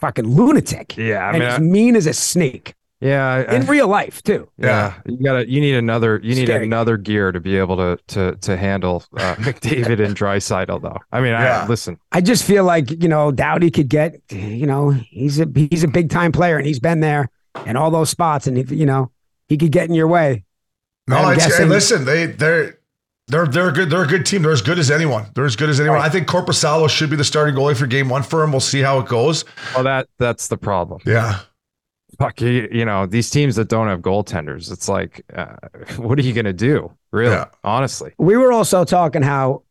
Fucking 0.00 0.26
lunatic. 0.26 0.96
Yeah, 0.98 1.20
I 1.26 1.30
and 1.30 1.38
mean, 1.38 1.42
as 1.48 1.54
I- 1.54 1.58
mean 1.60 1.96
as 1.96 2.06
a 2.06 2.12
snake. 2.12 2.74
Yeah, 3.00 3.44
I- 3.48 3.54
in 3.56 3.66
real 3.66 3.88
life 3.88 4.22
too. 4.22 4.48
yeah. 4.58 4.94
You 5.06 5.16
gotta. 5.24 5.48
You 5.50 5.60
need 5.60 5.74
another. 5.74 6.20
You 6.22 6.34
need 6.36 6.46
Scary. 6.46 6.64
another 6.66 6.96
gear 6.96 7.32
to 7.32 7.40
be 7.40 7.56
able 7.56 7.76
to 7.78 7.98
to 8.08 8.36
to 8.36 8.56
handle 8.56 9.02
uh, 9.16 9.34
McDavid 9.38 10.04
and 10.04 10.14
Draisaitl, 10.14 10.82
though. 10.82 10.98
I 11.10 11.20
mean, 11.20 11.30
Yeah. 11.32 11.62
I, 11.64 11.66
listen. 11.68 11.98
I 12.12 12.20
just 12.20 12.44
feel 12.44 12.62
like 12.64 13.02
you 13.02 13.08
know 13.08 13.32
Doughty 13.32 13.70
could 13.72 13.88
get 13.88 14.20
you 14.30 14.66
know 14.66 14.90
he's 14.90 15.40
a 15.40 15.48
he's 15.52 15.82
a 15.82 15.88
big 15.88 16.10
time 16.10 16.30
player 16.32 16.58
and 16.58 16.66
he's 16.66 16.78
been 16.78 17.00
there 17.00 17.28
in 17.66 17.76
all 17.76 17.90
those 17.90 18.10
spots 18.10 18.46
and 18.46 18.58
if 18.58 18.70
you 18.70 18.86
know 18.86 19.10
he 19.48 19.56
could 19.56 19.72
get 19.72 19.88
in 19.88 19.94
your 19.94 20.08
way. 20.08 20.44
No, 21.06 21.16
I'm 21.16 21.34
it's, 21.34 21.56
hey, 21.56 21.64
listen, 21.64 22.04
they 22.04 22.26
they're 22.26 22.78
they're 23.28 23.46
they're 23.46 23.68
a 23.68 23.72
good 23.72 23.90
they're 23.90 24.04
a 24.04 24.06
good 24.06 24.26
team. 24.26 24.42
They're 24.42 24.52
as 24.52 24.62
good 24.62 24.78
as 24.78 24.90
anyone. 24.90 25.26
They're 25.34 25.44
as 25.44 25.56
good 25.56 25.70
as 25.70 25.80
anyone. 25.80 26.00
I 26.00 26.08
think 26.08 26.28
Korpisalo 26.28 26.88
should 26.88 27.10
be 27.10 27.16
the 27.16 27.24
starting 27.24 27.54
goalie 27.54 27.76
for 27.76 27.86
game 27.86 28.08
one 28.08 28.22
for 28.22 28.42
him. 28.42 28.52
We'll 28.52 28.60
see 28.60 28.80
how 28.80 28.98
it 28.98 29.06
goes. 29.06 29.44
Well, 29.74 29.84
that 29.84 30.08
that's 30.18 30.48
the 30.48 30.56
problem. 30.56 31.00
Yeah. 31.06 31.40
Fuck 32.18 32.40
you. 32.40 32.68
You 32.70 32.84
know 32.84 33.06
these 33.06 33.30
teams 33.30 33.56
that 33.56 33.68
don't 33.68 33.88
have 33.88 34.00
goaltenders. 34.00 34.70
It's 34.70 34.88
like, 34.88 35.22
uh, 35.34 35.56
what 35.96 36.18
are 36.18 36.22
you 36.22 36.32
gonna 36.32 36.52
do? 36.52 36.92
Really? 37.10 37.34
Yeah. 37.34 37.46
Honestly, 37.64 38.12
We 38.18 38.36
were 38.36 38.52
also 38.52 38.84
talking 38.84 39.22
how 39.22 39.62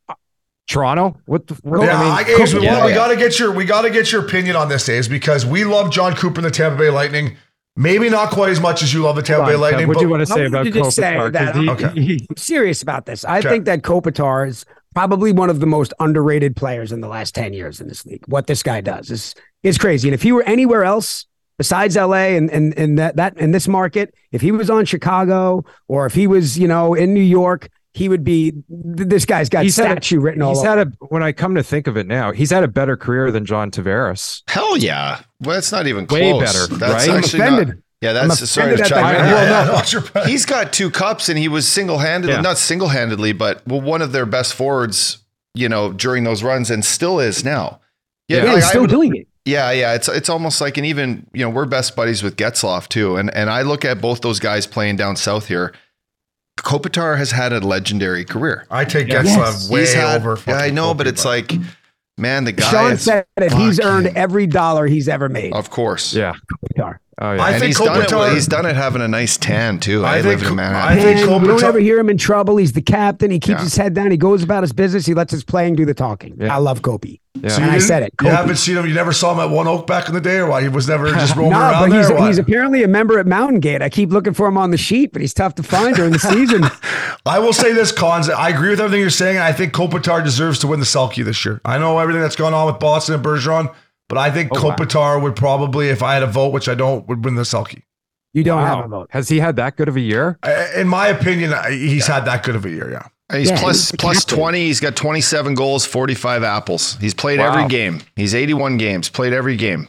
Toronto. 0.68 1.20
What? 1.26 1.48
The, 1.48 1.56
what 1.64 1.82
Yeah, 1.82 2.00
I 2.00 2.04
mean, 2.04 2.36
I, 2.38 2.42
Aves, 2.42 2.54
we, 2.54 2.62
yeah, 2.64 2.86
we 2.86 2.92
yeah. 2.92 2.96
got 2.96 3.08
to 3.10 3.16
get 3.16 3.40
your 3.40 3.52
we 3.52 3.66
got 3.66 3.82
to 3.82 3.90
get 3.90 4.12
your 4.12 4.26
opinion 4.26 4.56
on 4.56 4.70
this, 4.70 4.88
Aves, 4.90 5.08
because 5.08 5.46
we 5.46 5.66
love 5.66 5.92
Jon 5.92 6.16
Cooper 6.16 6.38
and 6.38 6.46
the 6.46 6.52
Tampa 6.52 6.78
Bay 6.78 6.90
Lightning. 6.90 7.38
Maybe 7.78 8.10
not 8.10 8.32
quite 8.32 8.50
as 8.50 8.60
much 8.60 8.84
as 8.84 8.94
you 8.94 9.02
love 9.04 9.16
the 9.16 9.22
Tampa 9.22 9.46
Bay 9.46 9.52
Hold 9.54 9.64
on, 9.64 9.70
Kev, 9.70 9.72
Lightning. 9.72 9.88
What 9.88 9.98
do 9.98 10.04
you 10.04 10.10
want 10.10 10.22
to 10.22 10.26
say 10.26 10.46
about 10.46 10.64
to 10.66 10.72
just 10.72 10.96
say 10.96 11.30
that- 11.30 11.56
he- 11.56 11.70
Okay. 11.70 11.92
he- 12.02 12.28
I'm 12.30 12.36
serious 12.38 12.82
about 12.82 13.06
this. 13.06 13.24
I 13.24 13.40
Okay. 13.40 13.50
think 13.50 13.66
that 13.66 13.82
Kopitar 13.82 14.48
is 14.48 14.66
probably 14.94 15.32
one 15.32 15.50
of 15.50 15.62
the 15.62 15.66
most 15.66 15.94
underrated 16.00 16.56
players 16.56 16.92
in 16.92 17.00
the 17.00 17.08
last 17.08 17.34
10 17.34 17.54
years 17.54 17.80
in 17.80 17.88
this 17.88 18.06
league. 18.06 18.24
What 18.28 18.48
this 18.48 18.62
guy 18.62 18.82
does 18.82 19.10
is 19.10 19.36
is 19.64 19.78
crazy. 19.78 20.10
And 20.10 20.14
if 20.16 20.22
he 20.24 20.32
were 20.32 20.44
anywhere 20.44 20.84
else 20.84 21.26
besides 21.58 21.96
LA 21.96 22.36
and 22.36 22.50
and, 22.52 22.74
and 22.78 22.98
that 23.00 23.16
that 23.16 23.38
in 23.38 23.52
this 23.52 23.68
market, 23.70 24.14
if 24.34 24.42
he 24.42 24.52
was 24.52 24.70
on 24.70 24.84
Chicago 24.84 25.64
or 25.88 26.06
if 26.06 26.14
he 26.14 26.28
was, 26.28 26.60
you 26.60 26.68
know, 26.68 26.94
in 26.94 27.14
New 27.14 27.22
York, 27.24 27.70
he 27.94 28.08
would 28.10 28.24
be 28.24 28.54
this 28.70 29.26
guy's 29.26 29.50
got 29.50 29.64
He's 29.64 29.76
had 29.76 29.86
a- 29.86 29.90
statue 29.92 30.20
written 30.20 30.42
all 30.42 30.52
He's 30.52 30.60
over. 30.60 30.68
had 30.70 30.88
a. 30.88 30.92
When 31.10 31.24
I 31.24 31.32
come 31.32 31.56
to 31.56 31.64
think 31.64 31.88
of 31.88 31.98
it 31.98 32.08
now, 32.08 32.32
he's 32.32 32.52
had 32.52 32.64
a 32.64 32.68
better 32.68 32.96
career 32.96 33.32
than 33.32 33.46
John 33.46 33.70
Tavares. 33.72 34.44
Hell 34.48 34.78
yeah. 34.78 35.22
Well, 35.42 35.58
it's 35.58 35.72
not 35.72 35.88
even 35.88 36.06
Way 36.08 36.32
close. 36.32 36.42
better, 36.68 36.76
That's 36.76 36.94
right? 36.94 37.10
I'm 37.10 37.18
actually 37.18 37.40
offended. 37.42 37.68
Not, 37.70 37.78
yeah, 38.02 38.20
I'm 38.22 38.30
that's 38.30 38.50
sorry 38.50 38.78
to 38.78 38.84
chime 38.84 39.16
in. 39.16 39.26
Yeah, 39.28 39.66
yeah. 39.66 39.72
no, 39.72 39.78
it's 39.80 39.94
your- 39.94 40.04
He's 40.26 40.46
got 40.46 40.72
two 40.74 40.90
cups 40.90 41.30
and 41.30 41.38
he 41.38 41.48
was 41.48 41.68
single 41.68 41.98
handedly, 42.00 42.36
Yeah. 42.36 42.42
not 42.42 42.58
single 42.58 42.88
handedly, 42.88 43.32
but 43.34 43.62
well, 43.68 43.82
one 43.82 44.02
of 44.02 44.12
their 44.12 44.26
best 44.26 44.54
forwards, 44.56 45.20
you 45.54 45.68
know, 45.70 45.92
during 45.92 46.24
those 46.24 46.42
runs 46.44 46.72
and 46.72 46.84
still 46.86 47.20
is 47.20 47.44
now. 47.46 47.80
Yeah, 48.28 48.38
yeah, 48.38 48.44
like, 48.46 48.56
he's 48.56 48.68
still 48.70 48.82
would- 48.82 48.90
doing 48.90 49.16
it. 49.16 49.28
Yeah, 49.44 49.72
yeah. 49.72 49.96
It's 49.96 50.08
it's 50.08 50.30
almost 50.30 50.62
like 50.62 50.78
an 50.78 50.86
even, 50.86 51.26
you 51.34 51.44
know, 51.44 51.50
we're 51.50 51.66
best 51.66 51.96
buddies 51.96 52.22
with 52.24 52.38
Getzlaf 52.38 52.88
too. 52.88 53.18
And 53.18 53.34
and 53.36 53.50
I 53.50 53.64
look 53.64 53.84
at 53.84 54.00
both 54.00 54.22
those 54.22 54.40
guys 54.40 54.68
playing 54.68 54.98
down 54.98 55.16
south 55.16 55.48
here. 55.48 55.74
Kopitar 56.64 57.18
has 57.18 57.32
had 57.32 57.54
a 57.54 57.60
legendary 57.60 58.26
career. 58.26 58.66
I 58.72 58.86
take 58.86 59.08
Yes. 59.08 59.28
Getzlaf 59.28 59.70
way 59.72 59.82
He's 59.82 59.94
had- 59.94 60.22
over. 60.22 60.38
Yeah, 60.48 60.54
I 60.56 60.60
fucking 60.60 60.76
know, 60.76 60.94
but 60.94 61.08
it's 61.08 61.26
like, 61.26 61.54
man, 62.18 62.44
the 62.44 62.52
guy 62.52 62.70
Sean 62.72 62.92
is, 62.94 63.02
said 63.04 63.26
it. 63.38 63.52
He's 63.54 63.80
earned 63.80 64.08
him. 64.08 64.14
every 64.16 64.48
dollar 64.48 64.88
he's 64.88 65.08
ever 65.10 65.28
made. 65.30 65.54
of 65.54 65.70
course. 65.70 66.14
Yeah. 66.14 66.34
Kopitar. 66.78 66.98
Oh 67.24 67.34
yeah. 67.34 67.44
I 67.44 67.52
and 67.52 67.60
think 67.60 67.68
he's 67.68 67.78
done 67.78 68.02
it. 68.02 68.08
Kopitar- 68.10 68.34
He's 68.34 68.48
done 68.48 68.66
it 68.66 68.76
having 68.76 69.02
a 69.04 69.08
nice 69.08 69.38
tan 69.38 69.80
too. 69.80 70.04
I, 70.04 70.18
I 70.18 70.22
live 70.22 70.40
think- 70.40 70.52
in 70.54 70.60
I 70.60 70.64
Manhattan. 70.64 70.98
think 71.04 71.20
And 71.30 71.42
we 71.44 71.48
don't 71.48 71.64
ever 71.64 71.80
hear 71.80 72.00
him 72.00 72.10
in 72.10 72.18
trouble. 72.18 72.58
He's 72.58 72.72
the 72.74 72.82
captain. 72.82 73.30
He 73.30 73.40
keeps 73.40 73.60
Yeah. 73.60 73.64
his 73.66 73.76
head 73.76 73.94
down. 73.94 74.10
He 74.10 74.18
goes 74.18 74.42
about 74.44 74.64
his 74.64 74.74
business. 74.74 75.06
He 75.06 75.14
lets 75.14 75.32
his 75.32 75.44
playing 75.44 75.76
do 75.76 75.86
the 75.86 75.94
talking. 75.94 76.36
Yeah. 76.40 76.56
I 76.56 76.58
love 76.58 76.82
Kobe. 76.82 77.18
yeah. 77.36 77.50
So 77.50 77.62
And 77.62 77.70
I 77.70 77.78
said 77.78 78.02
it. 78.04 78.14
You 78.24 78.30
haven't 78.30 78.56
seen 78.56 78.76
him. 78.76 78.88
You 78.88 78.94
never 78.96 79.14
saw 79.14 79.34
him 79.34 79.40
at 79.40 79.50
One 79.56 79.68
Oak 79.68 79.86
back 79.86 80.08
in 80.08 80.16
the 80.16 80.20
day, 80.22 80.38
or 80.38 80.48
why? 80.48 80.64
He 80.64 80.68
was 80.68 80.88
never 80.88 81.12
just 81.12 81.36
roaming 81.36 81.52
No, 81.52 81.60
around 81.60 81.84
but 81.84 81.90
there. 81.92 82.02
he's, 82.02 82.10
or 82.10 82.16
what? 82.16 82.28
he's 82.28 82.38
apparently 82.40 82.82
a 82.84 82.88
member 82.88 83.20
at 83.20 83.28
Mountain 83.28 83.60
Gate. 83.60 83.84
I 83.84 83.90
keep 83.90 84.10
looking 84.12 84.34
for 84.34 84.48
him 84.48 84.58
on 84.58 84.72
the 84.72 84.78
sheet, 84.78 85.14
but 85.14 85.22
he's 85.22 85.34
tough 85.36 85.54
to 85.56 85.64
find 85.64 85.96
during 85.96 86.14
the 86.14 86.20
season. 86.34 86.64
I 87.26 87.38
will 87.38 87.54
say 87.54 87.72
this, 87.72 87.92
Cons. 87.92 88.30
I 88.30 88.50
agree 88.50 88.70
with 88.72 88.80
everything 88.80 89.00
you're 89.02 89.10
saying. 89.12 89.38
I 89.38 89.54
think 89.54 89.74
Kopitar 89.74 90.24
deserves 90.24 90.58
to 90.60 90.68
win 90.68 90.80
the 90.80 90.88
Selke 90.88 91.24
this 91.24 91.46
year. 91.46 91.62
I 91.66 91.78
know 91.78 92.00
everything 92.00 92.22
that's 92.24 92.36
gone 92.36 92.56
on 92.56 92.66
with 92.66 92.80
Boston 92.80 93.14
and 93.16 93.24
Bergeron, 93.24 93.72
but 94.12 94.18
I 94.20 94.30
think 94.30 94.52
Oh, 94.54 94.62
wow. 94.68 94.76
Kopitar 94.76 95.22
would 95.22 95.36
probably, 95.36 95.88
if 95.90 96.04
I 96.04 96.14
had 96.16 96.22
a 96.24 96.28
vote, 96.28 96.50
which 96.52 96.68
I 96.68 96.76
don't, 96.76 97.08
would 97.08 97.24
win 97.24 97.36
the 97.36 97.44
Selke. 97.44 97.82
You 98.34 98.44
don't 98.44 98.62
have 98.66 98.86
a 98.86 98.88
vote. 98.88 99.08
Has 99.12 99.30
he 99.30 99.40
had 99.40 99.56
that 99.56 99.76
good 99.78 99.88
of 99.88 99.96
a 99.96 100.02
year? 100.02 100.38
In 100.76 100.88
my 100.88 101.08
opinion, 101.08 101.54
I- 101.54 101.72
he's 101.72 102.08
had 102.08 102.26
that 102.26 102.44
good 102.44 102.56
of 102.56 102.66
a 102.66 102.70
year. 102.70 102.90
Yeah. 102.92 103.08
He's 103.38 103.50
Yeah, 103.50 103.60
plus 103.62 103.92
he's 103.92 103.98
plus 104.00 104.20
captain. 104.26 104.38
20. 104.38 104.66
He's 104.66 104.80
got 104.82 104.96
27 104.98 105.54
goals, 105.54 105.86
45 105.86 106.44
apples. 106.44 106.98
He's 107.00 107.14
played 107.14 107.40
every 107.40 107.68
game. 107.68 108.02
He's 108.18 108.36
81 108.36 108.78
games, 108.78 109.08
played 109.10 109.32
every 109.34 109.56
game. 109.56 109.88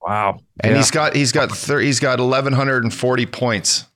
Wow. 0.00 0.38
And 0.60 0.72
Yeah. 0.72 0.76
he's 0.78 0.90
got 0.92 1.16
he's 1.16 1.32
got 1.32 1.50
thir- 1.50 1.80
he's 1.80 1.98
got 1.98 2.20
1140 2.20 3.26
points. 3.26 3.86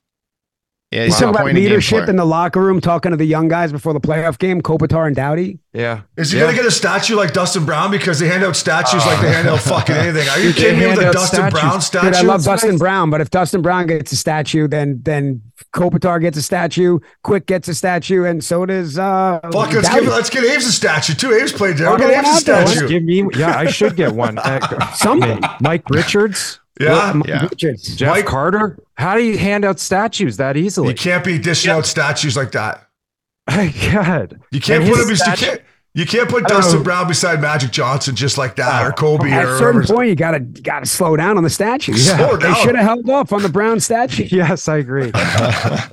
Yeah, 0.91 1.03
He's 1.03 1.13
he's 1.13 1.19
talking 1.19 1.29
about 1.35 1.41
point 1.43 1.51
a 1.57 1.61
game 1.61 1.69
leadership 1.69 2.09
in 2.09 2.15
the 2.15 2.25
locker 2.25 2.59
room, 2.59 2.81
talking 2.81 3.11
to 3.11 3.17
the 3.17 3.25
young 3.25 3.47
guys 3.47 3.71
before 3.71 3.93
the 3.93 3.99
playoff 3.99 4.39
game, 4.39 4.59
Kopitar 4.59 5.05
and 5.05 5.15
Doughty. 5.15 5.59
yeah. 5.71 6.01
Is 6.17 6.31
he 6.31 6.39
Yeah. 6.39 6.45
going 6.45 6.55
to 6.55 6.61
get 6.63 6.67
a 6.67 6.71
statue 6.71 7.15
like 7.15 7.31
Dustin 7.31 7.63
Brown 7.63 7.91
because 7.91 8.17
they 8.17 8.27
hand 8.27 8.43
out 8.43 8.55
statues 8.55 9.05
like 9.05 9.21
they 9.21 9.31
hand 9.31 9.47
out 9.47 9.59
fucking 9.73 9.95
anything? 9.95 10.27
Are 10.29 10.39
you 10.39 10.51
kidding 10.51 10.79
me 10.79 10.87
with 10.87 10.95
hand 10.97 11.09
a 11.09 11.13
Dustin 11.13 11.37
statues. 11.37 11.59
Brown 11.59 11.73
Dude, 11.73 11.83
statue? 11.83 12.05
Dude, 12.07 12.15
I 12.15 12.21
love 12.23 12.35
It's 12.37 12.45
Dustin 12.47 12.69
nice. 12.71 12.79
Brown, 12.79 13.09
but 13.11 13.21
if 13.21 13.29
Dustin 13.29 13.61
Brown 13.61 13.85
gets 13.85 14.11
a 14.11 14.15
statue, 14.15 14.67
then 14.67 14.99
then 15.03 15.43
Kopitar 15.75 16.19
gets 16.21 16.39
a 16.39 16.41
statue, 16.41 16.97
Quick 17.23 17.45
gets 17.45 17.67
a 17.67 17.75
statue, 17.75 18.23
and 18.23 18.43
so 18.43 18.65
does 18.65 18.97
uh 18.97 19.41
Fuck, 19.53 19.71
let's 19.73 19.89
give, 19.89 20.05
let's 20.07 20.29
get 20.31 20.43
Aves 20.43 20.65
a 20.65 20.71
statue 20.71 21.13
too. 21.13 21.33
Aves 21.33 21.51
played 21.51 21.77
there. 21.77 21.87
Fuck 21.91 21.99
Go 21.99 22.09
it, 22.09 22.15
what's 22.15 22.37
a 22.37 22.41
statue? 22.41 22.87
Give 22.87 23.03
me. 23.03 23.27
Yeah, 23.35 23.55
I 23.55 23.67
should 23.69 23.95
get 23.95 24.13
one. 24.15 24.39
Uh, 24.39 24.91
Something. 24.95 25.39
Mike 25.61 25.87
Richards. 25.91 26.59
Yeah. 26.79 27.11
Mike 27.13 27.27
Yeah. 27.27 27.47
Richards. 27.47 27.95
Jeff 27.95 28.09
Mike- 28.15 28.25
Carter. 28.25 28.79
How 28.97 29.15
do 29.15 29.23
you 29.23 29.37
hand 29.37 29.65
out 29.65 29.79
statues 29.79 30.37
that 30.37 30.57
easily? 30.57 30.89
You 30.89 30.95
can't 30.95 31.23
be 31.23 31.37
dishing 31.37 31.71
out 31.71 31.85
statues 31.85 32.35
like 32.37 32.51
that. 32.53 32.87
God. 33.47 34.39
You 34.51 34.61
can't 34.61 34.83
And 34.83 34.93
put 34.93 35.07
his 35.09 35.21
him. 35.21 35.31
You 35.31 35.37
can't. 35.37 35.61
You 35.95 36.05
can't 36.05 36.29
put 36.29 36.45
Dustin 36.45 36.77
know. 36.77 36.83
Brown 36.83 37.07
beside 37.07 37.41
Magic 37.41 37.71
Johnson 37.71 38.15
just 38.15 38.37
like 38.37 38.55
that, 38.57 38.85
or 38.85 38.89
oh, 38.89 38.91
Kobe, 38.93 39.31
At 39.31 39.43
or 39.45 39.55
a 39.55 39.57
certain 39.57 39.81
whoever. 39.81 39.93
point, 39.95 40.09
you 40.09 40.15
gotta 40.15 40.39
gotta 40.39 40.85
slow 40.85 41.15
down 41.17 41.35
on 41.35 41.43
the 41.43 41.49
statue. 41.49 41.93
Slow 41.93 42.37
down. 42.37 42.53
They 42.53 42.59
should 42.61 42.75
have 42.75 42.85
held 42.85 43.09
off 43.09 43.33
on 43.33 43.41
the 43.41 43.49
Brown 43.49 43.79
statue. 43.79 44.27
Yes, 44.31 44.67
I 44.69 44.77
agree. 44.77 45.09
I 45.15 45.89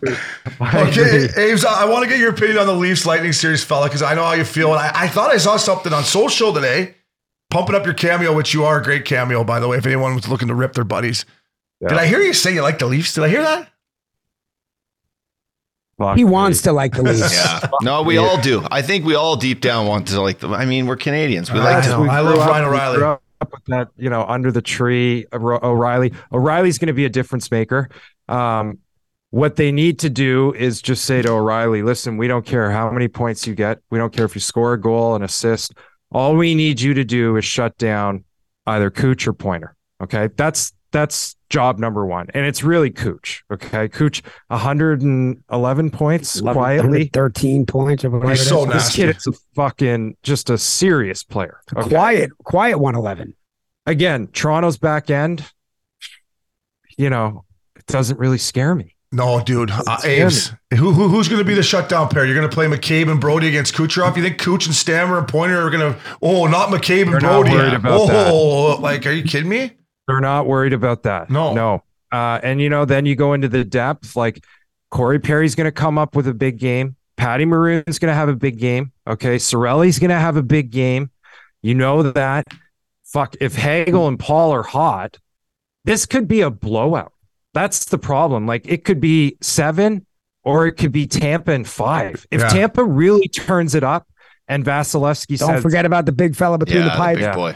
Okay, 0.61 1.24
agree. 1.26 1.45
Aves, 1.51 1.64
I 1.64 1.87
want 1.87 2.05
to 2.05 2.09
get 2.11 2.18
your 2.18 2.30
opinion 2.30 2.59
on 2.59 2.66
the 2.66 2.74
Leafs 2.74 3.07
Lightning 3.07 3.32
series, 3.32 3.64
fella, 3.64 3.87
because 3.87 4.03
I 4.03 4.14
know 4.14 4.24
how 4.24 4.34
you 4.34 4.45
feel. 4.45 4.70
And 4.72 4.80
I, 4.80 4.91
I 5.05 5.09
thought 5.09 5.30
I 5.30 5.39
saw 5.39 5.57
something 5.57 5.93
on 5.93 6.05
social 6.05 6.53
today, 6.53 6.95
pumping 7.51 7.75
up 7.75 7.85
your 7.85 7.95
cameo, 7.95 8.35
which 8.35 8.53
you 8.55 8.65
are 8.65 8.81
a 8.81 8.83
great 8.83 9.05
cameo, 9.05 9.45
by 9.45 9.61
the 9.61 9.69
way, 9.69 9.79
if 9.79 9.87
anyone 9.87 10.15
was 10.15 10.29
looking 10.29 10.49
to 10.49 10.55
rip 10.55 10.73
their 10.75 10.85
buddies. 10.85 11.25
Yeah. 11.81 11.89
Did 11.91 11.99
I 11.99 12.07
hear 12.07 12.21
you 12.21 12.33
say 12.33 12.55
you 12.55 12.63
like 12.63 12.79
the 12.79 12.87
Leafs? 12.87 13.15
Did 13.15 13.25
I 13.25 13.29
hear 13.29 13.43
that? 13.43 13.69
Fuck 15.99 16.17
He 16.17 16.25
me. 16.25 16.31
wants 16.31 16.63
to 16.63 16.73
like 16.73 16.95
the 16.95 17.03
Leafs. 17.03 17.33
Yeah. 17.33 17.61
No, 17.83 18.03
we 18.03 18.19
all 18.19 18.41
do. 18.41 18.67
I 18.71 18.83
think 18.83 19.05
we 19.05 19.15
all 19.15 19.37
deep 19.37 19.61
down 19.61 19.87
want 19.87 20.09
to 20.09 20.21
like 20.21 20.39
them. 20.41 20.53
I 20.53 20.67
mean, 20.67 20.87
we're 20.87 20.97
Canadians. 20.97 21.51
We 21.51 21.59
like 21.59 21.77
I 21.77 21.81
to 21.83 21.89
know. 21.89 22.01
We 22.03 22.09
I 22.09 22.21
love 22.21 22.39
Ryan 22.39 22.65
O'Reilly. 22.67 23.03
up 23.03 23.23
with 23.53 23.65
that, 23.69 23.89
you 23.97 24.11
know, 24.11 24.25
under 24.25 24.51
the 24.53 24.61
tree, 24.63 25.27
O'Re- 25.33 25.61
O'Reilly. 25.63 26.13
O'Reilly's 26.33 26.79
going 26.79 26.89
to 26.89 26.93
be 26.93 27.05
a 27.07 27.09
difference 27.11 27.51
maker. 27.51 27.89
Um, 28.29 28.79
what 29.31 29.57
they 29.57 29.73
need 29.73 29.99
to 30.01 30.11
do 30.11 30.53
is 30.55 30.81
just 30.83 31.05
say 31.05 31.23
to 31.23 31.31
O'Reilly, 31.31 31.83
listen, 31.83 32.17
we 32.17 32.29
don't 32.29 32.45
care 32.47 32.71
how 32.71 32.91
many 32.91 33.09
points 33.09 33.47
you 33.47 33.55
get. 33.55 33.81
We 33.91 33.99
don't 33.99 34.13
care 34.13 34.25
if 34.25 34.35
you 34.35 34.41
score 34.41 34.75
a 34.75 34.81
goal, 34.81 35.15
an 35.15 35.23
assist. 35.23 35.75
All 36.13 36.37
we 36.37 36.55
need 36.55 36.81
you 36.81 36.95
to 36.95 37.05
do 37.05 37.37
is 37.37 37.45
shut 37.45 37.77
down 37.79 38.25
either 38.67 38.91
Cooch 38.91 39.27
or 39.27 39.33
Pointer. 39.33 39.77
Okay. 40.03 40.29
That's 40.37 40.73
that's 40.93 41.37
job 41.51 41.79
number 41.79 42.07
one. 42.07 42.29
And 42.33 42.47
it's 42.47 42.63
really 42.63 42.91
Cooch. 42.91 43.43
Okay. 43.53 43.89
Cooch, 43.89 44.23
111 44.49 45.91
points 45.91 46.41
quietly. 46.41 47.11
13 47.13 47.67
points 47.67 48.05
or 48.05 48.11
whatever. 48.11 48.37
So 48.37 48.65
is. 48.67 48.73
This 48.73 48.95
kid 48.97 49.17
is 49.17 49.27
a 49.27 49.33
fucking 49.55 50.17
just 50.23 50.49
a 50.49 50.59
serious 50.59 51.23
player. 51.23 51.61
Okay? 51.77 51.89
Quiet, 51.89 52.31
quiet 52.45 52.79
111. 52.79 53.35
Again, 53.87 54.29
Toronto's 54.29 54.79
back 54.79 55.11
end, 55.11 55.45
you 56.99 57.09
know, 57.11 57.45
it 57.77 57.87
doesn't 57.87 58.19
really 58.19 58.39
scare 58.39 58.75
me. 58.75 58.96
No, 59.13 59.43
dude. 59.43 59.71
Uh, 59.71 59.99
Aves, 60.05 60.53
who, 60.75 60.93
who, 60.93 61.09
who's 61.09 61.29
going 61.29 61.39
to 61.39 61.45
be 61.45 61.55
the 61.55 61.63
shutdown 61.63 62.09
pair? 62.09 62.27
You're 62.27 62.35
going 62.35 62.49
to 62.49 62.55
play 62.55 62.67
McCabe 62.67 63.11
and 63.11 63.21
Brodie 63.21 63.49
against 63.49 63.75
Kucherov? 63.75 64.17
You 64.17 64.23
think 64.23 64.39
Cooch 64.39 64.67
and 64.67 64.75
Stammer 64.75 65.19
and 65.19 65.29
Pointer 65.29 65.61
are 65.61 65.71
going 65.71 65.95
to, 65.95 66.01
oh, 66.21 66.47
not 66.47 66.71
McCabe 66.71 67.03
and 67.03 67.13
They're 67.13 67.21
not 67.21 67.45
worried 67.45 67.73
about 67.73 68.01
oh, 68.11 68.79
like, 68.81 69.07
are 69.07 69.13
you 69.13 69.23
kidding 69.23 69.49
me? 69.49 69.73
They're 70.09 70.21
not 70.21 70.47
worried 70.47 70.73
about 70.73 71.05
that. 71.05 71.31
No. 71.31 71.55
No. 71.55 71.83
Uh, 72.13 72.41
and 72.43 72.61
you 72.61 72.69
know, 72.69 72.85
then 72.85 73.07
you 73.07 73.17
go 73.17 73.33
into 73.33 73.49
the 73.49 73.65
depth, 73.65 74.17
like 74.17 74.45
Corey 74.91 75.19
Perry's 75.19 75.55
going 75.55 75.67
to 75.67 75.73
come 75.73 75.99
up 75.99 76.17
with 76.17 76.27
a 76.29 76.35
big 76.35 76.59
game. 76.59 76.97
Patty 77.17 77.45
Maroon's 77.45 77.99
going 77.99 78.11
to 78.11 78.15
have 78.15 78.29
a 78.29 78.37
big 78.37 78.59
game. 78.59 78.93
Okay. 79.07 79.37
Cirelli's 79.37 79.99
going 79.99 80.11
to 80.11 80.19
have 80.19 80.37
a 80.37 80.43
big 80.43 80.71
game. 80.71 81.11
You 81.63 81.75
know 81.75 82.03
that. 82.03 82.47
Fuck. 83.05 83.37
If 83.41 83.55
Hagel 83.55 84.09
and 84.09 84.19
Paul 84.19 84.53
are 84.53 84.63
hot, 84.63 85.19
this 85.85 86.07
could 86.07 86.29
be 86.29 86.41
a 86.41 86.51
blowout. 86.51 87.13
That's 87.57 87.87
the 87.87 87.99
problem. 87.99 88.47
Like 88.47 88.69
it 88.69 88.85
could 88.85 89.01
be 89.01 89.37
seven 89.41 90.05
or 90.45 90.67
it 90.67 90.73
could 90.73 90.93
be 90.93 91.07
Tampa 91.07 91.53
and 91.53 91.67
five. 91.67 92.27
If 92.31 92.43
Yeah. 92.43 92.49
Tampa 92.49 92.85
really 92.85 93.29
turns 93.29 93.75
it 93.75 93.83
up 93.83 94.07
and 94.47 94.65
Vasilevskiy 94.65 95.39
Don't 95.39 95.49
says, 95.55 95.63
forget 95.63 95.87
about 95.87 96.05
the 96.07 96.13
big 96.13 96.37
fella 96.37 96.59
between 96.59 96.79
yeah, 96.79 96.85
the 96.85 96.91
the 96.91 96.97
pipes. 96.97 97.17
big 97.17 97.25
Yeah. 97.25 97.35
boy. 97.35 97.55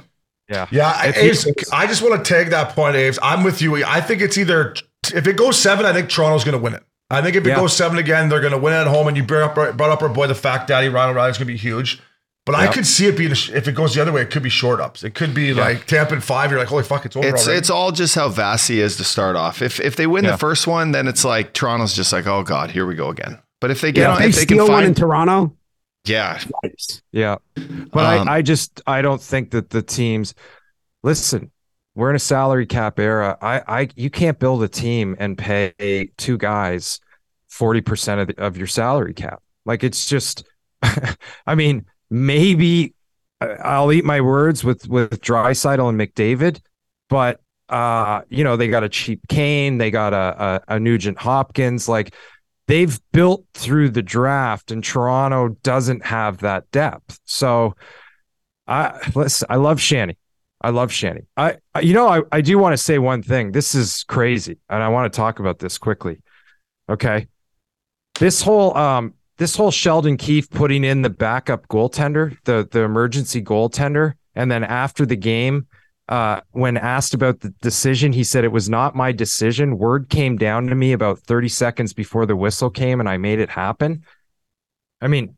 yeah, 0.48 0.66
Yeah, 0.70 1.05
If 1.07 1.16
Aves, 1.18 1.70
I 1.72 1.86
just 1.86 2.03
want 2.03 2.24
to 2.24 2.28
tag 2.34 2.48
that 2.51 2.74
point, 2.74 2.96
Aves. 2.96 3.18
I'm 3.22 3.44
with 3.44 3.61
you. 3.62 3.84
I 3.84 4.01
think 4.01 4.22
it's 4.22 4.38
either 4.38 4.74
if 5.14 5.26
it 5.26 5.36
goes 5.36 5.59
seven, 5.59 5.84
I 5.86 5.92
think 5.92 6.09
Toronto's 6.09 6.44
going 6.44 6.57
to 6.59 6.62
win 6.62 6.74
it. 6.74 6.82
I 7.11 7.20
think 7.22 7.36
if 7.36 7.44
it 7.44 7.51
Yeah. 7.51 7.57
goes 7.57 7.76
seven 7.76 7.98
again, 7.98 8.28
they're 8.28 8.40
going 8.40 8.53
to 8.53 8.59
win 8.59 8.72
at 8.72 8.86
home. 8.86 9.07
And 9.07 9.16
you 9.16 9.22
brought 9.22 9.57
up, 9.57 9.76
brought 9.76 9.90
up 9.90 10.03
our 10.03 10.09
boy, 10.09 10.26
the 10.28 10.34
fact 10.34 10.68
daddy, 10.68 10.88
Ryan 10.88 11.11
O'Reilly's 11.11 11.36
going 11.38 11.46
to 11.46 11.53
be 11.53 11.59
huge. 11.59 12.01
But 12.51 12.61
I 12.61 12.72
could 12.72 12.86
see 12.86 13.07
it 13.07 13.16
being, 13.16 13.32
a 13.32 13.34
sh- 13.34 13.51
if 13.51 13.68
it 13.68 13.72
goes 13.74 13.94
the 13.94 14.03
other 14.03 14.12
way, 14.12 14.22
it 14.22 14.30
could 14.30 14.42
be 14.42 14.48
short 14.48 14.80
ups. 14.80 15.03
It 15.05 15.14
could 15.14 15.34
be 15.34 15.55
like 15.55 15.86
Tampa 15.86 16.14
in 16.14 16.20
five. 16.20 16.51
You're 16.51 16.59
like, 16.61 16.68
holy 16.68 16.82
fuck, 16.84 17.05
it's 17.07 17.16
over 17.16 17.26
It's 17.26 17.44
already. 17.46 17.59
it's 17.59 17.70
all 17.70 17.92
just 17.92 18.14
how 18.14 18.28
Vassy 18.28 18.80
is 18.80 18.96
to 18.96 19.05
start 19.05 19.36
off. 19.36 19.62
If 19.62 19.78
if 19.80 19.96
they 19.96 20.07
win 20.07 20.24
Yeah. 20.24 20.32
the 20.32 20.38
first 20.38 20.66
one, 20.66 20.92
then 20.92 21.07
it's 21.09 21.24
like 21.24 21.53
Toronto's 21.55 21.94
just 21.94 22.12
like, 22.12 22.26
oh 22.26 22.42
god, 22.42 22.70
here 22.70 22.86
we 22.86 22.94
go 22.94 23.09
again. 23.09 23.38
But 23.61 23.70
if 23.70 23.80
they 23.80 23.92
get 23.92 24.03
Yeah, 24.03 24.14
on, 24.16 24.16
if 24.16 24.20
they 24.22 24.28
if 24.28 24.34
they 24.36 24.46
can 24.46 24.57
steal 24.64 24.68
one 24.68 24.84
in 24.84 24.94
Toronto, 24.94 25.55
yeah, 26.07 26.40
Yeah. 27.12 27.36
But 27.92 28.20
Um, 28.20 28.28
I, 28.28 28.36
I 28.36 28.42
just 28.42 28.80
I 28.86 29.03
don't 29.03 29.20
think 29.20 29.51
that 29.51 29.70
the 29.70 29.82
teams 29.82 30.34
listen, 31.03 31.51
we're 31.94 32.11
in 32.11 32.16
a 32.16 32.20
salary 32.20 32.66
cap 32.66 32.98
era. 32.98 33.36
I, 33.42 33.62
I 33.68 33.88
you 33.96 34.11
can't 34.11 34.38
build 34.38 34.62
a 34.62 34.68
team 34.68 35.14
and 35.18 35.36
pay 35.36 36.09
two 36.16 36.38
guys 36.38 37.01
40% 37.53 38.20
of, 38.22 38.26
the, 38.28 38.42
of 38.42 38.57
your 38.57 38.66
salary 38.66 39.12
cap. 39.14 39.42
Like 39.66 39.84
it's 39.84 40.09
just 40.09 40.44
I 41.46 41.55
mean, 41.55 41.84
maybe 42.11 42.94
I'll 43.40 43.92
eat 43.92 44.04
my 44.04 44.20
words 44.20 44.64
with 44.64 44.88
with 44.88 45.20
Draisaitl 45.20 45.88
and 45.88 45.98
McDavid, 45.98 46.61
but 47.08 47.40
uh, 47.68 48.22
you 48.28 48.42
know, 48.44 48.56
they 48.56 48.68
got 48.68 48.82
a 48.82 48.88
cheap 48.88 49.20
Kane, 49.28 49.78
they 49.78 49.90
got 49.90 50.12
a, 50.12 50.62
a, 50.68 50.74
a 50.76 50.80
Nugent 50.80 51.18
Hopkins, 51.18 51.88
like 51.88 52.14
they've 52.66 53.00
built 53.12 53.44
through 53.54 53.90
the 53.90 54.02
draft 54.02 54.70
and 54.70 54.82
Toronto 54.82 55.50
doesn't 55.62 56.04
have 56.04 56.38
that 56.38 56.70
depth. 56.72 57.20
So 57.24 57.76
I 58.66 58.98
listen, 59.14 59.46
I 59.50 59.56
love 59.56 59.80
Shanny. 59.80 60.16
I 60.61 60.70
love 60.70 60.92
Shanny. 60.92 61.22
I- 61.36 61.56
you 61.80 61.94
know 61.94 62.08
I, 62.08 62.22
I 62.32 62.40
do 62.40 62.58
want 62.58 62.72
to 62.74 62.76
say 62.76 62.98
one 62.98 63.22
thing. 63.22 63.52
This 63.52 63.74
is 63.74 64.04
crazy 64.04 64.58
and 64.68 64.82
I 64.82 64.88
want 64.88 65.12
to 65.12 65.16
talk 65.16 65.38
about 65.38 65.58
this 65.58 65.78
quickly. 65.78 66.20
Okay. 66.88 67.28
This 68.18 68.42
whole 68.42 68.76
um 68.76 69.14
this 69.41 69.57
whole 69.57 69.70
Sheldon 69.70 70.18
Keefe 70.18 70.51
putting 70.51 70.84
in 70.84 71.01
the 71.01 71.09
backup 71.09 71.66
goaltender, 71.68 72.36
the 72.45 72.68
the 72.70 72.82
emergency 72.82 73.43
goaltender 73.43 74.12
and 74.34 74.51
then 74.51 74.62
after 74.62 75.07
the 75.07 75.16
game 75.16 75.66
uh, 76.11 76.41
when 76.51 76.76
asked 76.76 77.14
about 77.14 77.41
the 77.41 77.51
decision, 77.62 78.12
he 78.12 78.24
said 78.24 78.45
it 78.45 78.53
was 78.53 78.68
not 78.68 78.97
my 78.97 79.12
decision. 79.12 79.78
Word 79.78 80.09
came 80.11 80.36
down 80.36 80.66
to 80.66 80.74
me 80.74 80.93
about 80.93 81.20
30 81.20 81.49
seconds 81.49 81.93
before 81.93 82.26
the 82.26 82.34
whistle 82.34 82.68
came 82.68 83.01
and 83.01 83.09
I 83.09 83.16
made 83.16 83.38
it 83.38 83.49
happen. 83.49 84.05
I 85.01 85.07
mean, 85.07 85.36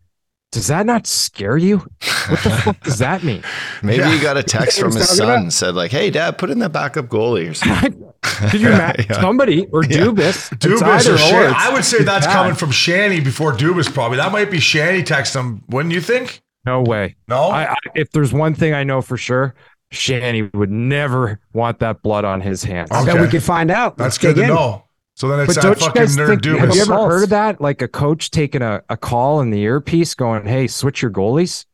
does 0.53 0.69
that 0.69 0.87
not 0.87 1.07
scare 1.07 1.57
you? 1.57 1.79
What 1.79 2.43
the 2.45 2.51
fuck 2.63 2.81
does 2.85 2.99
that 2.99 3.25
mean? 3.25 3.43
maybe 3.83 3.99
Yeah. 3.99 4.15
he 4.15 4.21
got 4.23 4.37
a 4.37 4.43
text 4.45 4.79
from 4.79 4.93
his 4.95 5.09
Talking 5.09 5.17
son 5.17 5.51
said 5.51 5.75
like, 5.75 5.91
hey 5.91 6.11
dad, 6.11 6.39
put 6.39 6.51
in 6.51 6.61
that 6.61 6.71
backup 6.73 7.07
goalie 7.07 7.51
or 7.51 7.55
something. 7.55 7.93
Did 8.53 8.61
you 8.61 8.69
imagine 8.73 9.07
Yeah. 9.11 9.21
somebody 9.21 9.67
or 9.73 9.83
Yeah. 9.85 9.99
Dubas? 9.99 10.53
It's 10.53 10.65
Dubas 10.65 11.13
or 11.13 11.19
Shanny. 11.19 11.55
I 11.57 11.71
would 11.73 11.85
say 11.85 12.05
that's 12.05 12.27
bad. 12.27 12.33
coming 12.35 12.55
from 12.55 12.71
Shanny 12.71 13.19
before 13.21 13.53
Dubas, 13.53 13.93
probably. 13.93 14.19
That 14.19 14.31
might 14.31 14.51
be 14.51 14.61
Shanny 14.61 15.03
text 15.03 15.35
him, 15.35 15.65
wouldn't 15.69 15.93
you 15.95 16.01
think? 16.01 16.43
No 16.65 16.83
way. 16.83 17.17
No? 17.27 17.45
I, 17.49 17.73
I, 17.73 17.77
if 17.97 18.13
there's 18.13 18.33
one 18.33 18.55
thing 18.55 18.73
I 18.73 18.85
know 18.85 19.01
for 19.03 19.17
sure, 19.17 19.55
Shanny 19.91 20.43
would 20.55 20.71
never 20.71 21.41
want 21.53 21.81
that 21.81 22.03
blood 22.03 22.25
on 22.25 22.41
his 22.41 22.63
hands. 22.63 22.91
I 22.93 23.05
bet 23.05 23.15
Okay. 23.17 23.23
we 23.25 23.29
could 23.29 23.43
find 23.43 23.71
out. 23.71 23.97
that's 23.97 24.15
Let's 24.15 24.19
good 24.19 24.35
dig 24.37 24.47
to 24.47 24.51
in. 24.51 24.57
know. 24.57 24.85
So 25.15 25.29
then 25.29 25.41
it's 25.41 25.55
But 25.55 25.63
that 25.63 25.63
don't 25.63 25.81
you 25.81 25.87
fucking 25.87 26.03
nerd 26.03 26.43
think? 26.45 26.61
Have 26.61 26.75
you 26.75 26.83
ever 26.83 26.95
heard 27.09 27.23
of 27.25 27.29
that? 27.31 27.61
Like 27.61 27.83
a 27.83 27.89
coach 27.89 28.31
taking 28.31 28.63
a, 28.63 28.83
a 28.89 28.97
call 28.97 29.41
in 29.41 29.51
the 29.51 29.61
earpiece, 29.61 30.15
going, 30.15 30.47
"Hey, 30.47 30.67
switch 30.67 31.03
your 31.03 31.11
goalies." 31.11 31.67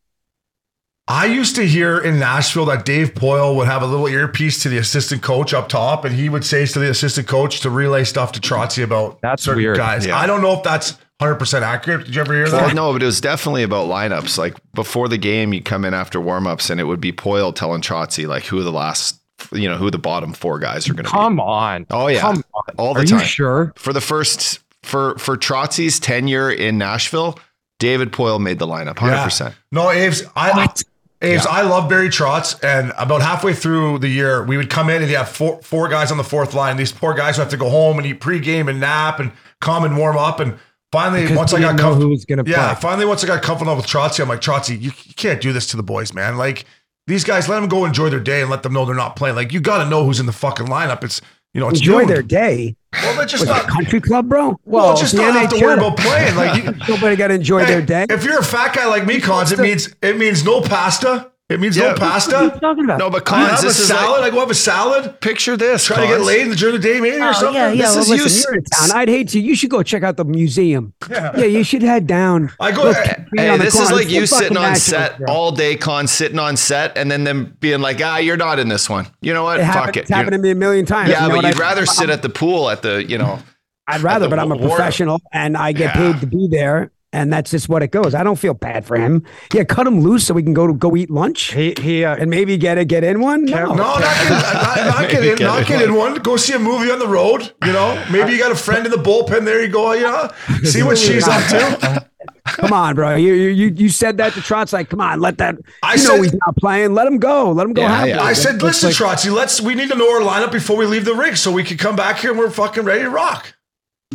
I 1.11 1.24
used 1.24 1.57
to 1.57 1.66
hear 1.66 1.99
in 1.99 2.18
Nashville 2.18 2.66
that 2.66 2.84
Dave 2.84 3.14
Poile 3.14 3.57
would 3.57 3.66
have 3.66 3.80
a 3.80 3.86
little 3.86 4.09
earpiece 4.09 4.62
to 4.64 4.68
the 4.68 4.76
assistant 4.76 5.22
coach 5.22 5.55
up 5.55 5.68
top, 5.70 6.05
and 6.05 6.14
he 6.14 6.28
would 6.28 6.45
say 6.45 6.66
to 6.66 6.78
the 6.78 6.91
assistant 6.91 7.26
coach 7.26 7.61
to 7.61 7.70
relay 7.70 8.05
stuff 8.05 8.32
to 8.32 8.41
Trotzy 8.41 8.82
about 8.82 9.18
That's 9.22 9.43
certain 9.43 9.62
weird. 9.62 9.78
guys. 9.78 10.05
Yeah. 10.05 10.18
I 10.18 10.26
don't 10.26 10.43
know 10.43 10.53
if 10.53 10.62
that's 10.62 10.99
100% 11.22 11.62
accurate. 11.62 12.05
Did 12.05 12.14
you 12.14 12.20
ever 12.20 12.34
hear 12.34 12.45
Well, 12.53 12.66
that? 12.66 12.74
no, 12.74 12.93
but 12.93 13.03
it 13.03 13.07
was 13.07 13.22
definitely 13.22 13.62
about 13.62 13.89
lineups. 13.89 14.36
Like 14.36 14.55
before 14.74 15.09
the 15.09 15.16
game, 15.16 15.55
you 15.55 15.62
come 15.62 15.86
in 15.86 15.95
after 15.95 16.18
warmups, 16.20 16.68
and 16.68 16.78
it 16.78 16.84
would 16.84 17.01
be 17.01 17.12
Poile 17.12 17.55
telling 17.55 17.80
Trotzy 17.80 18.26
like 18.28 18.45
who 18.45 18.59
are 18.59 18.62
the 18.64 18.70
last, 18.70 19.18
you 19.53 19.68
know, 19.68 19.76
who 19.76 19.91
the 19.91 19.99
bottom 19.99 20.32
four 20.32 20.59
guys 20.59 20.89
are 20.89 20.95
going 20.95 21.05
to 21.05 21.11
be. 21.11 21.16
Come 21.16 21.41
on. 21.41 21.86
Oh 21.91 22.09
yeah, 22.09 22.20
Come 22.20 22.43
on. 22.55 22.62
all 22.78 22.95
the 22.95 23.01
Are 23.01 23.05
time. 23.05 23.18
you 23.20 23.24
sure? 23.24 23.72
For 23.76 23.93
the 23.93 24.01
first 24.01 24.61
for 24.82 25.16
for 25.18 25.36
Trotzy's 25.36 25.99
tenure 26.01 26.51
in 26.51 26.78
Nashville, 26.78 27.39
David 27.78 28.12
Poile 28.12 28.41
made 28.41 28.59
the 28.59 28.66
lineup, 28.66 28.99
hundred 28.99 29.22
percent. 29.22 29.55
No, 29.72 29.91
Aves, 29.91 30.22
I, 30.36 30.51
What? 30.57 30.82
Aves, 31.20 31.47
I 31.47 31.62
love 31.62 31.89
Barry 31.89 32.09
Trotz, 32.11 32.62
and 32.62 32.93
about 32.97 33.22
halfway 33.22 33.53
through 33.53 33.99
the 33.99 34.09
year, 34.09 34.45
we 34.45 34.57
would 34.57 34.70
come 34.70 34.89
in 34.89 35.03
and 35.03 35.11
you 35.11 35.16
have 35.16 35.28
four 35.28 35.61
four 35.62 35.89
guys 35.89 36.11
on 36.12 36.16
the 36.16 36.24
fourth 36.24 36.55
line. 36.55 36.76
These 36.76 36.93
poor 36.93 37.12
guys 37.14 37.36
who 37.36 37.43
have 37.43 37.51
to 37.51 37.57
go 37.57 37.68
home 37.68 37.99
and 37.99 38.07
eat 38.07 38.20
pregame 38.20 38.68
and 38.70 38.78
nap 38.80 39.18
and 39.18 39.32
come 39.61 39.82
and 39.84 39.97
warm 39.99 40.16
up. 40.16 40.39
And 40.39 40.57
finally, 40.93 41.22
Because 41.22 41.36
once 41.36 41.53
I 41.55 41.61
got 41.61 41.68
didn't 41.70 41.80
comfortable, 41.80 42.03
who 42.07 42.11
was 42.11 42.24
going 42.24 42.45
to 42.45 42.49
yeah, 42.49 42.72
play. 42.74 42.80
finally 42.82 43.05
once 43.07 43.24
I 43.24 43.26
got 43.26 43.43
comfortable 43.43 43.74
with 43.74 43.86
Trotzy, 43.86 44.20
I'm 44.20 44.28
like 44.28 44.41
Trotzy, 44.41 44.80
you, 44.80 44.93
you 45.05 45.14
can't 45.16 45.41
do 45.41 45.53
this 45.53 45.66
to 45.68 45.76
the 45.76 45.82
boys, 45.82 46.14
man. 46.14 46.36
Like 46.39 46.66
these 47.09 47.24
guys, 47.24 47.48
let 47.48 47.59
them 47.59 47.68
go 47.68 47.84
enjoy 47.84 48.11
their 48.11 48.20
day 48.20 48.42
and 48.42 48.50
let 48.50 48.62
them 48.62 48.72
know 48.72 48.84
they're 48.84 48.94
not 48.94 49.16
playing. 49.16 49.34
Like 49.34 49.52
you 49.52 49.61
got 49.61 49.82
to 49.82 49.90
know 49.90 50.04
who's 50.04 50.20
in 50.20 50.26
the 50.26 50.32
fucking 50.32 50.66
lineup. 50.66 51.02
It's 51.02 51.20
you 51.54 51.61
know, 51.62 51.70
it's 51.70 51.80
Enjoy 51.80 52.00
noon. 52.00 52.09
their 52.09 52.22
day. 52.22 52.76
Well, 52.92 53.16
they're 53.16 53.26
just 53.26 53.46
not. 53.46 53.66
country 53.66 54.00
club, 54.02 54.28
bro? 54.28 54.61
Well, 54.66 54.94
just 54.96 55.16
the 55.16 55.22
not 55.22 55.34
have 55.34 55.50
to 55.50 55.61
worry 55.64 55.74
about 55.74 55.96
playing. 55.96 56.36
Like 56.36 56.62
you, 56.64 56.74
Nobody 56.88 57.16
got 57.16 57.28
to 57.28 57.34
enjoy 57.34 57.61
Hey, 57.64 57.66
their 57.66 57.82
day. 57.82 58.06
If 58.11 58.22
you're 58.22 58.38
a 58.38 58.44
fat 58.44 58.76
guy 58.76 58.86
like 58.86 59.06
me, 59.06 59.18
Conz, 59.20 59.50
it 59.50 59.59
means 59.59 59.94
it 60.02 60.18
means 60.18 60.44
no 60.44 60.61
pasta. 60.61 61.30
It 61.51 61.61
means 61.61 61.78
Yeah. 61.78 61.84
no 61.84 61.88
What 61.92 62.03
are 62.03 62.05
you 62.05 62.11
pasta. 62.11 62.59
talking 62.61 62.84
about? 62.84 62.99
No, 62.99 63.09
but 63.09 63.26
I 63.32 63.38
have 63.40 63.49
Conz, 63.53 63.62
a 63.62 63.66
this 63.68 63.78
is 63.78 63.88
salad. 63.88 64.20
like, 64.20 64.32
I 64.32 64.34
go 64.34 64.40
have 64.40 64.51
a 64.51 64.55
salad. 64.55 65.18
picture 65.22 65.57
this. 65.57 65.86
Try 65.86 66.03
to 66.03 66.07
get 66.07 66.20
laid 66.20 66.42
in 66.42 66.51
the 66.51 66.57
during 66.57 66.74
the 66.74 66.80
day, 66.82 67.01
maybe 67.01 67.16
or 67.22 67.30
Oh, 67.30 67.32
something. 67.32 67.55
yeah, 67.55 67.70
yeah. 67.70 67.86
This 67.86 67.94
well, 67.94 67.99
is 68.03 68.09
listen, 68.11 68.36
you 68.36 68.42
you're 68.51 68.59
in 68.59 68.64
town. 68.64 68.90
I'd 68.92 69.09
hate 69.09 69.28
to. 69.30 69.40
You 69.40 69.57
should 69.57 69.70
go 69.70 69.82
check 69.82 70.03
out 70.03 70.18
the 70.18 70.26
museum. 70.26 70.92
Yeah, 71.11 71.36
you 71.38 71.64
should 71.64 71.80
head 71.82 72.07
down. 72.07 72.51
I 72.61 72.70
go. 72.72 72.82
Look, 72.84 72.96
Hey, 73.34 73.57
this 73.57 73.80
is 73.80 73.90
like 73.90 74.05
it's 74.05 74.12
you 74.12 74.26
sitting 74.26 74.59
on 74.59 74.76
set 74.76 75.18
bro. 75.18 75.32
all 75.32 75.51
day, 75.53 75.74
Con, 75.76 76.07
sitting 76.07 76.38
on 76.38 76.59
set, 76.59 76.96
and 76.99 77.11
then 77.11 77.24
them 77.24 77.57
being 77.61 77.80
like, 77.80 78.01
ah, 78.05 78.18
you're 78.18 78.36
not 78.36 78.59
in 78.59 78.68
this 78.68 78.90
one. 78.90 79.07
You 79.22 79.32
know 79.32 79.44
what? 79.44 79.59
It 79.61 79.64
Fuck 79.64 79.74
happened, 79.74 79.96
it. 79.96 80.01
it's 80.01 80.11
happened 80.11 80.32
to 80.32 80.38
me 80.38 80.51
a 80.51 80.55
million 80.55 80.84
times. 80.84 81.09
yeah, 81.11 81.22
You 81.22 81.28
know 81.30 81.36
but 81.40 81.44
you'd 81.46 81.57
I- 81.57 81.64
rather 81.64 81.80
I'm- 81.80 81.86
sit 81.86 82.11
at 82.11 82.20
the 82.20 82.28
pool 82.28 82.68
at 82.68 82.82
the, 82.82 83.03
you 83.09 83.16
know. 83.16 83.38
I'd 83.86 84.03
rather, 84.03 84.28
but 84.28 84.38
I'm 84.38 84.53
a 84.53 84.59
professional 84.59 85.18
and 85.32 85.57
I 85.57 85.72
get 85.72 85.94
paid 85.94 86.20
to 86.20 86.26
be 86.26 86.46
there. 86.51 86.90
And 87.11 87.32
that's 87.32 87.50
just 87.50 87.70
what 87.70 87.82
it 87.82 87.90
goes. 87.90 88.14
I 88.14 88.22
don't 88.22 88.38
feel 88.38 88.52
bad 88.52 88.84
for 88.84 88.94
him. 88.96 89.24
Yeah, 89.54 89.64
cut 89.64 89.86
him 89.86 90.00
loose 90.00 90.26
so 90.26 90.34
we 90.34 90.42
can 90.42 90.52
go 90.52 90.66
to 90.66 90.74
go 90.74 90.94
eat 90.94 91.11
lunch 91.11 91.54
He 91.54 91.72
he 91.80 92.04
uh, 92.04 92.14
and 92.16 92.28
maybe 92.28 92.59
get 92.59 92.76
a 92.76 92.84
get 92.84 93.02
in 93.02 93.20
one. 93.20 93.46
No, 93.46 93.68
No, 93.68 93.74
not 93.76 94.00
get, 94.00 94.30
not, 94.30 94.76
not 94.76 95.11
get 95.11 95.24
in, 95.24 95.36
Get 95.36 95.44
not 95.44 95.61
in 95.61 95.66
get 95.66 95.82
in 95.82 95.94
one. 95.94 96.16
Go 96.16 96.36
see 96.36 96.52
a 96.52 96.59
movie 96.59 96.90
on 96.90 96.98
the 96.98 97.09
road. 97.09 97.50
You 97.64 97.72
know, 97.72 98.04
maybe 98.11 98.32
you 98.32 98.38
got 98.38 98.52
a 98.52 98.56
friend 98.56 98.84
in 98.84 98.92
the 98.92 98.98
bullpen. 98.98 99.46
There 99.46 99.62
you 99.62 99.68
go. 99.68 99.92
You 99.94 100.02
know, 100.02 100.30
see 100.64 100.82
what 100.82 100.98
she's 100.98 101.26
up 101.26 101.42
to. 101.48 102.06
come 102.44 102.74
on, 102.74 102.94
bro. 102.94 103.14
You 103.16 103.32
you 103.32 103.48
you, 103.48 103.66
you 103.74 103.88
said 103.88 104.18
that 104.18 104.34
to 104.34 104.40
Trotz. 104.40 104.74
Like, 104.74 104.90
come 104.90 105.00
on, 105.00 105.18
let 105.18 105.38
that. 105.38 105.56
I 105.82 105.94
you 105.94 106.04
know 106.04 106.16
said- 106.16 106.24
he's 106.24 106.34
not 106.34 106.56
playing. 106.56 106.92
Let 106.92 107.06
him 107.06 107.16
go. 107.16 107.52
Let 107.52 107.66
him 107.66 107.72
go. 107.72 107.82
Yeah, 107.82 108.04
yeah. 108.04 108.22
I 108.22 108.34
said, 108.34 108.61
listen, 108.61 108.90
Trotz. 108.90 109.30
let's. 109.32 109.62
We 109.62 109.74
need 109.74 109.88
to 109.88 109.96
know 109.96 110.12
our 110.14 110.20
lineup 110.20 110.52
before 110.52 110.76
we 110.76 110.84
leave 110.84 111.06
the 111.06 111.14
rig, 111.14 111.38
so 111.38 111.50
we 111.50 111.64
can 111.64 111.78
come 111.78 111.96
back 111.96 112.18
here 112.18 112.30
and 112.32 112.38
we're 112.38 112.50
fucking 112.50 112.84
ready 112.84 113.04
to 113.04 113.11
rock. 113.11 113.54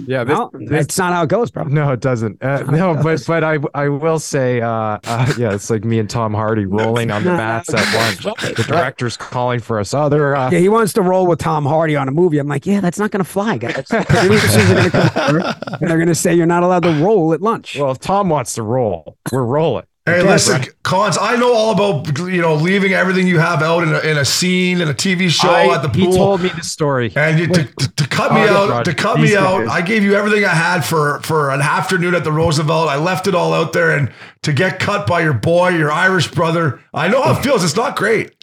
Yeah. 0.06 0.24
This, 0.24 0.38
No, 0.38 0.50
this- 0.54 0.70
that's 0.70 0.98
not 0.98 1.14
how 1.14 1.24
it 1.24 1.30
goes, 1.30 1.52
bro. 1.52 1.64
no, 1.66 1.92
it 1.92 2.00
doesn't. 2.00 2.44
Uh, 2.44 2.64
no, 2.64 2.96
but 3.02 3.24
but 3.28 3.44
I 3.44 3.60
I 3.74 3.90
will 3.90 4.20
say, 4.20 4.60
uh, 4.62 4.70
uh, 5.04 5.34
yeah, 5.38 5.54
it's 5.54 5.70
like 5.70 5.84
me 5.84 6.00
and 6.00 6.10
Tom 6.10 6.34
Hardy 6.34 6.66
rolling 6.66 7.12
on 7.12 7.24
the 7.24 7.32
No, 7.32 7.38
mats 7.38 7.74
at 7.74 7.94
lunch. 7.96 8.24
The 8.42 8.64
director's 8.68 9.18
calling 9.18 9.60
for 9.60 9.80
us. 9.80 9.94
Other 9.94 10.36
uh, 10.36 10.50
Yeah, 10.52 10.60
he 10.60 10.70
wants 10.70 10.94
to 10.94 11.02
roll 11.02 11.28
with 11.28 11.40
Tom 11.40 11.66
Hardy 11.66 11.96
on 11.96 12.08
a 12.08 12.12
movie. 12.12 12.40
I'm 12.40 12.48
like, 12.48 12.66
yeah, 12.66 12.80
that's 12.82 12.98
not 13.00 13.12
going 13.12 13.24
to 13.24 13.30
fly, 13.30 13.58
guys. 13.58 13.86
Producers 13.90 14.56
are 14.56 14.74
going 14.74 14.84
to 14.84 14.90
come 14.92 15.36
over 15.36 15.56
and 15.82 15.90
they're 15.90 15.98
going 15.98 16.08
to 16.08 16.16
say 16.16 16.34
you're 16.34 16.46
not 16.46 16.64
allowed 16.64 16.84
to 16.84 16.94
roll 17.04 17.34
at 17.34 17.42
lunch. 17.42 17.78
well, 17.80 17.92
if 17.92 18.00
Tom 18.00 18.30
wants 18.30 18.54
to 18.56 18.64
roll, 18.64 19.18
we're 19.32 19.44
rolling. 19.44 19.86
Hey, 20.06 20.20
Okay, 20.20 20.28
listen, 20.28 20.62
Conz. 20.84 21.18
I 21.22 21.38
know 21.38 21.54
all 21.54 21.72
about 21.72 22.18
you 22.20 22.42
know 22.42 22.56
leaving 22.56 22.92
everything 22.92 23.26
you 23.26 23.40
have 23.40 23.62
out 23.64 23.84
in 23.84 23.94
a, 23.94 24.00
in 24.00 24.18
a 24.18 24.26
scene 24.26 24.82
in 24.82 24.90
a 24.90 24.94
TV 24.94 25.30
show 25.30 25.48
I- 25.50 25.74
at 25.76 25.82
the 25.82 25.88
pool. 25.88 25.98
he 25.98 26.06
pool. 26.08 26.16
told 26.18 26.42
me 26.42 26.50
the 26.50 26.62
story. 26.62 27.14
And 27.16 27.40
you, 27.40 27.48
to, 27.48 27.64
to, 27.64 27.96
to 27.96 28.08
cut 28.10 28.34
me 28.34 28.42
Oh, 28.42 28.54
out, 28.64 28.70
Roger, 28.70 28.92
to 28.92 28.98
cut 29.02 29.16
these 29.18 29.32
me 29.32 29.38
out, 29.38 29.60
guys. 29.60 29.70
I 29.70 29.82
gave 29.82 30.04
you 30.04 30.14
everything 30.16 30.44
I 30.44 30.50
had 30.50 30.82
for 30.84 31.22
for 31.22 31.52
an 31.52 31.62
afternoon 31.62 32.16
at 32.16 32.26
the 32.26 32.34
Roosevelt. 32.34 32.90
I 32.90 32.98
left 32.98 33.28
it 33.28 33.34
all 33.36 33.54
out 33.54 33.72
there, 33.72 33.96
and 33.98 34.12
to 34.42 34.52
get 34.52 34.78
cut 34.78 35.08
by 35.08 35.22
your 35.22 35.32
boy, 35.34 35.70
your 35.70 35.90
Irish 35.90 36.30
brother, 36.30 36.82
I 36.94 37.08
know 37.08 37.22
how 37.22 37.40
it 37.40 37.42
feels. 37.44 37.64
It's 37.64 37.78
not 37.78 37.96
great. 37.96 38.36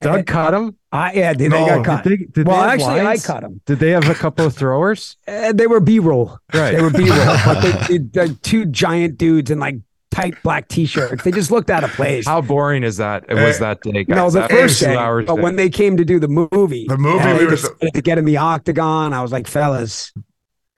Doug 0.00 0.26
cut 0.26 0.54
him. 0.54 0.76
I, 0.92 1.12
yeah, 1.12 1.34
they, 1.34 1.48
No, 1.48 1.58
they 1.60 1.66
got 1.66 1.84
cut. 1.84 2.04
Did 2.04 2.20
they- 2.20 2.24
did 2.26 2.46
well, 2.46 2.62
they 2.62 2.68
actually, 2.68 3.02
lines? 3.02 3.24
I 3.28 3.32
cut 3.32 3.40
them. 3.42 3.60
Did 3.66 3.80
they 3.80 3.90
have 3.90 4.08
a 4.08 4.14
couple 4.14 4.46
of 4.46 4.54
throwers? 4.54 5.16
Uh, 5.28 5.52
they 5.52 5.66
were 5.66 5.78
B-roll. 5.80 6.38
Right. 6.54 6.72
They 6.74 6.80
were 6.82 6.90
B-roll. 6.90 7.36
but 7.44 7.60
they, 7.60 7.72
they, 7.98 7.98
they're 7.98 8.28
two 8.42 8.64
giant 8.66 9.18
dudes 9.18 9.50
and 9.50 9.60
like 9.60 9.76
tight 10.10 10.34
black 10.42 10.68
t-shirts. 10.68 11.22
They 11.24 11.30
just 11.30 11.50
looked 11.50 11.70
out 11.70 11.84
of 11.84 11.90
place. 11.92 12.26
How 12.26 12.40
boring 12.40 12.82
is 12.82 12.96
that? 12.98 13.24
It 13.28 13.34
was 13.34 13.56
uh, 13.60 13.74
that 13.74 13.80
day, 13.82 14.04
guys. 14.04 14.16
no, 14.16 14.30
the 14.30 14.40
That 14.40 14.50
first 14.50 14.62
was 14.62 14.78
two 14.80 14.84
day. 14.86 14.96
hours 14.96 15.24
But 15.26 15.36
day. 15.36 15.42
when 15.42 15.56
they 15.56 15.68
came 15.70 15.96
to 15.96 16.04
do 16.04 16.18
the 16.18 16.28
movie, 16.28 16.86
The 16.88 16.98
movie, 16.98 17.18
and 17.20 17.38
we 17.38 17.44
were- 17.44 17.50
decided 17.52 17.94
to 17.94 18.02
get 18.02 18.18
in 18.18 18.24
the 18.24 18.36
octagon. 18.38 19.12
I 19.12 19.22
was 19.22 19.32
like, 19.32 19.46
fellas, 19.46 20.12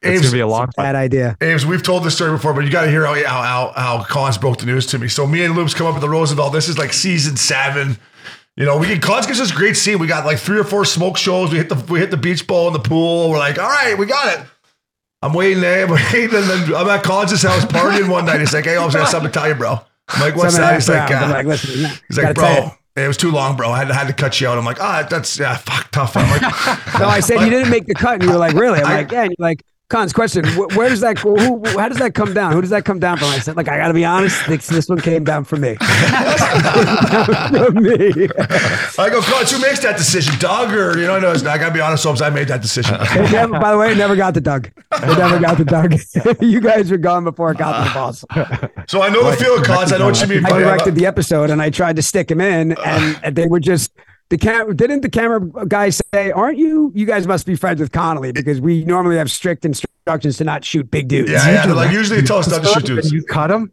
it's 0.02 0.18
Aves, 0.18 0.20
gonna 0.22 0.32
be 0.32 0.40
a 0.40 0.46
long 0.46 0.68
bad 0.76 0.96
idea. 0.96 1.36
Aves, 1.40 1.64
we've 1.64 1.82
told 1.82 2.02
this 2.04 2.14
story 2.16 2.32
before, 2.32 2.52
but 2.54 2.64
you 2.64 2.70
got 2.70 2.82
to 2.84 2.90
hear 2.90 3.06
how, 3.06 3.14
how 3.14 3.42
how 3.42 3.72
how 3.98 4.02
Conz 4.04 4.36
broke 4.36 4.58
the 4.58 4.66
news 4.66 4.84
to 4.86 4.98
me. 4.98 5.06
So 5.08 5.26
me 5.26 5.44
and 5.44 5.54
Loops 5.54 5.74
come 5.74 5.86
up 5.86 5.94
at 5.94 6.00
the 6.00 6.08
Roosevelt. 6.10 6.52
This 6.52 6.68
is 6.68 6.76
like 6.76 6.92
season 6.92 7.36
seven. 7.36 7.96
You 8.56 8.66
know, 8.66 8.76
we 8.76 8.86
get 8.88 9.00
Conz 9.00 9.26
gives 9.26 9.40
us 9.40 9.50
a 9.52 9.54
great 9.54 9.76
scene. 9.76 9.98
We 9.98 10.06
got 10.08 10.26
like 10.26 10.38
three 10.38 10.58
or 10.58 10.64
four 10.64 10.84
smoke 10.84 11.16
shows. 11.16 11.52
We 11.52 11.58
hit 11.58 11.68
the 11.68 11.76
we 11.88 12.00
hit 12.00 12.10
the 12.10 12.16
beach 12.16 12.46
ball 12.46 12.66
in 12.66 12.72
the 12.72 12.80
pool. 12.80 13.30
We're 13.30 13.38
like, 13.38 13.58
all 13.58 13.68
right, 13.68 13.96
we 13.96 14.04
got 14.06 14.40
it. 14.40 14.46
I'm 15.22 15.32
waiting 15.32 15.60
there, 15.60 15.84
I'm 15.84 15.90
waiting, 15.92 16.36
and 16.36 16.44
then 16.48 16.74
I'm 16.74 16.88
at 16.88 17.04
Cons' 17.04 17.42
house 17.42 17.64
partying 17.64 18.08
one 18.08 18.26
night. 18.26 18.40
He's 18.40 18.52
like, 18.52 18.64
hey, 18.64 18.76
I 18.76 18.90
got 18.90 19.08
something 19.08 19.30
to 19.30 19.38
tell 19.38 19.48
you, 19.48 19.54
bro. 19.54 19.78
I'm 20.08 20.20
like, 20.20 20.34
what's 20.36 20.56
Something 20.56 20.68
that? 20.68 20.74
He's 20.74 20.88
like, 20.88 21.10
uh, 21.10 21.28
like, 21.30 21.46
listen, 21.46 21.90
he's 22.08 22.18
like, 22.18 22.34
bro, 22.34 22.72
it 22.96 23.06
was 23.06 23.16
too 23.16 23.30
long, 23.30 23.56
bro. 23.56 23.70
I 23.70 23.78
had, 23.78 23.90
had 23.90 24.06
to 24.08 24.12
cut 24.12 24.40
you 24.40 24.48
out. 24.48 24.58
I'm 24.58 24.64
like, 24.64 24.80
ah, 24.80 25.06
that's 25.08 25.38
yeah, 25.38 25.56
fuck, 25.56 25.90
tough. 25.92 26.16
I'm 26.16 26.28
like, 26.28 26.42
No, 26.98 27.06
I 27.06 27.20
said 27.20 27.40
you 27.40 27.50
didn't 27.50 27.70
make 27.70 27.86
the 27.86 27.94
cut, 27.94 28.14
and 28.14 28.24
you 28.24 28.30
were 28.30 28.36
like, 28.36 28.54
really? 28.54 28.80
I'm 28.80 28.84
like, 28.84 29.12
yeah. 29.12 29.22
And 29.22 29.30
you're 29.38 29.46
like, 29.46 29.62
Conz, 29.92 30.12
question, 30.14 30.46
wh- 30.46 30.74
where 30.74 30.88
does 30.88 31.00
that, 31.00 31.18
who, 31.18 31.36
who- 31.36 31.78
how 31.78 31.86
does 31.86 31.98
that 31.98 32.14
come 32.14 32.32
down? 32.32 32.54
Who 32.54 32.62
does 32.62 32.70
that 32.70 32.86
come 32.86 32.98
down 32.98 33.18
from? 33.18 33.28
I 33.28 33.40
said, 33.40 33.58
like, 33.58 33.68
I 33.68 33.76
got 33.76 33.88
to 33.88 33.94
be 33.94 34.06
honest, 34.06 34.46
this, 34.46 34.66
this 34.66 34.88
one 34.88 34.98
came 34.98 35.22
down 35.22 35.44
from 35.44 35.60
me. 35.60 35.74
from 35.74 37.74
me. 37.74 38.26
I 38.98 39.10
go, 39.10 39.20
Conz, 39.20 39.52
who 39.52 39.60
makes 39.60 39.80
that 39.80 39.98
decision, 39.98 40.38
Doug 40.38 40.72
or 40.72 40.98
you 40.98 41.06
know? 41.06 41.20
No, 41.20 41.32
I 41.32 41.58
gotta 41.58 41.74
be 41.74 41.82
honest, 41.82 42.04
Holmes, 42.04 42.22
I 42.22 42.30
made 42.30 42.48
that 42.48 42.62
decision. 42.62 42.96
Never, 43.14 43.60
by 43.60 43.72
the 43.72 43.76
way, 43.76 43.92
it 43.92 43.98
never 43.98 44.16
got 44.16 44.32
to 44.32 44.40
Doug. 44.40 44.68
It 44.68 45.18
never 45.18 45.38
got 45.38 45.58
to 45.58 45.64
Doug. 45.64 45.92
you 46.40 46.62
guys 46.62 46.90
were 46.90 46.96
gone 46.96 47.24
before 47.24 47.50
it 47.50 47.58
got 47.58 47.76
to 47.76 47.84
the 47.84 47.90
ah. 47.90 47.94
boss. 47.94 48.24
So 48.90 49.02
I 49.02 49.10
know 49.10 49.30
the 49.30 49.36
feel 49.36 49.58
of 49.58 49.64
Conz. 49.64 49.92
I 49.92 49.98
know 49.98 50.06
what 50.06 50.18
you 50.22 50.26
mean. 50.26 50.46
I 50.46 50.58
directed 50.58 50.94
the 50.94 51.04
episode 51.04 51.50
and 51.50 51.60
I 51.60 51.68
tried 51.68 51.96
to 51.96 52.02
stick 52.02 52.30
him 52.30 52.40
in, 52.40 52.72
and, 52.72 53.20
and 53.22 53.36
they 53.36 53.46
were 53.46 53.60
just 53.60 53.92
the 54.32 54.38
cam. 54.38 54.74
Didn't 54.74 55.02
the 55.02 55.10
camera 55.10 55.40
guy 55.68 55.90
say, 55.90 56.30
"Aren't 56.32 56.56
you? 56.56 56.90
You 56.94 57.04
guys 57.04 57.26
must 57.26 57.44
be 57.44 57.54
friends 57.54 57.80
with 57.80 57.92
Connolly 57.92 58.32
because 58.32 58.62
we 58.62 58.82
normally 58.84 59.18
have 59.18 59.30
strict 59.30 59.66
instructions 59.66 60.38
to 60.38 60.44
not 60.44 60.64
shoot 60.64 60.90
big 60.90 61.08
dudes." 61.08 61.30
Yeah, 61.30 61.66
yeah. 61.66 61.72
Like 61.72 61.92
usually 61.92 62.22
they 62.22 62.26
tell 62.26 62.38
us 62.38 62.50
not 62.50 62.62
to 62.62 62.68
shoot 62.68 62.86
dudes. 62.86 63.12
You 63.12 63.22
cut 63.24 63.50
him? 63.50 63.70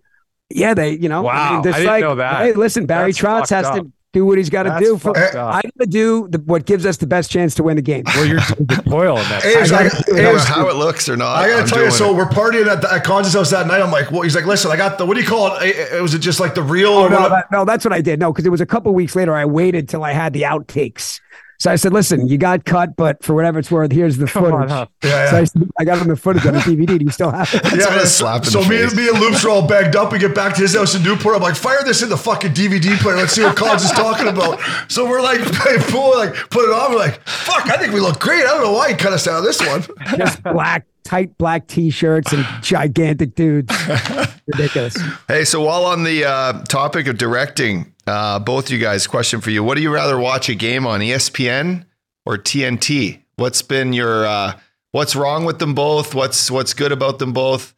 Yeah, 0.49 0.73
they, 0.73 0.91
you 0.97 1.07
know, 1.07 1.21
Wow, 1.21 1.61
just 1.63 1.77
I 1.77 1.83
didn't 1.83 2.01
know 2.01 2.15
that. 2.15 2.41
Hey, 2.41 2.53
listen, 2.53 2.85
Barry 2.85 3.11
That's 3.13 3.19
Trotz 3.19 3.49
has 3.51 3.67
up. 3.67 3.75
to 3.75 3.91
do 4.11 4.25
what 4.25 4.37
he's 4.39 4.49
got 4.49 4.63
to 4.63 4.75
do. 4.79 4.97
For, 4.97 5.13
fucked 5.13 5.35
up. 5.35 5.55
I 5.55 5.61
got 5.61 5.73
to 5.81 5.85
do 5.85 6.27
the, 6.29 6.39
what 6.39 6.65
gives 6.65 6.85
us 6.85 6.97
the 6.97 7.05
best 7.05 7.29
chance 7.29 7.53
to 7.55 7.63
win 7.63 7.75
the 7.75 7.81
game. 7.81 8.03
Well, 8.07 8.25
you're 8.25 8.39
the 8.59 8.81
toil 8.87 9.17
in 9.17 9.29
that. 9.29 9.43
Hey, 9.43 9.49
it's 9.53 9.71
I 9.71 9.83
like, 9.83 9.91
gotta- 9.91 10.15
hey, 10.15 10.23
No 10.23 10.37
how 10.39 10.67
it 10.69 10.75
looks 10.75 11.07
or 11.07 11.15
not. 11.15 11.35
I 11.37 11.47
gotta 11.47 11.61
I'm 11.61 11.67
tell 11.67 11.83
you, 11.83 11.91
so 11.91 12.11
it. 12.11 12.15
we're 12.17 12.25
partying 12.29 12.65
at, 12.67 12.81
the, 12.81 12.91
at 12.91 13.03
Con's 13.03 13.33
house 13.33 13.51
that 13.51 13.67
night. 13.67 13.81
I'm 13.81 13.91
like, 13.91 14.09
well, 14.11 14.21
he's 14.21 14.35
like, 14.35 14.45
listen, 14.45 14.71
I 14.71 14.77
got 14.77 14.97
the 14.97 15.05
what 15.05 15.13
do 15.15 15.21
you 15.21 15.27
call 15.27 15.57
it? 15.57 15.75
Eh, 15.91 15.99
Was 15.99 16.13
it 16.15 16.19
just 16.19 16.39
like 16.39 16.55
the 16.55 16.63
real? 16.63 16.89
Oh 16.89 17.03
or 17.05 17.09
no, 17.09 17.29
that, 17.29 17.51
no, 17.51 17.65
that's 17.65 17.85
what 17.85 17.93
I 17.93 18.01
did. 18.01 18.19
No, 18.19 18.31
because 18.33 18.45
it 18.45 18.49
was 18.49 18.61
a 18.61 18.65
couple 18.65 18.93
weeks 18.93 19.15
later. 19.15 19.35
I 19.35 19.45
waited 19.45 19.87
till 19.87 20.03
I 20.03 20.13
had 20.13 20.33
the 20.33 20.41
outtakes. 20.43 21.21
So 21.59 21.69
I 21.69 21.75
said, 21.75 21.91
"Listen, 21.91 22.27
you 22.27 22.37
got 22.37 22.63
cut, 22.63 22.95
but 22.95 23.21
for 23.23 23.33
whatever 23.35 23.59
it's 23.59 23.69
worth, 23.69 23.91
here's 23.91 24.15
the 24.17 24.27
Come 24.27 24.43
footage." 24.45 24.61
on, 24.61 24.69
huh? 24.69 24.85
yeah, 25.03 25.29
So 25.29 25.35
I, 25.35 25.39
yeah. 25.39 25.45
said, 25.45 25.69
I 25.77 25.83
got 25.83 25.99
him 26.01 26.07
the 26.07 26.15
footage 26.15 26.45
on 26.45 26.53
the 26.53 26.59
DVD. 26.61 26.97
Do 26.97 27.03
you 27.05 27.11
still 27.11 27.31
have 27.31 27.53
it? 27.53 27.61
That's 27.63 27.85
what 27.85 27.97
a 28.01 28.07
slap 28.07 28.43
in 28.45 28.49
so 28.49 28.63
the 28.63 28.69
me 28.69 28.77
face. 28.77 28.91
and 28.93 28.95
me 29.01 29.09
and 29.09 29.19
Loops 29.19 29.43
are 29.43 29.49
all 29.49 29.67
bagged 29.67 29.95
up. 29.97 30.11
We 30.13 30.19
get 30.19 30.33
back 30.33 30.55
to 30.55 30.61
his 30.61 30.73
house 30.75 30.95
in 30.95 31.03
Newport. 31.03 31.35
I'm 31.35 31.41
like, 31.41 31.55
fire 31.55 31.83
this 31.83 32.01
in 32.01 32.07
the 32.09 32.15
fucking 32.17 32.53
DVD 32.53 32.97
player. 32.99 33.17
Let's 33.17 33.33
see 33.33 33.43
what 33.43 33.57
Collins 33.57 33.83
is 33.83 33.91
talking 33.91 34.27
about. 34.29 34.59
So 34.87 35.05
we're 35.09 35.21
like, 35.21 35.41
playing 35.43 35.81
pool, 35.81 36.17
like 36.17 36.33
put 36.49 36.63
it 36.63 36.73
on. 36.73 36.91
We're 36.93 36.97
like, 36.99 37.21
fuck, 37.27 37.69
I 37.69 37.75
think 37.77 37.93
we 37.93 37.99
look 37.99 38.19
great. 38.19 38.39
I 38.45 38.47
don't 38.47 38.61
know 38.63 38.71
why 38.73 38.89
he 38.91 38.95
cut 38.95 39.11
us 39.11 39.27
out 39.27 39.39
of 39.39 39.43
this 39.43 39.59
one. 39.59 39.83
Just 40.17 40.41
black, 40.53 40.85
tight 41.03 41.37
black 41.37 41.67
T-shirts 41.67 42.31
and 42.31 42.45
gigantic 42.63 43.35
dudes. 43.35 43.75
Ridiculous. 44.47 44.97
Hey, 45.27 45.43
so 45.43 45.61
while 45.61 45.83
on 45.85 46.03
the 46.05 46.23
uh, 46.23 46.63
topic 46.65 47.07
of 47.07 47.17
directing, 47.17 47.93
uh, 48.09 48.39
both 48.39 48.69
you 48.69 48.77
guys, 48.79 49.07
question 49.07 49.41
for 49.41 49.49
you: 49.51 49.63
What 49.63 49.75
do 49.75 49.81
you 49.81 49.93
rather 49.93 50.17
watch 50.17 50.49
a 50.49 50.55
game 50.55 50.85
on 50.85 50.99
ESPN 50.99 51.85
or 52.25 52.37
TNT? 52.37 53.19
What's 53.37 53.61
been 53.61 53.93
your 53.93 54.25
uh, 54.25 54.53
What's 54.91 55.15
wrong 55.15 55.45
with 55.45 55.59
them 55.59 55.75
both? 55.75 56.15
What's 56.15 56.49
What's 56.49 56.73
good 56.73 56.91
about 56.91 57.19
them 57.19 57.31
both? 57.31 57.75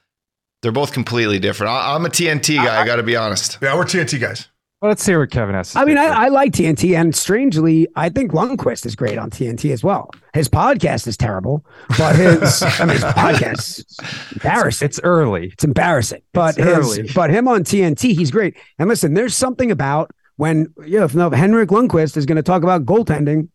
They're 0.61 0.71
both 0.71 0.93
completely 0.93 1.39
different. 1.39 1.71
I, 1.71 1.95
I'm 1.95 2.05
a 2.05 2.09
TNT 2.09 2.55
guy. 2.55 2.81
I, 2.81 2.85
got 2.85 2.97
to 2.97 3.03
be 3.03 3.15
honest. 3.15 3.57
Yeah, 3.61 3.75
we're 3.75 3.83
TNT 3.83 4.19
guys. 4.21 4.47
Well, 4.79 4.89
let's 4.89 5.05
hear 5.05 5.19
what 5.19 5.29
Kevin 5.29 5.53
has 5.53 5.73
to 5.73 5.79
I 5.79 5.85
mean. 5.85 5.97
I, 5.97 6.05
I 6.05 6.27
like 6.29 6.53
TNT, 6.53 6.99
and 6.99 7.15
strangely, 7.15 7.87
I 7.95 8.09
think 8.09 8.31
Lundqvist 8.31 8.85
is 8.85 8.95
great 8.95 9.17
on 9.17 9.29
TNT 9.29 9.71
as 9.71 9.83
well. 9.83 10.09
His 10.33 10.47
podcast 10.49 11.05
is 11.05 11.17
terrible, 11.17 11.63
but 11.97 12.15
his 12.15 12.63
I 12.79 12.85
mean, 12.85 12.95
his 12.95 13.03
podcast 13.03 13.79
is 13.79 14.31
embarrassing. 14.33 14.85
it's 14.87 14.99
early. 15.03 15.47
It's 15.47 15.63
embarrassing. 15.63 16.21
But 16.33 16.57
It's 16.57 16.65
his, 16.67 16.99
early. 16.99 17.09
but 17.13 17.29
him 17.29 17.47
on 17.47 17.63
TNT, 17.63 18.15
he's 18.15 18.31
great. 18.31 18.55
And 18.79 18.87
listen, 18.89 19.13
there's 19.13 19.35
something 19.35 19.69
about 19.69 20.11
when 20.41 20.73
you 20.87 20.97
know 20.97 21.05
if, 21.05 21.13
no, 21.13 21.29
Henrik 21.29 21.69
Lundqvist 21.69 22.17
is 22.17 22.25
going 22.25 22.37
to 22.37 22.41
talk 22.41 22.63
about 22.63 22.83
goaltending. 22.83 23.49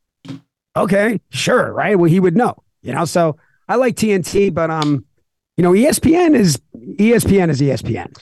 Okay, 0.77 1.21
sure, 1.31 1.73
right? 1.73 1.99
Well, 1.99 2.09
he 2.09 2.21
would 2.21 2.37
know, 2.37 2.55
you 2.81 2.93
know. 2.93 3.05
So 3.05 3.37
I 3.69 3.75
like 3.75 3.97
TNT, 3.97 4.55
but 4.55 4.71
um, 4.71 5.05
you 5.57 5.65
know, 5.65 5.73
ESPN 5.73 6.37
is 6.37 6.61
ESPN 6.77 7.51
is 7.51 7.61
ESPN, 7.61 8.17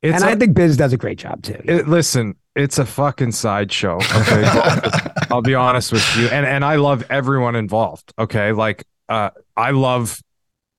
It's 0.00 0.14
and 0.14 0.24
a- 0.24 0.28
I 0.28 0.34
think 0.34 0.54
Biz 0.54 0.78
does 0.78 0.94
a 0.94 0.96
great 0.96 1.18
job 1.18 1.42
too. 1.42 1.60
It, 1.62 1.88
listen, 1.88 2.36
it's 2.56 2.78
a 2.78 2.86
fucking 2.86 3.32
sideshow. 3.32 3.96
Okay, 3.96 4.44
I'll 5.30 5.42
be 5.42 5.54
honest 5.54 5.92
with 5.92 6.16
you, 6.16 6.28
and 6.28 6.46
and 6.46 6.64
I 6.64 6.76
love 6.76 7.04
everyone 7.10 7.54
involved. 7.54 8.14
Okay, 8.18 8.52
like 8.52 8.82
uh, 9.10 9.28
I 9.58 9.72
love 9.72 10.22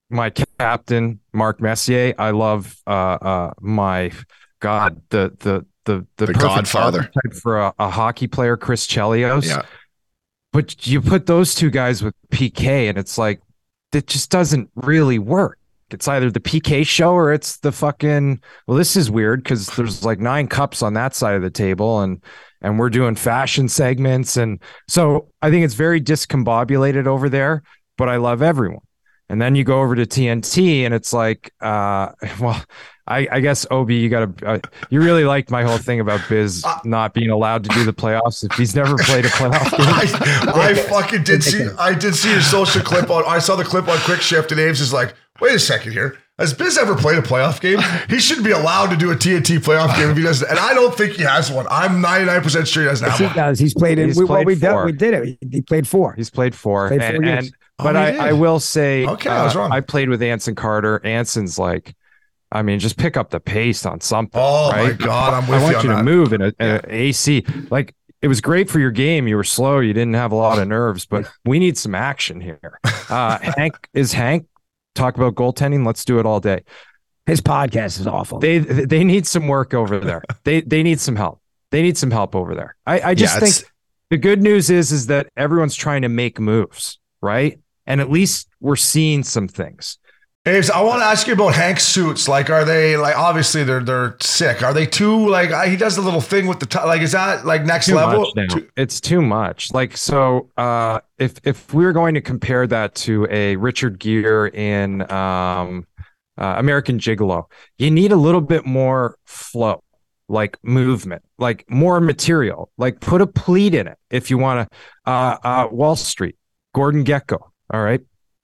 my 0.10 0.32
captain 0.58 1.20
Mark 1.34 1.62
Messier. 1.62 2.16
I 2.18 2.32
love 2.32 2.76
uh, 2.88 2.90
uh, 2.90 3.54
my 3.62 4.12
God, 4.60 5.04
the 5.10 5.34
the 5.38 5.66
the 5.86 6.06
the, 6.18 6.28
The 6.28 6.34
Godfather. 6.34 7.10
for 7.42 7.60
a, 7.60 7.74
a 7.80 7.90
hockey 7.90 8.28
player, 8.28 8.58
Chris 8.58 8.88
Chelios. 8.88 9.48
Yeah. 9.48 9.64
But 10.54 10.86
you 10.86 11.02
put 11.02 11.26
those 11.28 11.56
two 11.56 11.70
guys 11.70 12.04
with 12.04 12.14
PK, 12.30 12.90
and 12.90 12.98
it's 12.98 13.18
like 13.18 13.42
it 13.94 14.08
just 14.08 14.30
doesn't 14.30 14.70
really 14.76 15.20
work. 15.20 15.58
It's 15.90 16.08
either 16.08 16.32
the 16.32 16.40
PK 16.40 16.86
show 16.88 17.12
or 17.14 17.34
it's 17.34 17.58
the 17.58 17.72
fucking. 17.72 18.42
Well, 18.68 18.78
this 18.78 18.96
is 18.96 19.12
weird 19.12 19.44
because 19.44 19.68
there's 19.76 20.04
like 20.06 20.20
nine 20.20 20.48
cups 20.48 20.82
on 20.82 20.94
that 20.94 21.16
side 21.16 21.36
of 21.36 21.42
the 21.42 21.50
table, 21.50 22.02
and 22.02 22.22
and 22.62 22.78
we're 22.78 22.90
doing 22.90 23.16
fashion 23.16 23.68
segments, 23.70 24.38
and 24.38 24.62
so 24.88 25.30
I 25.42 25.50
think 25.50 25.66
it's 25.66 25.74
very 25.74 26.02
discombobulated 26.02 27.08
over 27.08 27.30
there. 27.30 27.64
But 27.98 28.10
I 28.10 28.18
love 28.18 28.42
everyone. 28.42 28.82
And 29.30 29.42
then 29.42 29.56
you 29.56 29.64
go 29.64 29.82
over 29.82 29.96
to 29.96 30.06
TNT, 30.06 30.82
and 30.82 30.94
it's 30.94 31.14
like, 31.14 31.54
uh, 31.62 32.10
well, 32.40 32.62
I, 33.08 33.28
I 33.32 33.40
guess 33.40 33.66
Ob, 33.72 33.90
you 33.90 34.10
got 34.10 34.38
to, 34.38 34.46
uh, 34.48 34.60
you 34.90 35.02
really 35.02 35.24
liked 35.24 35.50
my 35.52 35.64
whole 35.64 35.78
thing 35.80 36.00
about 36.00 36.22
Biz 36.30 36.64
not 36.86 37.14
being 37.14 37.30
allowed 37.30 37.64
to 37.64 37.70
do 37.72 37.84
the 37.84 37.94
playoffs 37.94 38.44
if 38.44 38.56
he's 38.58 38.76
never 38.76 38.96
played 38.98 39.26
a 39.26 39.30
playoff 39.30 39.72
game. 39.72 40.54
I, 40.56 40.70
I 40.70 40.74
fucking 40.76 41.24
did 41.24 41.44
see. 41.44 41.68
I 41.80 41.94
did 41.94 42.16
see 42.16 42.32
your 42.32 42.42
social 42.42 42.82
clip 42.82 43.10
on. 43.10 43.24
I 43.28 43.40
saw 43.40 43.56
the 43.56 43.64
clip 43.64 43.88
on 43.88 43.98
Quick 44.00 44.22
Shift, 44.22 44.52
and 44.52 44.62
Ames 44.62 44.80
is 44.82 44.94
like, 44.94 45.14
"Wait 45.42 45.56
a 45.56 45.60
second 45.60 45.94
here. 45.94 46.18
Has 46.40 46.54
Biz 46.56 46.78
ever 46.78 46.96
played 46.96 47.18
a 47.20 47.22
playoff 47.22 47.62
game? 47.62 47.80
He 48.10 48.20
shouldn't 48.20 48.46
be 48.46 48.52
allowed 48.52 48.90
to 48.90 48.98
do 48.98 49.12
a 49.12 49.16
TNT 49.16 49.60
playoff 49.60 49.96
game 49.96 50.10
if 50.10 50.18
he 50.18 50.24
doesn't." 50.24 50.50
And 50.50 50.58
I 50.60 50.74
don't 50.74 50.96
think 50.96 51.14
he 51.14 51.24
has 51.24 51.52
one. 51.52 51.68
I'm 51.70 52.02
99 52.02 52.42
percent 52.42 52.68
sure 52.68 52.84
he 52.84 52.90
doesn't 52.90 53.06
Yes, 53.06 53.18
have 53.18 53.32
he 53.32 53.40
one. 53.40 53.48
does. 53.48 53.60
He's 53.60 53.74
played 53.74 54.00
in. 54.00 54.08
He's 54.08 54.18
we, 54.18 54.26
well, 54.26 54.38
played 54.38 54.48
we 54.48 54.56
did. 54.56 54.70
four. 54.70 54.86
We 54.86 54.92
did 54.92 55.14
it. 55.14 55.38
He, 55.42 55.48
he 55.58 55.62
played 55.62 55.88
four. 55.88 56.14
He's 56.14 56.30
played 56.30 56.56
four. 56.56 56.88
Played 56.88 57.02
four 57.02 57.16
and, 57.16 57.26
years. 57.26 57.46
and- 57.48 57.56
but 57.78 57.96
Oh, 57.96 58.00
I. 58.00 58.30
I 58.30 58.34
will 58.34 58.60
say, 58.60 59.08
Okay, 59.08 59.28
I 59.30 59.44
was 59.44 59.56
uh, 59.56 59.60
wrong. 59.60 59.72
I 59.72 59.82
played 59.82 60.08
with 60.10 60.22
Anson 60.22 60.54
Carter. 60.54 61.04
Anson's 61.04 61.58
like, 61.58 61.96
I 62.52 62.62
mean, 62.64 62.80
just 62.80 62.98
pick 62.98 63.16
up 63.18 63.30
the 63.30 63.40
pace 63.40 63.86
on 63.86 64.02
something. 64.02 64.40
Oh 64.42 64.72
right? 64.72 64.92
my 65.00 65.06
god, 65.06 65.34
I'm 65.34 65.50
I 65.50 65.54
with 65.54 65.64
want 65.64 65.72
you 65.72 65.78
on 65.78 65.84
you 65.86 65.90
to 65.92 65.96
that. 65.98 66.04
move 66.04 66.34
in 66.34 66.42
a, 66.42 66.48
in 66.48 66.56
a 66.60 66.82
AC. 66.88 67.46
Like 67.70 67.96
it 68.22 68.28
was 68.28 68.42
great 68.42 68.70
for 68.70 68.80
your 68.80 68.92
game. 68.92 69.28
You 69.28 69.36
were 69.36 69.44
slow. 69.44 69.80
You 69.80 69.94
didn't 69.94 70.14
have 70.16 70.32
a 70.32 70.36
lot 70.36 70.60
of 70.60 70.68
nerves, 70.68 71.06
but 71.06 71.32
we 71.46 71.60
need 71.60 71.78
some 71.78 71.96
action 71.96 72.42
here. 72.42 72.80
Uh, 73.12 73.38
Hank 73.58 73.90
is 73.94 74.14
Hank. 74.14 74.48
Talk 74.96 75.18
about 75.18 75.36
goaltending. 75.36 75.86
Let's 75.86 76.06
do 76.06 76.20
it 76.20 76.26
all 76.26 76.40
day. 76.40 76.64
His 77.26 77.42
podcast 77.42 78.00
is 78.00 78.08
awful. 78.08 78.40
They 78.40 78.60
they 78.60 79.04
need 79.04 79.28
some 79.28 79.50
work 79.50 79.74
over 79.74 80.00
there. 80.00 80.24
They 80.46 80.62
they 80.62 80.82
need 80.82 81.02
some 81.02 81.18
help. 81.18 81.42
They 81.72 81.82
need 81.82 81.98
some 81.98 82.10
help 82.12 82.38
over 82.38 82.56
there. 82.56 82.76
I, 82.86 83.02
I 83.02 83.14
just 83.16 83.36
Yeah, 83.36 83.40
think 83.42 83.50
it's- 83.58 83.72
the 84.12 84.18
good 84.18 84.42
news 84.42 84.70
is 84.70 84.94
is 84.94 85.08
that 85.08 85.28
everyone's 85.36 85.76
trying 85.76 86.04
to 86.04 86.10
make 86.10 86.40
moves, 86.40 87.00
right? 87.22 87.60
And 87.86 88.00
at 88.00 88.10
least 88.10 88.48
we're 88.62 88.76
seeing 88.78 89.24
some 89.24 89.48
things. 89.50 89.98
Ames, 90.48 90.72
I 90.72 90.82
want 90.82 91.02
to 91.02 91.06
ask 91.06 91.28
you 91.28 91.34
about 91.34 91.54
Hank's 91.54 91.84
suits. 91.84 92.28
Like, 92.28 92.50
are 92.50 92.66
they 92.66 92.98
like 92.98 93.16
obviously 93.16 93.64
they're 93.64 93.84
they're 93.84 94.18
sick? 94.22 94.64
Are 94.64 94.74
they 94.74 94.88
too 94.88 95.30
like 95.30 95.52
I- 95.52 95.68
he 95.68 95.78
does 95.78 95.96
the 95.96 96.02
little 96.02 96.20
thing 96.22 96.48
with 96.48 96.60
the 96.60 96.66
t- 96.66 96.80
like? 96.80 97.02
Is 97.04 97.12
that 97.12 97.46
like 97.46 97.64
next 97.64 97.86
too 97.86 97.96
level? 97.96 98.22
much 98.22 98.36
now. 98.36 98.56
Too- 98.56 98.68
it's 98.76 99.00
too 99.00 99.22
much. 99.22 99.72
Like 99.72 99.96
so, 99.96 100.50
uh, 100.58 101.02
if 101.20 101.36
if 101.44 101.72
we 101.76 101.86
were 101.86 101.94
going 101.94 102.16
to 102.16 102.22
compare 102.22 102.66
that 102.66 102.96
to 102.96 103.28
a 103.30 103.56
Richard 103.58 104.00
Gere 104.00 104.50
in 104.52 105.04
um, 105.12 105.86
uh, 106.40 106.56
American 106.58 106.98
Gigolo, 106.98 107.44
you 107.78 107.92
need 107.92 108.12
a 108.12 108.16
little 108.16 108.42
bit 108.42 108.66
more 108.66 109.18
flow, 109.26 109.84
like 110.28 110.58
movement, 110.64 111.22
like 111.38 111.66
more 111.70 112.02
material. 112.02 112.72
Like 112.80 113.00
put 113.00 113.22
a 113.22 113.28
pleat 113.28 113.76
in 113.76 113.86
it 113.86 114.00
if 114.10 114.32
you 114.32 114.40
want 114.40 114.68
to. 114.72 114.78
Uh, 115.12 115.38
uh, 115.44 115.68
Wall 115.72 115.96
Street, 115.96 116.36
Gordon 116.74 117.06
Gekko. 117.06 117.38
All 117.72 117.84
right. 117.84 118.02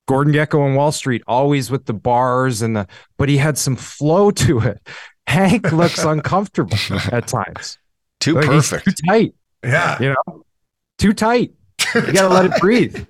Gordon 0.07 0.33
Gekko 0.33 0.61
on 0.61 0.73
Wall 0.75 0.91
Street, 0.91 1.21
always 1.27 1.69
with 1.69 1.85
the 1.85 1.93
bars 1.93 2.61
and 2.61 2.75
the, 2.75 2.87
but 3.17 3.29
he 3.29 3.37
had 3.37 3.57
some 3.57 3.75
flow 3.75 4.31
to 4.45 4.59
it. 4.59 4.79
Hank 5.27 5.71
looks 5.71 6.03
uncomfortable 6.03 6.77
at 7.11 7.27
times. 7.27 7.77
Too 8.19 8.33
Like, 8.35 8.45
perfect. 8.45 8.85
too 8.85 8.93
tight 9.07 9.33
yeah. 9.63 9.97
you 10.01 10.09
know, 10.09 10.43
too 10.97 11.13
tight. 11.13 11.51
You 11.93 12.01
gotta 12.13 12.29
let 12.33 12.45
it 12.45 12.53
breathe. 12.59 13.05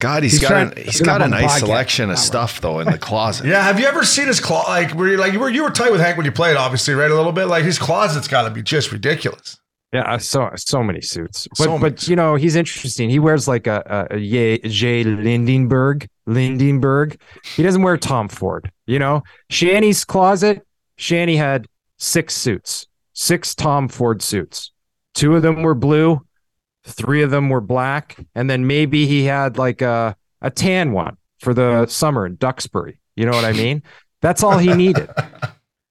God, 0.00 0.22
he's 0.24 0.32
He's 0.32 0.40
got 0.42 0.48
trying- 0.48 0.68
an, 0.72 0.76
he's 0.76 0.98
he's 0.98 1.00
got 1.00 1.22
a 1.22 1.28
nice 1.28 1.44
podcast. 1.54 1.58
selection 1.60 2.10
of 2.10 2.18
stuff 2.18 2.60
though 2.60 2.80
in 2.80 2.90
the 2.90 2.98
closet. 2.98 3.46
Yeah, 3.46 3.62
have 3.62 3.78
you 3.80 3.86
ever 3.86 4.04
seen 4.04 4.26
his 4.26 4.40
closet? 4.40 4.68
Like, 4.68 4.94
were 4.94 5.08
you 5.08 5.16
like 5.16 5.32
you 5.32 5.38
were 5.40 5.48
you 5.48 5.62
were 5.62 5.70
tight 5.70 5.92
with 5.92 6.00
Hank 6.00 6.16
when 6.16 6.26
you 6.26 6.32
played, 6.32 6.56
obviously, 6.56 6.94
right? 6.94 7.10
A 7.10 7.14
little 7.14 7.32
bit. 7.32 7.46
Like 7.46 7.64
his 7.64 7.78
closet's 7.78 8.26
got 8.28 8.42
to 8.42 8.50
be 8.50 8.62
just 8.62 8.90
ridiculous. 8.92 9.58
Yeah, 9.92 10.02
uh, 10.14 10.18
so 10.18 10.50
so 10.56 10.82
many 10.82 11.00
suits, 11.02 11.46
but 11.48 11.58
So 11.58 11.78
many 11.78 11.90
but 11.94 12.08
you 12.08 12.16
know 12.16 12.34
he's 12.34 12.56
interesting. 12.56 13.10
He 13.10 13.18
wears 13.20 13.46
like 13.46 13.66
a 13.66 14.08
a, 14.10 14.16
a 14.16 14.68
Jay 14.68 15.04
Lindenberg. 15.04 16.08
Lindenberg. 16.26 17.20
He 17.56 17.62
doesn't 17.62 17.82
wear 17.82 17.96
Tom 17.96 18.28
Ford. 18.28 18.70
You 18.86 18.98
know, 18.98 19.22
Shanny's 19.50 20.04
closet. 20.04 20.66
Shanny 20.96 21.36
had 21.36 21.66
six 21.98 22.34
suits, 22.34 22.86
six 23.12 23.54
Tom 23.54 23.88
Ford 23.88 24.22
suits. 24.22 24.70
Two 25.14 25.36
of 25.36 25.42
them 25.42 25.62
were 25.62 25.74
blue, 25.74 26.20
three 26.84 27.22
of 27.22 27.30
them 27.30 27.48
were 27.48 27.60
black, 27.60 28.16
and 28.34 28.48
then 28.48 28.66
maybe 28.66 29.06
he 29.06 29.24
had 29.24 29.58
like 29.58 29.82
a 29.82 30.16
a 30.40 30.50
tan 30.50 30.92
one 30.92 31.16
for 31.40 31.54
the 31.54 31.86
summer 31.86 32.26
in 32.26 32.36
Duxbury. 32.36 32.98
You 33.16 33.26
know 33.26 33.32
what 33.32 33.44
I 33.44 33.52
mean? 33.52 33.82
That's 34.20 34.42
all 34.42 34.58
he 34.58 34.72
needed. 34.74 35.08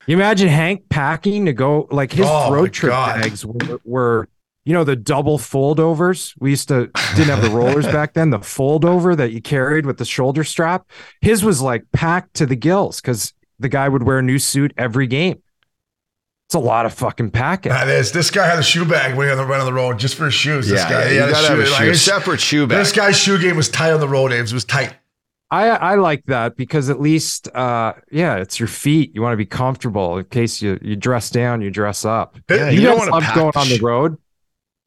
You 0.08 0.16
imagine 0.16 0.50
Hank 0.50 0.90
packing 0.90 1.46
to 1.46 1.54
go 1.54 1.88
like 1.92 2.12
his 2.12 2.26
Oh, 2.28 2.52
road 2.52 2.74
trip 2.74 2.90
God. 2.92 3.22
bags 3.22 3.46
were, 3.46 3.80
were 3.86 4.30
you 4.66 4.74
know 4.74 4.84
the 4.84 4.96
double 4.96 5.38
foldovers. 5.38 6.34
We 6.40 6.52
used 6.52 6.68
to 6.70 6.88
didn't 7.16 7.30
have 7.30 7.42
the 7.42 7.50
rollers 7.50 7.86
back 7.98 8.14
then. 8.14 8.30
The 8.30 8.40
fold 8.40 8.86
over 8.86 9.16
that 9.16 9.32
you 9.32 9.42
carried 9.42 9.86
with 9.86 9.98
the 9.98 10.06
shoulder 10.06 10.44
strap. 10.44 10.86
His 11.22 11.44
was 11.44 11.62
like 11.62 11.84
packed 11.94 12.36
to 12.36 12.46
the 12.46 12.56
gills 12.56 13.02
because 13.02 13.34
the 13.60 13.70
guy 13.70 13.88
would 13.90 14.04
wear 14.04 14.20
a 14.20 14.24
new 14.24 14.40
suit 14.40 14.74
every 14.78 15.08
game. 15.08 15.42
It's 16.48 16.56
a 16.56 16.60
lot 16.60 16.86
of 16.86 16.94
fucking 16.94 17.32
packing. 17.32 17.72
That 17.72 17.88
is. 17.88 18.12
This 18.12 18.30
guy 18.30 18.46
had 18.46 18.60
a 18.60 18.64
shoe 18.64 18.84
bag 18.84 19.16
when 19.16 19.28
he 19.28 19.32
on 19.32 19.38
the 19.38 19.46
run 19.46 19.62
on 19.62 19.66
the 19.66 19.72
road 19.74 19.98
just 19.98 20.16
for 20.16 20.26
his 20.26 20.34
shoes. 20.34 20.68
This 20.68 20.82
Yeah, 20.82 20.90
guy, 20.90 21.00
yeah, 21.04 21.08
he 21.10 21.16
you 21.16 21.22
had 21.22 21.32
gotta 21.32 21.48
have 21.48 21.58
a 21.60 21.62
like, 21.62 21.72
shoe, 21.82 21.86
his- 21.86 22.02
separate 22.02 22.40
shoe 22.42 22.68
bag. 22.68 22.78
This 22.80 22.92
guy's 22.92 23.18
shoe 23.18 23.38
game 23.40 23.56
was 23.56 23.70
tight 23.70 23.92
on 23.92 24.00
the 24.02 24.08
road, 24.10 24.34
Ames. 24.34 24.52
It 24.52 24.56
was 24.56 24.66
tight. 24.66 24.96
I 25.50 25.70
I 25.70 25.96
like 25.96 26.24
that 26.28 26.56
because 26.56 26.90
at 26.90 27.00
least 27.02 27.48
uh 27.56 27.94
yeah, 28.12 28.36
it's 28.38 28.60
your 28.60 28.68
feet. 28.68 29.12
You 29.16 29.22
want 29.22 29.34
to 29.34 29.38
be 29.38 29.46
comfortable 29.46 30.18
in 30.18 30.26
case 30.26 30.62
you 30.62 30.78
you 30.82 30.96
dress 30.96 31.30
down, 31.30 31.62
you 31.62 31.70
dress 31.72 32.04
up. 32.06 32.38
Yeah, 32.50 32.70
you, 32.70 32.80
you 32.82 32.88
don't 32.88 33.00
guys 33.00 33.10
wanna 33.12 33.32
going 33.36 33.52
on 33.56 33.68
the 33.70 33.80
road. 33.82 34.18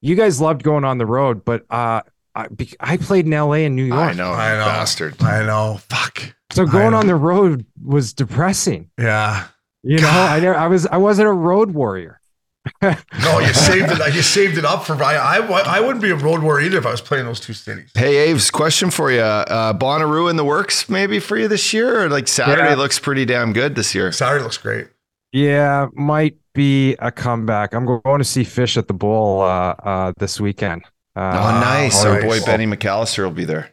You 0.04 0.14
guys 0.16 0.40
loved 0.40 0.62
going 0.62 0.84
on 0.84 0.98
the 0.98 1.06
road, 1.06 1.44
but 1.44 1.64
uh 1.70 2.02
I, 2.36 2.46
I 2.80 2.96
played 2.96 3.26
in 3.26 3.30
LA 3.30 3.52
and 3.64 3.76
New 3.76 3.84
York. 3.84 4.00
I 4.00 4.12
know, 4.12 4.32
I 4.32 4.58
know. 4.58 4.64
bastard. 4.64 5.22
I 5.22 5.44
know. 5.44 5.78
Fuck. 5.88 6.34
So 6.52 6.66
going 6.66 6.92
I 6.92 6.98
on 6.98 7.06
the 7.06 7.14
road 7.14 7.64
was 7.82 8.12
depressing. 8.12 8.90
Yeah. 8.98 9.46
You 9.84 9.98
know, 10.00 10.08
I 10.10 10.40
never, 10.40 10.56
I 10.56 10.66
was 10.66 10.86
I 10.86 10.96
wasn't 10.96 11.28
a 11.28 11.32
road 11.32 11.70
warrior. 11.72 12.20
No, 12.82 13.38
you 13.40 13.52
saved 13.52 13.90
it. 13.92 14.14
You 14.14 14.22
saved 14.22 14.56
it 14.58 14.64
up 14.64 14.84
for. 14.86 14.94
I, 15.02 15.16
I, 15.16 15.36
I 15.38 15.80
wouldn't 15.80 16.02
be 16.02 16.10
a 16.10 16.14
road 16.16 16.42
warrior 16.42 16.66
either 16.66 16.78
if 16.78 16.86
I 16.86 16.90
was 16.90 17.00
playing 17.02 17.26
those 17.26 17.38
two 17.40 17.52
cities. 17.52 17.90
Hey, 17.94 18.30
Aves, 18.30 18.50
question 18.50 18.90
for 18.90 19.10
you. 19.12 19.20
Uh, 19.20 19.72
Bonnaroo 19.74 20.30
in 20.30 20.36
the 20.36 20.44
works 20.44 20.88
maybe 20.88 21.20
for 21.20 21.36
you 21.36 21.46
this 21.48 21.72
year? 21.74 22.04
Or 22.04 22.08
like 22.08 22.26
Saturday 22.28 22.70
Yeah. 22.70 22.74
looks 22.76 22.98
pretty 22.98 23.24
damn 23.26 23.52
good 23.52 23.74
this 23.74 23.94
year. 23.94 24.12
Saturday 24.12 24.42
looks 24.42 24.56
great. 24.58 24.88
Yeah, 25.32 25.88
might 25.94 26.36
be 26.54 26.94
a 27.00 27.10
comeback. 27.12 27.74
I'm 27.74 27.84
going 27.84 28.18
to 28.18 28.24
see 28.24 28.42
Phish 28.42 28.76
at 28.76 28.88
the 28.88 28.94
Bowl 28.94 29.42
uh, 29.42 29.74
uh, 29.82 30.12
this 30.18 30.40
weekend. 30.40 30.82
Oh, 31.16 31.20
Uh, 31.22 31.60
nice. 31.60 32.04
oh, 32.04 32.10
Our 32.12 32.20
nice. 32.22 32.40
boy 32.40 32.46
Benny 32.46 32.66
McAllister 32.66 33.22
will 33.24 33.30
be 33.30 33.44
there. 33.44 33.70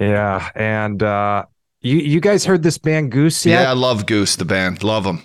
Yeah, 0.00 0.50
and 0.56 1.02
uh, 1.02 1.44
you 1.80 1.98
you 1.98 2.20
guys 2.20 2.44
heard 2.44 2.62
this 2.62 2.78
band 2.78 3.12
Goose 3.12 3.46
yet? 3.46 3.62
Yeah. 3.62 3.70
I 3.70 3.74
love 3.74 4.06
Goose, 4.06 4.36
the 4.36 4.44
band. 4.44 4.82
Love 4.82 5.04
them. 5.04 5.22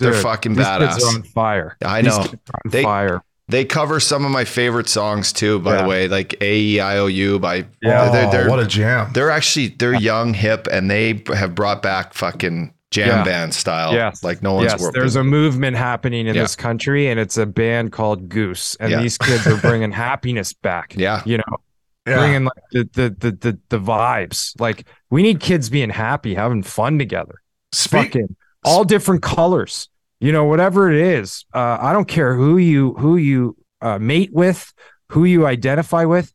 They're 0.00 0.12
fucking 0.12 0.54
these 0.54 0.66
badass. 0.66 0.92
Kids 0.94 1.04
are 1.04 1.14
on 1.16 1.22
fire. 1.22 1.76
I 1.84 2.02
These 2.02 2.16
know. 2.16 2.22
kids 2.24 2.42
are 2.52 2.60
on 2.64 2.70
They- 2.70 2.82
fire. 2.82 3.22
They 3.50 3.64
cover 3.64 3.98
some 3.98 4.26
of 4.26 4.30
my 4.30 4.44
favorite 4.44 4.90
songs 4.90 5.32
too, 5.32 5.58
by 5.60 5.76
Yeah. 5.76 5.82
the 5.82 5.88
way, 5.88 6.08
like 6.08 6.34
A 6.42 6.54
E 6.58 6.80
I 6.80 6.98
O 6.98 7.06
U 7.06 7.38
by 7.38 7.64
Yeah. 7.80 8.10
they're, 8.10 8.30
they're, 8.30 8.46
oh, 8.46 8.50
what 8.50 8.58
a 8.60 8.66
jam. 8.66 9.10
they're 9.14 9.30
actually 9.30 9.68
they're 9.68 9.94
young, 9.94 10.34
hip, 10.34 10.68
and 10.70 10.90
they 10.90 11.24
have 11.34 11.54
brought 11.54 11.80
back 11.80 12.12
fucking 12.12 12.74
jam 12.90 13.08
Yeah. 13.08 13.24
band 13.24 13.54
style. 13.54 13.92
Yes. 13.92 14.22
Like 14.24 14.42
no 14.42 14.54
one's 14.54 14.72
yes, 14.72 14.80
worked. 14.80 14.94
there's 14.94 15.16
a 15.16 15.24
movement 15.24 15.76
happening 15.76 16.26
in 16.26 16.34
Yeah. 16.34 16.42
this 16.42 16.56
country, 16.56 17.08
and 17.08 17.20
it's 17.20 17.36
a 17.36 17.46
band 17.46 17.92
called 17.92 18.28
Goose, 18.28 18.76
and 18.80 18.90
Yeah. 18.90 19.02
these 19.02 19.18
kids 19.18 19.46
are 19.46 19.56
bringing 19.56 19.92
happiness 20.08 20.52
back. 20.52 20.94
Yeah. 20.96 21.22
you 21.26 21.38
know, 21.38 21.56
Yeah. 22.06 22.18
bringing 22.18 22.44
like 22.44 22.64
the, 22.72 22.88
the 22.92 23.10
the 23.18 23.32
the 23.32 23.58
the 23.68 23.78
vibes. 23.78 24.58
Like 24.60 24.86
we 25.10 25.22
need 25.22 25.40
kids 25.40 25.68
being 25.68 25.90
happy, 25.90 26.34
having 26.34 26.62
fun 26.62 26.98
together. 26.98 27.34
Speak, 27.72 28.12
Fucking 28.12 28.36
all 28.64 28.84
different 28.84 29.22
colors. 29.22 29.88
You 30.20 30.32
know, 30.32 30.44
whatever 30.46 30.90
it 30.90 31.00
is. 31.00 31.44
Uh, 31.54 31.78
I 31.80 31.92
don't 31.92 32.08
care 32.08 32.34
who 32.34 32.56
you 32.56 32.94
who 32.94 33.16
you 33.16 33.56
uh, 33.80 33.98
mate 34.00 34.30
with, 34.32 34.72
who 35.10 35.24
you 35.24 35.46
identify 35.46 36.04
with. 36.06 36.32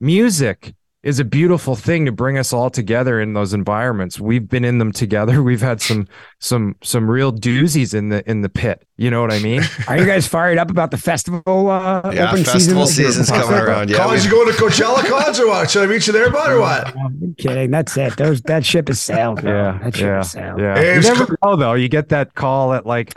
Music 0.00 0.72
is 1.08 1.18
a 1.18 1.24
beautiful 1.24 1.74
thing 1.74 2.04
to 2.04 2.12
bring 2.12 2.36
us 2.36 2.52
all 2.52 2.68
together 2.68 3.18
in 3.20 3.32
those 3.32 3.54
environments. 3.54 4.20
We've 4.20 4.46
been 4.46 4.64
in 4.64 4.76
them 4.78 4.92
together. 4.92 5.42
We've 5.48 5.60
had 5.62 5.80
some 5.80 6.06
some 6.38 6.76
some 6.82 7.10
real 7.10 7.32
doozies 7.32 7.94
in 7.94 8.10
the 8.10 8.28
in 8.30 8.42
the 8.42 8.48
pit. 8.48 8.86
You 8.98 9.10
know 9.10 9.20
what 9.22 9.32
I 9.32 9.38
mean? 9.38 9.62
Are 9.88 9.96
you 9.96 10.04
guys 10.04 10.26
fired 10.28 10.58
up 10.58 10.70
about 10.70 10.90
the 10.90 10.98
festival? 10.98 11.70
Uh, 11.70 12.10
yeah, 12.12 12.30
open 12.30 12.44
festival 12.44 12.86
season? 12.86 13.24
season's 13.24 13.30
coming 13.30 13.58
around. 13.58 13.90
Yeah, 13.90 13.96
College, 13.96 14.20
we- 14.20 14.24
you 14.26 14.30
going 14.30 14.52
to 14.54 14.60
Coachella 14.60 15.04
cons 15.08 15.40
or 15.40 15.48
what? 15.48 15.70
Should 15.70 15.82
I 15.88 15.92
meet 15.92 16.06
you 16.06 16.12
there, 16.12 16.30
bud, 16.30 16.50
or 16.52 16.60
what? 16.60 16.94
I'm 16.96 17.34
kidding. 17.38 17.70
That's 17.70 17.96
it. 17.96 18.16
Those 18.16 18.42
that 18.42 18.64
ship 18.66 18.88
has 18.88 19.00
sailed. 19.00 19.40
bro. 19.42 19.50
Yeah, 19.50 19.78
that 19.82 19.96
ship 19.96 20.04
yeah, 20.06 20.16
has 20.18 20.30
sailed. 20.30 20.60
yeah. 20.60 20.74
Hey, 20.76 20.92
you 20.92 20.98
it's 20.98 21.08
never 21.08 21.26
co- 21.26 21.36
know 21.50 21.56
though. 21.56 21.74
You 21.74 21.88
get 21.88 22.10
that 22.10 22.34
call 22.34 22.74
at 22.74 22.84
like 22.86 23.14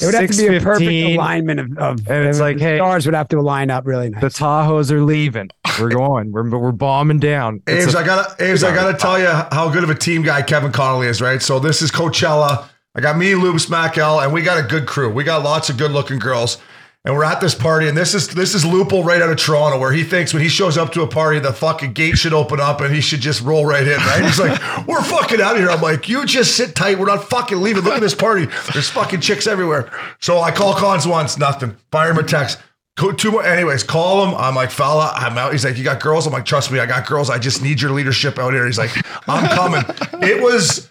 It 0.00 0.06
would 0.06 0.14
have 0.14 0.30
to 0.30 0.36
be 0.36 0.56
a 0.56 0.60
perfect 0.60 0.90
alignment 0.90 1.60
of, 1.60 1.78
of 1.78 2.08
And 2.08 2.28
it's 2.28 2.38
the 2.38 2.44
like, 2.44 2.58
hey- 2.60 2.78
stars 2.78 3.06
would 3.06 3.14
have 3.14 3.28
to 3.28 3.40
line 3.40 3.70
up 3.70 3.86
really 3.86 4.10
nice. 4.10 4.20
The 4.20 4.28
Tahoes 4.28 4.90
are 4.90 5.02
leaving. 5.02 5.50
We're 5.80 5.90
going. 5.90 6.32
We're 6.32 6.48
we're 6.58 6.72
bombing 6.72 7.18
down. 7.18 7.62
It's 7.66 7.86
Aves, 7.86 7.94
a- 7.94 7.98
I 7.98 8.04
gotta, 8.04 8.44
Aves, 8.44 8.64
I 8.64 8.74
gotta 8.74 8.96
tell 8.96 9.18
you 9.18 9.26
how 9.26 9.70
good 9.70 9.84
of 9.84 9.90
a 9.90 9.94
team 9.94 10.22
guy 10.22 10.42
Kevin 10.42 10.72
Connolly 10.72 11.06
is, 11.08 11.20
right? 11.20 11.40
So 11.42 11.58
this 11.58 11.82
is 11.82 11.90
Coachella. 11.90 12.66
I 12.94 13.00
got 13.00 13.16
me, 13.18 13.32
Lubes, 13.32 13.68
Mackel, 13.68 14.22
and 14.22 14.32
we 14.32 14.42
got 14.42 14.62
a 14.64 14.66
good 14.66 14.86
crew. 14.86 15.12
We 15.12 15.24
got 15.24 15.42
lots 15.42 15.68
of 15.68 15.76
good 15.76 15.90
looking 15.90 16.18
girls. 16.18 16.58
And 17.06 17.14
we're 17.14 17.24
at 17.24 17.38
this 17.42 17.54
party, 17.54 17.86
and 17.86 17.94
this 17.94 18.14
is 18.14 18.28
this 18.28 18.54
is 18.54 18.64
Lupul 18.64 19.04
right 19.04 19.20
out 19.20 19.28
of 19.28 19.36
Toronto, 19.36 19.78
where 19.78 19.92
he 19.92 20.04
thinks 20.04 20.32
when 20.32 20.42
he 20.42 20.48
shows 20.48 20.78
up 20.78 20.90
to 20.92 21.02
a 21.02 21.06
party, 21.06 21.38
the 21.38 21.52
fucking 21.52 21.92
gate 21.92 22.16
should 22.16 22.32
open 22.32 22.60
up 22.60 22.80
and 22.80 22.94
he 22.94 23.02
should 23.02 23.20
just 23.20 23.42
roll 23.42 23.66
right 23.66 23.86
in, 23.86 23.98
right? 23.98 24.24
He's 24.24 24.38
like, 24.40 24.58
"We're 24.88 25.02
fucking 25.02 25.38
out 25.38 25.52
of 25.52 25.58
here." 25.58 25.68
I'm 25.70 25.82
like, 25.82 26.08
"You 26.08 26.24
just 26.24 26.56
sit 26.56 26.74
tight. 26.74 26.98
We're 26.98 27.04
not 27.04 27.28
fucking 27.28 27.60
leaving. 27.60 27.82
Look 27.84 27.92
at 27.92 28.00
this 28.00 28.14
party. 28.14 28.46
There's 28.72 28.88
fucking 28.88 29.20
chicks 29.20 29.46
everywhere." 29.46 29.90
So 30.20 30.40
I 30.40 30.50
call 30.50 30.72
Conz 30.72 31.06
once, 31.06 31.36
nothing. 31.36 31.76
Fire 31.90 32.10
him 32.10 32.16
a 32.16 32.22
text. 32.22 32.58
Co- 32.96 33.12
Two 33.12 33.32
more. 33.32 33.44
Anyways, 33.44 33.82
call 33.82 34.24
him. 34.26 34.34
I'm 34.36 34.54
like, 34.54 34.70
fella, 34.70 35.12
I'm 35.14 35.36
out. 35.36 35.52
He's 35.52 35.64
like, 35.64 35.76
you 35.76 35.84
got 35.84 36.00
girls? 36.00 36.26
I'm 36.26 36.32
like, 36.32 36.44
trust 36.44 36.70
me, 36.70 36.78
I 36.78 36.86
got 36.86 37.06
girls. 37.06 37.28
I 37.30 37.38
just 37.38 37.62
need 37.62 37.80
your 37.80 37.90
leadership 37.90 38.38
out 38.38 38.52
here. 38.52 38.66
He's 38.66 38.78
like, 38.78 38.90
I'm 39.28 39.48
coming. 39.48 39.82
it 40.22 40.40
was, 40.42 40.88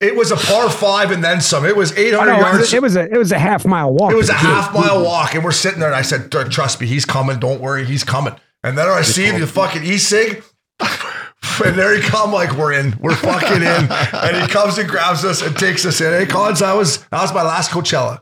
it 0.00 0.14
was 0.14 0.30
a 0.32 0.36
par 0.36 0.68
five 0.68 1.10
and 1.12 1.24
then 1.24 1.40
some. 1.40 1.64
It 1.64 1.74
was 1.74 1.92
Oh, 1.92 2.00
800 2.00 2.26
no, 2.30 2.36
it, 2.36 2.40
yards. 2.40 2.72
it 2.74 2.82
was 2.82 2.96
a 2.96 3.10
it 3.10 3.16
was 3.16 3.32
a 3.32 3.38
half 3.38 3.64
mile 3.64 3.90
walk. 3.92 4.12
It 4.12 4.16
was 4.16 4.28
a 4.28 4.32
the 4.32 4.38
half 4.38 4.74
mile 4.74 5.02
walk, 5.02 5.34
and 5.34 5.42
we're 5.42 5.52
sitting 5.52 5.80
there, 5.80 5.88
and 5.88 5.96
I 5.96 6.02
said, 6.02 6.30
"Trust 6.30 6.80
me, 6.80 6.86
he's 6.86 7.06
coming. 7.06 7.38
Don't 7.38 7.60
worry, 7.62 7.86
he's 7.86 8.04
coming." 8.04 8.34
And 8.62 8.76
then 8.76 8.88
I 8.88 9.00
see 9.02 9.30
the 9.30 9.46
fucking 9.46 9.84
e-cig, 9.84 10.42
and 10.80 11.78
there 11.78 11.94
he 11.94 12.02
come, 12.02 12.32
like 12.32 12.52
we're 12.56 12.72
in, 12.72 12.96
we're 13.00 13.14
fucking 13.14 13.62
in, 13.62 13.62
and 13.92 14.36
he 14.42 14.48
comes 14.48 14.76
and 14.76 14.88
grabs 14.88 15.24
us 15.24 15.40
and 15.40 15.56
takes 15.56 15.86
us 15.86 16.00
in. 16.00 16.12
Hey, 16.12 16.26
Collins, 16.26 16.58
that 16.60 16.74
was 16.74 16.98
that 17.06 17.22
was 17.22 17.32
my 17.32 17.42
last 17.42 17.70
Coachella. 17.70 18.20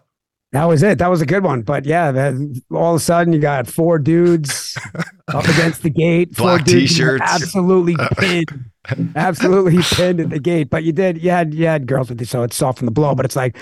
That 0.54 0.66
was 0.66 0.84
it. 0.84 0.98
That 0.98 1.10
was 1.10 1.20
a 1.20 1.26
good 1.26 1.42
one. 1.42 1.62
But 1.62 1.84
yeah, 1.84 2.12
that, 2.12 2.62
all 2.70 2.94
of 2.94 3.00
a 3.00 3.04
sudden 3.04 3.32
you 3.32 3.40
got 3.40 3.66
four 3.66 3.98
dudes 3.98 4.78
up 5.28 5.44
against 5.48 5.82
the 5.82 5.90
gate. 5.90 6.36
Four 6.36 6.46
Black 6.46 6.64
dudes 6.64 6.92
t-shirts. 6.92 7.24
absolutely 7.26 7.96
pinned, 8.18 8.70
absolutely 9.16 9.82
pinned 9.82 10.20
at 10.20 10.30
the 10.30 10.38
gate. 10.38 10.70
But 10.70 10.84
you 10.84 10.92
did, 10.92 11.20
you 11.20 11.30
had, 11.30 11.52
you 11.52 11.66
had 11.66 11.88
girls 11.88 12.08
with 12.08 12.20
you, 12.20 12.26
so 12.26 12.44
it's 12.44 12.54
softened 12.54 12.86
the 12.86 12.92
blow. 12.92 13.16
But 13.16 13.24
it's 13.24 13.34
like, 13.34 13.58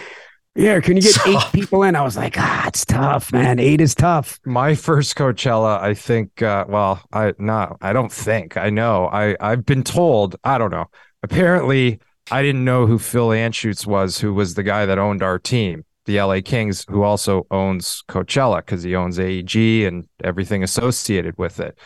yeah, 0.54 0.80
can 0.80 0.96
you 0.96 1.02
get 1.02 1.16
eight 1.26 1.42
people 1.54 1.82
in? 1.82 1.96
I 1.96 2.02
was 2.02 2.14
like, 2.14 2.34
ah, 2.36 2.68
it's 2.68 2.84
tough, 2.84 3.32
man. 3.32 3.58
Eight 3.58 3.80
is 3.80 3.94
tough. 3.94 4.38
my 4.44 4.74
first 4.74 5.16
Coachella, 5.16 5.80
I 5.80 5.94
think. 5.94 6.42
Uh, 6.42 6.66
well, 6.68 7.02
I 7.10 7.32
no, 7.38 7.78
I 7.80 7.94
don't 7.94 8.12
think. 8.12 8.58
I 8.58 8.68
know. 8.68 9.06
I 9.06 9.34
I've 9.40 9.64
been 9.64 9.82
told. 9.82 10.36
I 10.44 10.58
don't 10.58 10.70
know. 10.70 10.90
Apparently, 11.22 12.00
I 12.30 12.42
didn't 12.42 12.66
know 12.66 12.86
who 12.86 12.98
Phil 12.98 13.28
Anschutz 13.28 13.86
was, 13.86 14.18
who 14.18 14.34
was 14.34 14.54
the 14.54 14.62
guy 14.62 14.84
that 14.84 14.98
owned 14.98 15.22
our 15.22 15.38
team, 15.38 15.86
the 16.04 16.20
LA 16.20 16.40
Kings, 16.44 16.84
who 16.88 17.02
also 17.02 17.46
owns 17.50 18.02
Coachella 18.08 18.58
because 18.58 18.82
he 18.82 18.94
owns 18.94 19.18
AEG 19.18 19.86
and 19.86 20.06
everything 20.22 20.62
associated 20.62 21.36
with 21.38 21.60
it. 21.60 21.78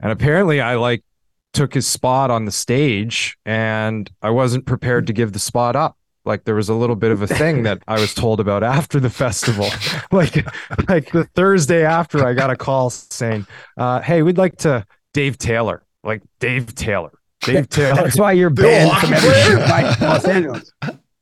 And 0.00 0.12
apparently, 0.12 0.60
I 0.60 0.74
like 0.74 1.02
took 1.52 1.72
his 1.72 1.86
spot 1.86 2.30
on 2.30 2.44
the 2.44 2.52
stage, 2.52 3.36
and 3.46 4.10
I 4.20 4.30
wasn't 4.30 4.66
prepared 4.66 5.06
to 5.06 5.12
give 5.12 5.32
the 5.32 5.38
spot 5.38 5.76
up. 5.76 5.96
Like 6.26 6.44
there 6.44 6.54
was 6.54 6.68
a 6.68 6.74
little 6.74 6.96
bit 6.96 7.10
of 7.10 7.20
a 7.22 7.26
thing 7.26 7.64
that 7.64 7.82
I 7.86 8.00
was 8.00 8.14
told 8.14 8.40
about 8.40 8.62
after 8.62 8.98
the 8.98 9.10
festival. 9.10 9.68
like 10.12 10.46
like 10.88 11.10
the 11.12 11.28
Thursday 11.34 11.84
after 11.84 12.26
I 12.26 12.32
got 12.34 12.50
a 12.50 12.56
call 12.56 12.90
saying, 12.90 13.46
uh, 13.76 14.00
hey, 14.00 14.22
we'd 14.22 14.38
like 14.38 14.56
to 14.58 14.86
Dave 15.12 15.38
Taylor. 15.38 15.82
Like 16.02 16.22
Dave 16.40 16.74
Taylor. 16.74 17.12
Dave 17.40 17.68
Taylor. 17.70 18.02
That's 18.02 18.18
why 18.18 18.32
you're 18.32 18.50
banned 18.50 18.96
from 18.98 19.12
every 19.12 19.30
player? 19.30 19.44
shoot 19.44 19.68
by 19.68 19.96
Los 20.00 20.24
Angeles. 20.24 20.72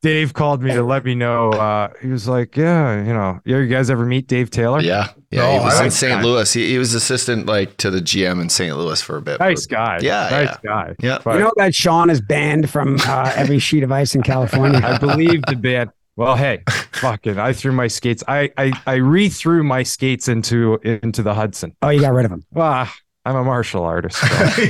Dave 0.02 0.34
called 0.34 0.62
me 0.62 0.72
to 0.72 0.82
let 0.82 1.04
me 1.04 1.14
know. 1.14 1.50
Uh, 1.50 1.88
he 2.02 2.08
was 2.08 2.26
like, 2.28 2.56
Yeah, 2.56 2.98
you 3.04 3.12
know, 3.12 3.40
yeah, 3.44 3.58
you 3.58 3.68
guys 3.68 3.88
ever 3.88 4.04
meet 4.04 4.26
Dave 4.26 4.50
Taylor? 4.50 4.80
yeah, 4.80 5.08
yeah. 5.30 5.40
No, 5.42 5.50
he 5.52 5.56
I 5.58 5.64
was 5.64 5.80
in 5.80 5.90
St. 5.92 6.12
that. 6.20 6.24
Louis. 6.24 6.52
He, 6.52 6.70
he 6.70 6.78
was 6.78 6.92
assistant 6.92 7.46
like 7.46 7.76
to 7.78 7.90
the 7.90 8.00
GM 8.00 8.40
in 8.42 8.48
St. 8.48 8.76
Louis 8.76 9.00
for 9.00 9.16
a 9.16 9.22
bit. 9.22 9.38
Nice 9.40 9.64
guy. 9.66 10.00
Yeah, 10.02 10.28
Nice 10.30 10.56
guy. 10.58 10.94
Yeah. 11.00 11.18
But 11.24 11.34
You 11.34 11.40
know 11.44 11.52
that 11.56 11.74
Sean 11.74 12.10
is 12.10 12.20
banned 12.20 12.68
from 12.68 12.98
uh, 13.06 13.32
every 13.36 13.60
sheet 13.60 13.84
of 13.84 13.92
ice 13.92 14.14
in 14.14 14.22
California. 14.22 14.80
I 14.84 14.98
believe 14.98 15.42
the 15.46 15.56
band. 15.56 15.90
Well, 16.16 16.36
hey, 16.36 16.62
fucking. 16.92 17.38
I 17.38 17.52
threw 17.54 17.72
my 17.72 17.86
skates. 17.86 18.22
I 18.28 18.50
I 18.58 18.72
I 18.86 18.94
re-threw 18.96 19.62
my 19.62 19.82
skates 19.82 20.28
into 20.28 20.78
into 20.84 21.22
the 21.22 21.32
Hudson. 21.32 21.74
Oh, 21.80 21.88
you 21.88 22.00
got 22.02 22.12
rid 22.12 22.26
of 22.26 22.30
them. 22.32 22.44
Ah, 22.54 22.92
I'm 23.24 23.36
a 23.36 23.44
martial 23.44 23.84
artist. 23.84 24.18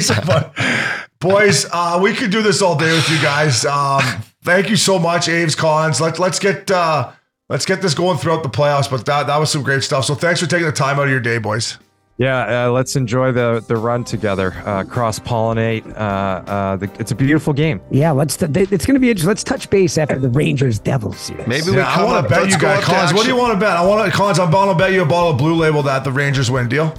so. 0.06 0.14
He's 1.22 1.32
a 1.32 1.34
fun- 1.34 1.42
Boys, 1.46 1.66
uh, 1.72 2.00
we 2.02 2.14
could 2.14 2.30
do 2.30 2.42
this 2.42 2.62
all 2.62 2.76
day 2.76 2.92
with 2.92 3.08
you 3.10 3.20
guys. 3.22 3.64
Um, 3.64 4.02
thank 4.42 4.68
you 4.70 4.76
so 4.76 4.98
much, 4.98 5.28
Aves 5.28 5.54
Collins. 5.54 6.00
Let, 6.00 6.18
let's 6.18 6.38
get 6.38 6.70
uh, 6.70 7.12
let's 7.48 7.64
get 7.66 7.80
this 7.82 7.94
going 7.94 8.18
throughout 8.18 8.42
the 8.42 8.48
playoffs. 8.50 8.90
But 8.90 9.04
that, 9.06 9.26
that 9.26 9.38
was 9.38 9.50
some 9.50 9.62
great 9.62 9.82
stuff. 9.82 10.04
So 10.04 10.14
thanks 10.14 10.40
for 10.40 10.46
taking 10.46 10.66
the 10.66 10.72
time 10.72 10.98
out 10.98 11.04
of 11.04 11.10
your 11.10 11.20
day, 11.20 11.38
boys. 11.38 11.78
Yeah, 12.18 12.66
uh, 12.66 12.70
let's 12.70 12.94
enjoy 12.94 13.32
the 13.32 13.64
the 13.66 13.76
run 13.76 14.04
together. 14.04 14.52
Uh, 14.66 14.84
Cross 14.84 15.20
pollinate. 15.20 15.84
Uh, 15.96 15.98
uh, 15.98 16.76
the, 16.76 16.90
it's 16.98 17.10
a 17.10 17.14
beautiful 17.14 17.52
game. 17.54 17.80
Yeah, 17.90 18.10
let's. 18.12 18.36
T- 18.36 18.46
it's 18.46 18.84
going 18.86 18.94
to 18.94 19.00
be 19.00 19.08
interesting. 19.08 19.28
Let's 19.28 19.42
touch 19.42 19.68
base 19.70 19.96
after 19.96 20.18
the 20.18 20.28
Rangers 20.28 20.78
Devils 20.78 21.18
series. 21.18 21.46
Maybe 21.46 21.70
we 21.70 21.78
Yeah, 21.78 21.88
I 21.88 22.04
want 22.04 22.22
to 22.24 22.28
bet 22.32 22.50
you 22.50 22.58
guys, 22.58 22.78
up 22.78 22.84
Collins. 22.84 23.14
What 23.14 23.22
do 23.24 23.30
you 23.30 23.36
want 23.36 23.54
to 23.54 23.58
bet? 23.58 23.76
I 23.76 23.84
want 23.84 24.04
to, 24.08 24.16
Collins. 24.16 24.38
I'm 24.38 24.50
going 24.50 24.68
to 24.68 24.74
bet 24.74 24.92
you 24.92 25.02
a 25.02 25.06
bottle 25.06 25.30
of 25.30 25.38
Blue 25.38 25.54
Label 25.54 25.82
that 25.84 26.04
the 26.04 26.12
Rangers 26.12 26.50
win. 26.50 26.68
Deal? 26.68 26.94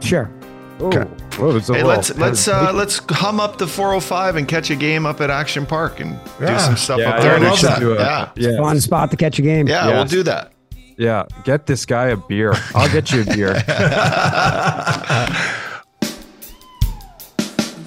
Sure. 0.00 0.30
Okay. 0.80 1.04
Hey, 1.36 1.82
let's 1.82 2.14
let's 2.16 2.48
uh, 2.48 2.72
let's 2.74 2.98
hum 3.08 3.38
up 3.38 3.58
the 3.58 3.66
405 3.66 4.36
and 4.36 4.48
catch 4.48 4.70
a 4.70 4.76
game 4.76 5.06
up 5.06 5.20
at 5.20 5.30
Action 5.30 5.66
Park 5.66 6.00
and 6.00 6.18
yeah. 6.40 6.54
do 6.54 6.58
some 6.58 6.76
stuff 6.76 6.98
yeah, 6.98 7.10
up 7.10 7.22
there. 7.22 7.34
I 7.34 7.38
love 7.38 7.60
that. 7.60 7.82
A, 7.82 7.94
yeah, 7.94 8.30
yeah. 8.36 8.56
fun 8.58 8.80
spot 8.80 9.10
to 9.12 9.16
catch 9.16 9.38
a 9.38 9.42
game. 9.42 9.68
Yeah, 9.68 9.86
yes. 9.86 9.94
we'll 9.94 10.04
do 10.04 10.24
that. 10.24 10.52
Yeah, 10.96 11.26
get 11.44 11.66
this 11.66 11.86
guy 11.86 12.08
a 12.08 12.16
beer. 12.16 12.54
I'll 12.74 12.90
get 12.90 13.12
you 13.12 13.22
a 13.22 13.24
beer. 13.24 13.54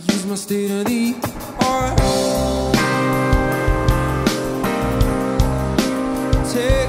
Use 0.09 0.25
my 0.25 0.35
state 0.35 0.71
of 0.71 0.85
the 0.85 1.15
art. 1.61 1.97
Take 6.53 6.86